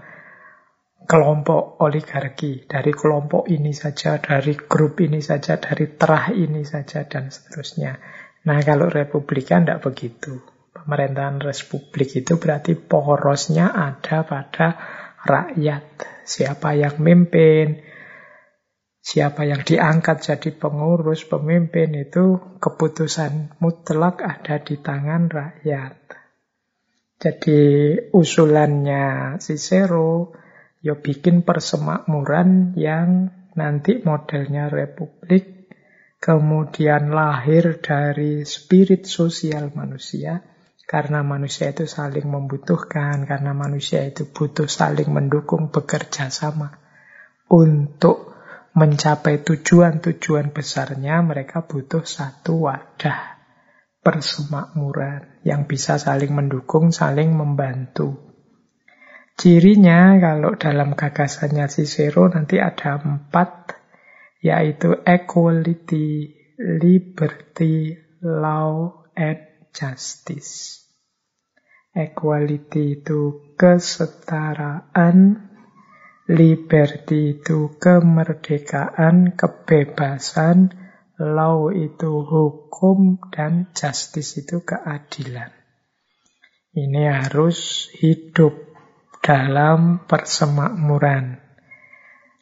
kelompok 1.04 1.80
oligarki, 1.84 2.64
dari 2.64 2.92
kelompok 2.92 3.48
ini 3.52 3.76
saja, 3.76 4.18
dari 4.18 4.56
grup 4.56 5.00
ini 5.04 5.20
saja, 5.20 5.60
dari 5.60 5.92
terah 5.94 6.32
ini 6.32 6.64
saja, 6.64 7.04
dan 7.04 7.28
seterusnya. 7.28 8.00
Nah, 8.44 8.58
kalau 8.64 8.88
republikan 8.88 9.64
tidak 9.64 9.84
begitu. 9.84 10.40
Pemerintahan 10.74 11.40
republik 11.40 12.12
itu 12.12 12.36
berarti 12.36 12.76
porosnya 12.76 13.72
ada 13.72 14.26
pada 14.26 14.68
rakyat. 15.24 15.84
Siapa 16.24 16.76
yang 16.76 17.00
mimpin, 17.00 17.80
siapa 19.00 19.48
yang 19.48 19.64
diangkat 19.64 20.20
jadi 20.24 20.50
pengurus, 20.56 21.24
pemimpin 21.24 21.92
itu 21.96 22.36
keputusan 22.60 23.60
mutlak 23.60 24.20
ada 24.20 24.60
di 24.60 24.76
tangan 24.80 25.28
rakyat. 25.28 25.96
Jadi 27.16 27.60
usulannya 28.12 29.38
Cicero 29.40 30.43
ya 30.84 31.00
bikin 31.00 31.48
persemakmuran 31.48 32.76
yang 32.76 33.32
nanti 33.56 34.04
modelnya 34.04 34.68
republik, 34.68 35.72
kemudian 36.20 37.08
lahir 37.08 37.80
dari 37.80 38.44
spirit 38.44 39.08
sosial 39.08 39.72
manusia, 39.72 40.44
karena 40.84 41.24
manusia 41.24 41.72
itu 41.72 41.88
saling 41.88 42.28
membutuhkan, 42.28 43.24
karena 43.24 43.56
manusia 43.56 44.04
itu 44.04 44.28
butuh 44.28 44.68
saling 44.68 45.08
mendukung, 45.08 45.72
bekerja 45.72 46.28
sama. 46.28 46.76
Untuk 47.48 48.36
mencapai 48.76 49.40
tujuan-tujuan 49.40 50.52
besarnya, 50.52 51.24
mereka 51.24 51.64
butuh 51.64 52.04
satu 52.04 52.68
wadah 52.68 53.40
persemakmuran 54.04 55.40
yang 55.48 55.64
bisa 55.64 55.96
saling 55.96 56.36
mendukung, 56.36 56.92
saling 56.92 57.32
membantu. 57.32 58.23
Cirinya 59.34 60.14
kalau 60.22 60.54
dalam 60.54 60.94
gagasannya 60.94 61.66
Cicero 61.66 62.30
nanti 62.30 62.62
ada 62.62 63.02
empat, 63.02 63.74
yaitu 64.38 64.94
equality, 65.02 66.38
liberty, 66.58 67.98
law, 68.22 69.02
and 69.18 69.42
justice. 69.74 70.86
Equality 71.94 73.02
itu 73.02 73.54
kesetaraan, 73.58 75.50
liberty 76.30 77.38
itu 77.42 77.74
kemerdekaan, 77.78 79.34
kebebasan, 79.34 80.74
law 81.18 81.74
itu 81.74 82.22
hukum, 82.22 83.18
dan 83.34 83.70
justice 83.74 84.38
itu 84.42 84.62
keadilan. 84.62 85.50
Ini 86.74 87.02
harus 87.06 87.86
hidup 87.94 88.73
dalam 89.24 90.04
persemakmuran. 90.04 91.40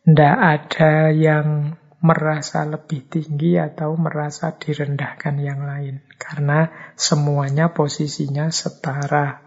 Tidak 0.02 0.36
ada 0.42 1.14
yang 1.14 1.78
merasa 2.02 2.66
lebih 2.66 3.06
tinggi 3.06 3.54
atau 3.54 3.94
merasa 3.94 4.50
direndahkan 4.58 5.38
yang 5.38 5.62
lain. 5.62 6.02
Karena 6.18 6.66
semuanya 6.98 7.70
posisinya 7.70 8.50
setara. 8.50 9.38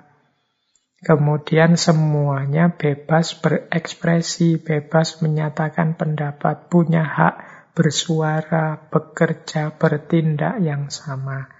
Kemudian 1.04 1.76
semuanya 1.76 2.72
bebas 2.72 3.36
berekspresi, 3.36 4.64
bebas 4.64 5.20
menyatakan 5.20 6.00
pendapat, 6.00 6.72
punya 6.72 7.04
hak 7.04 7.36
bersuara, 7.76 8.88
bekerja, 8.88 9.76
bertindak 9.76 10.64
yang 10.64 10.88
sama. 10.88 11.52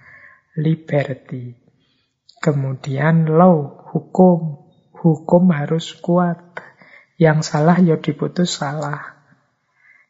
Liberty. 0.56 1.52
Kemudian 2.40 3.28
law, 3.28 3.84
hukum. 3.92 4.65
Hukum 4.96 5.52
harus 5.52 5.96
kuat. 6.00 6.60
Yang 7.16 7.52
salah 7.52 7.76
ya 7.80 7.96
diputus 8.00 8.60
salah. 8.60 9.20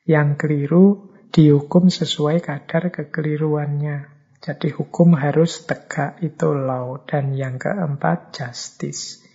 Yang 0.07 0.29
keliru 0.39 0.87
dihukum 1.35 1.91
sesuai 1.91 2.43
kadar 2.43 2.95
kekeliruannya. 2.95 4.15
Jadi 4.39 4.71
hukum 4.71 5.19
harus 5.19 5.67
tegak 5.67 6.23
itu 6.23 6.55
law. 6.55 7.03
Dan 7.03 7.35
yang 7.35 7.59
keempat 7.59 8.35
justice. 8.35 9.27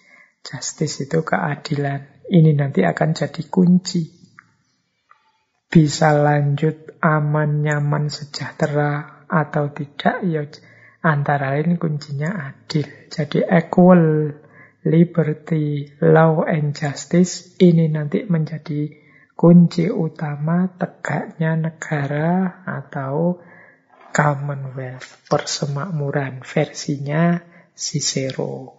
Justice 0.41 1.06
itu 1.06 1.22
keadilan. 1.22 2.26
Ini 2.32 2.56
nanti 2.56 2.88
akan 2.88 3.12
jadi 3.12 3.43
kunci. 3.52 4.04
Bisa 5.72 6.12
lanjut 6.12 6.99
aman, 6.99 7.64
nyaman, 7.64 8.12
sejahtera 8.12 9.24
atau 9.32 9.72
tidak, 9.72 10.20
ya 10.28 10.43
antara 11.02 11.58
lain 11.58 11.80
kuncinya 11.80 12.52
adil. 12.52 12.86
Jadi 13.08 13.41
equal, 13.47 14.36
liberty, 14.86 15.94
law 16.02 16.42
and 16.46 16.74
justice 16.74 17.54
ini 17.62 17.90
nanti 17.90 18.26
menjadi 18.26 18.90
kunci 19.38 19.90
utama 19.90 20.70
tegaknya 20.78 21.58
negara 21.58 22.62
atau 22.66 23.42
Commonwealth, 24.12 25.24
persemakmuran 25.32 26.44
versinya 26.44 27.40
Cicero. 27.72 28.76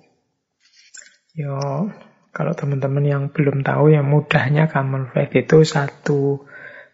Yo, 1.33 1.89
kalau 2.37 2.53
teman-teman 2.53 3.05
yang 3.09 3.25
belum 3.33 3.65
tahu 3.65 3.97
yang 3.97 4.13
mudahnya 4.13 4.69
Commonwealth 4.69 5.33
itu 5.33 5.65
satu 5.65 6.45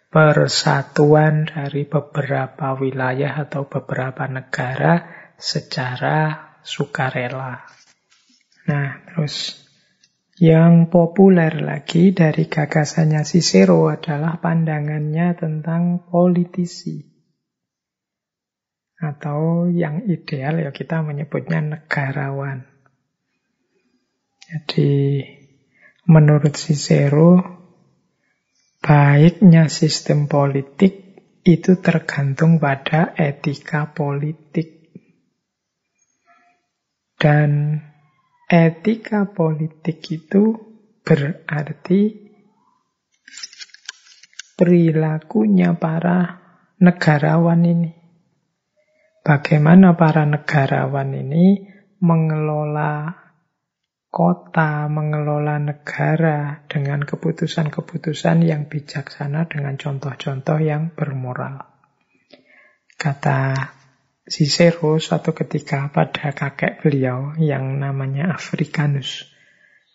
persatuan 0.09 1.51
dari 1.51 1.85
beberapa 1.85 2.79
wilayah 2.79 3.43
atau 3.43 3.67
beberapa 3.67 4.31
negara 4.31 5.05
secara 5.35 6.55
sukarela. 6.63 7.78
Nah, 8.69 9.01
terus 9.09 9.65
yang 10.37 10.93
populer 10.93 11.51
lagi 11.65 12.13
dari 12.13 12.47
gagasannya 12.47 13.25
Cicero 13.25 13.89
adalah 13.89 14.39
pandangannya 14.39 15.35
tentang 15.35 16.05
politisi. 16.05 17.01
Atau 19.01 19.73
yang 19.73 20.05
ideal 20.05 20.63
ya 20.63 20.71
kita 20.71 21.01
menyebutnya 21.01 21.65
negarawan. 21.65 22.69
Jadi 24.47 25.25
menurut 26.05 26.53
Cicero, 26.53 27.41
baiknya 28.85 29.73
sistem 29.73 30.29
politik 30.29 31.25
itu 31.41 31.81
tergantung 31.81 32.61
pada 32.61 33.17
etika 33.17 33.91
politik. 33.91 34.93
Dan 37.19 37.83
etika 38.49 39.29
politik 39.29 40.01
itu 40.09 40.57
berarti 41.05 42.01
perilakunya 44.57 45.77
para 45.77 46.41
negarawan 46.81 47.63
ini. 47.63 47.93
Bagaimana 49.21 49.93
para 50.01 50.25
negarawan 50.25 51.13
ini 51.13 51.69
mengelola 52.01 53.13
kota, 54.09 54.89
mengelola 54.89 55.61
negara 55.61 56.65
dengan 56.65 57.05
keputusan-keputusan 57.05 58.49
yang 58.49 58.73
bijaksana 58.73 59.45
dengan 59.53 59.77
contoh-contoh 59.77 60.59
yang 60.65 60.97
bermoral. 60.97 61.69
Kata 62.97 63.78
Cicero 64.29 65.01
suatu 65.01 65.33
ketika 65.33 65.89
pada 65.89 66.37
kakek 66.37 66.85
beliau 66.85 67.33
yang 67.41 67.81
namanya 67.81 68.37
Africanus. 68.37 69.25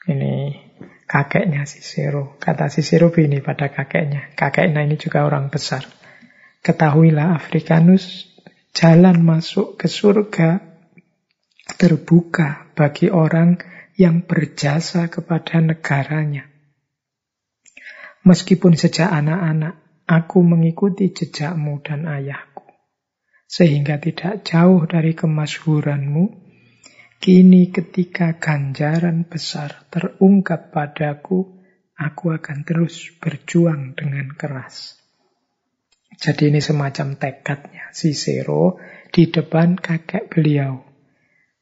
Ini 0.04 0.58
kakeknya 1.08 1.64
Cicero. 1.64 2.36
Kata 2.42 2.68
Cicero 2.68 3.14
begini 3.14 3.40
pada 3.40 3.70
kakeknya. 3.70 4.34
Kakeknya 4.34 4.84
ini 4.84 4.98
juga 4.98 5.24
orang 5.24 5.48
besar. 5.54 5.86
Ketahuilah 6.66 7.38
Africanus, 7.38 8.28
jalan 8.74 9.22
masuk 9.22 9.78
ke 9.78 9.88
surga 9.88 10.60
terbuka 11.78 12.70
bagi 12.76 13.08
orang 13.14 13.62
yang 13.96 14.26
berjasa 14.26 15.08
kepada 15.08 15.62
negaranya. 15.62 16.50
Meskipun 18.24 18.80
sejak 18.80 19.12
anak-anak 19.12 19.84
aku 20.08 20.46
mengikuti 20.46 21.12
jejakmu 21.12 21.82
dan 21.84 22.08
ayahku, 22.08 22.53
sehingga 23.54 24.02
tidak 24.02 24.42
jauh 24.42 24.82
dari 24.90 25.14
kemasyhuranmu, 25.14 26.26
kini 27.22 27.70
ketika 27.70 28.42
ganjaran 28.42 29.30
besar 29.30 29.86
terungkap 29.94 30.74
padaku, 30.74 31.62
aku 31.94 32.34
akan 32.34 32.66
terus 32.66 33.14
berjuang 33.22 33.94
dengan 33.94 34.34
keras. 34.34 34.98
Jadi 36.18 36.50
ini 36.50 36.66
semacam 36.66 37.14
tekadnya 37.14 37.94
Cicero 37.94 38.82
di 39.14 39.30
depan 39.30 39.78
kakek 39.78 40.34
beliau, 40.34 40.82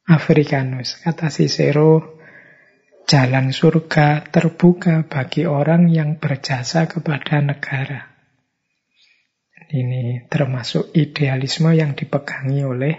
Africanus. 0.07 0.95
Kata 0.95 1.27
Cicero, 1.27 2.21
Jalan 3.01 3.51
surga 3.51 4.29
terbuka 4.29 5.03
bagi 5.09 5.43
orang 5.43 5.89
yang 5.91 6.21
berjasa 6.21 6.87
kepada 6.87 7.43
negara. 7.43 8.10
Ini 9.71 10.27
termasuk 10.27 10.91
idealisme 10.91 11.71
yang 11.71 11.95
dipegangi 11.95 12.59
oleh 12.67 12.95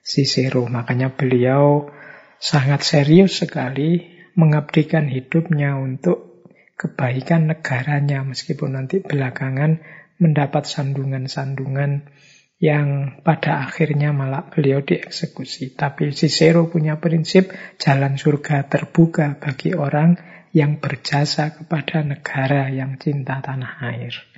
Cicero. 0.00 0.64
Makanya 0.64 1.12
beliau 1.12 1.92
sangat 2.40 2.88
serius 2.88 3.44
sekali 3.44 4.16
mengabdikan 4.32 5.12
hidupnya 5.12 5.76
untuk 5.76 6.48
kebaikan 6.80 7.52
negaranya 7.52 8.24
meskipun 8.24 8.80
nanti 8.80 9.04
belakangan 9.04 9.80
mendapat 10.16 10.64
sandungan-sandungan 10.64 12.08
yang 12.56 13.20
pada 13.20 13.68
akhirnya 13.68 14.16
malah 14.16 14.48
beliau 14.48 14.80
dieksekusi. 14.80 15.76
Tapi 15.76 16.16
Cicero 16.16 16.72
punya 16.72 16.96
prinsip 16.96 17.52
jalan 17.76 18.16
surga 18.16 18.64
terbuka 18.72 19.36
bagi 19.36 19.76
orang 19.76 20.16
yang 20.56 20.80
berjasa 20.80 21.52
kepada 21.52 22.00
negara 22.00 22.72
yang 22.72 22.96
cinta 22.96 23.44
tanah 23.44 23.84
air. 23.92 24.35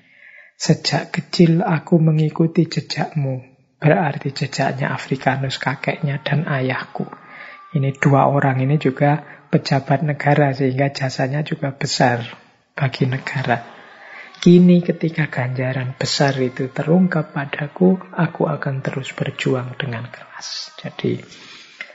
Sejak 0.58 1.14
kecil 1.14 1.62
aku 1.62 2.02
mengikuti 2.02 2.66
jejakmu, 2.66 3.46
berarti 3.78 4.34
jejaknya 4.34 4.90
Afrikanus 4.90 5.62
kakeknya 5.62 6.18
dan 6.26 6.50
ayahku. 6.50 7.06
Ini 7.78 7.94
dua 7.94 8.26
orang 8.26 8.58
ini 8.58 8.74
juga 8.74 9.22
pejabat 9.54 10.02
negara 10.02 10.50
sehingga 10.50 10.90
jasanya 10.90 11.46
juga 11.46 11.70
besar 11.70 12.26
bagi 12.74 13.06
negara. 13.06 13.62
Kini 14.42 14.82
ketika 14.82 15.30
ganjaran 15.30 15.94
besar 15.94 16.34
itu 16.42 16.66
terungkap 16.74 17.30
padaku, 17.30 17.94
aku 18.10 18.50
akan 18.50 18.82
terus 18.82 19.14
berjuang 19.14 19.78
dengan 19.78 20.10
keras. 20.10 20.74
Jadi 20.74 21.22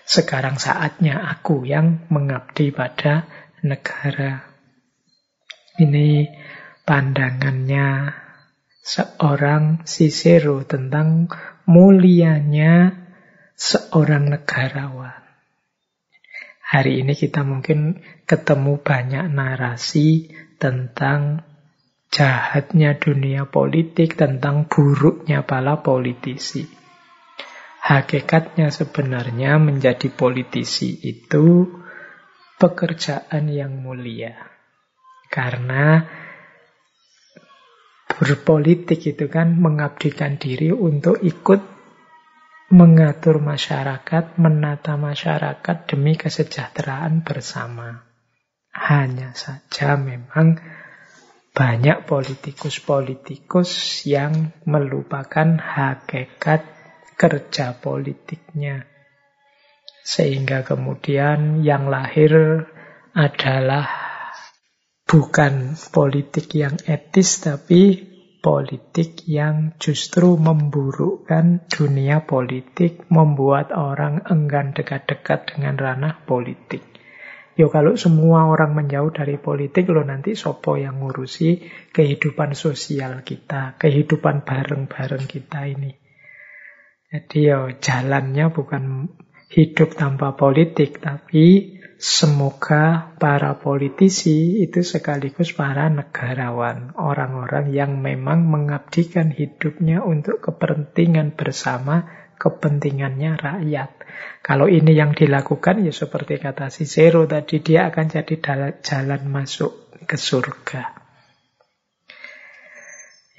sekarang 0.08 0.56
saatnya 0.56 1.20
aku 1.20 1.68
yang 1.68 2.08
mengabdi 2.08 2.72
pada 2.72 3.28
negara. 3.60 4.44
Ini 5.80 6.32
pandangannya 6.88 8.23
seorang 8.84 9.88
Cicero 9.88 10.68
tentang 10.68 11.32
mulianya 11.64 12.92
seorang 13.56 14.36
negarawan. 14.36 15.24
Hari 16.60 17.06
ini 17.06 17.16
kita 17.16 17.48
mungkin 17.48 18.04
ketemu 18.28 18.84
banyak 18.84 19.32
narasi 19.32 20.36
tentang 20.60 21.48
jahatnya 22.12 23.00
dunia 23.00 23.48
politik, 23.48 24.20
tentang 24.20 24.68
buruknya 24.68 25.48
para 25.48 25.80
politisi. 25.80 26.68
Hakikatnya 27.84 28.68
sebenarnya 28.68 29.60
menjadi 29.64 30.12
politisi 30.12 30.98
itu 31.04 31.68
pekerjaan 32.60 33.48
yang 33.48 33.80
mulia. 33.80 34.40
Karena 35.28 36.04
berpolitik 38.24 39.04
itu 39.04 39.28
kan 39.28 39.60
mengabdikan 39.60 40.40
diri 40.40 40.72
untuk 40.72 41.20
ikut 41.20 41.60
mengatur 42.72 43.44
masyarakat, 43.44 44.40
menata 44.40 44.96
masyarakat 44.96 45.78
demi 45.92 46.16
kesejahteraan 46.16 47.28
bersama. 47.28 48.08
Hanya 48.72 49.36
saja 49.36 50.00
memang 50.00 50.56
banyak 51.52 52.08
politikus-politikus 52.08 54.02
yang 54.08 54.56
melupakan 54.64 55.60
hakikat 55.60 56.64
kerja 57.20 57.76
politiknya. 57.76 58.88
Sehingga 60.08 60.64
kemudian 60.64 61.60
yang 61.60 61.92
lahir 61.92 62.66
adalah 63.12 63.86
bukan 65.06 65.76
politik 65.94 66.50
yang 66.58 66.80
etis, 66.88 67.46
tapi 67.46 68.13
politik 68.44 69.24
yang 69.24 69.80
justru 69.80 70.36
memburukkan 70.36 71.64
dunia 71.72 72.28
politik, 72.28 73.08
membuat 73.08 73.72
orang 73.72 74.28
enggan 74.28 74.76
dekat-dekat 74.76 75.56
dengan 75.56 75.80
ranah 75.80 76.20
politik. 76.28 76.84
Yo 77.56 77.72
kalau 77.72 77.96
semua 77.96 78.52
orang 78.52 78.76
menjauh 78.76 79.16
dari 79.16 79.40
politik, 79.40 79.88
lo 79.88 80.04
nanti 80.04 80.36
sopo 80.36 80.76
yang 80.76 81.00
ngurusi 81.00 81.64
kehidupan 81.96 82.52
sosial 82.52 83.24
kita, 83.24 83.80
kehidupan 83.80 84.44
bareng-bareng 84.44 85.24
kita 85.24 85.64
ini. 85.72 85.96
Jadi 87.14 87.40
yo 87.48 87.72
jalannya 87.80 88.52
bukan 88.52 89.08
hidup 89.54 89.96
tanpa 89.96 90.36
politik, 90.36 91.00
tapi 91.00 91.73
Semoga 92.04 93.16
para 93.16 93.56
politisi 93.64 94.60
itu 94.60 94.84
sekaligus 94.84 95.56
para 95.56 95.88
negarawan, 95.88 96.92
orang-orang 97.00 97.72
yang 97.72 97.96
memang 97.96 98.44
mengabdikan 98.44 99.32
hidupnya 99.32 100.04
untuk 100.04 100.44
kepentingan 100.44 101.32
bersama, 101.40 102.04
kepentingannya 102.36 103.40
rakyat. 103.40 104.04
Kalau 104.44 104.68
ini 104.68 105.00
yang 105.00 105.16
dilakukan, 105.16 105.80
ya 105.80 105.96
seperti 105.96 106.44
kata 106.44 106.68
Cicero 106.68 107.24
tadi, 107.24 107.64
dia 107.64 107.88
akan 107.88 108.06
jadi 108.12 108.36
jalan 108.84 109.24
masuk 109.32 109.96
ke 110.04 110.20
surga. 110.20 111.00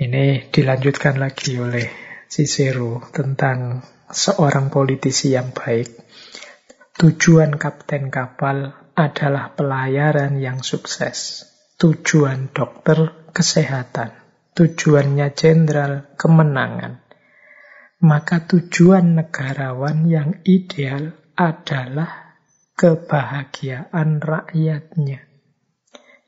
Ini 0.01 0.49
dilanjutkan 0.49 1.20
lagi 1.20 1.61
oleh 1.61 1.85
Cicero 2.32 3.12
tentang 3.12 3.85
seorang 4.09 4.73
politisi 4.73 5.36
yang 5.36 5.53
baik. 5.53 6.04
Tujuan 6.95 7.59
kapten 7.59 8.07
kapal 8.07 8.71
adalah 8.95 9.51
pelayaran 9.59 10.39
yang 10.39 10.62
sukses. 10.62 11.43
Tujuan 11.75 12.55
dokter 12.55 13.27
kesehatan. 13.35 14.15
Tujuannya 14.55 15.35
jenderal 15.35 16.15
kemenangan. 16.15 17.03
Maka 17.99 18.47
tujuan 18.47 19.19
negarawan 19.19 20.07
yang 20.07 20.39
ideal 20.47 21.19
adalah 21.35 22.39
kebahagiaan 22.79 24.23
rakyatnya. 24.23 25.27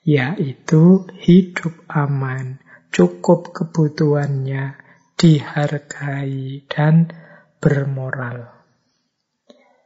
Yaitu 0.02 1.06
hidup 1.22 1.86
aman, 1.86 2.58
cukup 2.90 3.54
kebutuhannya, 3.54 4.82
dihargai, 5.14 6.66
dan 6.66 7.14
bermoral. 7.62 8.55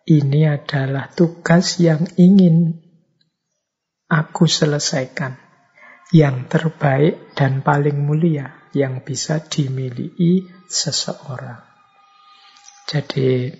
Ini 0.08 0.40
adalah 0.48 1.12
tugas 1.12 1.76
yang 1.82 2.08
ingin 2.16 2.80
aku 4.08 4.48
selesaikan. 4.48 5.36
Yang 6.10 6.36
terbaik 6.50 7.38
dan 7.38 7.62
paling 7.62 8.02
mulia 8.02 8.66
yang 8.74 9.06
bisa 9.06 9.38
dimiliki 9.46 10.42
seseorang. 10.66 11.62
Jadi 12.90 13.54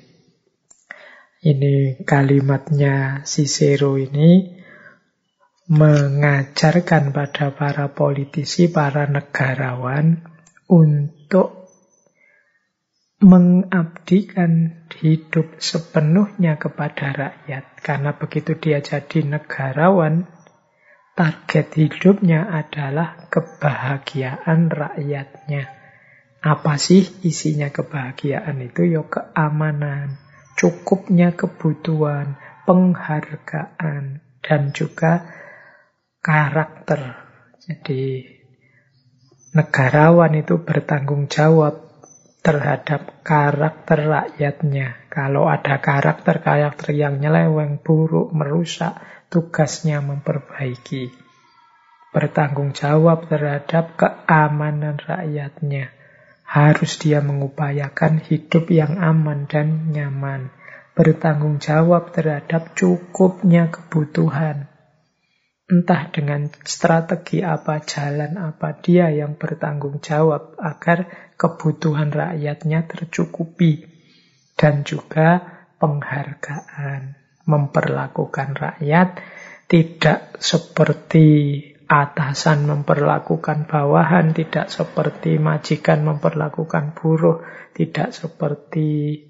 ini 1.47 2.03
kalimatnya 2.03 3.23
Cicero 3.23 3.95
ini 3.95 4.59
mengajarkan 5.71 7.15
pada 7.15 7.55
para 7.55 7.95
politisi, 7.95 8.67
para 8.67 9.07
negarawan 9.07 10.27
untuk 10.67 11.71
mengabdikan 13.23 14.80
hidup 15.01 15.57
sepenuhnya 15.59 16.61
kepada 16.61 17.11
rakyat. 17.17 17.81
Karena 17.81 18.13
begitu 18.13 18.55
dia 18.61 18.85
jadi 18.85 19.25
negarawan, 19.25 20.29
target 21.17 21.73
hidupnya 21.75 22.47
adalah 22.49 23.29
kebahagiaan 23.33 24.69
rakyatnya. 24.69 25.73
Apa 26.41 26.81
sih 26.81 27.05
isinya 27.25 27.69
kebahagiaan 27.69 28.61
itu? 28.65 28.89
Ya 28.89 29.05
keamanan, 29.05 30.17
cukupnya 30.57 31.37
kebutuhan, 31.37 32.41
penghargaan, 32.65 34.25
dan 34.41 34.63
juga 34.73 35.29
karakter. 36.25 37.17
Jadi 37.61 38.25
negarawan 39.53 40.33
itu 40.39 40.63
bertanggung 40.65 41.29
jawab 41.29 41.90
terhadap 42.41 43.21
karakter 43.21 44.09
rakyatnya. 44.09 45.13
Kalau 45.13 45.53
ada 45.53 45.77
karakter-karakter 45.77 46.97
yang 46.97 47.21
nyeleweng, 47.21 47.85
buruk, 47.85 48.33
merusak, 48.33 48.97
tugasnya 49.29 50.01
memperbaiki. 50.01 51.13
Bertanggung 52.11 52.75
jawab 52.75 53.29
terhadap 53.29 53.95
keamanan 53.95 54.99
rakyatnya. 54.99 55.93
Harus 56.43 56.99
dia 56.99 57.23
mengupayakan 57.23 58.19
hidup 58.27 58.67
yang 58.73 58.99
aman 58.99 59.47
dan 59.47 59.95
nyaman. 59.95 60.51
Bertanggung 60.99 61.63
jawab 61.63 62.11
terhadap 62.11 62.75
cukupnya 62.75 63.71
kebutuhan. 63.71 64.70
Entah 65.71 66.11
dengan 66.11 66.51
strategi 66.67 67.47
apa, 67.47 67.79
jalan 67.79 68.35
apa, 68.43 68.75
dia 68.83 69.07
yang 69.15 69.39
bertanggung 69.39 70.03
jawab 70.03 70.59
agar 70.59 71.31
kebutuhan 71.39 72.11
rakyatnya 72.11 72.91
tercukupi. 72.91 73.87
Dan 74.59 74.83
juga 74.83 75.39
penghargaan, 75.79 77.15
memperlakukan 77.47 78.51
rakyat 78.59 79.23
tidak 79.71 80.43
seperti 80.43 81.63
atasan 81.87 82.67
memperlakukan 82.67 83.71
bawahan, 83.71 84.35
tidak 84.35 84.75
seperti 84.75 85.39
majikan 85.39 86.03
memperlakukan 86.03 86.99
buruh, 86.99 87.47
tidak 87.79 88.11
seperti 88.11 89.23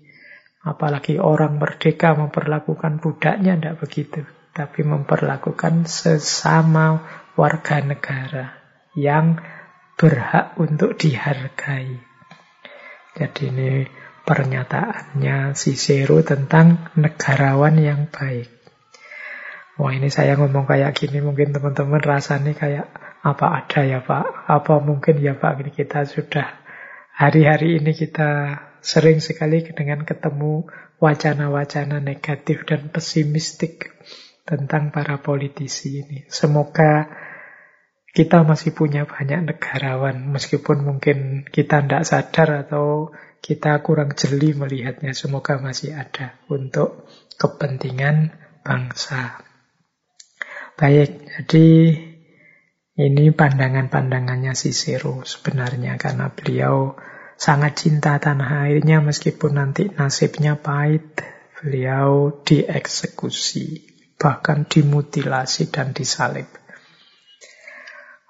apalagi 0.65 1.21
orang 1.21 1.61
merdeka 1.61 2.17
memperlakukan 2.17 2.97
budaknya, 2.97 3.61
tidak 3.61 3.77
begitu 3.85 4.40
tapi 4.51 4.83
memperlakukan 4.83 5.87
sesama 5.87 7.03
warga 7.39 7.81
negara 7.81 8.59
yang 8.99 9.39
berhak 9.95 10.57
untuk 10.59 10.97
dihargai. 10.97 12.01
Jadi 13.15 13.43
ini 13.53 13.71
pernyataannya 14.25 15.53
Cicero 15.59 16.23
tentang 16.23 16.91
negarawan 16.95 17.77
yang 17.79 18.09
baik. 18.09 18.49
Wah 19.81 19.97
ini 19.97 20.13
saya 20.13 20.37
ngomong 20.37 20.69
kayak 20.69 20.93
gini 20.93 21.25
mungkin 21.25 21.57
teman-teman 21.57 22.05
rasanya 22.05 22.53
kayak 22.53 22.87
apa 23.21 23.47
ada 23.65 23.81
ya 23.85 24.01
Pak, 24.05 24.49
apa 24.49 24.75
mungkin 24.81 25.21
ya 25.21 25.37
Pak 25.37 25.65
ini 25.65 25.71
kita 25.73 26.05
sudah 26.05 26.49
hari-hari 27.17 27.81
ini 27.81 27.93
kita 27.93 28.61
sering 28.81 29.21
sekali 29.21 29.61
dengan 29.61 30.05
ketemu 30.09 30.69
wacana-wacana 31.01 32.01
negatif 32.01 32.65
dan 32.65 32.89
pesimistik 32.89 33.93
tentang 34.51 34.91
para 34.91 35.23
politisi 35.23 36.03
ini. 36.03 36.27
Semoga 36.27 37.07
kita 38.11 38.43
masih 38.43 38.75
punya 38.75 39.07
banyak 39.07 39.55
negarawan, 39.55 40.35
meskipun 40.35 40.83
mungkin 40.83 41.47
kita 41.47 41.87
tidak 41.87 42.03
sadar 42.03 42.67
atau 42.67 43.15
kita 43.39 43.79
kurang 43.87 44.19
jeli 44.19 44.51
melihatnya. 44.59 45.15
Semoga 45.15 45.63
masih 45.63 45.95
ada 45.95 46.43
untuk 46.51 47.07
kepentingan 47.39 48.35
bangsa. 48.67 49.39
Baik, 50.75 51.23
jadi 51.39 51.69
ini 52.99 53.25
pandangan-pandangannya 53.31 54.59
Cicero 54.59 55.23
sebenarnya 55.23 55.95
karena 55.95 56.35
beliau 56.35 56.99
sangat 57.39 57.87
cinta 57.87 58.19
tanah 58.19 58.67
airnya 58.67 58.99
meskipun 58.99 59.55
nanti 59.55 59.87
nasibnya 59.89 60.59
pahit. 60.59 61.23
Beliau 61.61 62.41
dieksekusi 62.41 63.90
bahkan 64.21 64.69
dimutilasi 64.69 65.73
dan 65.73 65.97
disalib. 65.97 66.45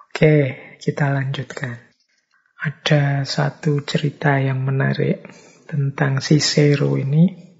Oke, 0.06 0.54
kita 0.78 1.10
lanjutkan. 1.10 1.90
Ada 2.62 3.26
satu 3.26 3.82
cerita 3.82 4.38
yang 4.38 4.62
menarik 4.62 5.26
tentang 5.66 6.22
Cicero 6.22 6.94
ini. 6.94 7.50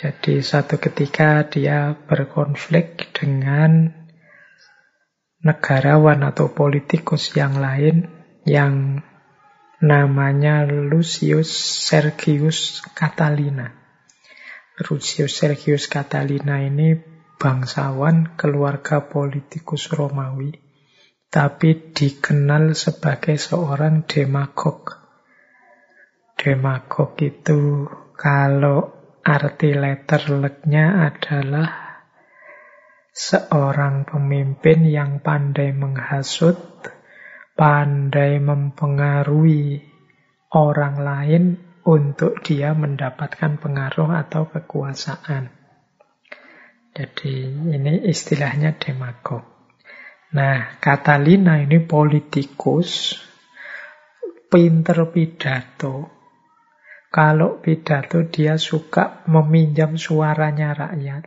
Jadi 0.00 0.40
satu 0.40 0.80
ketika 0.80 1.44
dia 1.44 1.92
berkonflik 1.92 3.12
dengan 3.12 3.92
negarawan 5.44 6.24
atau 6.24 6.56
politikus 6.56 7.36
yang 7.36 7.60
lain 7.60 8.08
yang 8.48 9.04
namanya 9.80 10.64
Lucius 10.68 11.52
Sergius 11.84 12.80
Catalina. 12.92 13.72
Lucius 14.80 15.36
Sergius 15.36 15.88
Catalina 15.88 16.60
ini 16.64 17.09
bangsawan 17.40 18.36
keluarga 18.36 19.08
politikus 19.08 19.88
Romawi, 19.88 20.52
tapi 21.32 21.96
dikenal 21.96 22.76
sebagai 22.76 23.40
seorang 23.40 24.04
demagog. 24.04 24.92
Demagog 26.36 27.16
itu 27.24 27.88
kalau 28.12 28.92
arti 29.24 29.72
letterleknya 29.72 31.08
adalah 31.08 31.70
seorang 33.08 34.04
pemimpin 34.04 34.84
yang 34.84 35.24
pandai 35.24 35.72
menghasut, 35.72 36.60
pandai 37.56 38.36
mempengaruhi 38.36 39.80
orang 40.52 40.96
lain 41.00 41.44
untuk 41.88 42.44
dia 42.44 42.76
mendapatkan 42.76 43.56
pengaruh 43.56 44.12
atau 44.28 44.44
kekuasaan. 44.44 45.59
Jadi 46.90 47.46
ini 47.70 48.02
istilahnya 48.10 48.74
demagog. 48.74 49.46
Nah, 50.34 50.78
Catalina 50.78 51.58
ini 51.58 51.78
politikus, 51.82 53.18
pinter 54.50 55.06
pidato. 55.10 56.10
Kalau 57.10 57.58
pidato 57.58 58.26
dia 58.30 58.54
suka 58.54 59.26
meminjam 59.26 59.98
suaranya 59.98 60.74
rakyat. 60.74 61.26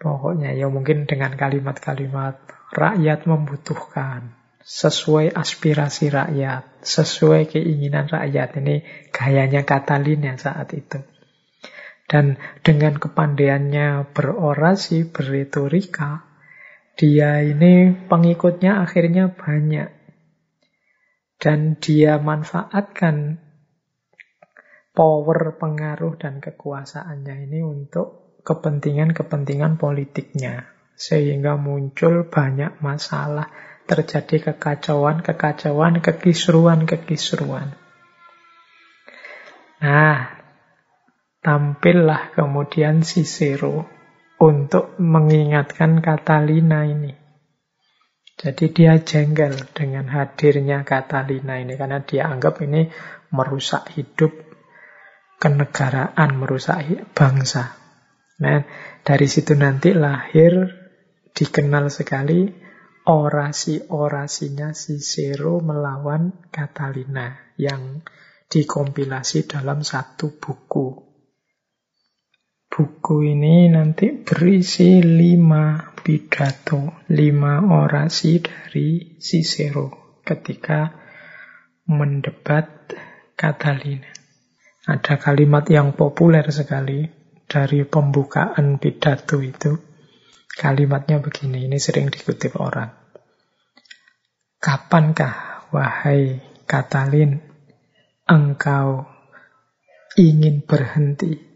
Pokoknya 0.00 0.56
ya 0.56 0.72
mungkin 0.72 1.04
dengan 1.04 1.36
kalimat-kalimat 1.36 2.40
rakyat 2.72 3.28
membutuhkan 3.28 4.32
sesuai 4.64 5.32
aspirasi 5.32 6.12
rakyat, 6.12 6.84
sesuai 6.84 7.48
keinginan 7.48 8.08
rakyat. 8.08 8.60
Ini 8.60 8.76
gayanya 9.12 9.64
Katalin 9.64 10.28
saat 10.36 10.72
itu. 10.76 11.00
Dan 12.08 12.40
dengan 12.64 12.96
kepandaiannya 12.96 14.16
berorasi, 14.16 15.12
berretorika, 15.12 16.24
dia 16.96 17.44
ini 17.44 17.92
pengikutnya 18.08 18.80
akhirnya 18.80 19.28
banyak. 19.28 19.92
Dan 21.36 21.76
dia 21.76 22.16
manfaatkan 22.16 23.44
power, 24.96 25.60
pengaruh, 25.60 26.18
dan 26.18 26.40
kekuasaannya 26.40 27.46
ini 27.46 27.60
untuk 27.62 28.40
kepentingan-kepentingan 28.42 29.76
politiknya. 29.78 30.66
Sehingga 30.98 31.54
muncul 31.54 32.26
banyak 32.26 32.82
masalah 32.82 33.52
terjadi 33.86 34.50
kekacauan-kekacauan, 34.50 36.02
kekisruan-kekisruan. 36.02 37.78
Nah, 39.78 40.37
tampillah 41.42 42.34
kemudian 42.34 43.06
Cicero 43.06 43.86
untuk 44.38 44.94
mengingatkan 45.02 45.98
Catalina 45.98 46.86
ini. 46.86 47.12
Jadi 48.38 48.70
dia 48.70 48.94
jengkel 49.02 49.58
dengan 49.74 50.06
hadirnya 50.14 50.86
Catalina 50.86 51.58
ini 51.58 51.74
karena 51.74 51.98
dia 52.06 52.30
anggap 52.30 52.62
ini 52.62 52.86
merusak 53.34 53.98
hidup 53.98 54.30
kenegaraan, 55.42 56.38
merusak 56.38 57.10
bangsa. 57.18 57.74
Nah, 58.38 58.62
dari 59.02 59.26
situ 59.26 59.58
nanti 59.58 59.90
lahir 59.90 60.70
dikenal 61.34 61.90
sekali 61.90 62.46
orasi-orasinya 63.02 64.70
Cicero 64.70 65.58
melawan 65.58 66.46
Catalina 66.54 67.54
yang 67.58 68.06
dikompilasi 68.46 69.50
dalam 69.50 69.82
satu 69.82 70.38
buku. 70.38 71.07
Buku 72.78 73.26
ini 73.26 73.66
nanti 73.66 74.14
berisi 74.14 75.02
lima 75.02 75.82
pidato, 75.98 77.02
lima 77.10 77.58
orasi 77.74 78.38
dari 78.38 79.18
Cicero 79.18 80.14
ketika 80.22 80.86
mendebat 81.90 82.94
Catalina. 83.34 84.06
Ada 84.86 85.18
kalimat 85.18 85.66
yang 85.66 85.98
populer 85.98 86.46
sekali 86.54 87.02
dari 87.50 87.82
pembukaan 87.82 88.78
pidato 88.78 89.42
itu. 89.42 89.74
Kalimatnya 90.46 91.18
begini, 91.18 91.66
ini 91.66 91.82
sering 91.82 92.14
dikutip 92.14 92.62
orang. 92.62 92.94
Kapankah, 94.62 95.66
wahai 95.74 96.38
Katalin, 96.62 97.42
engkau 98.30 99.02
ingin 100.14 100.62
berhenti 100.62 101.47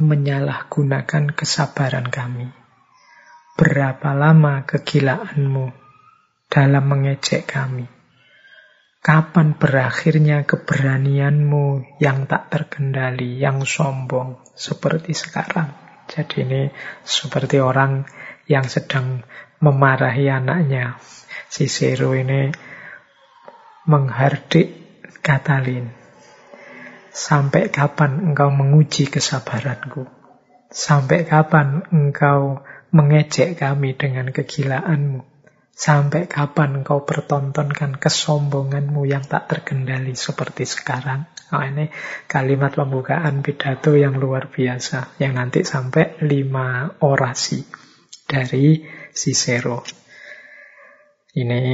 menyalahgunakan 0.00 1.32
kesabaran 1.32 2.08
kami? 2.12 2.48
Berapa 3.56 4.12
lama 4.12 4.68
kegilaanmu 4.68 5.72
dalam 6.52 6.84
mengejek 6.84 7.48
kami? 7.48 7.88
Kapan 9.00 9.54
berakhirnya 9.54 10.42
keberanianmu 10.42 11.98
yang 12.02 12.26
tak 12.26 12.50
terkendali, 12.50 13.38
yang 13.38 13.62
sombong 13.62 14.42
seperti 14.58 15.14
sekarang? 15.14 15.70
Jadi 16.10 16.42
ini 16.42 16.62
seperti 17.06 17.62
orang 17.62 18.02
yang 18.50 18.66
sedang 18.66 19.22
memarahi 19.62 20.26
anaknya. 20.30 20.98
Si 21.46 21.70
Cicero 21.70 22.12
ini 22.18 22.50
menghardik 23.86 24.68
Katalin. 25.22 26.05
Sampai 27.16 27.72
kapan 27.72 28.20
engkau 28.20 28.52
menguji 28.52 29.08
kesabaranku? 29.08 30.04
Sampai 30.68 31.24
kapan 31.24 31.80
engkau 31.88 32.60
mengejek 32.92 33.56
kami 33.56 33.96
dengan 33.96 34.28
kegilaanmu? 34.28 35.24
Sampai 35.72 36.28
kapan 36.28 36.84
engkau 36.84 37.08
pertontonkan 37.08 37.96
kesombonganmu 37.96 39.08
yang 39.08 39.24
tak 39.24 39.48
terkendali 39.48 40.12
seperti 40.12 40.68
sekarang? 40.68 41.24
Oh, 41.56 41.64
ini 41.64 41.88
kalimat 42.28 42.76
pembukaan 42.76 43.40
pidato 43.40 43.96
yang 43.96 44.20
luar 44.20 44.52
biasa, 44.52 45.16
yang 45.16 45.40
nanti 45.40 45.64
sampai 45.64 46.20
lima 46.20 47.00
orasi 47.00 47.64
dari 48.28 48.84
Cicero. 49.16 49.80
Ini 51.32 51.64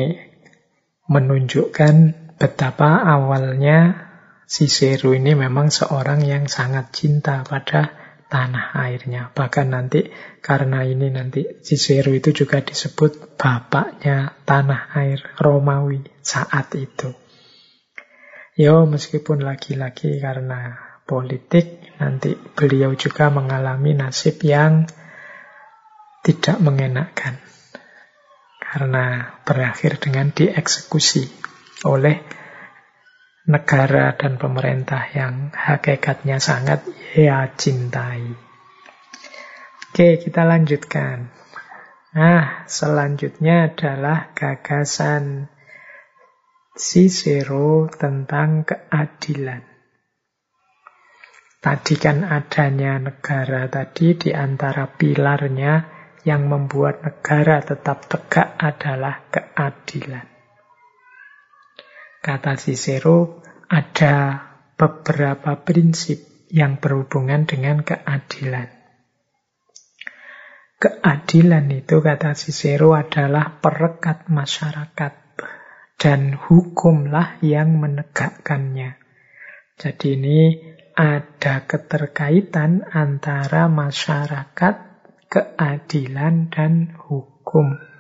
menunjukkan 1.11 1.95
betapa 2.39 3.03
awalnya 3.03 4.12
Cicero 4.53 5.17
ini 5.17 5.33
memang 5.33 5.73
seorang 5.73 6.29
yang 6.29 6.45
sangat 6.45 6.93
cinta 6.93 7.41
pada 7.41 7.89
tanah 8.29 8.77
airnya. 8.85 9.33
Bahkan 9.33 9.73
nanti 9.73 10.13
karena 10.45 10.85
ini 10.85 11.09
nanti 11.09 11.65
Cicero 11.65 12.13
itu 12.13 12.37
juga 12.37 12.61
disebut 12.61 13.41
bapaknya 13.41 14.37
tanah 14.45 14.93
air 14.93 15.25
Romawi 15.41 16.05
saat 16.21 16.69
itu. 16.77 17.17
Yo, 18.53 18.85
meskipun 18.85 19.41
lagi-lagi 19.41 20.21
karena 20.21 20.77
politik, 21.09 21.97
nanti 21.97 22.37
beliau 22.37 22.93
juga 22.93 23.33
mengalami 23.33 23.97
nasib 23.97 24.37
yang 24.45 24.85
tidak 26.21 26.61
mengenakan. 26.61 27.41
Karena 28.61 29.33
berakhir 29.49 29.97
dengan 29.97 30.29
dieksekusi 30.29 31.25
oleh 31.89 32.42
negara 33.43 34.15
dan 34.15 34.39
pemerintah 34.39 35.03
yang 35.11 35.51
hakikatnya 35.51 36.39
sangat 36.39 36.87
ia 37.19 37.51
cintai. 37.59 38.33
Oke, 39.93 40.17
kita 40.23 40.47
lanjutkan. 40.47 41.29
Nah, 42.17 42.65
selanjutnya 42.65 43.73
adalah 43.73 44.33
gagasan 44.33 45.53
Cicero 46.73 47.93
tentang 47.93 48.65
keadilan. 48.65 49.61
Tadi 51.61 51.95
kan 52.01 52.25
adanya 52.25 52.97
negara 52.97 53.69
tadi 53.69 54.17
di 54.17 54.33
antara 54.33 54.89
pilarnya 54.89 55.85
yang 56.25 56.49
membuat 56.49 57.05
negara 57.05 57.61
tetap 57.61 58.09
tegak 58.09 58.57
adalah 58.57 59.29
keadilan. 59.29 60.32
Kata 62.23 62.55
Cicero, 62.55 63.43
ada 63.67 64.39
beberapa 64.79 65.59
prinsip 65.67 66.47
yang 66.55 66.79
berhubungan 66.79 67.51
dengan 67.51 67.83
keadilan. 67.83 68.71
Keadilan 70.79 71.67
itu, 71.75 71.99
kata 71.99 72.39
Cicero, 72.39 72.95
adalah 72.95 73.59
perekat 73.59 74.31
masyarakat 74.31 75.15
dan 75.99 76.39
hukumlah 76.39 77.43
yang 77.43 77.83
menegakkannya. 77.83 79.03
Jadi 79.83 80.07
ini 80.15 80.41
ada 80.95 81.67
keterkaitan 81.67 82.87
antara 82.87 83.67
masyarakat, 83.67 84.77
keadilan, 85.27 86.55
dan 86.55 86.95
hukum. 87.03 87.92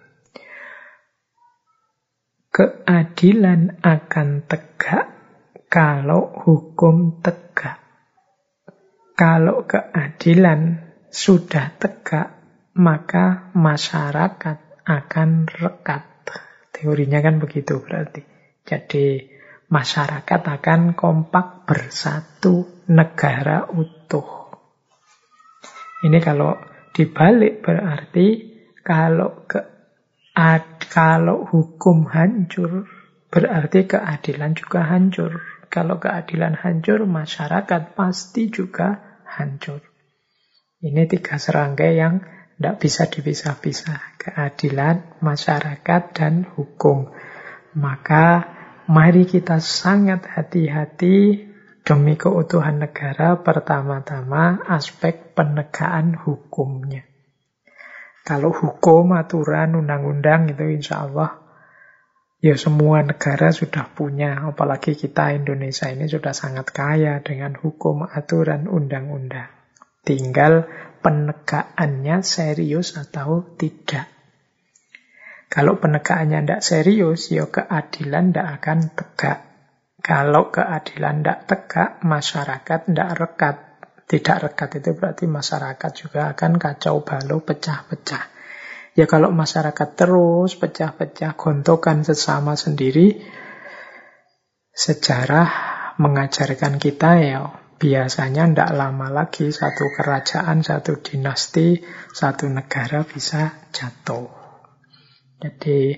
Keadilan 2.52 3.80
akan 3.80 4.44
tegak 4.44 5.08
kalau 5.72 6.36
hukum 6.44 7.24
tegak. 7.24 7.80
Kalau 9.16 9.64
keadilan 9.64 10.92
sudah 11.08 11.72
tegak, 11.80 12.28
maka 12.76 13.48
masyarakat 13.56 14.84
akan 14.84 15.48
rekat. 15.48 16.04
Teorinya 16.76 17.24
kan 17.24 17.40
begitu 17.40 17.80
berarti. 17.80 18.20
Jadi 18.68 19.24
masyarakat 19.72 20.40
akan 20.44 20.92
kompak 20.92 21.64
bersatu 21.64 22.84
negara 22.92 23.64
utuh. 23.72 24.52
Ini 26.04 26.20
kalau 26.20 26.60
dibalik 26.92 27.64
berarti 27.64 28.26
kalau 28.84 29.48
ke 29.48 29.60
Kalau 30.93 31.48
hukum 31.48 32.05
hancur, 32.05 32.85
berarti 33.32 33.89
keadilan 33.89 34.52
juga 34.52 34.85
hancur. 34.85 35.40
Kalau 35.73 35.97
keadilan 35.97 36.52
hancur, 36.52 37.09
masyarakat 37.09 37.97
pasti 37.97 38.52
juga 38.52 39.01
hancur. 39.24 39.81
Ini 40.85 41.09
tiga 41.09 41.40
serangkai 41.40 41.97
yang 41.97 42.20
tidak 42.60 42.77
bisa 42.77 43.09
dipisah-pisah. 43.09 44.20
Keadilan, 44.20 45.16
masyarakat, 45.24 46.02
dan 46.12 46.44
hukum. 46.44 47.09
Maka 47.73 48.52
mari 48.85 49.24
kita 49.24 49.64
sangat 49.64 50.28
hati-hati 50.28 51.48
demi 51.89 52.20
keutuhan 52.20 52.85
negara 52.85 53.40
pertama-tama 53.40 54.60
aspek 54.69 55.32
penegakan 55.32 56.20
hukumnya. 56.20 57.11
Kalau 58.23 58.55
hukum, 58.55 59.19
aturan, 59.19 59.74
undang-undang 59.74 60.51
itu 60.51 60.62
insya 60.70 61.03
Allah 61.07 61.43
ya 62.43 62.59
semua 62.59 63.07
negara 63.07 63.55
sudah 63.55 63.89
punya. 63.94 64.43
Apalagi 64.43 64.99
kita 64.99 65.32
Indonesia 65.32 65.89
ini 65.89 66.11
sudah 66.11 66.35
sangat 66.35 66.74
kaya 66.74 67.23
dengan 67.23 67.55
hukum, 67.55 68.05
aturan, 68.05 68.66
undang-undang. 68.66 69.49
Tinggal 70.03 70.66
penegakannya 71.01 72.27
serius 72.27 72.99
atau 72.99 73.47
tidak. 73.55 74.11
Kalau 75.47 75.78
penegakannya 75.78 76.43
tidak 76.43 76.62
serius, 76.66 77.31
ya 77.31 77.47
keadilan 77.47 78.35
tidak 78.35 78.49
akan 78.59 78.78
tegak. 78.99 79.39
Kalau 80.03 80.51
keadilan 80.51 81.23
tidak 81.23 81.40
tegak, 81.47 81.90
masyarakat 82.03 82.81
tidak 82.90 83.11
rekat. 83.15 83.57
Tidak 84.12 84.36
rekat 84.44 84.84
itu 84.84 84.93
berarti 84.93 85.24
masyarakat 85.24 85.93
juga 85.97 86.36
akan 86.36 86.60
kacau 86.60 87.01
balau, 87.01 87.40
pecah-pecah. 87.40 88.24
Ya 88.93 89.09
kalau 89.09 89.32
masyarakat 89.32 89.89
terus 89.97 90.52
pecah-pecah, 90.60 91.32
gontokan 91.32 92.05
sesama 92.05 92.52
sendiri, 92.52 93.24
sejarah 94.76 95.48
mengajarkan 95.97 96.76
kita 96.76 97.10
ya 97.24 97.40
biasanya 97.80 98.52
tidak 98.52 98.70
lama 98.76 99.09
lagi 99.09 99.48
satu 99.48 99.89
kerajaan, 99.97 100.60
satu 100.60 101.01
dinasti, 101.01 101.80
satu 102.12 102.52
negara 102.52 103.09
bisa 103.09 103.64
jatuh. 103.72 104.28
Jadi 105.40 105.97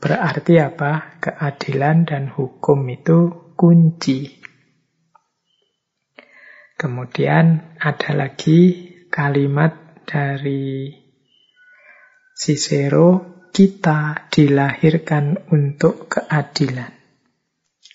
berarti 0.00 0.56
apa? 0.56 1.20
Keadilan 1.20 2.08
dan 2.08 2.32
hukum 2.32 2.80
itu 2.88 3.52
kunci 3.60 4.40
Kemudian 6.82 7.78
ada 7.78 8.10
lagi 8.10 8.90
kalimat 9.06 10.02
dari 10.02 10.90
Cicero, 12.34 13.22
kita 13.54 14.26
dilahirkan 14.26 15.46
untuk 15.54 16.10
keadilan. 16.10 16.90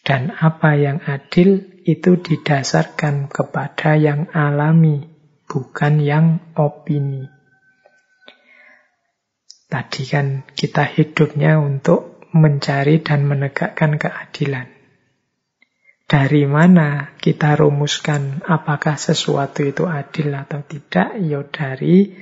Dan 0.07 0.31
apa 0.31 0.79
yang 0.79 1.03
adil 1.03 1.83
itu 1.83 2.15
didasarkan 2.15 3.27
kepada 3.27 3.99
yang 3.99 4.31
alami, 4.31 5.03
bukan 5.51 5.99
yang 5.99 6.55
opini. 6.55 7.27
Tadi 9.67 10.03
kan 10.07 10.47
kita 10.55 10.87
hidupnya 10.87 11.59
untuk 11.59 12.23
mencari 12.31 13.03
dan 13.03 13.27
menegakkan 13.27 13.99
keadilan. 13.99 14.76
Dari 16.07 16.47
mana 16.47 17.19
kita 17.19 17.59
rumuskan 17.59 18.39
apakah 18.47 18.95
sesuatu 18.95 19.59
itu 19.59 19.83
adil 19.91 20.31
atau 20.31 20.63
tidak? 20.63 21.19
Ya 21.19 21.43
dari 21.43 22.15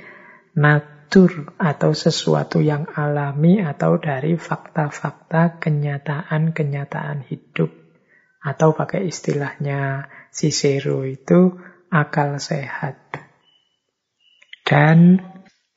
natur 0.58 1.54
atau 1.54 1.94
sesuatu 1.94 2.58
yang 2.58 2.90
alami 2.90 3.62
atau 3.62 4.02
dari 4.02 4.34
fakta-fakta 4.34 5.62
kenyataan-kenyataan 5.62 7.30
hidup. 7.30 7.70
Atau 8.42 8.74
pakai 8.74 9.06
istilahnya 9.06 10.10
Cicero 10.34 11.06
itu 11.06 11.54
akal 11.86 12.42
sehat. 12.42 12.98
Dan 14.66 15.22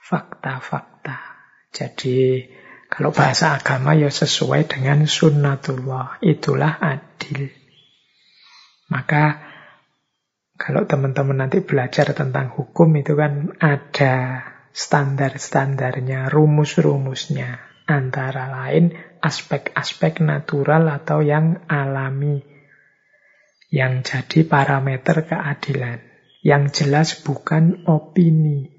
fakta-fakta. 0.01 1.45
Jadi 1.69 2.41
kalau 2.89 3.13
bahasa 3.13 3.53
agama 3.53 3.93
ya 3.93 4.09
sesuai 4.09 4.65
dengan 4.65 5.05
sunnatullah. 5.05 6.17
Itulah 6.25 6.81
adil. 6.81 7.58
Maka 8.89 9.39
kalau 10.59 10.83
teman-teman 10.83 11.47
nanti 11.47 11.63
belajar 11.63 12.11
tentang 12.11 12.51
hukum 12.51 12.91
itu 12.99 13.15
kan 13.15 13.55
ada 13.63 14.43
standar-standarnya, 14.75 16.27
rumus-rumusnya. 16.27 17.63
Antara 17.89 18.53
lain 18.53 18.93
aspek-aspek 19.17 20.21
natural 20.21 20.85
atau 20.93 21.25
yang 21.25 21.65
alami. 21.65 22.43
Yang 23.73 23.93
jadi 24.13 24.39
parameter 24.45 25.25
keadilan. 25.25 26.05
Yang 26.45 26.63
jelas 26.85 27.17
bukan 27.23 27.89
opini. 27.89 28.69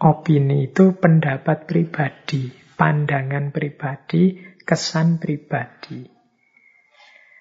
Opini 0.00 0.70
itu 0.70 0.96
pendapat 0.96 1.66
pribadi, 1.66 2.48
pandangan 2.78 3.52
pribadi, 3.52 4.38
kesan 4.62 5.20
pribadi. 5.20 6.19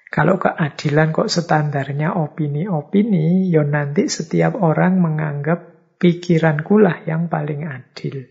Kalau 0.10 0.42
keadilan 0.42 1.14
kok 1.14 1.30
standarnya 1.30 2.18
opini-opini, 2.18 3.46
ya 3.54 3.62
nanti 3.62 4.10
setiap 4.10 4.58
orang 4.58 4.98
menganggap 4.98 5.60
pikiranku 6.02 6.82
lah 6.82 7.06
yang 7.06 7.30
paling 7.30 7.70
adil. 7.70 8.26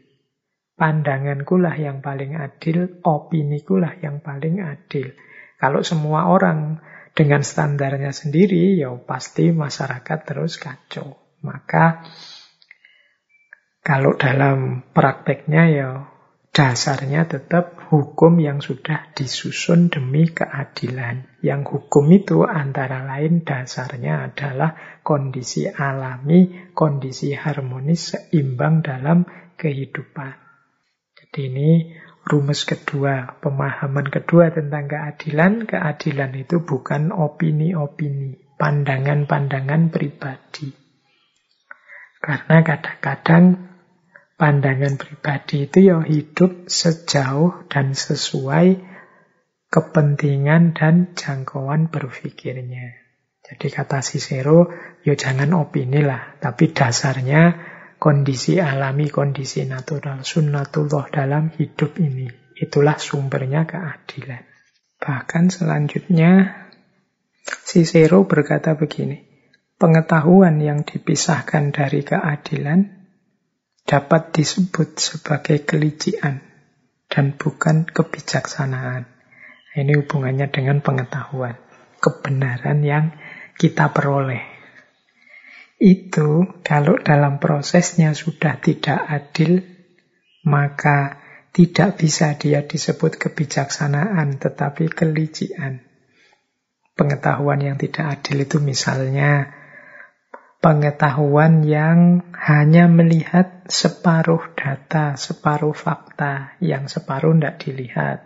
Pandanganku 0.75 1.55
lah 1.55 1.79
yang 1.79 2.03
paling 2.03 2.35
adil, 2.35 2.99
opiniku 3.07 3.79
lah 3.79 3.95
yang 3.95 4.19
paling 4.19 4.59
adil. 4.59 5.15
Kalau 5.59 5.87
semua 5.87 6.27
orang 6.31 6.83
dengan 7.15 7.47
standarnya 7.47 8.11
sendiri, 8.11 8.79
ya 8.79 8.95
pasti 8.99 9.55
masyarakat 9.55 10.19
terus 10.27 10.59
kacau. 10.59 11.39
Maka 11.47 12.03
kalau 13.87 14.19
dalam 14.19 14.83
prakteknya 14.91 15.63
ya 15.71 16.18
dasarnya 16.53 17.31
tetap 17.31 17.79
hukum 17.89 18.43
yang 18.43 18.59
sudah 18.59 19.15
disusun 19.15 19.89
demi 19.89 20.29
keadilan. 20.29 21.29
Yang 21.41 21.63
hukum 21.73 22.11
itu 22.11 22.43
antara 22.45 23.07
lain 23.07 23.47
dasarnya 23.47 24.33
adalah 24.33 25.01
kondisi 25.07 25.71
alami, 25.71 26.71
kondisi 26.75 27.33
harmonis, 27.33 28.17
seimbang 28.17 28.83
dalam 28.83 29.25
kehidupan. 29.55 30.35
Jadi 31.17 31.41
ini 31.53 31.71
rumus 32.27 32.69
kedua, 32.69 33.41
pemahaman 33.41 34.09
kedua 34.09 34.53
tentang 34.53 34.89
keadilan. 34.89 35.65
Keadilan 35.65 36.33
itu 36.37 36.61
bukan 36.61 37.13
opini-opini, 37.15 38.57
pandangan-pandangan 38.61 39.89
pribadi. 39.89 40.69
Karena 42.19 42.67
kadang-kadang 42.67 43.68
pandangan 44.39 44.95
pribadi 44.97 45.67
itu 45.67 45.91
ya 45.91 45.99
hidup 46.07 46.71
sejauh 46.71 47.67
dan 47.67 47.93
sesuai 47.93 48.79
kepentingan 49.69 50.73
dan 50.73 51.13
jangkauan 51.13 51.91
berpikirnya. 51.91 53.05
Jadi 53.45 53.67
kata 53.73 54.05
Cicero, 54.05 54.71
ya 55.03 55.17
jangan 55.17 55.57
opini 55.57 56.05
lah, 56.05 56.37
tapi 56.39 56.71
dasarnya 56.71 57.57
kondisi 57.99 58.61
alami, 58.61 59.09
kondisi 59.09 59.65
natural, 59.65 60.23
sunnatullah 60.23 61.09
dalam 61.11 61.51
hidup 61.57 61.97
ini. 61.99 62.29
Itulah 62.59 63.01
sumbernya 63.01 63.65
keadilan. 63.65 64.45
Bahkan 65.01 65.45
selanjutnya, 65.49 66.31
Cicero 67.65 68.29
berkata 68.29 68.77
begini, 68.77 69.25
pengetahuan 69.81 70.61
yang 70.61 70.85
dipisahkan 70.85 71.73
dari 71.73 72.05
keadilan 72.05 72.98
dapat 73.89 74.37
disebut 74.37 75.01
sebagai 75.01 75.65
kelician 75.65 76.45
dan 77.09 77.33
bukan 77.41 77.89
kebijaksanaan. 77.89 79.09
Ini 79.73 79.97
hubungannya 80.05 80.53
dengan 80.53 80.85
pengetahuan, 80.85 81.57
kebenaran 81.97 82.85
yang 82.85 83.17
kita 83.57 83.89
peroleh. 83.97 84.45
Itu 85.81 86.61
kalau 86.61 87.01
dalam 87.01 87.41
prosesnya 87.41 88.13
sudah 88.13 88.61
tidak 88.61 89.01
adil, 89.09 89.65
maka 90.45 91.23
tidak 91.57 91.97
bisa 91.97 92.37
dia 92.37 92.67
disebut 92.69 93.17
kebijaksanaan, 93.17 94.37
tetapi 94.37 94.93
kelician. 94.93 95.81
Pengetahuan 96.93 97.63
yang 97.63 97.77
tidak 97.79 98.21
adil 98.21 98.43
itu 98.45 98.59
misalnya 98.59 99.58
pengetahuan 100.59 101.63
yang 101.63 102.27
hanya 102.35 102.91
melihat 102.91 103.63
separuh 103.71 104.55
data, 104.59 105.15
separuh 105.15 105.75
fakta, 105.75 106.59
yang 106.59 106.91
separuh 106.91 107.35
tidak 107.39 107.57
dilihat. 107.63 108.19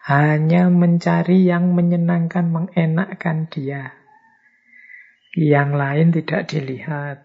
Hanya 0.00 0.72
mencari 0.72 1.44
yang 1.46 1.76
menyenangkan, 1.76 2.48
mengenakkan 2.48 3.50
dia. 3.52 3.94
Yang 5.36 5.70
lain 5.76 6.08
tidak 6.10 6.42
dilihat. 6.50 7.16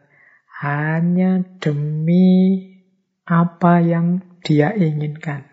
Hanya 0.62 1.42
demi 1.58 2.62
apa 3.26 3.82
yang 3.82 4.22
dia 4.46 4.72
inginkan. 4.76 5.50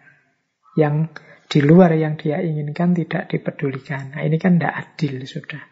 Yang 0.76 1.16
di 1.48 1.60
luar 1.60 1.92
yang 1.96 2.16
dia 2.16 2.40
inginkan 2.40 2.96
tidak 2.96 3.28
dipedulikan. 3.28 4.16
Nah, 4.16 4.24
ini 4.24 4.36
kan 4.40 4.56
tidak 4.56 4.72
adil 4.72 5.24
sudah. 5.24 5.71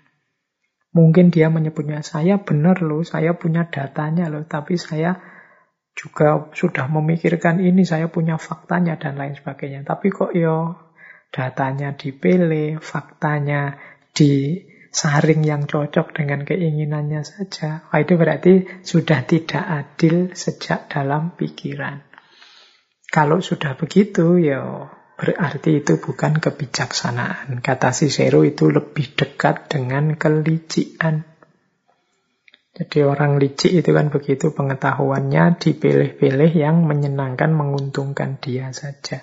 Mungkin 0.91 1.31
dia 1.31 1.47
menyebutnya, 1.47 2.03
saya 2.03 2.43
benar 2.43 2.83
loh, 2.83 3.07
saya 3.07 3.39
punya 3.39 3.71
datanya 3.71 4.27
loh, 4.27 4.43
tapi 4.43 4.75
saya 4.75 5.23
juga 5.95 6.51
sudah 6.51 6.91
memikirkan 6.91 7.63
ini, 7.63 7.87
saya 7.87 8.11
punya 8.11 8.43
faktanya 8.43 8.99
dan 8.99 9.15
lain 9.15 9.39
sebagainya. 9.39 9.87
Tapi 9.87 10.11
kok 10.11 10.35
yo 10.35 10.75
datanya 11.31 11.95
dipilih, 11.95 12.83
faktanya 12.83 13.79
disaring 14.11 15.47
yang 15.47 15.71
cocok 15.71 16.11
dengan 16.11 16.43
keinginannya 16.43 17.23
saja. 17.23 17.87
Wah, 17.87 18.03
itu 18.03 18.19
berarti 18.19 18.83
sudah 18.83 19.23
tidak 19.23 19.63
adil 19.63 20.35
sejak 20.35 20.91
dalam 20.91 21.39
pikiran. 21.39 22.03
Kalau 23.11 23.39
sudah 23.39 23.79
begitu, 23.79 24.43
ya 24.43 24.91
Berarti 25.21 25.85
itu 25.85 26.01
bukan 26.01 26.41
kebijaksanaan. 26.41 27.61
Kata 27.61 27.93
Cicero 27.93 28.41
itu 28.41 28.73
lebih 28.73 29.13
dekat 29.13 29.69
dengan 29.69 30.17
kelician. 30.17 31.29
Jadi 32.73 33.05
orang 33.05 33.37
licik 33.37 33.85
itu 33.85 33.93
kan 33.93 34.09
begitu 34.09 34.57
pengetahuannya 34.57 35.61
dipilih-pilih 35.61 36.57
yang 36.57 36.89
menyenangkan, 36.89 37.53
menguntungkan 37.53 38.41
dia 38.41 38.73
saja. 38.73 39.21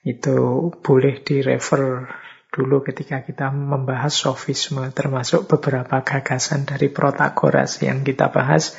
Itu 0.00 0.72
boleh 0.80 1.20
direfer 1.20 2.08
dulu 2.48 2.80
ketika 2.88 3.20
kita 3.20 3.52
membahas 3.52 4.16
sofisme, 4.16 4.88
termasuk 4.96 5.44
beberapa 5.44 6.00
gagasan 6.00 6.64
dari 6.64 6.88
Protagoras 6.88 7.84
yang 7.84 8.00
kita 8.00 8.32
bahas 8.32 8.72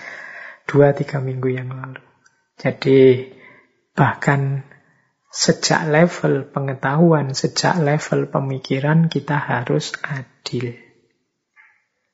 dua 0.65 0.97
tiga 0.97 1.21
minggu 1.21 1.53
yang 1.53 1.69
lalu. 1.69 2.01
Jadi 2.57 3.29
bahkan 3.93 4.65
Sejak 5.35 5.91
level 5.91 6.47
pengetahuan, 6.47 7.35
sejak 7.35 7.83
level 7.83 8.31
pemikiran 8.31 9.11
kita 9.11 9.35
harus 9.35 9.91
adil. 9.99 10.79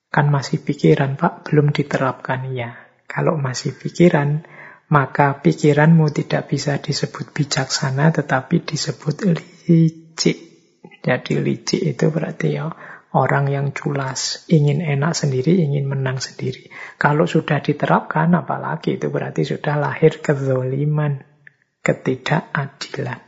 Kan 0.10 0.34
masih 0.34 0.66
pikiran 0.66 1.22
Pak, 1.22 1.46
belum 1.46 1.70
diterapkan 1.70 2.50
ya. 2.50 2.74
Kalau 3.06 3.38
masih 3.38 3.78
pikiran, 3.78 4.42
maka 4.90 5.38
pikiranmu 5.38 6.10
tidak 6.10 6.50
bisa 6.50 6.82
disebut 6.82 7.30
bijaksana 7.30 8.10
tetapi 8.10 8.66
disebut 8.66 9.38
licik. 9.70 10.38
Jadi 11.06 11.34
licik 11.38 11.82
itu 11.94 12.10
berarti 12.10 12.58
ya 12.58 12.74
orang 13.14 13.54
yang 13.54 13.70
culas, 13.70 14.50
ingin 14.50 14.82
enak 14.82 15.14
sendiri, 15.14 15.62
ingin 15.62 15.86
menang 15.86 16.18
sendiri. 16.18 16.74
Kalau 16.98 17.30
sudah 17.30 17.62
diterapkan, 17.62 18.34
apalagi 18.34 18.98
itu 18.98 19.14
berarti 19.14 19.46
sudah 19.46 19.78
lahir 19.78 20.26
kezoliman 20.26 21.31
ketidakadilan. 21.82 23.22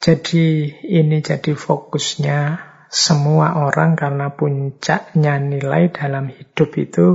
Jadi 0.00 0.72
ini 0.86 1.20
jadi 1.20 1.52
fokusnya 1.52 2.70
semua 2.90 3.54
orang 3.62 3.94
karena 3.94 4.34
puncaknya 4.34 5.38
nilai 5.38 5.92
dalam 5.94 6.26
hidup 6.32 6.70
itu 6.74 7.06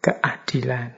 keadilan. 0.00 0.96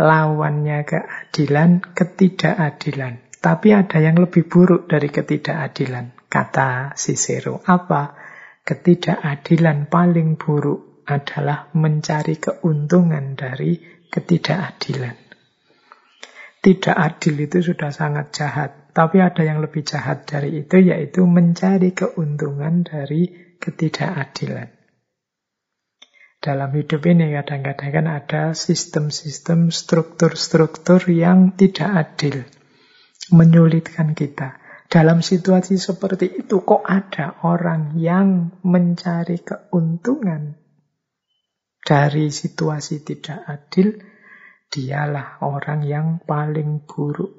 Lawannya 0.00 0.86
keadilan, 0.86 1.82
ketidakadilan. 1.92 3.26
Tapi 3.42 3.68
ada 3.74 3.98
yang 4.00 4.16
lebih 4.16 4.48
buruk 4.48 4.88
dari 4.88 5.12
ketidakadilan. 5.12 6.30
Kata 6.30 6.94
Cicero, 6.94 7.60
apa? 7.66 8.16
Ketidakadilan 8.62 9.90
paling 9.90 10.38
buruk 10.38 11.04
adalah 11.06 11.70
mencari 11.74 12.38
keuntungan 12.38 13.34
dari 13.34 13.78
ketidakadilan. 14.10 15.25
Tidak 16.62 16.96
adil 16.96 17.46
itu 17.46 17.62
sudah 17.62 17.90
sangat 17.94 18.34
jahat. 18.34 18.70
Tapi 18.96 19.20
ada 19.20 19.44
yang 19.44 19.60
lebih 19.60 19.84
jahat 19.84 20.24
dari 20.24 20.64
itu, 20.64 20.80
yaitu 20.80 21.28
mencari 21.28 21.92
keuntungan 21.92 22.82
dari 22.82 23.28
ketidakadilan. 23.60 24.72
Dalam 26.40 26.70
hidup 26.72 27.02
ini 27.10 27.34
kadang-kadang 27.34 27.90
kan 27.90 28.06
ada 28.06 28.42
sistem-sistem, 28.54 29.74
struktur-struktur 29.74 31.02
yang 31.10 31.58
tidak 31.58 31.90
adil. 31.92 32.46
Menyulitkan 33.34 34.14
kita. 34.14 34.62
Dalam 34.86 35.18
situasi 35.18 35.82
seperti 35.82 36.46
itu 36.46 36.62
kok 36.62 36.86
ada 36.86 37.42
orang 37.42 37.98
yang 37.98 38.54
mencari 38.62 39.42
keuntungan 39.42 40.54
dari 41.82 42.30
situasi 42.30 43.02
tidak 43.02 43.42
adil, 43.46 43.98
dialah 44.70 45.40
orang 45.44 45.86
yang 45.86 46.08
paling 46.22 46.84
buruk. 46.84 47.32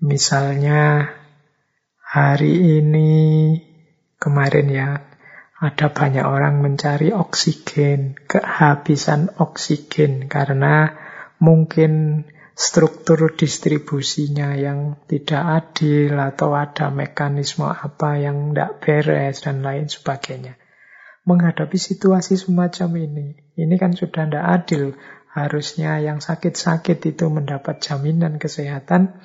Misalnya 0.00 1.12
hari 2.00 2.80
ini, 2.80 3.12
kemarin 4.16 4.68
ya, 4.72 4.88
ada 5.60 5.92
banyak 5.92 6.24
orang 6.24 6.64
mencari 6.64 7.12
oksigen, 7.12 8.16
kehabisan 8.24 9.28
oksigen 9.36 10.24
karena 10.24 10.96
mungkin 11.36 12.24
struktur 12.56 13.36
distribusinya 13.36 14.56
yang 14.56 14.96
tidak 15.04 15.40
adil 15.44 16.16
atau 16.16 16.56
ada 16.56 16.88
mekanisme 16.88 17.68
apa 17.68 18.20
yang 18.20 18.52
tidak 18.52 18.72
beres 18.80 19.44
dan 19.44 19.60
lain 19.60 19.88
sebagainya 19.88 20.60
menghadapi 21.24 21.76
situasi 21.76 22.36
semacam 22.40 22.90
ini. 23.00 23.26
Ini 23.56 23.74
kan 23.76 23.92
sudah 23.92 24.24
tidak 24.28 24.44
adil. 24.46 24.84
Harusnya 25.30 26.02
yang 26.02 26.18
sakit-sakit 26.18 26.98
itu 27.06 27.30
mendapat 27.30 27.78
jaminan 27.78 28.42
kesehatan, 28.42 29.22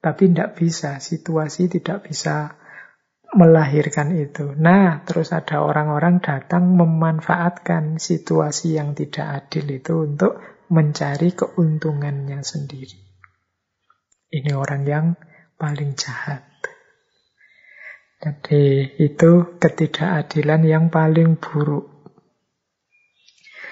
tapi 0.00 0.32
tidak 0.32 0.56
bisa. 0.56 0.96
Situasi 0.96 1.68
tidak 1.68 2.08
bisa 2.08 2.56
melahirkan 3.36 4.16
itu. 4.16 4.56
Nah, 4.56 5.04
terus 5.04 5.36
ada 5.36 5.60
orang-orang 5.60 6.24
datang 6.24 6.72
memanfaatkan 6.72 8.00
situasi 8.00 8.80
yang 8.80 8.96
tidak 8.96 9.44
adil 9.44 9.68
itu 9.68 9.94
untuk 10.08 10.40
mencari 10.72 11.36
keuntungannya 11.36 12.40
sendiri. 12.40 13.04
Ini 14.32 14.52
orang 14.56 14.82
yang 14.88 15.06
paling 15.60 15.92
jahat. 15.96 16.47
Jadi 18.18 18.98
itu 18.98 19.62
ketidakadilan 19.62 20.66
yang 20.66 20.84
paling 20.90 21.38
buruk. 21.38 21.86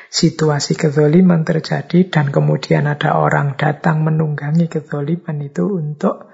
Situasi 0.07 0.79
kezoliman 0.79 1.43
terjadi 1.43 2.07
dan 2.07 2.31
kemudian 2.31 2.87
ada 2.87 3.19
orang 3.19 3.59
datang 3.59 4.07
menunggangi 4.07 4.71
kezoliman 4.71 5.43
itu 5.43 5.67
untuk 5.67 6.31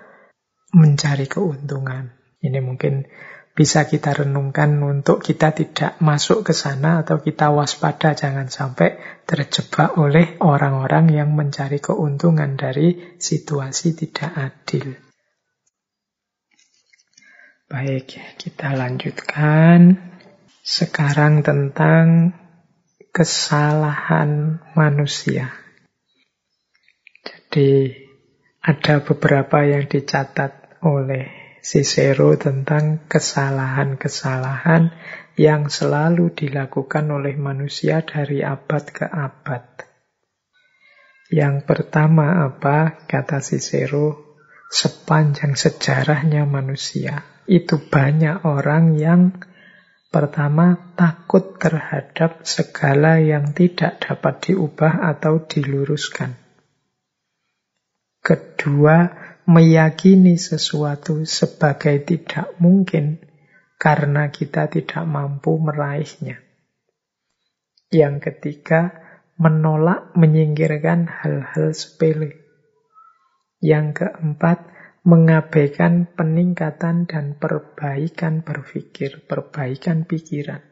mencari 0.77 1.25
keuntungan. 1.25 2.13
Ini 2.45 2.61
mungkin 2.61 3.09
bisa 3.57 3.89
kita 3.89 4.13
renungkan 4.13 4.77
untuk 4.81 5.25
kita 5.25 5.57
tidak 5.57 6.01
masuk 6.01 6.45
ke 6.45 6.53
sana 6.57 7.05
atau 7.05 7.21
kita 7.21 7.49
waspada 7.53 8.13
jangan 8.13 8.49
sampai 8.49 9.01
terjebak 9.29 9.97
oleh 10.01 10.41
orang-orang 10.41 11.13
yang 11.13 11.33
mencari 11.33 11.81
keuntungan 11.81 12.61
dari 12.61 13.17
situasi 13.17 13.97
tidak 13.97 14.33
adil. 14.37 15.12
Baik, 17.73 18.21
kita 18.37 18.77
lanjutkan. 18.77 19.97
Sekarang 20.61 21.41
tentang 21.41 22.37
kesalahan 23.17 24.61
manusia. 24.77 25.57
Jadi 27.25 27.97
ada 28.61 29.01
beberapa 29.01 29.65
yang 29.65 29.89
dicatat 29.89 30.85
oleh 30.85 31.57
Cicero 31.65 32.37
tentang 32.37 33.09
kesalahan-kesalahan 33.09 34.93
yang 35.41 35.73
selalu 35.73 36.29
dilakukan 36.37 37.09
oleh 37.09 37.41
manusia 37.41 38.05
dari 38.05 38.45
abad 38.45 38.85
ke 38.85 39.09
abad. 39.09 39.65
Yang 41.33 41.65
pertama 41.65 42.53
apa? 42.53 43.01
Kata 43.09 43.41
Cicero, 43.41 44.37
sepanjang 44.69 45.57
sejarahnya 45.57 46.45
manusia 46.45 47.32
itu 47.47 47.79
banyak 47.79 48.47
orang 48.47 48.95
yang 48.95 49.23
pertama 50.13 50.93
takut 50.95 51.57
terhadap 51.57 52.45
segala 52.45 53.17
yang 53.19 53.57
tidak 53.57 53.99
dapat 54.05 54.53
diubah 54.53 55.09
atau 55.17 55.41
diluruskan. 55.43 56.37
Kedua, 58.23 59.11
meyakini 59.49 60.39
sesuatu 60.39 61.27
sebagai 61.27 62.07
tidak 62.07 62.55
mungkin 62.63 63.19
karena 63.83 64.31
kita 64.31 64.71
tidak 64.71 65.03
mampu 65.03 65.59
meraihnya. 65.59 66.39
Yang 67.91 68.31
ketiga, 68.31 69.03
menolak 69.37 70.15
menyingkirkan 70.15 71.11
hal-hal 71.11 71.75
sepele. 71.75 72.39
Yang 73.59 74.07
keempat, 74.07 74.72
mengabaikan 75.03 76.07
peningkatan 76.15 77.11
dan 77.11 77.35
perbaikan 77.35 78.47
berpikir, 78.47 79.27
perbaikan 79.27 80.07
pikiran. 80.07 80.63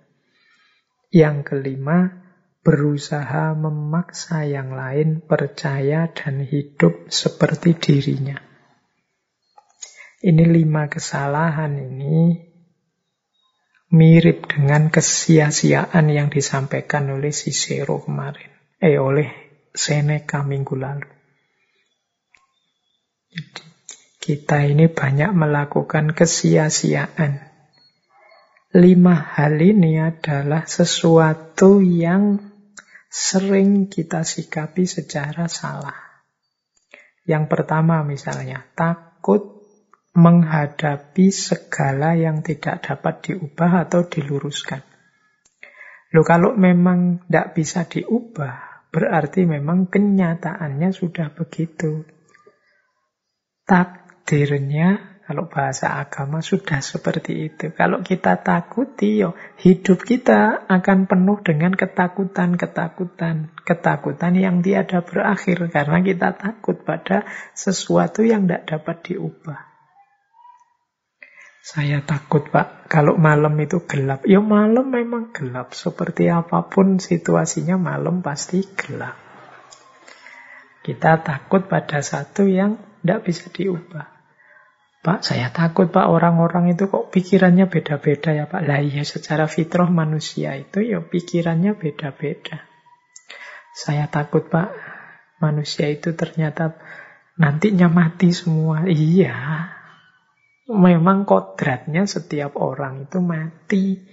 Yang 1.11 1.51
kelima, 1.51 2.31
berusaha 2.63 3.57
memaksa 3.59 4.47
yang 4.47 4.71
lain 4.77 5.25
percaya 5.25 6.07
dan 6.15 6.47
hidup 6.47 7.11
seperti 7.11 7.75
dirinya. 7.75 8.39
Ini 10.21 10.45
lima 10.45 10.87
kesalahan 10.87 11.81
ini 11.81 12.51
mirip 13.91 14.47
dengan 14.47 14.93
kesia-siaan 14.93 16.07
yang 16.13 16.31
disampaikan 16.31 17.11
oleh 17.11 17.35
Cicero 17.35 17.99
kemarin. 17.99 18.53
Eh, 18.79 19.01
oleh 19.01 19.29
Seneca 19.73 20.45
minggu 20.45 20.77
lalu. 20.77 21.09
Jadi, 23.31 23.70
kita 24.21 24.69
ini 24.69 24.93
banyak 24.93 25.33
melakukan 25.33 26.13
kesia-siaan. 26.13 27.41
Lima 28.77 29.17
hal 29.17 29.57
ini 29.59 29.97
adalah 29.99 30.69
sesuatu 30.69 31.81
yang 31.81 32.39
sering 33.09 33.89
kita 33.91 34.23
sikapi 34.23 34.87
secara 34.87 35.49
salah. 35.49 35.97
Yang 37.25 37.49
pertama 37.49 38.05
misalnya, 38.07 38.63
takut 38.77 39.65
menghadapi 40.15 41.33
segala 41.33 42.15
yang 42.15 42.45
tidak 42.45 42.87
dapat 42.87 43.25
diubah 43.25 43.89
atau 43.89 44.07
diluruskan. 44.07 44.85
Loh 46.13 46.27
kalau 46.27 46.55
memang 46.55 47.25
tidak 47.27 47.57
bisa 47.57 47.89
diubah, 47.89 48.87
berarti 48.93 49.49
memang 49.49 49.89
kenyataannya 49.89 50.91
sudah 50.93 51.33
begitu. 51.35 52.07
Takdirnya 54.31 55.19
kalau 55.27 55.51
bahasa 55.51 55.99
agama 55.99 56.39
sudah 56.39 56.79
seperti 56.79 57.51
itu. 57.51 57.75
Kalau 57.75 57.99
kita 57.99 58.39
takuti, 58.39 59.19
yo, 59.19 59.35
hidup 59.59 60.07
kita 60.07 60.71
akan 60.71 61.11
penuh 61.11 61.43
dengan 61.43 61.75
ketakutan-ketakutan. 61.75 63.51
Ketakutan 63.67 64.33
yang 64.39 64.63
tiada 64.63 65.03
berakhir. 65.03 65.67
Karena 65.75 65.99
kita 66.07 66.39
takut 66.39 66.79
pada 66.87 67.27
sesuatu 67.59 68.23
yang 68.23 68.47
tidak 68.47 68.71
dapat 68.71 68.97
diubah. 69.11 69.59
Saya 71.67 72.07
takut 72.07 72.47
pak, 72.55 72.87
kalau 72.87 73.19
malam 73.19 73.59
itu 73.59 73.83
gelap. 73.83 74.23
Ya 74.31 74.39
malam 74.39 74.95
memang 74.95 75.35
gelap. 75.35 75.75
Seperti 75.75 76.31
apa 76.31 76.71
pun 76.71 77.03
situasinya 77.03 77.75
malam 77.75 78.23
pasti 78.23 78.63
gelap. 78.63 79.19
Kita 80.87 81.19
takut 81.19 81.67
pada 81.67 81.99
satu 81.99 82.47
yang 82.47 82.79
tidak 83.03 83.27
bisa 83.27 83.51
diubah. 83.51 84.20
Pak, 85.01 85.25
saya 85.25 85.49
takut 85.49 85.89
Pak 85.89 86.13
orang-orang 86.13 86.77
itu 86.77 86.93
kok 86.93 87.09
pikirannya 87.09 87.73
beda-beda 87.73 88.37
ya 88.37 88.45
Pak. 88.45 88.69
Lah 88.69 88.85
iya 88.85 89.01
secara 89.01 89.49
fitrah 89.49 89.89
manusia 89.89 90.53
itu 90.61 90.85
ya 90.85 91.01
pikirannya 91.01 91.73
beda-beda. 91.73 92.69
Saya 93.73 94.13
takut 94.13 94.53
Pak 94.53 94.69
manusia 95.41 95.89
itu 95.89 96.13
ternyata 96.13 96.77
nantinya 97.41 97.89
mati 97.89 98.29
semua. 98.37 98.85
Iya. 98.85 99.73
Memang 100.69 101.25
kodratnya 101.25 102.05
setiap 102.05 102.61
orang 102.61 103.09
itu 103.09 103.25
mati. 103.25 104.05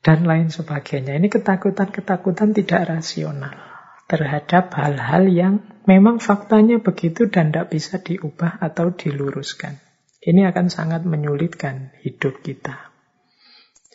Dan 0.00 0.24
lain 0.24 0.48
sebagainya. 0.48 1.20
Ini 1.20 1.28
ketakutan-ketakutan 1.28 2.56
tidak 2.56 2.96
rasional 2.96 3.65
terhadap 4.06 4.70
hal-hal 4.74 5.26
yang 5.26 5.54
memang 5.86 6.22
faktanya 6.22 6.78
begitu 6.78 7.26
dan 7.26 7.50
tidak 7.50 7.74
bisa 7.74 7.98
diubah 7.98 8.62
atau 8.62 8.94
diluruskan. 8.94 9.82
Ini 10.22 10.50
akan 10.50 10.66
sangat 10.70 11.06
menyulitkan 11.06 11.94
hidup 12.02 12.42
kita. 12.42 12.90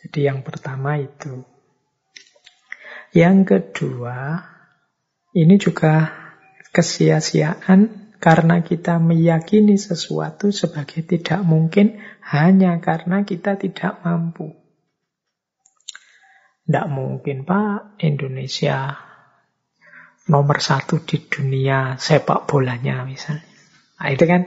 Jadi 0.00 0.20
yang 0.28 0.40
pertama 0.40 0.96
itu. 0.96 1.44
Yang 3.12 3.38
kedua, 3.44 4.40
ini 5.36 5.60
juga 5.60 6.08
kesia-siaan 6.72 8.16
karena 8.16 8.64
kita 8.64 8.96
meyakini 8.96 9.76
sesuatu 9.76 10.48
sebagai 10.48 11.04
tidak 11.04 11.44
mungkin 11.44 12.00
hanya 12.24 12.80
karena 12.80 13.28
kita 13.28 13.60
tidak 13.60 14.00
mampu. 14.00 14.56
Tidak 16.64 16.86
mungkin 16.88 17.44
Pak, 17.44 18.00
Indonesia 18.00 19.11
nomor 20.30 20.62
satu 20.62 21.02
di 21.02 21.18
dunia 21.26 21.98
sepak 21.98 22.46
bolanya 22.46 23.02
misalnya. 23.02 23.42
Nah, 23.98 24.08
itu 24.10 24.24
kan 24.26 24.46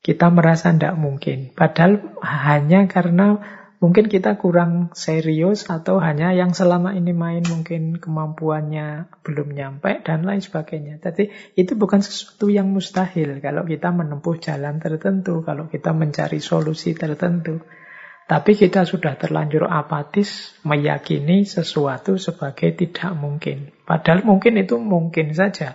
kita 0.00 0.32
merasa 0.32 0.72
tidak 0.72 0.96
mungkin. 0.96 1.52
Padahal 1.52 2.00
hanya 2.24 2.88
karena 2.88 3.40
mungkin 3.80 4.12
kita 4.12 4.36
kurang 4.36 4.92
serius 4.92 5.68
atau 5.68 6.00
hanya 6.00 6.32
yang 6.36 6.52
selama 6.52 6.92
ini 6.92 7.16
main 7.16 7.44
mungkin 7.44 7.96
kemampuannya 7.96 9.08
belum 9.24 9.56
nyampe 9.56 10.04
dan 10.04 10.24
lain 10.24 10.40
sebagainya. 10.40 11.00
Jadi 11.00 11.32
itu 11.56 11.76
bukan 11.76 12.00
sesuatu 12.00 12.48
yang 12.52 12.68
mustahil 12.72 13.40
kalau 13.40 13.64
kita 13.64 13.92
menempuh 13.92 14.36
jalan 14.40 14.80
tertentu, 14.80 15.40
kalau 15.44 15.68
kita 15.68 15.92
mencari 15.92 16.40
solusi 16.40 16.96
tertentu. 16.96 17.60
Tapi 18.30 18.54
kita 18.54 18.86
sudah 18.86 19.18
terlanjur 19.18 19.66
apatis 19.66 20.54
meyakini 20.62 21.42
sesuatu 21.42 22.14
sebagai 22.14 22.70
tidak 22.78 23.10
mungkin. 23.18 23.74
Padahal 23.82 24.22
mungkin 24.22 24.54
itu 24.54 24.78
mungkin 24.78 25.34
saja. 25.34 25.74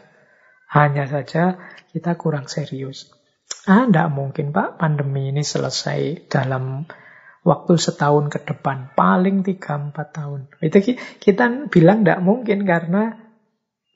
Hanya 0.71 1.03
saja 1.03 1.59
kita 1.91 2.15
kurang 2.15 2.47
serius. 2.47 3.11
Ah, 3.67 3.83
tidak 3.83 4.07
mungkin 4.15 4.55
Pak, 4.55 4.79
pandemi 4.79 5.35
ini 5.35 5.43
selesai 5.43 6.31
dalam 6.31 6.87
waktu 7.43 7.75
setahun 7.75 8.31
ke 8.31 8.39
depan. 8.47 8.95
Paling 8.95 9.43
3-4 9.43 9.91
tahun. 10.15 10.47
Itu 10.63 10.79
kita 11.19 11.67
bilang 11.67 12.07
tidak 12.07 12.23
mungkin 12.23 12.63
karena 12.63 13.19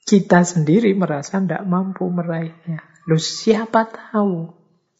kita 0.03 0.43
sendiri 0.43 0.91
merasa 0.99 1.39
tidak 1.39 1.63
mampu 1.63 2.11
meraihnya. 2.11 2.83
Lu 3.07 3.15
siapa 3.15 3.87
tahu? 3.87 4.51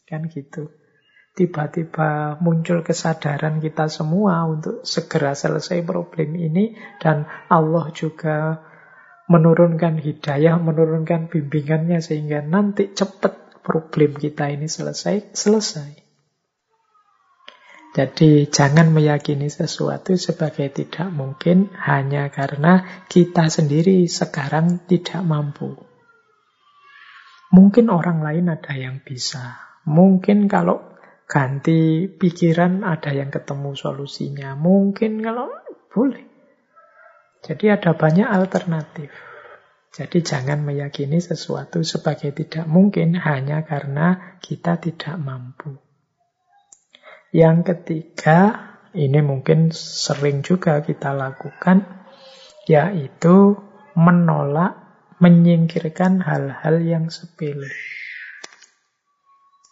Kan 0.08 0.32
gitu 0.32 0.79
tiba-tiba 1.40 2.36
muncul 2.44 2.84
kesadaran 2.84 3.64
kita 3.64 3.88
semua 3.88 4.44
untuk 4.44 4.84
segera 4.84 5.32
selesai 5.32 5.80
problem 5.88 6.36
ini 6.36 6.76
dan 7.00 7.24
Allah 7.48 7.88
juga 7.96 8.60
menurunkan 9.24 9.96
hidayah, 9.96 10.60
menurunkan 10.60 11.32
bimbingannya 11.32 12.04
sehingga 12.04 12.44
nanti 12.44 12.92
cepat 12.92 13.64
problem 13.64 14.20
kita 14.20 14.52
ini 14.52 14.68
selesai, 14.68 15.32
selesai. 15.32 15.90
Jadi 17.90 18.46
jangan 18.52 18.92
meyakini 18.92 19.48
sesuatu 19.48 20.14
sebagai 20.14 20.70
tidak 20.70 21.08
mungkin 21.10 21.72
hanya 21.74 22.28
karena 22.28 23.06
kita 23.08 23.48
sendiri 23.48 24.06
sekarang 24.06 24.84
tidak 24.84 25.24
mampu. 25.24 25.74
Mungkin 27.50 27.90
orang 27.90 28.22
lain 28.22 28.46
ada 28.46 28.78
yang 28.78 29.02
bisa. 29.02 29.58
Mungkin 29.90 30.46
kalau 30.46 30.89
ganti 31.30 32.10
pikiran, 32.10 32.82
ada 32.82 33.14
yang 33.14 33.30
ketemu 33.30 33.78
solusinya. 33.78 34.58
Mungkin 34.58 35.22
kalau 35.22 35.46
boleh. 35.86 36.26
Jadi 37.46 37.70
ada 37.70 37.94
banyak 37.94 38.26
alternatif. 38.26 39.14
Jadi 39.94 40.22
jangan 40.26 40.62
meyakini 40.66 41.22
sesuatu 41.22 41.86
sebagai 41.86 42.34
tidak 42.34 42.66
mungkin 42.66 43.14
hanya 43.14 43.62
karena 43.62 44.38
kita 44.42 44.82
tidak 44.82 45.18
mampu. 45.18 45.78
Yang 47.30 47.74
ketiga, 47.74 48.38
ini 48.90 49.22
mungkin 49.22 49.70
sering 49.74 50.42
juga 50.42 50.82
kita 50.82 51.14
lakukan, 51.14 51.86
yaitu 52.66 53.54
menolak, 53.94 54.78
menyingkirkan 55.22 56.22
hal-hal 56.22 56.82
yang 56.82 57.06
sepele. 57.10 57.70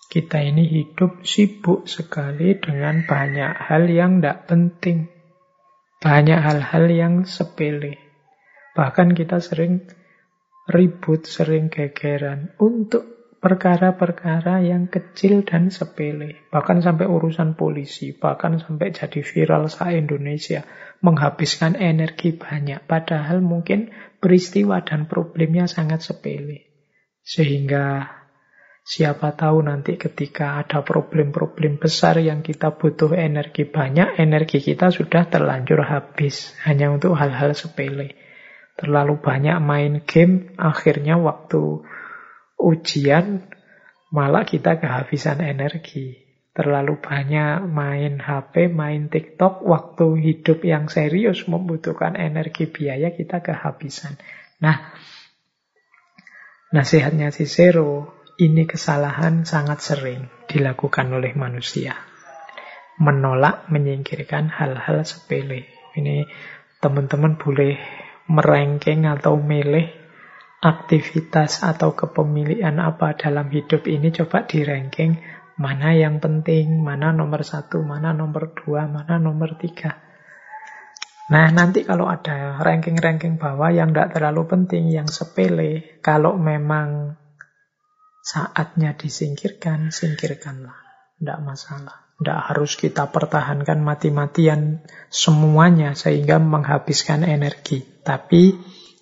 Kita 0.09 0.41
ini 0.41 0.65
hidup 0.65 1.21
sibuk 1.21 1.85
sekali 1.85 2.57
dengan 2.57 3.05
banyak 3.05 3.53
hal 3.69 3.93
yang 3.93 4.25
tidak 4.25 4.49
penting. 4.49 5.13
Banyak 6.01 6.41
hal-hal 6.41 6.89
yang 6.89 7.15
sepele. 7.29 8.01
Bahkan 8.73 9.13
kita 9.13 9.37
sering 9.45 9.85
ribut, 10.65 11.29
sering 11.29 11.69
gegeran 11.69 12.57
untuk 12.57 13.37
perkara-perkara 13.37 14.65
yang 14.65 14.89
kecil 14.89 15.45
dan 15.45 15.69
sepele. 15.69 16.41
Bahkan 16.49 16.81
sampai 16.81 17.05
urusan 17.05 17.53
polisi, 17.53 18.17
bahkan 18.17 18.57
sampai 18.57 18.97
jadi 18.97 19.21
viral 19.21 19.69
se-Indonesia. 19.69 20.65
Menghabiskan 21.05 21.77
energi 21.77 22.33
banyak. 22.33 22.89
Padahal 22.89 23.45
mungkin 23.45 23.93
peristiwa 24.25 24.81
dan 24.83 25.05
problemnya 25.05 25.69
sangat 25.69 26.01
sepele. 26.01 26.65
Sehingga 27.23 28.09
Siapa 28.89 29.37
tahu 29.37 29.69
nanti 29.69 30.01
ketika 30.01 30.65
ada 30.65 30.81
problem-problem 30.81 31.77
besar 31.77 32.25
yang 32.25 32.41
kita 32.41 32.73
butuh 32.73 33.13
energi 33.13 33.69
banyak, 33.69 34.17
energi 34.17 34.65
kita 34.65 34.89
sudah 34.89 35.29
terlanjur 35.29 35.85
habis 35.85 36.57
hanya 36.65 36.89
untuk 36.89 37.13
hal-hal 37.13 37.53
sepele. 37.53 38.17
Terlalu 38.81 39.21
banyak 39.21 39.61
main 39.61 40.01
game, 40.09 40.57
akhirnya 40.57 41.21
waktu 41.21 41.85
ujian 42.57 43.45
malah 44.09 44.49
kita 44.49 44.81
kehabisan 44.81 45.45
energi. 45.45 46.25
Terlalu 46.57 46.97
banyak 46.97 47.69
main 47.69 48.17
HP, 48.25 48.73
main 48.73 49.13
TikTok, 49.13 49.69
waktu 49.69 50.17
hidup 50.17 50.65
yang 50.65 50.89
serius 50.89 51.45
membutuhkan 51.45 52.17
energi 52.17 52.65
biaya, 52.65 53.13
kita 53.13 53.45
kehabisan. 53.45 54.17
Nah, 54.65 54.97
nasihatnya 56.73 57.29
Cicero, 57.37 58.18
ini 58.39 58.71
kesalahan 58.71 59.43
sangat 59.43 59.83
sering 59.83 60.31
dilakukan 60.47 61.11
oleh 61.11 61.35
manusia. 61.35 61.99
Menolak, 63.03 63.67
menyingkirkan 63.67 64.47
hal-hal 64.55 65.03
sepele. 65.03 65.67
Ini 65.99 66.23
teman-teman 66.79 67.35
boleh 67.35 67.75
merengking 68.31 69.11
atau 69.11 69.35
milih 69.35 69.91
aktivitas 70.63 71.67
atau 71.67 71.99
kepemilikan 71.99 72.79
apa 72.79 73.19
dalam 73.19 73.51
hidup 73.51 73.91
ini 73.91 74.15
coba 74.15 74.47
di 74.47 74.63
Mana 75.59 75.91
yang 75.91 76.23
penting, 76.23 76.79
mana 76.79 77.11
nomor 77.11 77.43
satu, 77.43 77.83
mana 77.83 78.15
nomor 78.15 78.55
dua, 78.55 78.87
mana 78.87 79.19
nomor 79.19 79.59
tiga. 79.59 79.99
Nah, 81.35 81.51
nanti 81.51 81.83
kalau 81.83 82.07
ada 82.07 82.63
ranking-ranking 82.63 83.43
bawah 83.43 83.75
yang 83.75 83.91
tidak 83.91 84.15
terlalu 84.15 84.47
penting, 84.47 84.95
yang 84.95 85.11
sepele, 85.11 85.99
kalau 85.99 86.39
memang 86.39 87.19
saatnya 88.29 88.93
disingkirkan, 88.93 89.89
singkirkanlah. 89.89 90.77
Tidak 91.17 91.41
masalah. 91.41 92.13
Tidak 92.21 92.41
harus 92.53 92.77
kita 92.77 93.09
pertahankan 93.09 93.81
mati-matian 93.81 94.85
semuanya 95.09 95.97
sehingga 95.97 96.37
menghabiskan 96.37 97.25
energi. 97.25 97.81
Tapi 98.05 98.53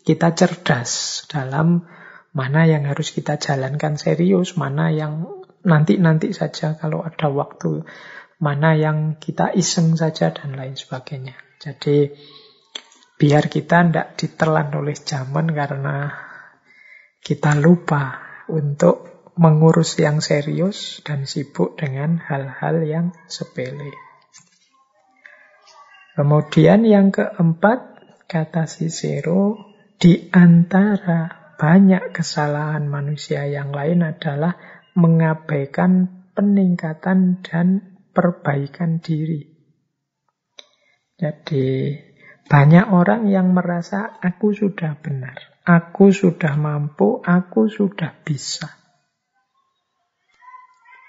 kita 0.06 0.30
cerdas 0.38 1.24
dalam 1.26 1.82
mana 2.30 2.70
yang 2.70 2.86
harus 2.86 3.10
kita 3.10 3.34
jalankan 3.40 3.98
serius, 3.98 4.54
mana 4.54 4.94
yang 4.94 5.26
nanti-nanti 5.66 6.30
saja 6.30 6.78
kalau 6.78 7.02
ada 7.02 7.26
waktu, 7.26 7.82
mana 8.38 8.78
yang 8.78 9.18
kita 9.18 9.50
iseng 9.58 9.98
saja 9.98 10.30
dan 10.30 10.54
lain 10.54 10.78
sebagainya. 10.78 11.34
Jadi 11.58 12.14
biar 13.16 13.50
kita 13.50 13.90
tidak 13.90 14.08
ditelan 14.14 14.70
oleh 14.76 14.94
zaman 14.94 15.50
karena 15.50 16.14
kita 17.24 17.58
lupa 17.58 18.22
untuk 18.52 19.15
mengurus 19.36 20.00
yang 20.00 20.24
serius 20.24 21.04
dan 21.04 21.28
sibuk 21.28 21.76
dengan 21.76 22.16
hal-hal 22.16 22.80
yang 22.88 23.06
sepele. 23.28 23.92
Kemudian 26.16 26.88
yang 26.88 27.12
keempat, 27.12 28.00
kata 28.24 28.64
Cicero, 28.64 29.60
di 30.00 30.32
antara 30.32 31.52
banyak 31.60 32.16
kesalahan 32.16 32.88
manusia 32.88 33.44
yang 33.44 33.68
lain 33.72 34.00
adalah 34.00 34.56
mengabaikan 34.96 36.24
peningkatan 36.32 37.44
dan 37.44 38.00
perbaikan 38.16 39.04
diri. 39.04 39.44
Jadi 41.20 41.96
banyak 42.48 42.92
orang 42.92 43.28
yang 43.28 43.52
merasa 43.52 44.16
aku 44.20 44.56
sudah 44.56 44.96
benar, 45.00 45.36
aku 45.68 46.12
sudah 46.12 46.56
mampu, 46.56 47.20
aku 47.20 47.68
sudah 47.68 48.16
bisa. 48.24 48.85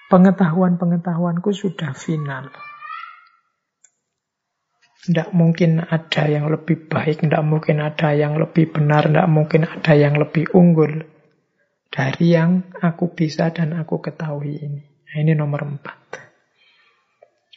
Pengetahuan-pengetahuanku 0.08 1.52
sudah 1.52 1.92
final. 1.92 2.48
Tidak 5.04 5.32
mungkin 5.36 5.84
ada 5.84 6.24
yang 6.28 6.52
lebih 6.52 6.88
baik, 6.88 7.24
tidak 7.24 7.44
mungkin 7.44 7.80
ada 7.80 8.12
yang 8.12 8.36
lebih 8.40 8.72
benar, 8.72 9.08
tidak 9.08 9.28
mungkin 9.32 9.68
ada 9.68 9.94
yang 9.96 10.20
lebih 10.20 10.52
unggul 10.52 11.04
dari 11.88 12.36
yang 12.36 12.72
aku 12.76 13.16
bisa 13.16 13.52
dan 13.52 13.76
aku 13.76 14.04
ketahui 14.04 14.60
ini. 14.60 14.84
Nah, 14.84 15.18
ini 15.24 15.32
nomor 15.34 15.64
empat. 15.64 16.00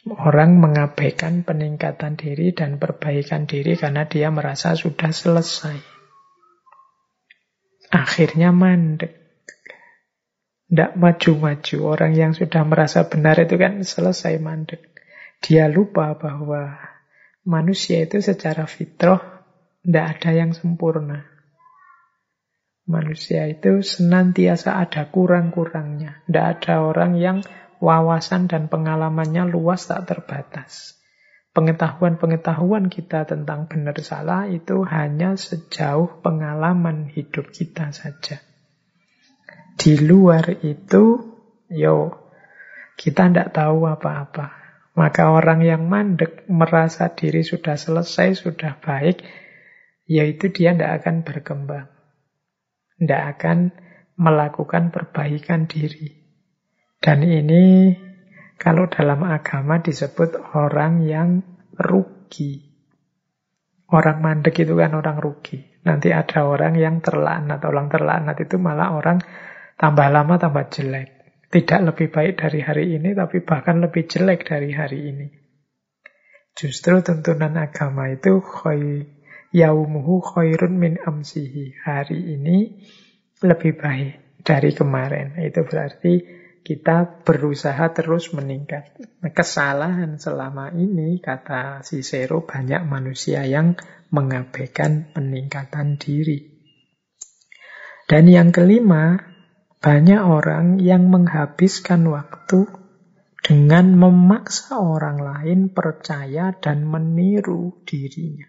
Orang 0.01 0.57
mengabaikan 0.57 1.45
peningkatan 1.45 2.17
diri 2.17 2.57
dan 2.57 2.81
perbaikan 2.81 3.45
diri 3.45 3.77
karena 3.77 4.09
dia 4.09 4.33
merasa 4.33 4.73
sudah 4.73 5.13
selesai. 5.13 5.77
Akhirnya 7.93 8.49
mandek. 8.49 9.20
Tidak 10.71 10.95
maju-maju. 10.95 11.77
Orang 11.83 12.15
yang 12.15 12.31
sudah 12.31 12.63
merasa 12.63 13.03
benar 13.11 13.35
itu 13.43 13.59
kan 13.59 13.83
selesai 13.83 14.39
mandek. 14.39 14.95
Dia 15.43 15.67
lupa 15.67 16.15
bahwa 16.15 16.79
manusia 17.43 18.07
itu 18.07 18.23
secara 18.23 18.63
fitrah 18.63 19.43
tidak 19.83 20.05
ada 20.15 20.31
yang 20.31 20.55
sempurna. 20.55 21.27
Manusia 22.87 23.51
itu 23.51 23.83
senantiasa 23.83 24.79
ada 24.79 25.11
kurang-kurangnya. 25.11 26.23
Tidak 26.23 26.45
ada 26.55 26.87
orang 26.87 27.19
yang 27.19 27.43
wawasan 27.81 28.47
dan 28.47 28.71
pengalamannya 28.71 29.49
luas 29.49 29.89
tak 29.89 30.07
terbatas. 30.07 30.95
Pengetahuan-pengetahuan 31.51 32.87
kita 32.87 33.27
tentang 33.27 33.67
benar 33.67 33.99
salah 33.99 34.47
itu 34.47 34.87
hanya 34.87 35.35
sejauh 35.35 36.23
pengalaman 36.23 37.11
hidup 37.11 37.51
kita 37.51 37.91
saja. 37.91 38.50
Di 39.81 39.97
luar 39.97 40.61
itu, 40.61 41.17
yo, 41.73 42.13
kita 42.93 43.33
tidak 43.33 43.49
tahu 43.57 43.89
apa-apa. 43.89 44.61
Maka 44.93 45.33
orang 45.33 45.65
yang 45.65 45.89
mandek 45.89 46.45
merasa 46.45 47.09
diri 47.09 47.41
sudah 47.41 47.73
selesai, 47.73 48.37
sudah 48.37 48.77
baik, 48.77 49.25
yaitu 50.05 50.53
dia 50.53 50.77
tidak 50.77 51.01
akan 51.01 51.25
berkembang 51.25 51.89
tidak 53.01 53.23
akan 53.37 53.57
melakukan 54.21 54.93
perbaikan 54.93 55.65
diri. 55.65 56.21
Dan 57.01 57.25
ini 57.25 57.97
kalau 58.61 58.85
dalam 58.85 59.25
agama 59.25 59.81
disebut 59.81 60.53
orang 60.53 61.01
yang 61.01 61.41
rugi. 61.73 62.69
Orang 63.89 64.21
mandek 64.21 64.61
itu 64.61 64.77
kan 64.77 64.93
orang 64.93 65.17
rugi. 65.17 65.81
Nanti 65.81 66.13
ada 66.13 66.45
orang 66.45 66.77
yang 66.77 67.01
terlaknat. 67.01 67.65
Orang 67.65 67.89
terlaknat 67.89 68.37
itu 68.37 68.61
malah 68.61 68.93
orang 68.93 69.17
tambah 69.81 70.07
lama 70.13 70.37
tambah 70.37 70.69
jelek. 70.69 71.09
Tidak 71.49 71.81
lebih 71.83 72.13
baik 72.13 72.37
dari 72.37 72.61
hari 72.61 72.95
ini, 72.95 73.17
tapi 73.17 73.41
bahkan 73.41 73.81
lebih 73.81 74.05
jelek 74.05 74.45
dari 74.45 74.71
hari 74.71 75.09
ini. 75.09 75.27
Justru 76.53 77.01
tuntunan 77.01 77.57
agama 77.57 78.07
itu 78.13 78.39
khoy, 78.39 79.09
yaumuhu 79.51 80.21
khairun 80.21 80.77
min 80.77 81.01
amsihi. 81.01 81.75
Hari 81.81 82.37
ini 82.37 82.85
lebih 83.41 83.73
baik 83.75 84.45
dari 84.45 84.71
kemarin. 84.71 85.35
Itu 85.43 85.67
berarti 85.67 86.23
kita 86.61 87.25
berusaha 87.25 87.89
terus 87.91 88.31
meningkat. 88.31 88.95
Kesalahan 89.33 90.21
selama 90.21 90.71
ini, 90.71 91.17
kata 91.19 91.81
Cicero, 91.81 92.45
banyak 92.45 92.85
manusia 92.85 93.43
yang 93.49 93.75
mengabaikan 94.13 95.09
peningkatan 95.11 95.97
diri. 95.99 96.47
Dan 98.05 98.27
yang 98.27 98.53
kelima, 98.53 99.30
banyak 99.81 100.21
orang 100.21 100.77
yang 100.77 101.09
menghabiskan 101.09 102.05
waktu 102.05 102.69
dengan 103.41 103.97
memaksa 103.97 104.77
orang 104.77 105.17
lain 105.17 105.73
percaya 105.73 106.53
dan 106.53 106.85
meniru 106.85 107.81
dirinya. 107.89 108.45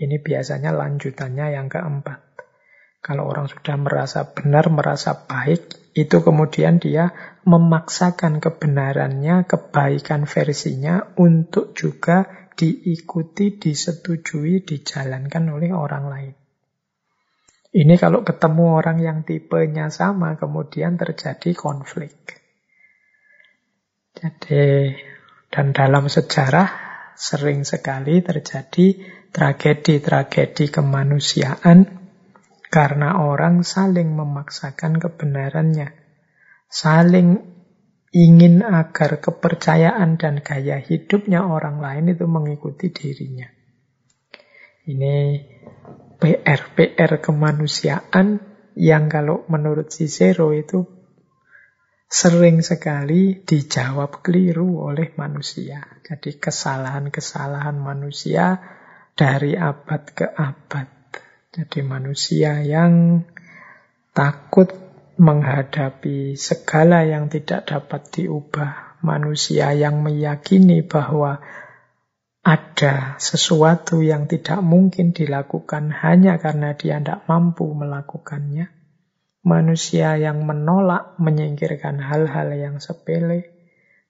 Ini 0.00 0.16
biasanya 0.24 0.72
lanjutannya 0.72 1.52
yang 1.52 1.68
keempat. 1.68 2.24
Kalau 3.04 3.28
orang 3.28 3.52
sudah 3.52 3.76
merasa 3.76 4.32
benar, 4.32 4.72
merasa 4.72 5.28
baik, 5.28 5.92
itu 5.92 6.24
kemudian 6.24 6.80
dia 6.80 7.12
memaksakan 7.44 8.40
kebenarannya, 8.40 9.44
kebaikan 9.44 10.24
versinya 10.24 11.12
untuk 11.20 11.76
juga 11.76 12.48
diikuti, 12.56 13.60
disetujui, 13.60 14.64
dijalankan 14.64 15.44
oleh 15.52 15.76
orang 15.76 16.04
lain. 16.08 16.34
Ini 17.76 18.00
kalau 18.00 18.24
ketemu 18.24 18.64
orang 18.72 18.98
yang 19.04 19.18
tipenya 19.28 19.92
sama, 19.92 20.40
kemudian 20.40 20.96
terjadi 20.96 21.52
konflik. 21.52 22.40
Jadi, 24.16 24.96
dan 25.52 25.76
dalam 25.76 26.08
sejarah 26.08 26.72
sering 27.20 27.68
sekali 27.68 28.24
terjadi 28.24 28.96
tragedi-tragedi 29.28 30.72
kemanusiaan 30.72 31.84
karena 32.72 33.20
orang 33.20 33.60
saling 33.60 34.08
memaksakan 34.16 34.96
kebenarannya, 34.96 35.92
saling 36.72 37.44
ingin 38.16 38.64
agar 38.64 39.20
kepercayaan 39.20 40.16
dan 40.16 40.40
gaya 40.40 40.80
hidupnya 40.80 41.44
orang 41.44 41.84
lain 41.84 42.16
itu 42.16 42.24
mengikuti 42.24 42.88
dirinya. 42.88 43.52
Ini 44.88 45.16
PR-PR 46.16 47.20
kemanusiaan 47.20 48.40
yang 48.76 49.08
kalau 49.08 49.44
menurut 49.48 49.88
Cicero 49.92 50.52
itu 50.52 50.84
sering 52.06 52.62
sekali 52.62 53.42
dijawab 53.42 54.22
keliru 54.22 54.80
oleh 54.84 55.12
manusia. 55.18 55.82
Jadi 56.06 56.38
kesalahan-kesalahan 56.38 57.76
manusia 57.76 58.60
dari 59.16 59.58
abad 59.58 60.02
ke 60.12 60.26
abad. 60.30 60.88
Jadi 61.50 61.80
manusia 61.82 62.60
yang 62.60 63.24
takut 64.12 64.68
menghadapi 65.16 66.36
segala 66.36 67.08
yang 67.08 67.32
tidak 67.32 67.64
dapat 67.64 68.12
diubah 68.12 69.00
manusia 69.00 69.72
yang 69.72 70.04
meyakini 70.04 70.84
bahwa 70.84 71.40
ada 72.46 73.18
sesuatu 73.18 74.06
yang 74.06 74.30
tidak 74.30 74.62
mungkin 74.62 75.10
dilakukan 75.10 75.90
hanya 75.90 76.38
karena 76.38 76.78
dia 76.78 77.02
tidak 77.02 77.26
mampu 77.26 77.66
melakukannya. 77.74 78.70
Manusia 79.42 80.14
yang 80.14 80.46
menolak 80.46 81.18
menyingkirkan 81.18 81.98
hal-hal 81.98 82.54
yang 82.54 82.78
sepele. 82.78 83.50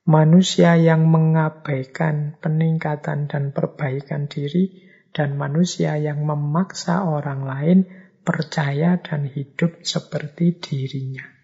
Manusia 0.04 0.76
yang 0.76 1.08
mengabaikan 1.08 2.36
peningkatan 2.44 3.24
dan 3.24 3.56
perbaikan 3.56 4.28
diri. 4.28 4.84
Dan 5.16 5.40
manusia 5.40 5.96
yang 5.96 6.20
memaksa 6.20 7.08
orang 7.08 7.48
lain 7.48 7.78
percaya 8.20 9.00
dan 9.00 9.24
hidup 9.32 9.80
seperti 9.80 10.60
dirinya. 10.60 11.35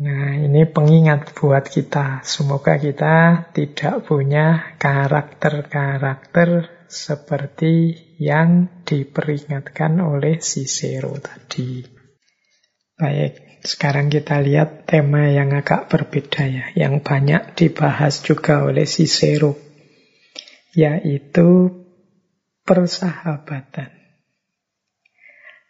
Nah, 0.00 0.32
ini 0.32 0.64
pengingat 0.64 1.36
buat 1.36 1.68
kita. 1.68 2.24
Semoga 2.24 2.80
kita 2.80 3.52
tidak 3.52 4.08
punya 4.08 4.72
karakter-karakter 4.80 6.72
seperti 6.88 8.00
yang 8.16 8.80
diperingatkan 8.88 10.00
oleh 10.00 10.40
Cicero 10.40 11.20
tadi. 11.20 11.84
Baik, 12.96 13.60
sekarang 13.60 14.08
kita 14.08 14.40
lihat 14.40 14.88
tema 14.88 15.28
yang 15.28 15.52
agak 15.52 15.92
berbeda 15.92 16.48
ya, 16.48 16.64
yang 16.72 17.04
banyak 17.04 17.52
dibahas 17.52 18.24
juga 18.24 18.64
oleh 18.64 18.88
Cicero, 18.88 19.52
yaitu 20.72 21.76
persahabatan. 22.64 23.92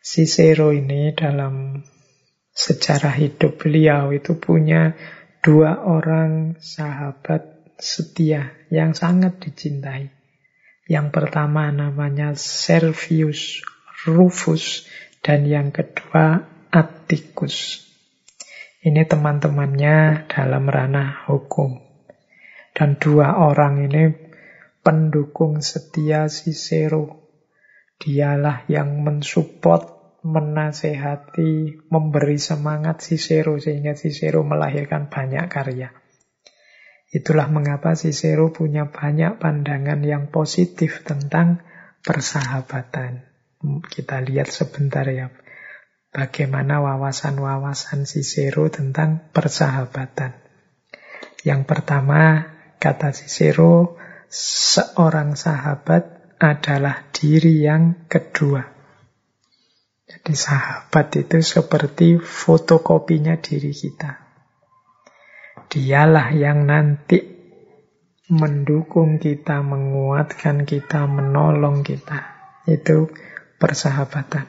Cicero 0.06 0.70
ini 0.70 1.10
dalam 1.18 1.82
sejarah 2.60 3.16
hidup 3.16 3.56
beliau 3.56 4.12
itu 4.12 4.36
punya 4.36 4.92
dua 5.40 5.80
orang 5.80 6.60
sahabat 6.60 7.72
setia 7.80 8.52
yang 8.68 8.92
sangat 8.92 9.40
dicintai. 9.40 10.12
Yang 10.84 11.08
pertama 11.08 11.72
namanya 11.72 12.36
Servius 12.36 13.64
Rufus 14.04 14.84
dan 15.24 15.48
yang 15.48 15.72
kedua 15.72 16.44
Atticus. 16.68 17.88
Ini 18.84 19.08
teman-temannya 19.08 20.28
dalam 20.28 20.68
ranah 20.68 21.24
hukum. 21.32 21.80
Dan 22.76 22.96
dua 23.00 23.40
orang 23.40 23.88
ini 23.88 24.12
pendukung 24.80 25.60
setia 25.64 26.28
Cicero. 26.28 27.28
Dialah 28.00 28.64
yang 28.72 29.04
mensupport 29.04 29.99
menasehati, 30.20 31.86
memberi 31.88 32.36
semangat 32.36 33.00
Cicero 33.00 33.56
sehingga 33.56 33.96
Cicero 33.96 34.44
melahirkan 34.44 35.08
banyak 35.08 35.48
karya. 35.48 35.90
Itulah 37.10 37.50
mengapa 37.50 37.98
Cicero 37.98 38.54
punya 38.54 38.86
banyak 38.92 39.42
pandangan 39.42 40.00
yang 40.06 40.30
positif 40.30 41.02
tentang 41.02 41.64
persahabatan. 42.06 43.26
Kita 43.90 44.22
lihat 44.22 44.48
sebentar 44.48 45.04
ya 45.10 45.28
bagaimana 46.14 46.78
wawasan-wawasan 46.82 48.06
Cicero 48.06 48.70
tentang 48.70 49.30
persahabatan. 49.34 50.38
Yang 51.42 51.62
pertama, 51.66 52.52
kata 52.78 53.10
Cicero, 53.16 53.96
seorang 54.30 55.34
sahabat 55.34 56.36
adalah 56.38 57.10
diri 57.10 57.64
yang 57.64 58.06
kedua. 58.06 58.79
Jadi 60.20 60.36
sahabat 60.36 61.16
itu 61.16 61.40
seperti 61.40 62.20
fotokopinya 62.20 63.40
diri 63.40 63.72
kita. 63.72 64.20
Dialah 65.72 66.28
yang 66.36 66.68
nanti 66.68 67.24
mendukung 68.28 69.16
kita, 69.16 69.64
menguatkan 69.64 70.68
kita, 70.68 71.08
menolong 71.08 71.80
kita. 71.80 72.36
Itu 72.68 73.08
persahabatan. 73.56 74.44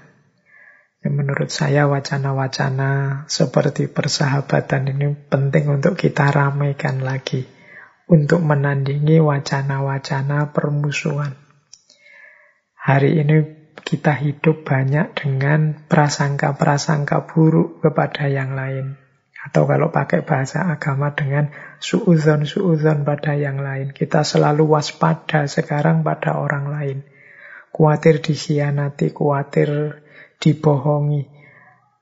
Ya, 0.99 1.07
menurut 1.07 1.48
saya 1.48 1.88
wacana-wacana 1.88 3.23
seperti 3.31 3.88
persahabatan 3.88 4.91
ini 4.91 5.15
penting 5.31 5.72
untuk 5.72 5.95
kita 5.95 6.35
ramaikan 6.35 6.99
lagi. 6.99 7.48
Untuk 8.11 8.43
menandingi 8.43 9.23
wacana-wacana 9.23 10.52
permusuhan. 10.52 11.31
Hari 12.76 13.23
ini 13.23 13.60
kita 13.82 14.14
hidup 14.16 14.64
banyak 14.64 15.18
dengan 15.18 15.76
prasangka-prasangka 15.90 17.28
buruk 17.28 17.82
kepada 17.82 18.30
yang 18.32 18.56
lain. 18.56 19.02
Atau 19.41 19.66
kalau 19.66 19.90
pakai 19.90 20.22
bahasa 20.22 20.70
agama 20.70 21.18
dengan 21.18 21.49
suuzon-suuzon 21.82 23.02
pada 23.02 23.34
yang 23.34 23.58
lain. 23.58 23.90
Kita 23.90 24.22
selalu 24.22 24.70
waspada 24.70 25.49
sekarang 25.49 26.06
pada 26.06 26.38
orang 26.38 26.70
lain. 26.70 26.98
Kuatir 27.74 28.22
dikhianati, 28.22 29.10
kuatir 29.10 30.02
dibohongi. 30.38 31.26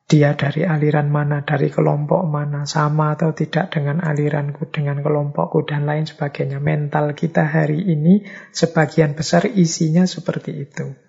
Dia 0.10 0.34
dari 0.34 0.66
aliran 0.66 1.08
mana, 1.08 1.46
dari 1.46 1.70
kelompok 1.70 2.26
mana, 2.26 2.66
sama 2.66 3.14
atau 3.14 3.30
tidak 3.32 3.70
dengan 3.70 4.02
aliranku, 4.02 4.66
dengan 4.74 5.06
kelompokku, 5.06 5.70
dan 5.70 5.86
lain 5.86 6.10
sebagainya. 6.10 6.58
Mental 6.58 7.14
kita 7.14 7.46
hari 7.46 7.94
ini 7.94 8.26
sebagian 8.50 9.14
besar 9.14 9.46
isinya 9.46 10.10
seperti 10.10 10.66
itu. 10.66 11.09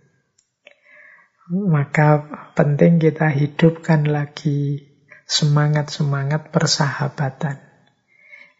Maka 1.50 2.30
penting 2.54 3.02
kita 3.02 3.26
hidupkan 3.26 4.06
lagi 4.06 4.86
semangat-semangat 5.26 6.54
persahabatan. 6.54 7.58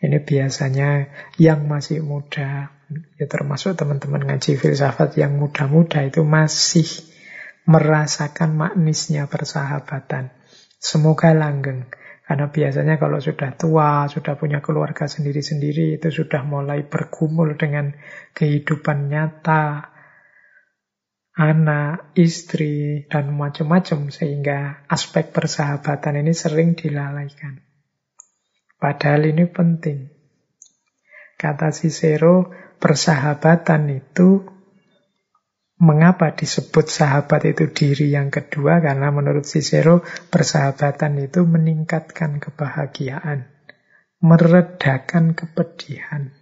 Ini 0.02 0.18
biasanya 0.26 1.06
yang 1.38 1.70
masih 1.70 2.02
muda, 2.02 2.74
ya 3.14 3.26
termasuk 3.30 3.78
teman-teman 3.78 4.26
ngaji 4.26 4.58
filsafat 4.58 5.14
yang 5.22 5.38
muda-muda 5.38 6.02
itu 6.02 6.26
masih 6.26 6.88
merasakan 7.62 8.58
maknisnya 8.58 9.30
persahabatan. 9.30 10.34
Semoga 10.82 11.30
langgeng. 11.30 11.86
Karena 12.26 12.50
biasanya 12.50 12.98
kalau 12.98 13.22
sudah 13.22 13.54
tua, 13.54 14.10
sudah 14.10 14.34
punya 14.34 14.58
keluarga 14.58 15.06
sendiri-sendiri, 15.06 15.98
itu 15.98 16.10
sudah 16.10 16.42
mulai 16.42 16.86
bergumul 16.86 17.54
dengan 17.54 17.94
kehidupan 18.34 19.10
nyata, 19.10 19.89
anak, 21.40 22.12
istri, 22.20 23.08
dan 23.08 23.32
macam-macam 23.32 24.12
sehingga 24.12 24.84
aspek 24.92 25.32
persahabatan 25.32 26.20
ini 26.20 26.36
sering 26.36 26.76
dilalaikan. 26.76 27.64
Padahal 28.76 29.24
ini 29.24 29.48
penting. 29.48 30.12
Kata 31.40 31.72
Cicero, 31.72 32.52
persahabatan 32.76 33.88
itu 33.88 34.44
mengapa 35.80 36.36
disebut 36.36 36.92
sahabat 36.92 37.48
itu 37.48 37.72
diri 37.72 38.12
yang 38.12 38.28
kedua? 38.28 38.84
Karena 38.84 39.08
menurut 39.08 39.48
Cicero, 39.48 40.04
persahabatan 40.28 41.24
itu 41.24 41.40
meningkatkan 41.48 42.36
kebahagiaan, 42.36 43.48
meredakan 44.20 45.32
kepedihan, 45.32 46.36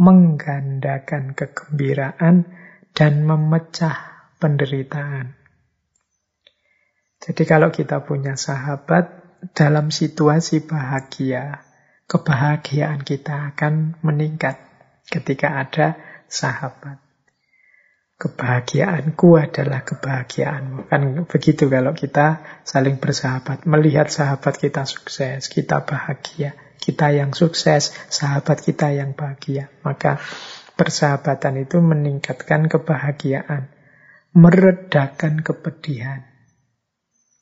menggandakan 0.00 1.36
kegembiraan, 1.36 2.48
dan 2.96 3.26
memecah 3.26 4.13
penderitaan. 4.44 5.32
Jadi 7.24 7.48
kalau 7.48 7.72
kita 7.72 8.04
punya 8.04 8.36
sahabat 8.36 9.08
dalam 9.56 9.88
situasi 9.88 10.68
bahagia, 10.68 11.64
kebahagiaan 12.04 13.00
kita 13.00 13.56
akan 13.56 13.96
meningkat 14.04 14.60
ketika 15.08 15.56
ada 15.64 15.96
sahabat. 16.28 17.00
Kebahagiaanku 18.20 19.40
adalah 19.40 19.88
kebahagiaanmu. 19.88 20.92
Kan 20.92 21.24
begitu 21.24 21.72
kalau 21.72 21.96
kita 21.96 22.44
saling 22.68 23.00
bersahabat. 23.00 23.64
Melihat 23.64 24.12
sahabat 24.12 24.60
kita 24.60 24.84
sukses, 24.84 25.48
kita 25.48 25.88
bahagia. 25.88 26.52
Kita 26.76 27.08
yang 27.16 27.32
sukses, 27.32 27.96
sahabat 28.12 28.60
kita 28.60 28.92
yang 28.92 29.16
bahagia. 29.16 29.72
Maka 29.80 30.20
persahabatan 30.76 31.64
itu 31.64 31.80
meningkatkan 31.80 32.68
kebahagiaan 32.68 33.73
meredakan 34.34 35.46
kepedihan. 35.46 36.26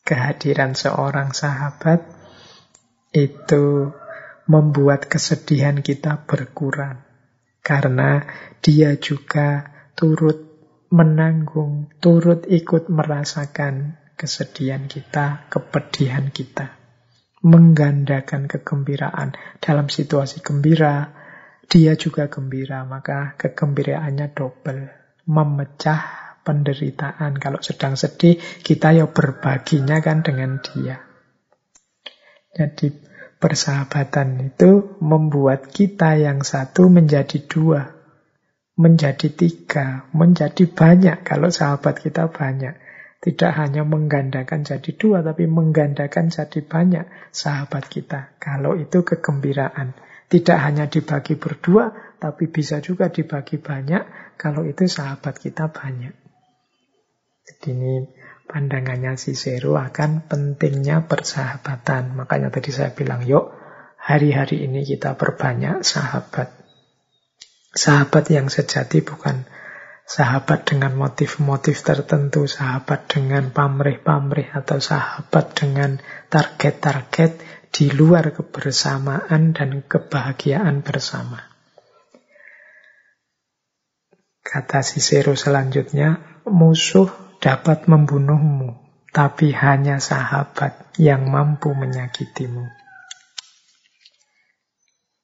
Kehadiran 0.05 0.77
seorang 0.77 1.32
sahabat 1.32 2.05
itu 3.16 3.97
membuat 4.44 5.09
kesedihan 5.09 5.81
kita 5.81 6.28
berkurang 6.28 7.01
karena 7.64 8.28
dia 8.60 9.01
juga 9.01 9.73
turut 9.97 10.52
menanggung, 10.93 11.89
turut 12.02 12.44
ikut 12.44 12.93
merasakan 12.93 13.97
kesedihan 14.19 14.85
kita, 14.85 15.48
kepedihan 15.48 16.28
kita, 16.28 16.77
menggandakan 17.40 18.44
kegembiraan 18.44 19.32
dalam 19.64 19.89
situasi 19.89 20.44
gembira. 20.44 21.09
Dia 21.73 21.97
juga 21.97 22.28
gembira, 22.28 22.85
maka 22.85 23.32
kegembiraannya 23.40 24.36
double, 24.36 24.93
memecah 25.24 26.22
penderitaan. 26.43 27.39
Kalau 27.39 27.62
sedang 27.62 27.94
sedih, 27.97 28.39
kita 28.62 28.94
ya 28.94 29.10
berbaginya 29.10 29.98
kan 30.02 30.27
dengan 30.27 30.62
dia. 30.62 31.02
Jadi 32.52 33.12
Persahabatan 33.43 34.55
itu 34.55 35.02
membuat 35.02 35.74
kita 35.74 36.14
yang 36.14 36.47
satu 36.47 36.86
menjadi 36.86 37.43
dua, 37.43 37.90
menjadi 38.78 39.35
tiga, 39.35 40.06
menjadi 40.14 40.70
banyak 40.70 41.27
kalau 41.27 41.51
sahabat 41.51 41.98
kita 41.98 42.31
banyak. 42.31 42.78
Tidak 43.19 43.51
hanya 43.51 43.82
menggandakan 43.82 44.62
jadi 44.62 44.94
dua, 44.94 45.27
tapi 45.27 45.51
menggandakan 45.51 46.31
jadi 46.31 46.62
banyak 46.62 47.35
sahabat 47.35 47.90
kita. 47.90 48.39
Kalau 48.39 48.78
itu 48.78 49.02
kegembiraan. 49.02 49.98
Tidak 50.31 50.59
hanya 50.62 50.86
dibagi 50.86 51.35
berdua, 51.35 52.14
tapi 52.23 52.47
bisa 52.47 52.78
juga 52.78 53.10
dibagi 53.10 53.59
banyak 53.59 54.39
kalau 54.39 54.62
itu 54.62 54.86
sahabat 54.86 55.43
kita 55.43 55.66
banyak. 55.66 56.22
Jadi 57.43 57.74
ini 57.74 57.94
pandangannya 58.47 59.19
Cicero 59.19 59.74
akan 59.74 60.31
pentingnya 60.31 61.10
persahabatan. 61.10 62.14
Makanya 62.14 62.55
tadi 62.55 62.70
saya 62.70 62.94
bilang, 62.94 63.27
yuk 63.27 63.51
hari-hari 63.98 64.66
ini 64.66 64.86
kita 64.86 65.19
perbanyak 65.19 65.82
sahabat. 65.82 66.55
Sahabat 67.73 68.28
yang 68.28 68.52
sejati 68.52 69.01
bukan 69.01 69.48
sahabat 70.05 70.69
dengan 70.69 70.93
motif-motif 70.93 71.81
tertentu, 71.81 72.44
sahabat 72.44 73.09
dengan 73.09 73.48
pamrih-pamrih, 73.48 74.52
atau 74.52 74.77
sahabat 74.77 75.56
dengan 75.56 76.02
target-target 76.28 77.40
di 77.73 77.89
luar 77.89 78.36
kebersamaan 78.36 79.56
dan 79.56 79.81
kebahagiaan 79.81 80.85
bersama. 80.85 81.48
Kata 84.44 84.85
Cicero 84.85 85.32
selanjutnya, 85.32 86.43
musuh 86.44 87.09
dapat 87.43 87.90
membunuhmu, 87.90 88.78
tapi 89.10 89.51
hanya 89.51 89.98
sahabat 89.98 90.94
yang 90.94 91.27
mampu 91.27 91.74
menyakitimu. 91.74 92.70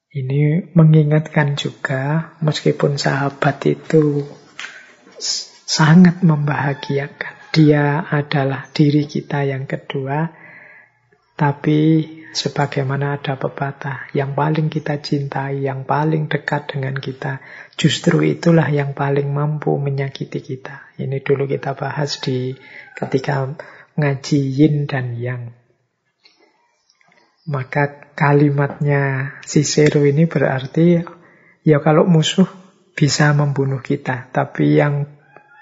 Ini 0.09 0.73
mengingatkan 0.75 1.55
juga, 1.55 2.35
meskipun 2.43 2.99
sahabat 2.99 3.63
itu 3.71 4.27
sangat 5.69 6.19
membahagiakan, 6.25 7.53
dia 7.55 8.03
adalah 8.03 8.67
diri 8.75 9.07
kita 9.07 9.47
yang 9.47 9.63
kedua, 9.69 10.33
tapi 11.39 12.03
sebagaimana 12.35 13.21
ada 13.21 13.39
pepatah, 13.39 14.11
yang 14.11 14.35
paling 14.35 14.67
kita 14.67 14.99
cintai, 14.99 15.63
yang 15.63 15.87
paling 15.87 16.27
dekat 16.27 16.67
dengan 16.67 16.97
kita, 16.97 17.39
justru 17.79 18.19
itulah 18.27 18.67
yang 18.67 18.91
paling 18.91 19.31
mampu 19.31 19.79
menyakiti 19.79 20.43
kita. 20.43 20.91
Ini 20.99 21.23
dulu 21.23 21.47
kita 21.47 21.79
bahas 21.79 22.19
di 22.19 22.51
ketika 22.91 23.55
ngaji 23.95 24.39
yin 24.51 24.83
dan 24.83 25.15
yang. 25.15 25.55
Maka 27.47 28.11
kalimatnya 28.19 29.33
Cicero 29.47 30.03
ini 30.03 30.27
berarti, 30.27 30.99
ya 31.63 31.79
kalau 31.79 32.03
musuh 32.03 32.45
bisa 32.93 33.31
membunuh 33.31 33.79
kita, 33.79 34.27
tapi 34.29 34.75
yang 34.75 35.07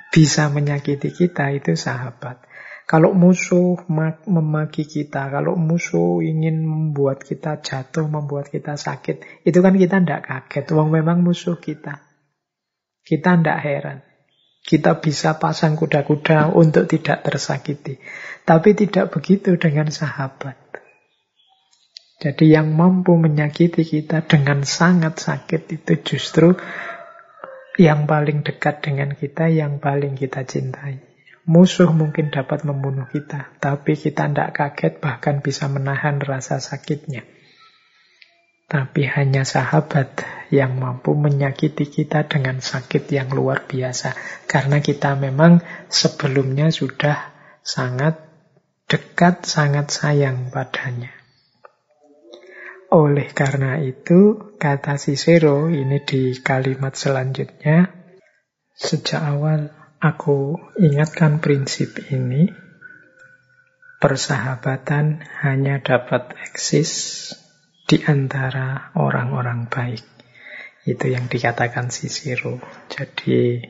bisa 0.10 0.50
menyakiti 0.50 1.14
kita 1.14 1.54
itu 1.54 1.78
sahabat. 1.78 2.42
Kalau 2.88 3.12
musuh 3.14 3.78
memaki 4.26 4.90
kita, 4.90 5.28
kalau 5.30 5.54
musuh 5.54 6.24
ingin 6.24 6.64
membuat 6.66 7.22
kita 7.22 7.60
jatuh, 7.62 8.08
membuat 8.10 8.50
kita 8.50 8.80
sakit, 8.80 9.44
itu 9.44 9.60
kan 9.60 9.76
kita 9.76 10.02
tidak 10.02 10.24
kaget. 10.24 10.66
Wong 10.72 10.96
memang 10.96 11.20
musuh 11.20 11.60
kita. 11.60 12.07
Kita 13.08 13.40
tidak 13.40 13.60
heran. 13.64 14.00
Kita 14.68 15.00
bisa 15.00 15.40
pasang 15.40 15.80
kuda-kuda 15.80 16.52
untuk 16.52 16.92
tidak 16.92 17.24
tersakiti. 17.24 18.04
Tapi 18.44 18.76
tidak 18.76 19.16
begitu 19.16 19.56
dengan 19.56 19.88
sahabat. 19.88 20.60
Jadi 22.20 22.52
yang 22.52 22.76
mampu 22.76 23.16
menyakiti 23.16 23.88
kita 23.88 24.28
dengan 24.28 24.68
sangat 24.68 25.24
sakit 25.24 25.72
itu 25.72 25.94
justru 26.04 26.60
yang 27.80 28.10
paling 28.10 28.44
dekat 28.44 28.84
dengan 28.84 29.16
kita, 29.16 29.48
yang 29.48 29.80
paling 29.80 30.20
kita 30.20 30.44
cintai. 30.44 31.00
Musuh 31.48 31.88
mungkin 31.96 32.28
dapat 32.28 32.68
membunuh 32.68 33.08
kita, 33.08 33.56
tapi 33.64 33.96
kita 33.96 34.28
tidak 34.28 34.52
kaget 34.52 35.00
bahkan 35.00 35.40
bisa 35.40 35.72
menahan 35.72 36.20
rasa 36.20 36.60
sakitnya. 36.60 37.24
Tapi 38.68 39.08
hanya 39.08 39.48
sahabat 39.48 40.28
yang 40.52 40.76
mampu 40.76 41.16
menyakiti 41.16 41.88
kita 41.88 42.28
dengan 42.28 42.60
sakit 42.60 43.08
yang 43.16 43.32
luar 43.32 43.64
biasa. 43.64 44.12
Karena 44.44 44.84
kita 44.84 45.16
memang 45.16 45.64
sebelumnya 45.88 46.68
sudah 46.68 47.32
sangat 47.64 48.20
dekat, 48.92 49.48
sangat 49.48 49.88
sayang 49.88 50.52
padanya. 50.52 51.16
Oleh 52.92 53.32
karena 53.32 53.80
itu, 53.80 54.52
kata 54.60 55.00
Cicero 55.00 55.72
ini 55.72 56.04
di 56.04 56.36
kalimat 56.40 56.96
selanjutnya, 56.96 57.92
sejak 58.76 59.24
awal 59.24 59.72
Aku 59.98 60.62
ingatkan 60.78 61.42
prinsip 61.42 61.98
ini, 62.14 62.54
persahabatan 63.98 65.26
hanya 65.42 65.82
dapat 65.82 66.38
eksis 66.38 67.34
di 67.88 68.04
antara 68.04 68.92
orang-orang 69.00 69.72
baik. 69.72 70.04
Itu 70.84 71.08
yang 71.08 71.32
dikatakan 71.32 71.88
Cicero. 71.88 72.60
Jadi, 72.92 73.64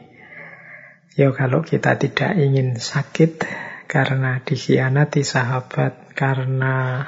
ya 1.13 1.29
kalau 1.33 1.61
kita 1.61 2.01
tidak 2.01 2.33
ingin 2.33 2.81
sakit 2.81 3.45
karena 3.85 4.41
dikhianati 4.41 5.21
sahabat, 5.21 6.17
karena 6.17 7.05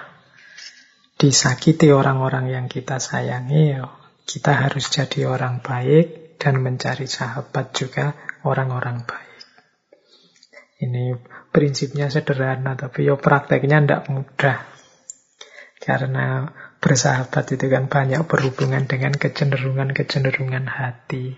disakiti 1.18 1.90
orang-orang 1.90 2.54
yang 2.54 2.66
kita 2.70 3.02
sayangi, 3.02 3.74
ya 3.74 3.90
kita 4.30 4.54
harus 4.54 4.94
jadi 4.94 5.26
orang 5.26 5.66
baik 5.66 6.38
dan 6.38 6.62
mencari 6.62 7.10
sahabat 7.10 7.74
juga 7.74 8.14
orang-orang 8.46 9.04
baik. 9.04 9.42
Ini 10.80 11.18
prinsipnya 11.52 12.08
sederhana, 12.08 12.78
tapi 12.80 13.04
yo 13.10 13.20
prakteknya 13.20 13.84
tidak 13.84 14.04
mudah. 14.08 14.58
Karena 15.84 16.48
bersahabat 16.80 17.46
itu 17.52 17.68
kan 17.68 17.92
banyak 17.92 18.24
berhubungan 18.26 18.88
dengan 18.88 19.14
kecenderungan-kecenderungan 19.16 20.66
hati. 20.68 21.36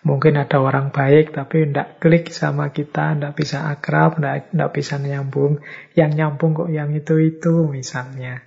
Mungkin 0.00 0.40
ada 0.40 0.64
orang 0.64 0.90
baik 0.90 1.36
tapi 1.36 1.68
tidak 1.68 2.00
klik 2.00 2.32
sama 2.32 2.72
kita, 2.72 3.14
tidak 3.14 3.36
bisa 3.36 3.68
akrab, 3.68 4.16
tidak 4.18 4.70
bisa 4.72 4.96
nyambung. 4.96 5.60
Yang 5.92 6.10
nyambung 6.16 6.52
kok 6.56 6.72
yang 6.72 6.90
itu-itu 6.96 7.68
misalnya. 7.68 8.40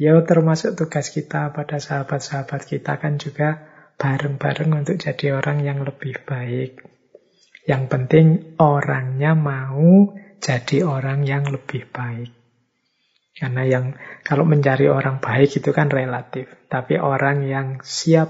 Ya 0.00 0.16
termasuk 0.24 0.80
tugas 0.80 1.12
kita 1.12 1.52
pada 1.52 1.76
sahabat-sahabat 1.76 2.64
kita 2.64 2.96
kan 2.96 3.20
juga 3.20 3.68
bareng-bareng 4.00 4.72
untuk 4.72 4.96
jadi 4.96 5.36
orang 5.36 5.60
yang 5.60 5.84
lebih 5.84 6.24
baik. 6.24 6.80
Yang 7.68 7.82
penting 7.92 8.26
orangnya 8.56 9.36
mau 9.36 10.16
jadi 10.40 10.88
orang 10.88 11.28
yang 11.28 11.44
lebih 11.52 11.84
baik. 11.92 12.39
Karena 13.40 13.64
yang 13.64 13.96
kalau 14.20 14.44
mencari 14.44 14.84
orang 14.92 15.24
baik 15.24 15.64
itu 15.64 15.72
kan 15.72 15.88
relatif. 15.88 16.52
Tapi 16.68 17.00
orang 17.00 17.48
yang 17.48 17.80
siap 17.80 18.28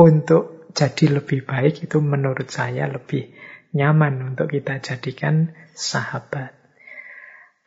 untuk 0.00 0.72
jadi 0.72 1.20
lebih 1.20 1.44
baik 1.44 1.84
itu 1.84 2.00
menurut 2.00 2.48
saya 2.48 2.88
lebih 2.88 3.36
nyaman 3.76 4.32
untuk 4.32 4.48
kita 4.48 4.80
jadikan 4.80 5.52
sahabat. 5.76 6.56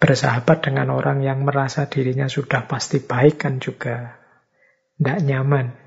Bersahabat 0.02 0.66
dengan 0.66 0.90
orang 0.90 1.22
yang 1.22 1.45
merasa 1.45 1.86
dirinya 1.86 2.26
sudah 2.26 2.66
pasti 2.66 3.06
baik 3.06 3.38
kan 3.38 3.61
juga 3.61 4.18
tidak 4.98 5.20
nyaman. 5.22 5.78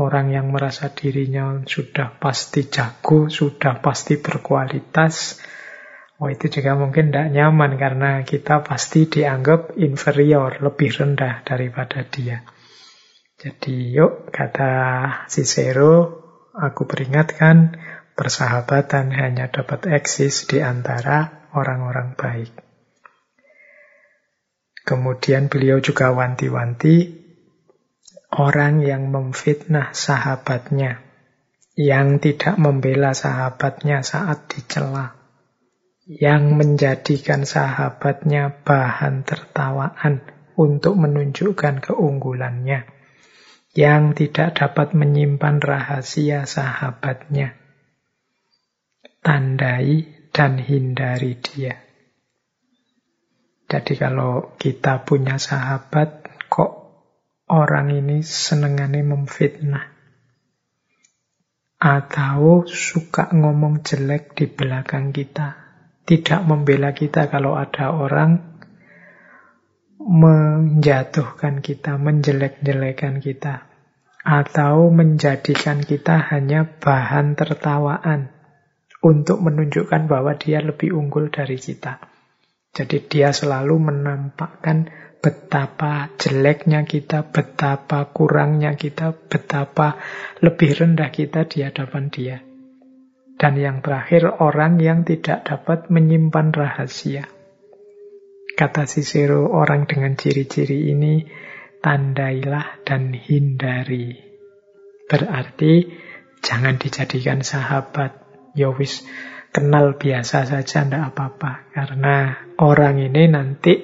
Orang 0.00 0.34
yang 0.34 0.50
merasa 0.50 0.90
dirinya 0.90 1.62
sudah 1.62 2.18
pasti 2.18 2.66
jago, 2.66 3.28
sudah 3.30 3.78
pasti 3.84 4.16
berkualitas, 4.16 5.38
oh 6.20 6.28
itu 6.28 6.52
juga 6.52 6.76
mungkin 6.76 7.10
tidak 7.10 7.32
nyaman 7.32 7.80
karena 7.80 8.20
kita 8.22 8.60
pasti 8.60 9.08
dianggap 9.08 9.80
inferior, 9.80 10.60
lebih 10.60 10.92
rendah 10.92 11.42
daripada 11.42 12.04
dia. 12.04 12.44
Jadi 13.40 13.96
yuk 13.96 14.28
kata 14.28 14.72
Cicero, 15.32 16.20
aku 16.52 16.84
peringatkan 16.84 17.74
persahabatan 18.12 19.16
hanya 19.16 19.48
dapat 19.48 19.88
eksis 19.88 20.44
di 20.44 20.60
antara 20.60 21.48
orang-orang 21.56 22.12
baik. 22.20 22.52
Kemudian 24.84 25.48
beliau 25.48 25.80
juga 25.80 26.12
wanti-wanti 26.12 27.20
Orang 28.30 28.86
yang 28.86 29.10
memfitnah 29.10 29.90
sahabatnya, 29.90 31.02
yang 31.74 32.22
tidak 32.22 32.62
membela 32.62 33.10
sahabatnya 33.10 34.06
saat 34.06 34.46
dicela, 34.46 35.18
yang 36.10 36.58
menjadikan 36.58 37.46
sahabatnya 37.46 38.66
bahan 38.66 39.22
tertawaan 39.22 40.26
untuk 40.58 40.98
menunjukkan 40.98 41.78
keunggulannya, 41.78 42.82
yang 43.78 44.18
tidak 44.18 44.58
dapat 44.58 44.90
menyimpan 44.98 45.62
rahasia 45.62 46.50
sahabatnya. 46.50 47.54
Tandai 49.22 50.10
dan 50.34 50.58
hindari 50.58 51.38
dia. 51.38 51.78
Jadi 53.70 53.94
kalau 53.94 54.58
kita 54.58 55.06
punya 55.06 55.38
sahabat 55.38 56.26
kok 56.50 56.72
orang 57.46 57.94
ini 57.94 58.26
senengannya 58.26 59.06
memfitnah. 59.06 59.86
Atau 61.78 62.66
suka 62.66 63.30
ngomong 63.30 63.86
jelek 63.86 64.34
di 64.34 64.50
belakang 64.50 65.14
kita. 65.14 65.59
Tidak 66.10 66.42
membela 66.42 66.90
kita 66.90 67.30
kalau 67.30 67.54
ada 67.54 67.94
orang 67.94 68.50
menjatuhkan 70.02 71.62
kita, 71.62 72.02
menjelek-jelekan 72.02 73.22
kita. 73.22 73.70
Atau 74.26 74.90
menjadikan 74.90 75.86
kita 75.86 76.34
hanya 76.34 76.66
bahan 76.66 77.38
tertawaan 77.38 78.34
untuk 79.06 79.38
menunjukkan 79.38 80.10
bahwa 80.10 80.34
dia 80.34 80.58
lebih 80.60 80.92
unggul 80.98 81.30
dari 81.30 81.56
kita. 81.56 82.02
Jadi 82.74 83.06
dia 83.06 83.30
selalu 83.30 83.78
menampakkan 83.78 84.90
betapa 85.22 86.10
jeleknya 86.18 86.84
kita, 86.84 87.30
betapa 87.30 88.10
kurangnya 88.10 88.74
kita, 88.74 89.14
betapa 89.14 89.94
lebih 90.42 90.74
rendah 90.74 91.14
kita 91.14 91.46
di 91.46 91.62
hadapan 91.64 92.10
dia. 92.10 92.49
Dan 93.40 93.56
yang 93.56 93.80
terakhir, 93.80 94.36
orang 94.36 94.76
yang 94.76 95.08
tidak 95.08 95.48
dapat 95.48 95.88
menyimpan 95.88 96.52
rahasia. 96.52 97.24
Kata 98.52 98.84
Cicero, 98.84 99.48
orang 99.48 99.88
dengan 99.88 100.12
ciri-ciri 100.12 100.92
ini, 100.92 101.24
tandailah 101.80 102.84
dan 102.84 103.16
hindari. 103.16 104.12
Berarti, 105.08 105.88
jangan 106.44 106.76
dijadikan 106.76 107.40
sahabat. 107.40 108.28
Yowis, 108.52 109.00
ya 109.00 109.40
kenal 109.50 109.98
biasa 109.98 110.46
saja, 110.46 110.86
tidak 110.86 111.14
apa-apa. 111.14 111.70
Karena 111.74 112.44
orang 112.58 113.02
ini 113.02 113.24
nanti 113.30 113.74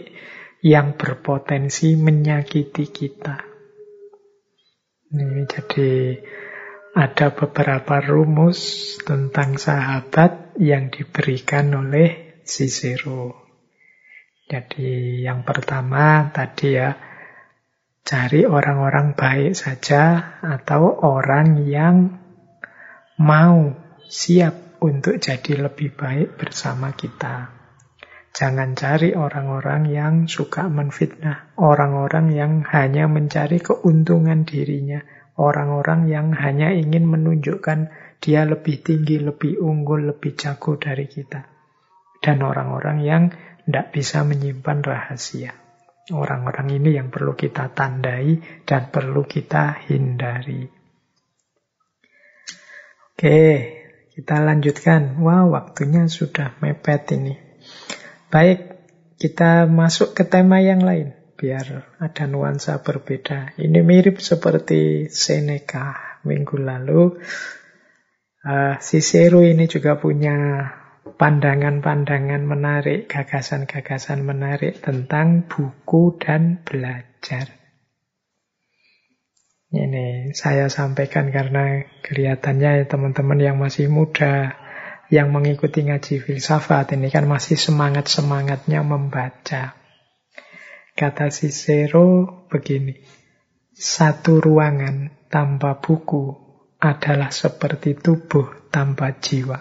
yang 0.63 0.95
berpotensi 0.99 1.95
menyakiti 1.99 2.87
kita. 2.91 3.37
Ini 5.15 5.47
jadi 5.47 6.19
ada 6.97 7.29
beberapa 7.29 8.01
rumus 8.01 8.97
tentang 9.05 9.61
sahabat 9.61 10.57
yang 10.57 10.89
diberikan 10.89 11.69
oleh 11.77 12.41
Cicero. 12.41 13.37
Jadi 14.49 15.21
yang 15.21 15.45
pertama 15.45 16.33
tadi 16.33 16.73
ya, 16.73 16.97
cari 18.01 18.49
orang-orang 18.49 19.13
baik 19.13 19.53
saja 19.53 20.39
atau 20.41 20.97
orang 21.05 21.69
yang 21.69 22.17
mau 23.21 23.77
siap 24.09 24.81
untuk 24.81 25.21
jadi 25.21 25.69
lebih 25.69 25.93
baik 25.93 26.41
bersama 26.41 26.97
kita. 26.97 27.53
Jangan 28.33 28.73
cari 28.73 29.13
orang-orang 29.13 29.89
yang 29.93 30.15
suka 30.33 30.69
menfitnah, 30.73 31.53
orang-orang 31.61 32.33
yang 32.33 32.53
hanya 32.73 33.05
mencari 33.05 33.61
keuntungan 33.61 34.49
dirinya, 34.49 35.01
orang-orang 35.37 36.09
yang 36.09 36.33
hanya 36.33 36.73
ingin 36.73 37.05
menunjukkan 37.05 37.93
dia 38.21 38.49
lebih 38.49 38.81
tinggi, 38.81 39.21
lebih 39.21 39.61
unggul, 39.61 40.09
lebih 40.09 40.33
jago 40.35 40.81
dari 40.81 41.05
kita. 41.07 41.45
Dan 42.21 42.43
orang-orang 42.43 42.99
yang 43.05 43.23
tidak 43.69 43.93
bisa 43.93 44.25
menyimpan 44.25 44.81
rahasia. 44.83 45.53
Orang-orang 46.07 46.81
ini 46.81 46.97
yang 46.97 47.13
perlu 47.13 47.35
kita 47.37 47.71
tandai 47.77 48.63
dan 48.65 48.89
perlu 48.89 49.27
kita 49.27 49.85
hindari. 49.91 50.65
Oke, 53.17 53.41
kita 54.15 54.37
lanjutkan. 54.41 55.19
Wah, 55.21 55.45
waktunya 55.51 56.07
sudah 56.07 56.57
mepet 56.63 57.11
ini. 57.17 57.35
Baik, 58.31 58.59
kita 59.19 59.67
masuk 59.67 60.15
ke 60.15 60.23
tema 60.25 60.63
yang 60.63 60.81
lain 60.85 61.26
biar 61.37 61.97
ada 62.01 62.25
nuansa 62.25 62.81
berbeda. 62.81 63.55
Ini 63.61 63.85
mirip 63.85 64.19
seperti 64.19 65.13
Seneca 65.13 66.19
minggu 66.25 66.57
lalu. 66.57 67.21
Uh, 68.47 68.75
Cicero 68.81 69.45
ini 69.45 69.69
juga 69.69 70.01
punya 70.01 70.67
pandangan-pandangan 71.15 72.43
menarik, 72.43 73.07
gagasan-gagasan 73.07 74.27
menarik 74.27 74.83
tentang 74.83 75.47
buku 75.47 76.19
dan 76.19 76.65
belajar. 76.65 77.53
Ini 79.67 80.31
saya 80.33 80.71
sampaikan 80.71 81.35
karena 81.35 81.85
kelihatannya 82.01 82.87
teman-teman 82.87 83.39
yang 83.43 83.57
masih 83.59 83.91
muda 83.91 84.55
yang 85.11 85.31
mengikuti 85.31 85.87
ngaji 85.87 86.23
filsafat 86.23 86.95
ini 86.95 87.11
kan 87.11 87.27
masih 87.27 87.59
semangat-semangatnya 87.59 88.83
membaca. 88.83 89.86
Kata 90.97 91.29
Cicero 91.29 92.25
begini, 92.49 92.97
satu 93.77 94.41
ruangan 94.41 95.29
tanpa 95.29 95.77
buku 95.77 96.33
adalah 96.81 97.29
seperti 97.29 98.01
tubuh 98.01 98.73
tanpa 98.73 99.13
jiwa. 99.21 99.61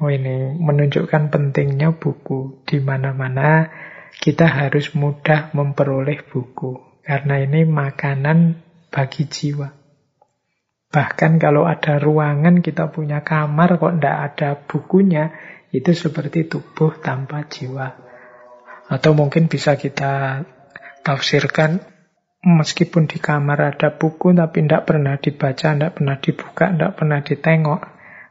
Oh 0.00 0.08
ini 0.08 0.56
menunjukkan 0.56 1.28
pentingnya 1.28 1.92
buku. 1.92 2.64
Di 2.64 2.80
mana-mana 2.80 3.68
kita 4.16 4.48
harus 4.48 4.96
mudah 4.96 5.52
memperoleh 5.52 6.24
buku. 6.24 7.04
Karena 7.04 7.44
ini 7.44 7.68
makanan 7.68 8.64
bagi 8.88 9.28
jiwa. 9.28 9.68
Bahkan 10.88 11.36
kalau 11.36 11.68
ada 11.68 12.00
ruangan 12.00 12.64
kita 12.64 12.88
punya 12.88 13.20
kamar 13.20 13.76
kok 13.76 14.00
tidak 14.00 14.16
ada 14.24 14.50
bukunya, 14.56 15.36
itu 15.68 15.92
seperti 15.92 16.48
tubuh 16.48 16.96
tanpa 16.96 17.44
jiwa. 17.44 18.07
Atau 18.88 19.12
mungkin 19.12 19.52
bisa 19.52 19.76
kita 19.76 20.44
tafsirkan 21.04 21.84
meskipun 22.44 23.04
di 23.04 23.20
kamar 23.20 23.76
ada 23.76 23.92
buku 23.92 24.32
tapi 24.32 24.64
tidak 24.64 24.88
pernah 24.88 25.20
dibaca, 25.20 25.68
tidak 25.76 25.92
pernah 26.00 26.16
dibuka, 26.16 26.64
tidak 26.72 26.92
pernah 26.96 27.20
ditengok. 27.20 27.82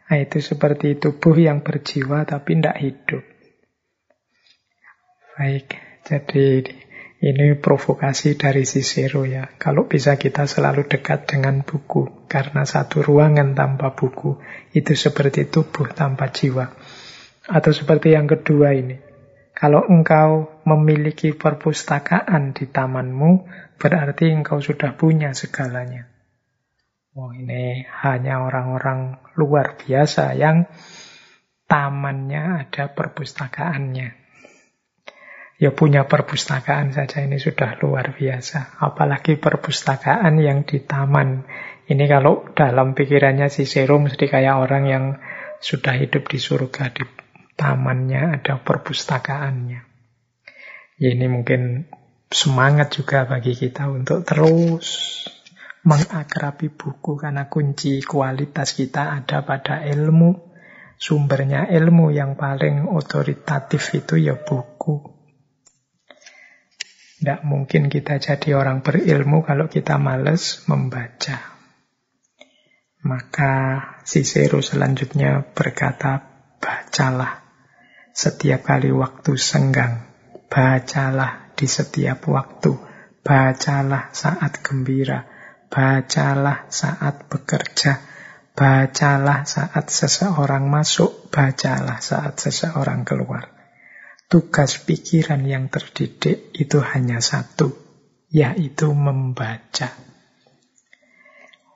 Nah, 0.07 0.17
itu 0.23 0.39
seperti 0.39 0.97
tubuh 0.97 1.35
yang 1.35 1.61
berjiwa 1.61 2.23
tapi 2.23 2.57
tidak 2.57 2.77
hidup. 2.79 3.23
Baik, 5.37 5.77
jadi 6.07 6.63
ini 7.17 7.57
provokasi 7.57 8.37
dari 8.37 8.61
Cicero 8.61 9.25
ya. 9.25 9.49
Kalau 9.57 9.89
bisa 9.89 10.21
kita 10.21 10.45
selalu 10.45 10.85
dekat 10.85 11.25
dengan 11.25 11.65
buku. 11.65 12.29
Karena 12.29 12.61
satu 12.61 13.01
ruangan 13.01 13.57
tanpa 13.57 13.97
buku 13.97 14.37
itu 14.77 14.93
seperti 14.93 15.49
tubuh 15.49 15.89
tanpa 15.97 16.29
jiwa. 16.29 16.77
Atau 17.49 17.73
seperti 17.73 18.13
yang 18.13 18.29
kedua 18.29 18.77
ini. 18.77 19.06
Kalau 19.57 19.81
engkau 19.89 20.61
memiliki 20.69 21.33
perpustakaan 21.33 22.53
di 22.53 22.69
tamanmu, 22.69 23.49
berarti 23.81 24.29
engkau 24.29 24.61
sudah 24.61 24.93
punya 24.93 25.33
segalanya. 25.33 26.05
Oh, 27.17 27.33
ini 27.33 27.81
hanya 28.05 28.45
orang-orang 28.45 29.17
luar 29.33 29.73
biasa 29.81 30.37
yang 30.37 30.69
tamannya 31.65 32.69
ada 32.69 32.93
perpustakaannya. 32.93 34.29
Ya 35.57 35.73
punya 35.73 36.05
perpustakaan 36.05 36.93
saja 36.93 37.25
ini 37.25 37.41
sudah 37.41 37.81
luar 37.81 38.13
biasa. 38.13 38.77
Apalagi 38.77 39.41
perpustakaan 39.41 40.37
yang 40.37 40.69
di 40.69 40.85
taman. 40.85 41.49
Ini 41.89 42.05
kalau 42.05 42.45
dalam 42.53 42.93
pikirannya 42.93 43.49
si 43.49 43.65
Cicero 43.65 43.97
mesti 43.97 44.29
kayak 44.29 44.61
orang 44.61 44.83
yang 44.85 45.05
sudah 45.57 45.97
hidup 45.97 46.29
di 46.29 46.37
surga. 46.37 46.93
Di 46.93 47.16
tamannya 47.57 48.37
ada 48.39 48.61
perpustakaannya. 48.61 49.81
Ya 51.01 51.09
ini 51.13 51.25
mungkin 51.25 51.89
semangat 52.29 52.93
juga 52.93 53.25
bagi 53.25 53.57
kita 53.57 53.89
untuk 53.89 54.23
terus 54.23 55.25
mengakrabi 55.81 56.69
buku. 56.69 57.17
Karena 57.17 57.49
kunci 57.49 58.05
kualitas 58.05 58.77
kita 58.77 59.17
ada 59.17 59.41
pada 59.41 59.81
ilmu. 59.83 60.45
Sumbernya 60.97 61.69
ilmu 61.69 62.09
yang 62.09 62.33
paling 62.33 62.89
otoritatif 62.89 63.93
itu 63.93 64.17
ya 64.17 64.33
buku. 64.33 65.13
Tidak 67.17 67.41
mungkin 67.45 67.89
kita 67.89 68.17
jadi 68.17 68.57
orang 68.57 68.81
berilmu 68.81 69.45
kalau 69.45 69.69
kita 69.69 70.01
males 70.01 70.65
membaca. 70.65 71.57
Maka 73.05 73.53
Cicero 74.01 74.61
selanjutnya 74.65 75.45
berkata, 75.53 76.21
bacalah 76.57 77.46
setiap 78.17 78.65
kali 78.65 78.89
waktu 78.89 79.37
senggang. 79.37 80.09
Bacalah 80.49 81.53
di 81.53 81.69
setiap 81.69 82.25
waktu. 82.25 82.73
Bacalah 83.21 84.09
saat 84.09 84.65
gembira. 84.65 85.21
Bacalah 85.69 86.65
saat 86.65 87.29
bekerja. 87.29 88.01
Bacalah 88.57 89.45
saat 89.45 89.85
seseorang 89.93 90.65
masuk. 90.65 91.29
Bacalah 91.29 92.01
saat 92.01 92.41
seseorang 92.41 93.05
keluar. 93.05 93.53
Tugas 94.25 94.81
pikiran 94.81 95.45
yang 95.45 95.69
terdidik 95.69 96.51
itu 96.57 96.81
hanya 96.81 97.21
satu, 97.21 97.71
yaitu 98.33 98.91
membaca. 98.91 99.93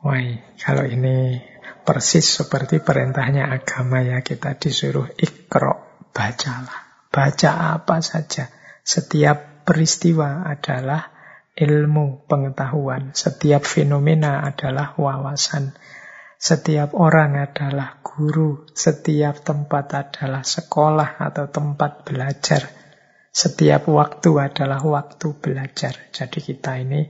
Wah, 0.01 0.19
kalau 0.57 0.89
ini 0.89 1.38
persis 1.85 2.26
seperti 2.26 2.81
perintahnya 2.81 3.47
agama 3.53 4.01
ya, 4.01 4.19
kita 4.26 4.57
disuruh 4.57 5.07
ikro, 5.15 5.90
bacalah. 6.13 7.07
Baca 7.11 7.75
apa 7.75 7.99
saja. 7.99 8.47
Setiap 8.83 9.67
peristiwa 9.67 10.47
adalah 10.47 11.11
ilmu, 11.55 12.27
pengetahuan. 12.27 13.11
Setiap 13.11 13.67
fenomena 13.67 14.43
adalah 14.47 14.95
wawasan. 14.95 15.75
Setiap 16.41 16.97
orang 16.97 17.38
adalah 17.38 18.01
guru, 18.01 18.65
setiap 18.73 19.45
tempat 19.45 19.93
adalah 19.93 20.41
sekolah 20.41 21.21
atau 21.21 21.45
tempat 21.53 22.01
belajar. 22.01 22.65
Setiap 23.29 23.88
waktu 23.88 24.31
adalah 24.41 24.81
waktu 24.81 25.38
belajar. 25.38 26.09
Jadi 26.09 26.39
kita 26.41 26.81
ini 26.81 27.05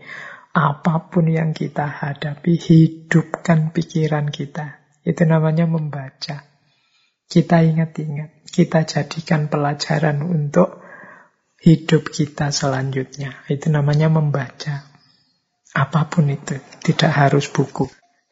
apa 0.52 1.08
pun 1.08 1.32
yang 1.32 1.56
kita 1.56 1.88
hadapi, 1.88 2.60
hidupkan 2.60 3.72
pikiran 3.72 4.28
kita. 4.30 4.84
Itu 5.02 5.24
namanya 5.24 5.64
membaca. 5.64 6.44
Kita 7.32 7.64
ingat-ingat, 7.64 8.41
kita 8.52 8.84
jadikan 8.84 9.48
pelajaran 9.48 10.22
untuk 10.22 10.84
hidup 11.64 12.12
kita 12.12 12.52
selanjutnya. 12.52 13.48
Itu 13.48 13.72
namanya 13.72 14.12
membaca. 14.12 14.92
Apa 15.72 16.12
pun 16.12 16.28
itu, 16.28 16.60
tidak 16.84 17.12
harus 17.16 17.48
buku. 17.48 17.88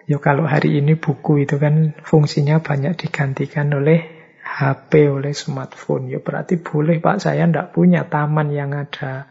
Ya 0.10 0.20
kalau 0.20 0.44
hari 0.50 0.82
ini 0.82 1.00
buku 1.00 1.46
itu 1.48 1.56
kan 1.56 1.96
fungsinya 2.04 2.60
banyak 2.60 3.00
digantikan 3.00 3.72
oleh 3.72 4.20
HP, 4.42 5.08
oleh 5.08 5.32
smartphone. 5.32 6.10
Ya 6.10 6.20
berarti 6.20 6.60
boleh 6.60 7.00
Pak, 7.00 7.24
saya 7.24 7.46
tidak 7.46 7.72
punya 7.72 8.10
taman 8.10 8.50
yang 8.52 8.74
ada 8.74 9.30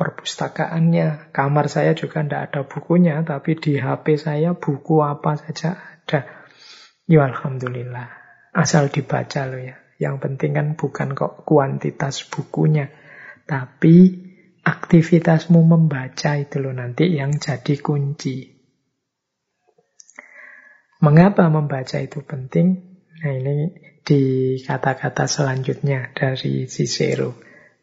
perpustakaannya. 0.00 1.30
Kamar 1.30 1.68
saya 1.68 1.92
juga 1.92 2.24
tidak 2.24 2.42
ada 2.50 2.60
bukunya, 2.64 3.20
tapi 3.22 3.54
di 3.60 3.76
HP 3.76 4.16
saya 4.16 4.56
buku 4.56 5.04
apa 5.04 5.36
saja 5.36 5.76
ada. 5.76 6.24
Ya 7.04 7.28
Alhamdulillah. 7.28 8.08
Asal 8.56 8.88
dibaca 8.88 9.44
loh 9.44 9.60
ya. 9.60 9.76
Yang 9.98 10.16
penting 10.22 10.50
kan 10.54 10.68
bukan 10.78 11.18
kok 11.18 11.42
kuantitas 11.42 12.22
bukunya. 12.30 12.86
Tapi 13.44 14.14
aktivitasmu 14.62 15.58
membaca 15.58 16.38
itu 16.38 16.62
loh 16.62 16.70
nanti 16.70 17.10
yang 17.18 17.34
jadi 17.34 17.74
kunci. 17.82 18.58
Mengapa 21.02 21.46
membaca 21.50 21.98
itu 21.98 22.22
penting? 22.22 22.98
Nah 23.18 23.32
ini 23.34 23.74
di 24.02 24.54
kata-kata 24.62 25.26
selanjutnya 25.26 26.14
dari 26.14 26.66
Cicero. 26.70 27.38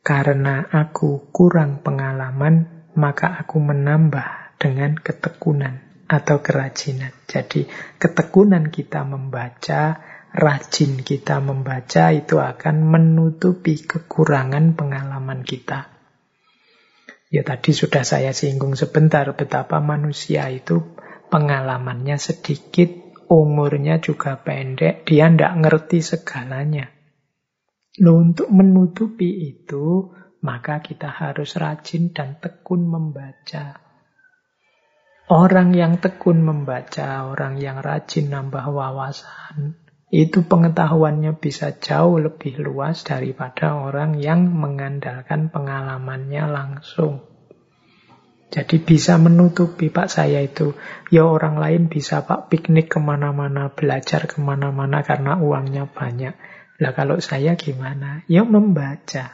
Karena 0.06 0.70
aku 0.70 1.34
kurang 1.34 1.82
pengalaman, 1.82 2.88
maka 2.96 3.42
aku 3.42 3.58
menambah 3.58 4.60
dengan 4.62 4.94
ketekunan 4.96 6.06
atau 6.06 6.46
kerajinan. 6.46 7.10
Jadi 7.26 7.66
ketekunan 7.98 8.70
kita 8.70 9.02
membaca, 9.02 9.98
rajin 10.36 11.00
kita 11.00 11.40
membaca 11.40 12.12
itu 12.12 12.44
akan 12.44 12.76
menutupi 12.84 13.80
kekurangan 13.80 14.76
pengalaman 14.76 15.48
kita. 15.48 15.88
Ya 17.32 17.42
tadi 17.48 17.72
sudah 17.72 18.04
saya 18.04 18.36
singgung 18.36 18.76
sebentar 18.76 19.24
betapa 19.32 19.80
manusia 19.80 20.52
itu 20.52 20.84
pengalamannya 21.32 22.20
sedikit, 22.20 22.92
umurnya 23.32 24.04
juga 24.04 24.38
pendek, 24.44 25.08
dia 25.08 25.32
tidak 25.32 25.54
ngerti 25.64 26.00
segalanya. 26.04 26.92
Loh, 28.04 28.20
untuk 28.20 28.52
menutupi 28.52 29.56
itu, 29.56 30.12
maka 30.44 30.84
kita 30.84 31.08
harus 31.08 31.56
rajin 31.56 32.12
dan 32.12 32.38
tekun 32.44 32.84
membaca. 32.86 33.80
Orang 35.32 35.74
yang 35.74 35.98
tekun 35.98 36.44
membaca, 36.44 37.26
orang 37.26 37.58
yang 37.58 37.82
rajin 37.82 38.30
nambah 38.30 38.68
wawasan, 38.70 39.85
itu 40.14 40.46
pengetahuannya 40.46 41.42
bisa 41.42 41.82
jauh 41.82 42.22
lebih 42.22 42.62
luas 42.62 43.02
daripada 43.02 43.74
orang 43.74 44.22
yang 44.22 44.46
mengandalkan 44.54 45.50
pengalamannya 45.50 46.46
langsung. 46.46 47.26
Jadi 48.54 48.80
bisa 48.80 49.18
menutupi 49.18 49.90
Pak 49.90 50.08
saya 50.08 50.40
itu. 50.46 50.78
Ya 51.10 51.26
orang 51.26 51.58
lain 51.58 51.90
bisa 51.90 52.24
Pak 52.24 52.54
piknik 52.54 52.94
ke 52.94 53.02
mana-mana, 53.02 53.74
belajar 53.74 54.30
ke 54.30 54.38
mana-mana 54.40 55.02
karena 55.02 55.42
uangnya 55.42 55.90
banyak. 55.90 56.38
Lah 56.80 56.92
kalau 56.94 57.18
saya 57.18 57.58
gimana? 57.58 58.22
Ya 58.30 58.46
membaca. 58.46 59.34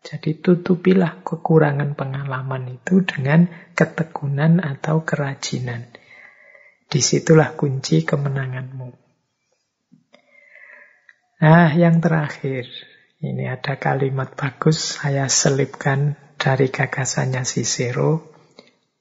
Jadi 0.00 0.38
tutupilah 0.38 1.24
kekurangan 1.24 1.96
pengalaman 1.96 2.78
itu 2.78 3.02
dengan 3.02 3.48
ketekunan 3.74 4.60
atau 4.60 5.02
kerajinan. 5.02 5.90
Di 6.86 7.00
situlah 7.00 7.56
kunci 7.56 8.06
kemenanganmu. 8.06 8.99
Nah, 11.40 11.72
yang 11.72 12.04
terakhir. 12.04 12.68
Ini 13.20 13.52
ada 13.52 13.76
kalimat 13.76 14.32
bagus 14.32 14.96
saya 14.96 15.28
selipkan 15.28 16.16
dari 16.40 16.72
gagasannya 16.72 17.44
Cicero 17.44 18.30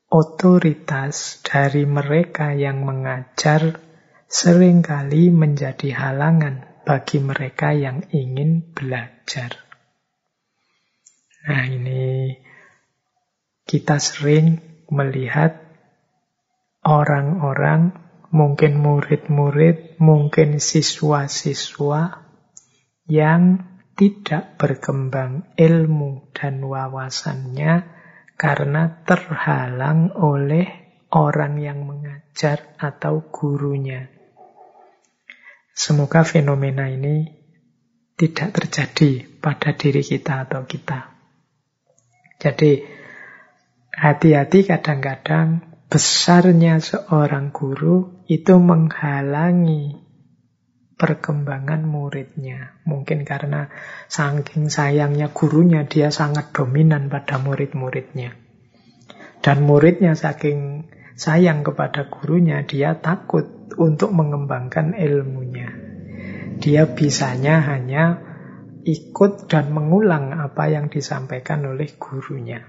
otoritas 0.10 1.45
dari 1.45 1.86
mereka 1.86 2.57
yang 2.57 2.82
mengajar 2.82 3.78
sering 4.26 4.82
kali 4.82 5.30
menjadi 5.30 5.94
halangan 5.94 6.66
bagi 6.82 7.22
mereka 7.22 7.78
yang 7.78 8.02
ingin 8.10 8.74
belajar. 8.74 9.61
Nah, 11.45 11.66
ini 11.70 12.34
kita 13.70 14.02
sering 14.02 14.57
melihat 14.90 15.61
orang-orang, 16.82 17.94
mungkin 18.34 18.82
murid-murid, 18.82 20.02
mungkin 20.02 20.57
siswa-siswa 20.57 22.28
yang 23.10 23.65
tidak 23.98 24.56
berkembang 24.56 25.52
ilmu 25.57 26.31
dan 26.31 26.64
wawasannya 26.64 27.84
karena 28.40 29.03
terhalang 29.03 30.15
oleh 30.15 30.69
orang 31.11 31.60
yang 31.60 31.84
mengajar 31.84 32.77
atau 32.80 33.27
gurunya. 33.27 34.07
Semoga 35.76 36.23
fenomena 36.23 36.88
ini 36.88 37.27
tidak 38.15 38.56
terjadi 38.56 39.26
pada 39.44 39.76
diri 39.76 40.06
kita 40.06 40.48
atau 40.48 40.64
kita. 40.64 41.11
Jadi, 42.40 42.84
hati-hati 43.91 44.60
kadang-kadang 44.64 45.76
besarnya 45.91 46.80
seorang 46.80 47.52
guru 47.52 48.23
itu 48.31 48.56
menghalangi 48.60 50.09
perkembangan 50.99 51.88
muridnya. 51.88 52.76
Mungkin 52.84 53.23
karena 53.23 53.71
saking 54.11 54.67
sayangnya 54.67 55.31
gurunya, 55.31 55.88
dia 55.88 56.11
sangat 56.11 56.51
dominan 56.51 57.07
pada 57.07 57.39
murid-muridnya. 57.39 58.35
Dan 59.39 59.63
muridnya 59.63 60.19
saking 60.19 60.91
sayang 61.15 61.63
kepada 61.63 62.11
gurunya, 62.11 62.67
dia 62.67 62.99
takut 62.99 63.71
untuk 63.80 64.11
mengembangkan 64.11 64.91
ilmunya. 64.99 65.71
Dia 66.59 66.84
bisanya 66.91 67.63
hanya 67.63 68.19
ikut 68.84 69.47
dan 69.47 69.71
mengulang 69.71 70.35
apa 70.35 70.67
yang 70.67 70.91
disampaikan 70.91 71.63
oleh 71.63 71.95
gurunya. 71.95 72.59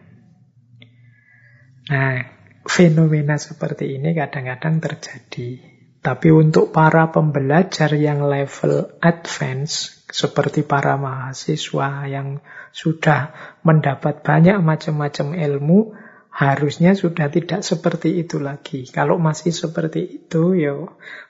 Nah, 1.90 2.22
fenomena 2.62 3.34
seperti 3.34 3.98
ini 3.98 4.14
kadang-kadang 4.14 4.78
terjadi. 4.78 5.79
Tapi 6.00 6.32
untuk 6.32 6.72
para 6.72 7.12
pembelajar 7.12 7.92
yang 7.92 8.24
level 8.24 8.88
advance, 9.04 10.00
seperti 10.08 10.64
para 10.64 10.96
mahasiswa 10.96 12.08
yang 12.08 12.40
sudah 12.72 13.36
mendapat 13.60 14.24
banyak 14.24 14.56
macam-macam 14.64 15.36
ilmu, 15.36 15.92
harusnya 16.32 16.96
sudah 16.96 17.28
tidak 17.28 17.60
seperti 17.60 18.16
itu 18.16 18.40
lagi. 18.40 18.88
Kalau 18.88 19.20
masih 19.20 19.52
seperti 19.52 20.24
itu, 20.24 20.56
ya 20.56 20.72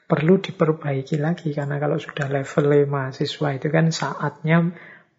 perlu 0.06 0.38
diperbaiki 0.38 1.18
lagi. 1.18 1.51
Karena 1.51 1.82
kalau 1.82 1.98
sudah 1.98 2.30
level 2.30 2.86
mahasiswa 2.86 3.48
itu 3.51 3.68
kan 3.74 3.90
saatnya 3.90 4.70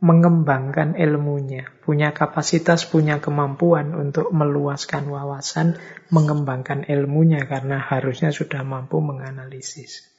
mengembangkan 0.02 0.98
ilmunya, 0.98 1.70
punya 1.86 2.10
kapasitas, 2.10 2.90
punya 2.90 3.22
kemampuan 3.22 3.94
untuk 3.94 4.34
meluaskan 4.34 5.06
wawasan, 5.06 5.78
mengembangkan 6.10 6.90
ilmunya 6.90 7.46
karena 7.46 7.78
harusnya 7.78 8.34
sudah 8.34 8.66
mampu 8.66 8.98
menganalisis. 8.98 10.10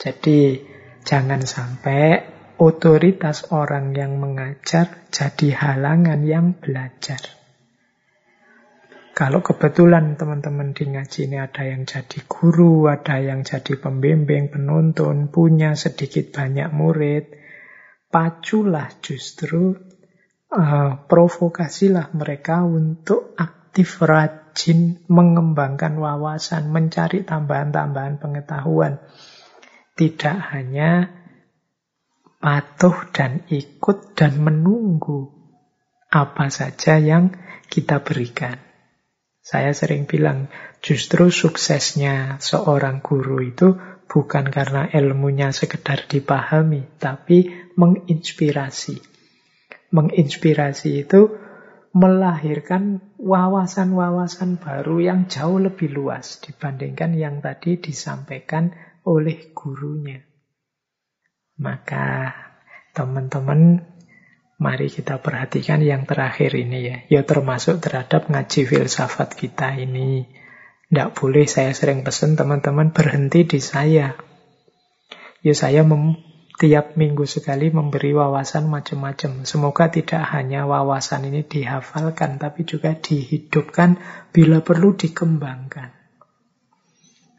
Jadi 0.00 0.64
jangan 1.04 1.44
sampai 1.44 2.24
otoritas 2.56 3.52
orang 3.52 3.92
yang 3.92 4.16
mengajar 4.16 5.08
jadi 5.12 5.48
halangan 5.52 6.24
yang 6.24 6.56
belajar. 6.56 7.20
Kalau 9.12 9.44
kebetulan 9.44 10.16
teman-teman 10.16 10.72
di 10.72 10.88
ngaji 10.96 11.28
ini 11.28 11.36
ada 11.36 11.68
yang 11.68 11.84
jadi 11.84 12.24
guru, 12.24 12.88
ada 12.88 13.20
yang 13.20 13.44
jadi 13.44 13.76
pembimbing, 13.76 14.48
penuntun, 14.48 15.28
punya 15.28 15.76
sedikit 15.76 16.32
banyak 16.32 16.72
murid, 16.72 17.39
paculah 18.10 18.90
justru 19.00 19.78
uh, 20.50 20.92
provokasilah 21.06 22.10
mereka 22.12 22.66
untuk 22.66 23.32
aktif 23.38 24.02
rajin 24.02 24.98
mengembangkan 25.06 25.94
wawasan, 25.96 26.74
mencari 26.74 27.22
tambahan-tambahan 27.22 28.18
pengetahuan. 28.18 28.98
Tidak 29.94 30.38
hanya 30.52 31.06
patuh 32.42 33.14
dan 33.14 33.46
ikut 33.46 34.18
dan 34.18 34.42
menunggu 34.42 35.30
apa 36.10 36.50
saja 36.50 36.98
yang 36.98 37.30
kita 37.70 38.02
berikan. 38.02 38.58
Saya 39.40 39.72
sering 39.72 40.04
bilang, 40.04 40.50
justru 40.84 41.30
suksesnya 41.32 42.42
seorang 42.42 43.00
guru 43.00 43.40
itu 43.40 43.78
bukan 44.10 44.50
karena 44.50 44.90
ilmunya 44.90 45.54
sekedar 45.54 46.10
dipahami, 46.10 46.84
tapi 46.98 47.48
menginspirasi. 47.80 49.00
Menginspirasi 49.90 51.08
itu 51.08 51.32
melahirkan 51.90 53.02
wawasan-wawasan 53.18 54.62
baru 54.62 55.02
yang 55.02 55.20
jauh 55.26 55.58
lebih 55.58 55.90
luas 55.90 56.38
dibandingkan 56.38 57.18
yang 57.18 57.42
tadi 57.42 57.80
disampaikan 57.80 58.70
oleh 59.02 59.50
gurunya. 59.50 60.22
Maka 61.58 62.30
teman-teman 62.94 63.82
mari 64.60 64.92
kita 64.92 65.18
perhatikan 65.18 65.82
yang 65.82 66.06
terakhir 66.06 66.54
ini 66.54 66.78
ya. 66.84 66.96
Ya 67.10 67.22
termasuk 67.26 67.82
terhadap 67.82 68.30
ngaji 68.30 68.68
filsafat 68.68 69.34
kita 69.34 69.74
ini. 69.74 70.30
Tidak 70.90 71.10
boleh 71.16 71.46
saya 71.50 71.74
sering 71.74 72.06
pesan 72.06 72.38
teman-teman 72.38 72.94
berhenti 72.94 73.46
di 73.46 73.58
saya. 73.58 74.14
Ya 75.42 75.54
saya 75.56 75.82
tiap 76.60 77.00
minggu 77.00 77.24
sekali 77.24 77.72
memberi 77.72 78.12
wawasan 78.12 78.68
macam-macam. 78.68 79.48
Semoga 79.48 79.88
tidak 79.88 80.20
hanya 80.36 80.68
wawasan 80.68 81.32
ini 81.32 81.40
dihafalkan, 81.40 82.36
tapi 82.36 82.68
juga 82.68 82.92
dihidupkan 82.92 83.96
bila 84.28 84.60
perlu 84.60 84.92
dikembangkan. 84.92 85.96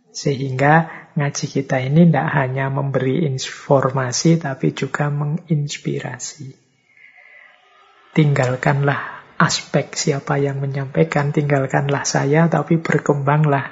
Sehingga 0.10 0.90
ngaji 1.14 1.46
kita 1.54 1.86
ini 1.86 2.10
tidak 2.10 2.34
hanya 2.34 2.74
memberi 2.74 3.30
informasi, 3.30 4.42
tapi 4.42 4.74
juga 4.74 5.14
menginspirasi. 5.14 6.58
Tinggalkanlah 8.18 9.22
aspek 9.38 9.94
siapa 9.94 10.42
yang 10.42 10.58
menyampaikan, 10.58 11.30
tinggalkanlah 11.30 12.10
saya, 12.10 12.50
tapi 12.50 12.82
berkembanglah 12.82 13.70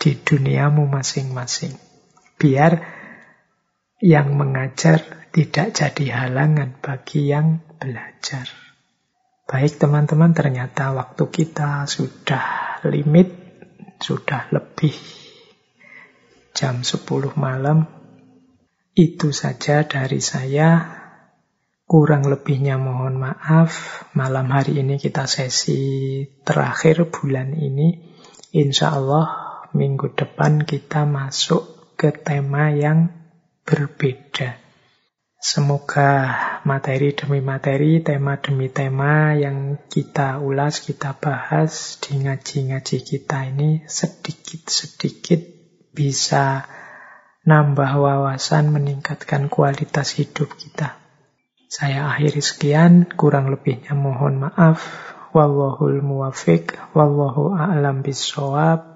di 0.00 0.16
duniamu 0.16 0.88
masing-masing. 0.88 1.76
Biar 2.40 2.95
yang 4.00 4.36
mengajar 4.36 5.28
tidak 5.32 5.72
jadi 5.72 6.04
halangan 6.24 6.76
bagi 6.80 7.32
yang 7.32 7.64
belajar. 7.80 8.48
Baik 9.46 9.78
teman-teman, 9.78 10.34
ternyata 10.34 10.90
waktu 10.90 11.22
kita 11.30 11.86
sudah 11.86 12.80
limit, 12.88 13.30
sudah 14.02 14.50
lebih 14.52 14.92
jam 16.56 16.82
10 16.82 17.36
malam. 17.38 17.86
Itu 18.96 19.30
saja 19.30 19.84
dari 19.84 20.24
saya. 20.24 20.98
Kurang 21.86 22.26
lebihnya 22.26 22.80
mohon 22.80 23.22
maaf. 23.22 24.02
Malam 24.18 24.50
hari 24.50 24.82
ini 24.82 24.98
kita 24.98 25.30
sesi 25.30 26.24
terakhir 26.42 27.06
bulan 27.12 27.54
ini. 27.54 28.16
Insya 28.50 28.98
Allah 28.98 29.26
minggu 29.76 30.16
depan 30.16 30.66
kita 30.66 31.06
masuk 31.06 31.94
ke 31.94 32.10
tema 32.10 32.72
yang 32.74 33.25
berbeda. 33.66 34.62
Semoga 35.36 36.32
materi 36.64 37.12
demi 37.12 37.44
materi, 37.44 38.00
tema 38.00 38.40
demi 38.40 38.72
tema 38.72 39.36
yang 39.36 39.76
kita 39.90 40.40
ulas, 40.40 40.80
kita 40.80 41.12
bahas 41.18 42.00
di 42.00 42.24
ngaji-ngaji 42.24 42.98
kita 43.04 43.38
ini 43.52 43.84
sedikit-sedikit 43.84 45.38
bisa 45.92 46.64
nambah 47.46 47.92
wawasan, 48.00 48.72
meningkatkan 48.74 49.52
kualitas 49.52 50.16
hidup 50.16 50.56
kita. 50.56 50.98
Saya 51.66 52.10
akhiri 52.10 52.42
sekian, 52.42 53.06
kurang 53.14 53.52
lebihnya 53.52 53.92
mohon 53.92 54.40
maaf. 54.40 54.82
Wallahul 55.36 56.00
muwafiq, 56.00 56.74
wallahu 56.96 57.52
a'lam 57.52 58.00
bisawab. 58.00 58.95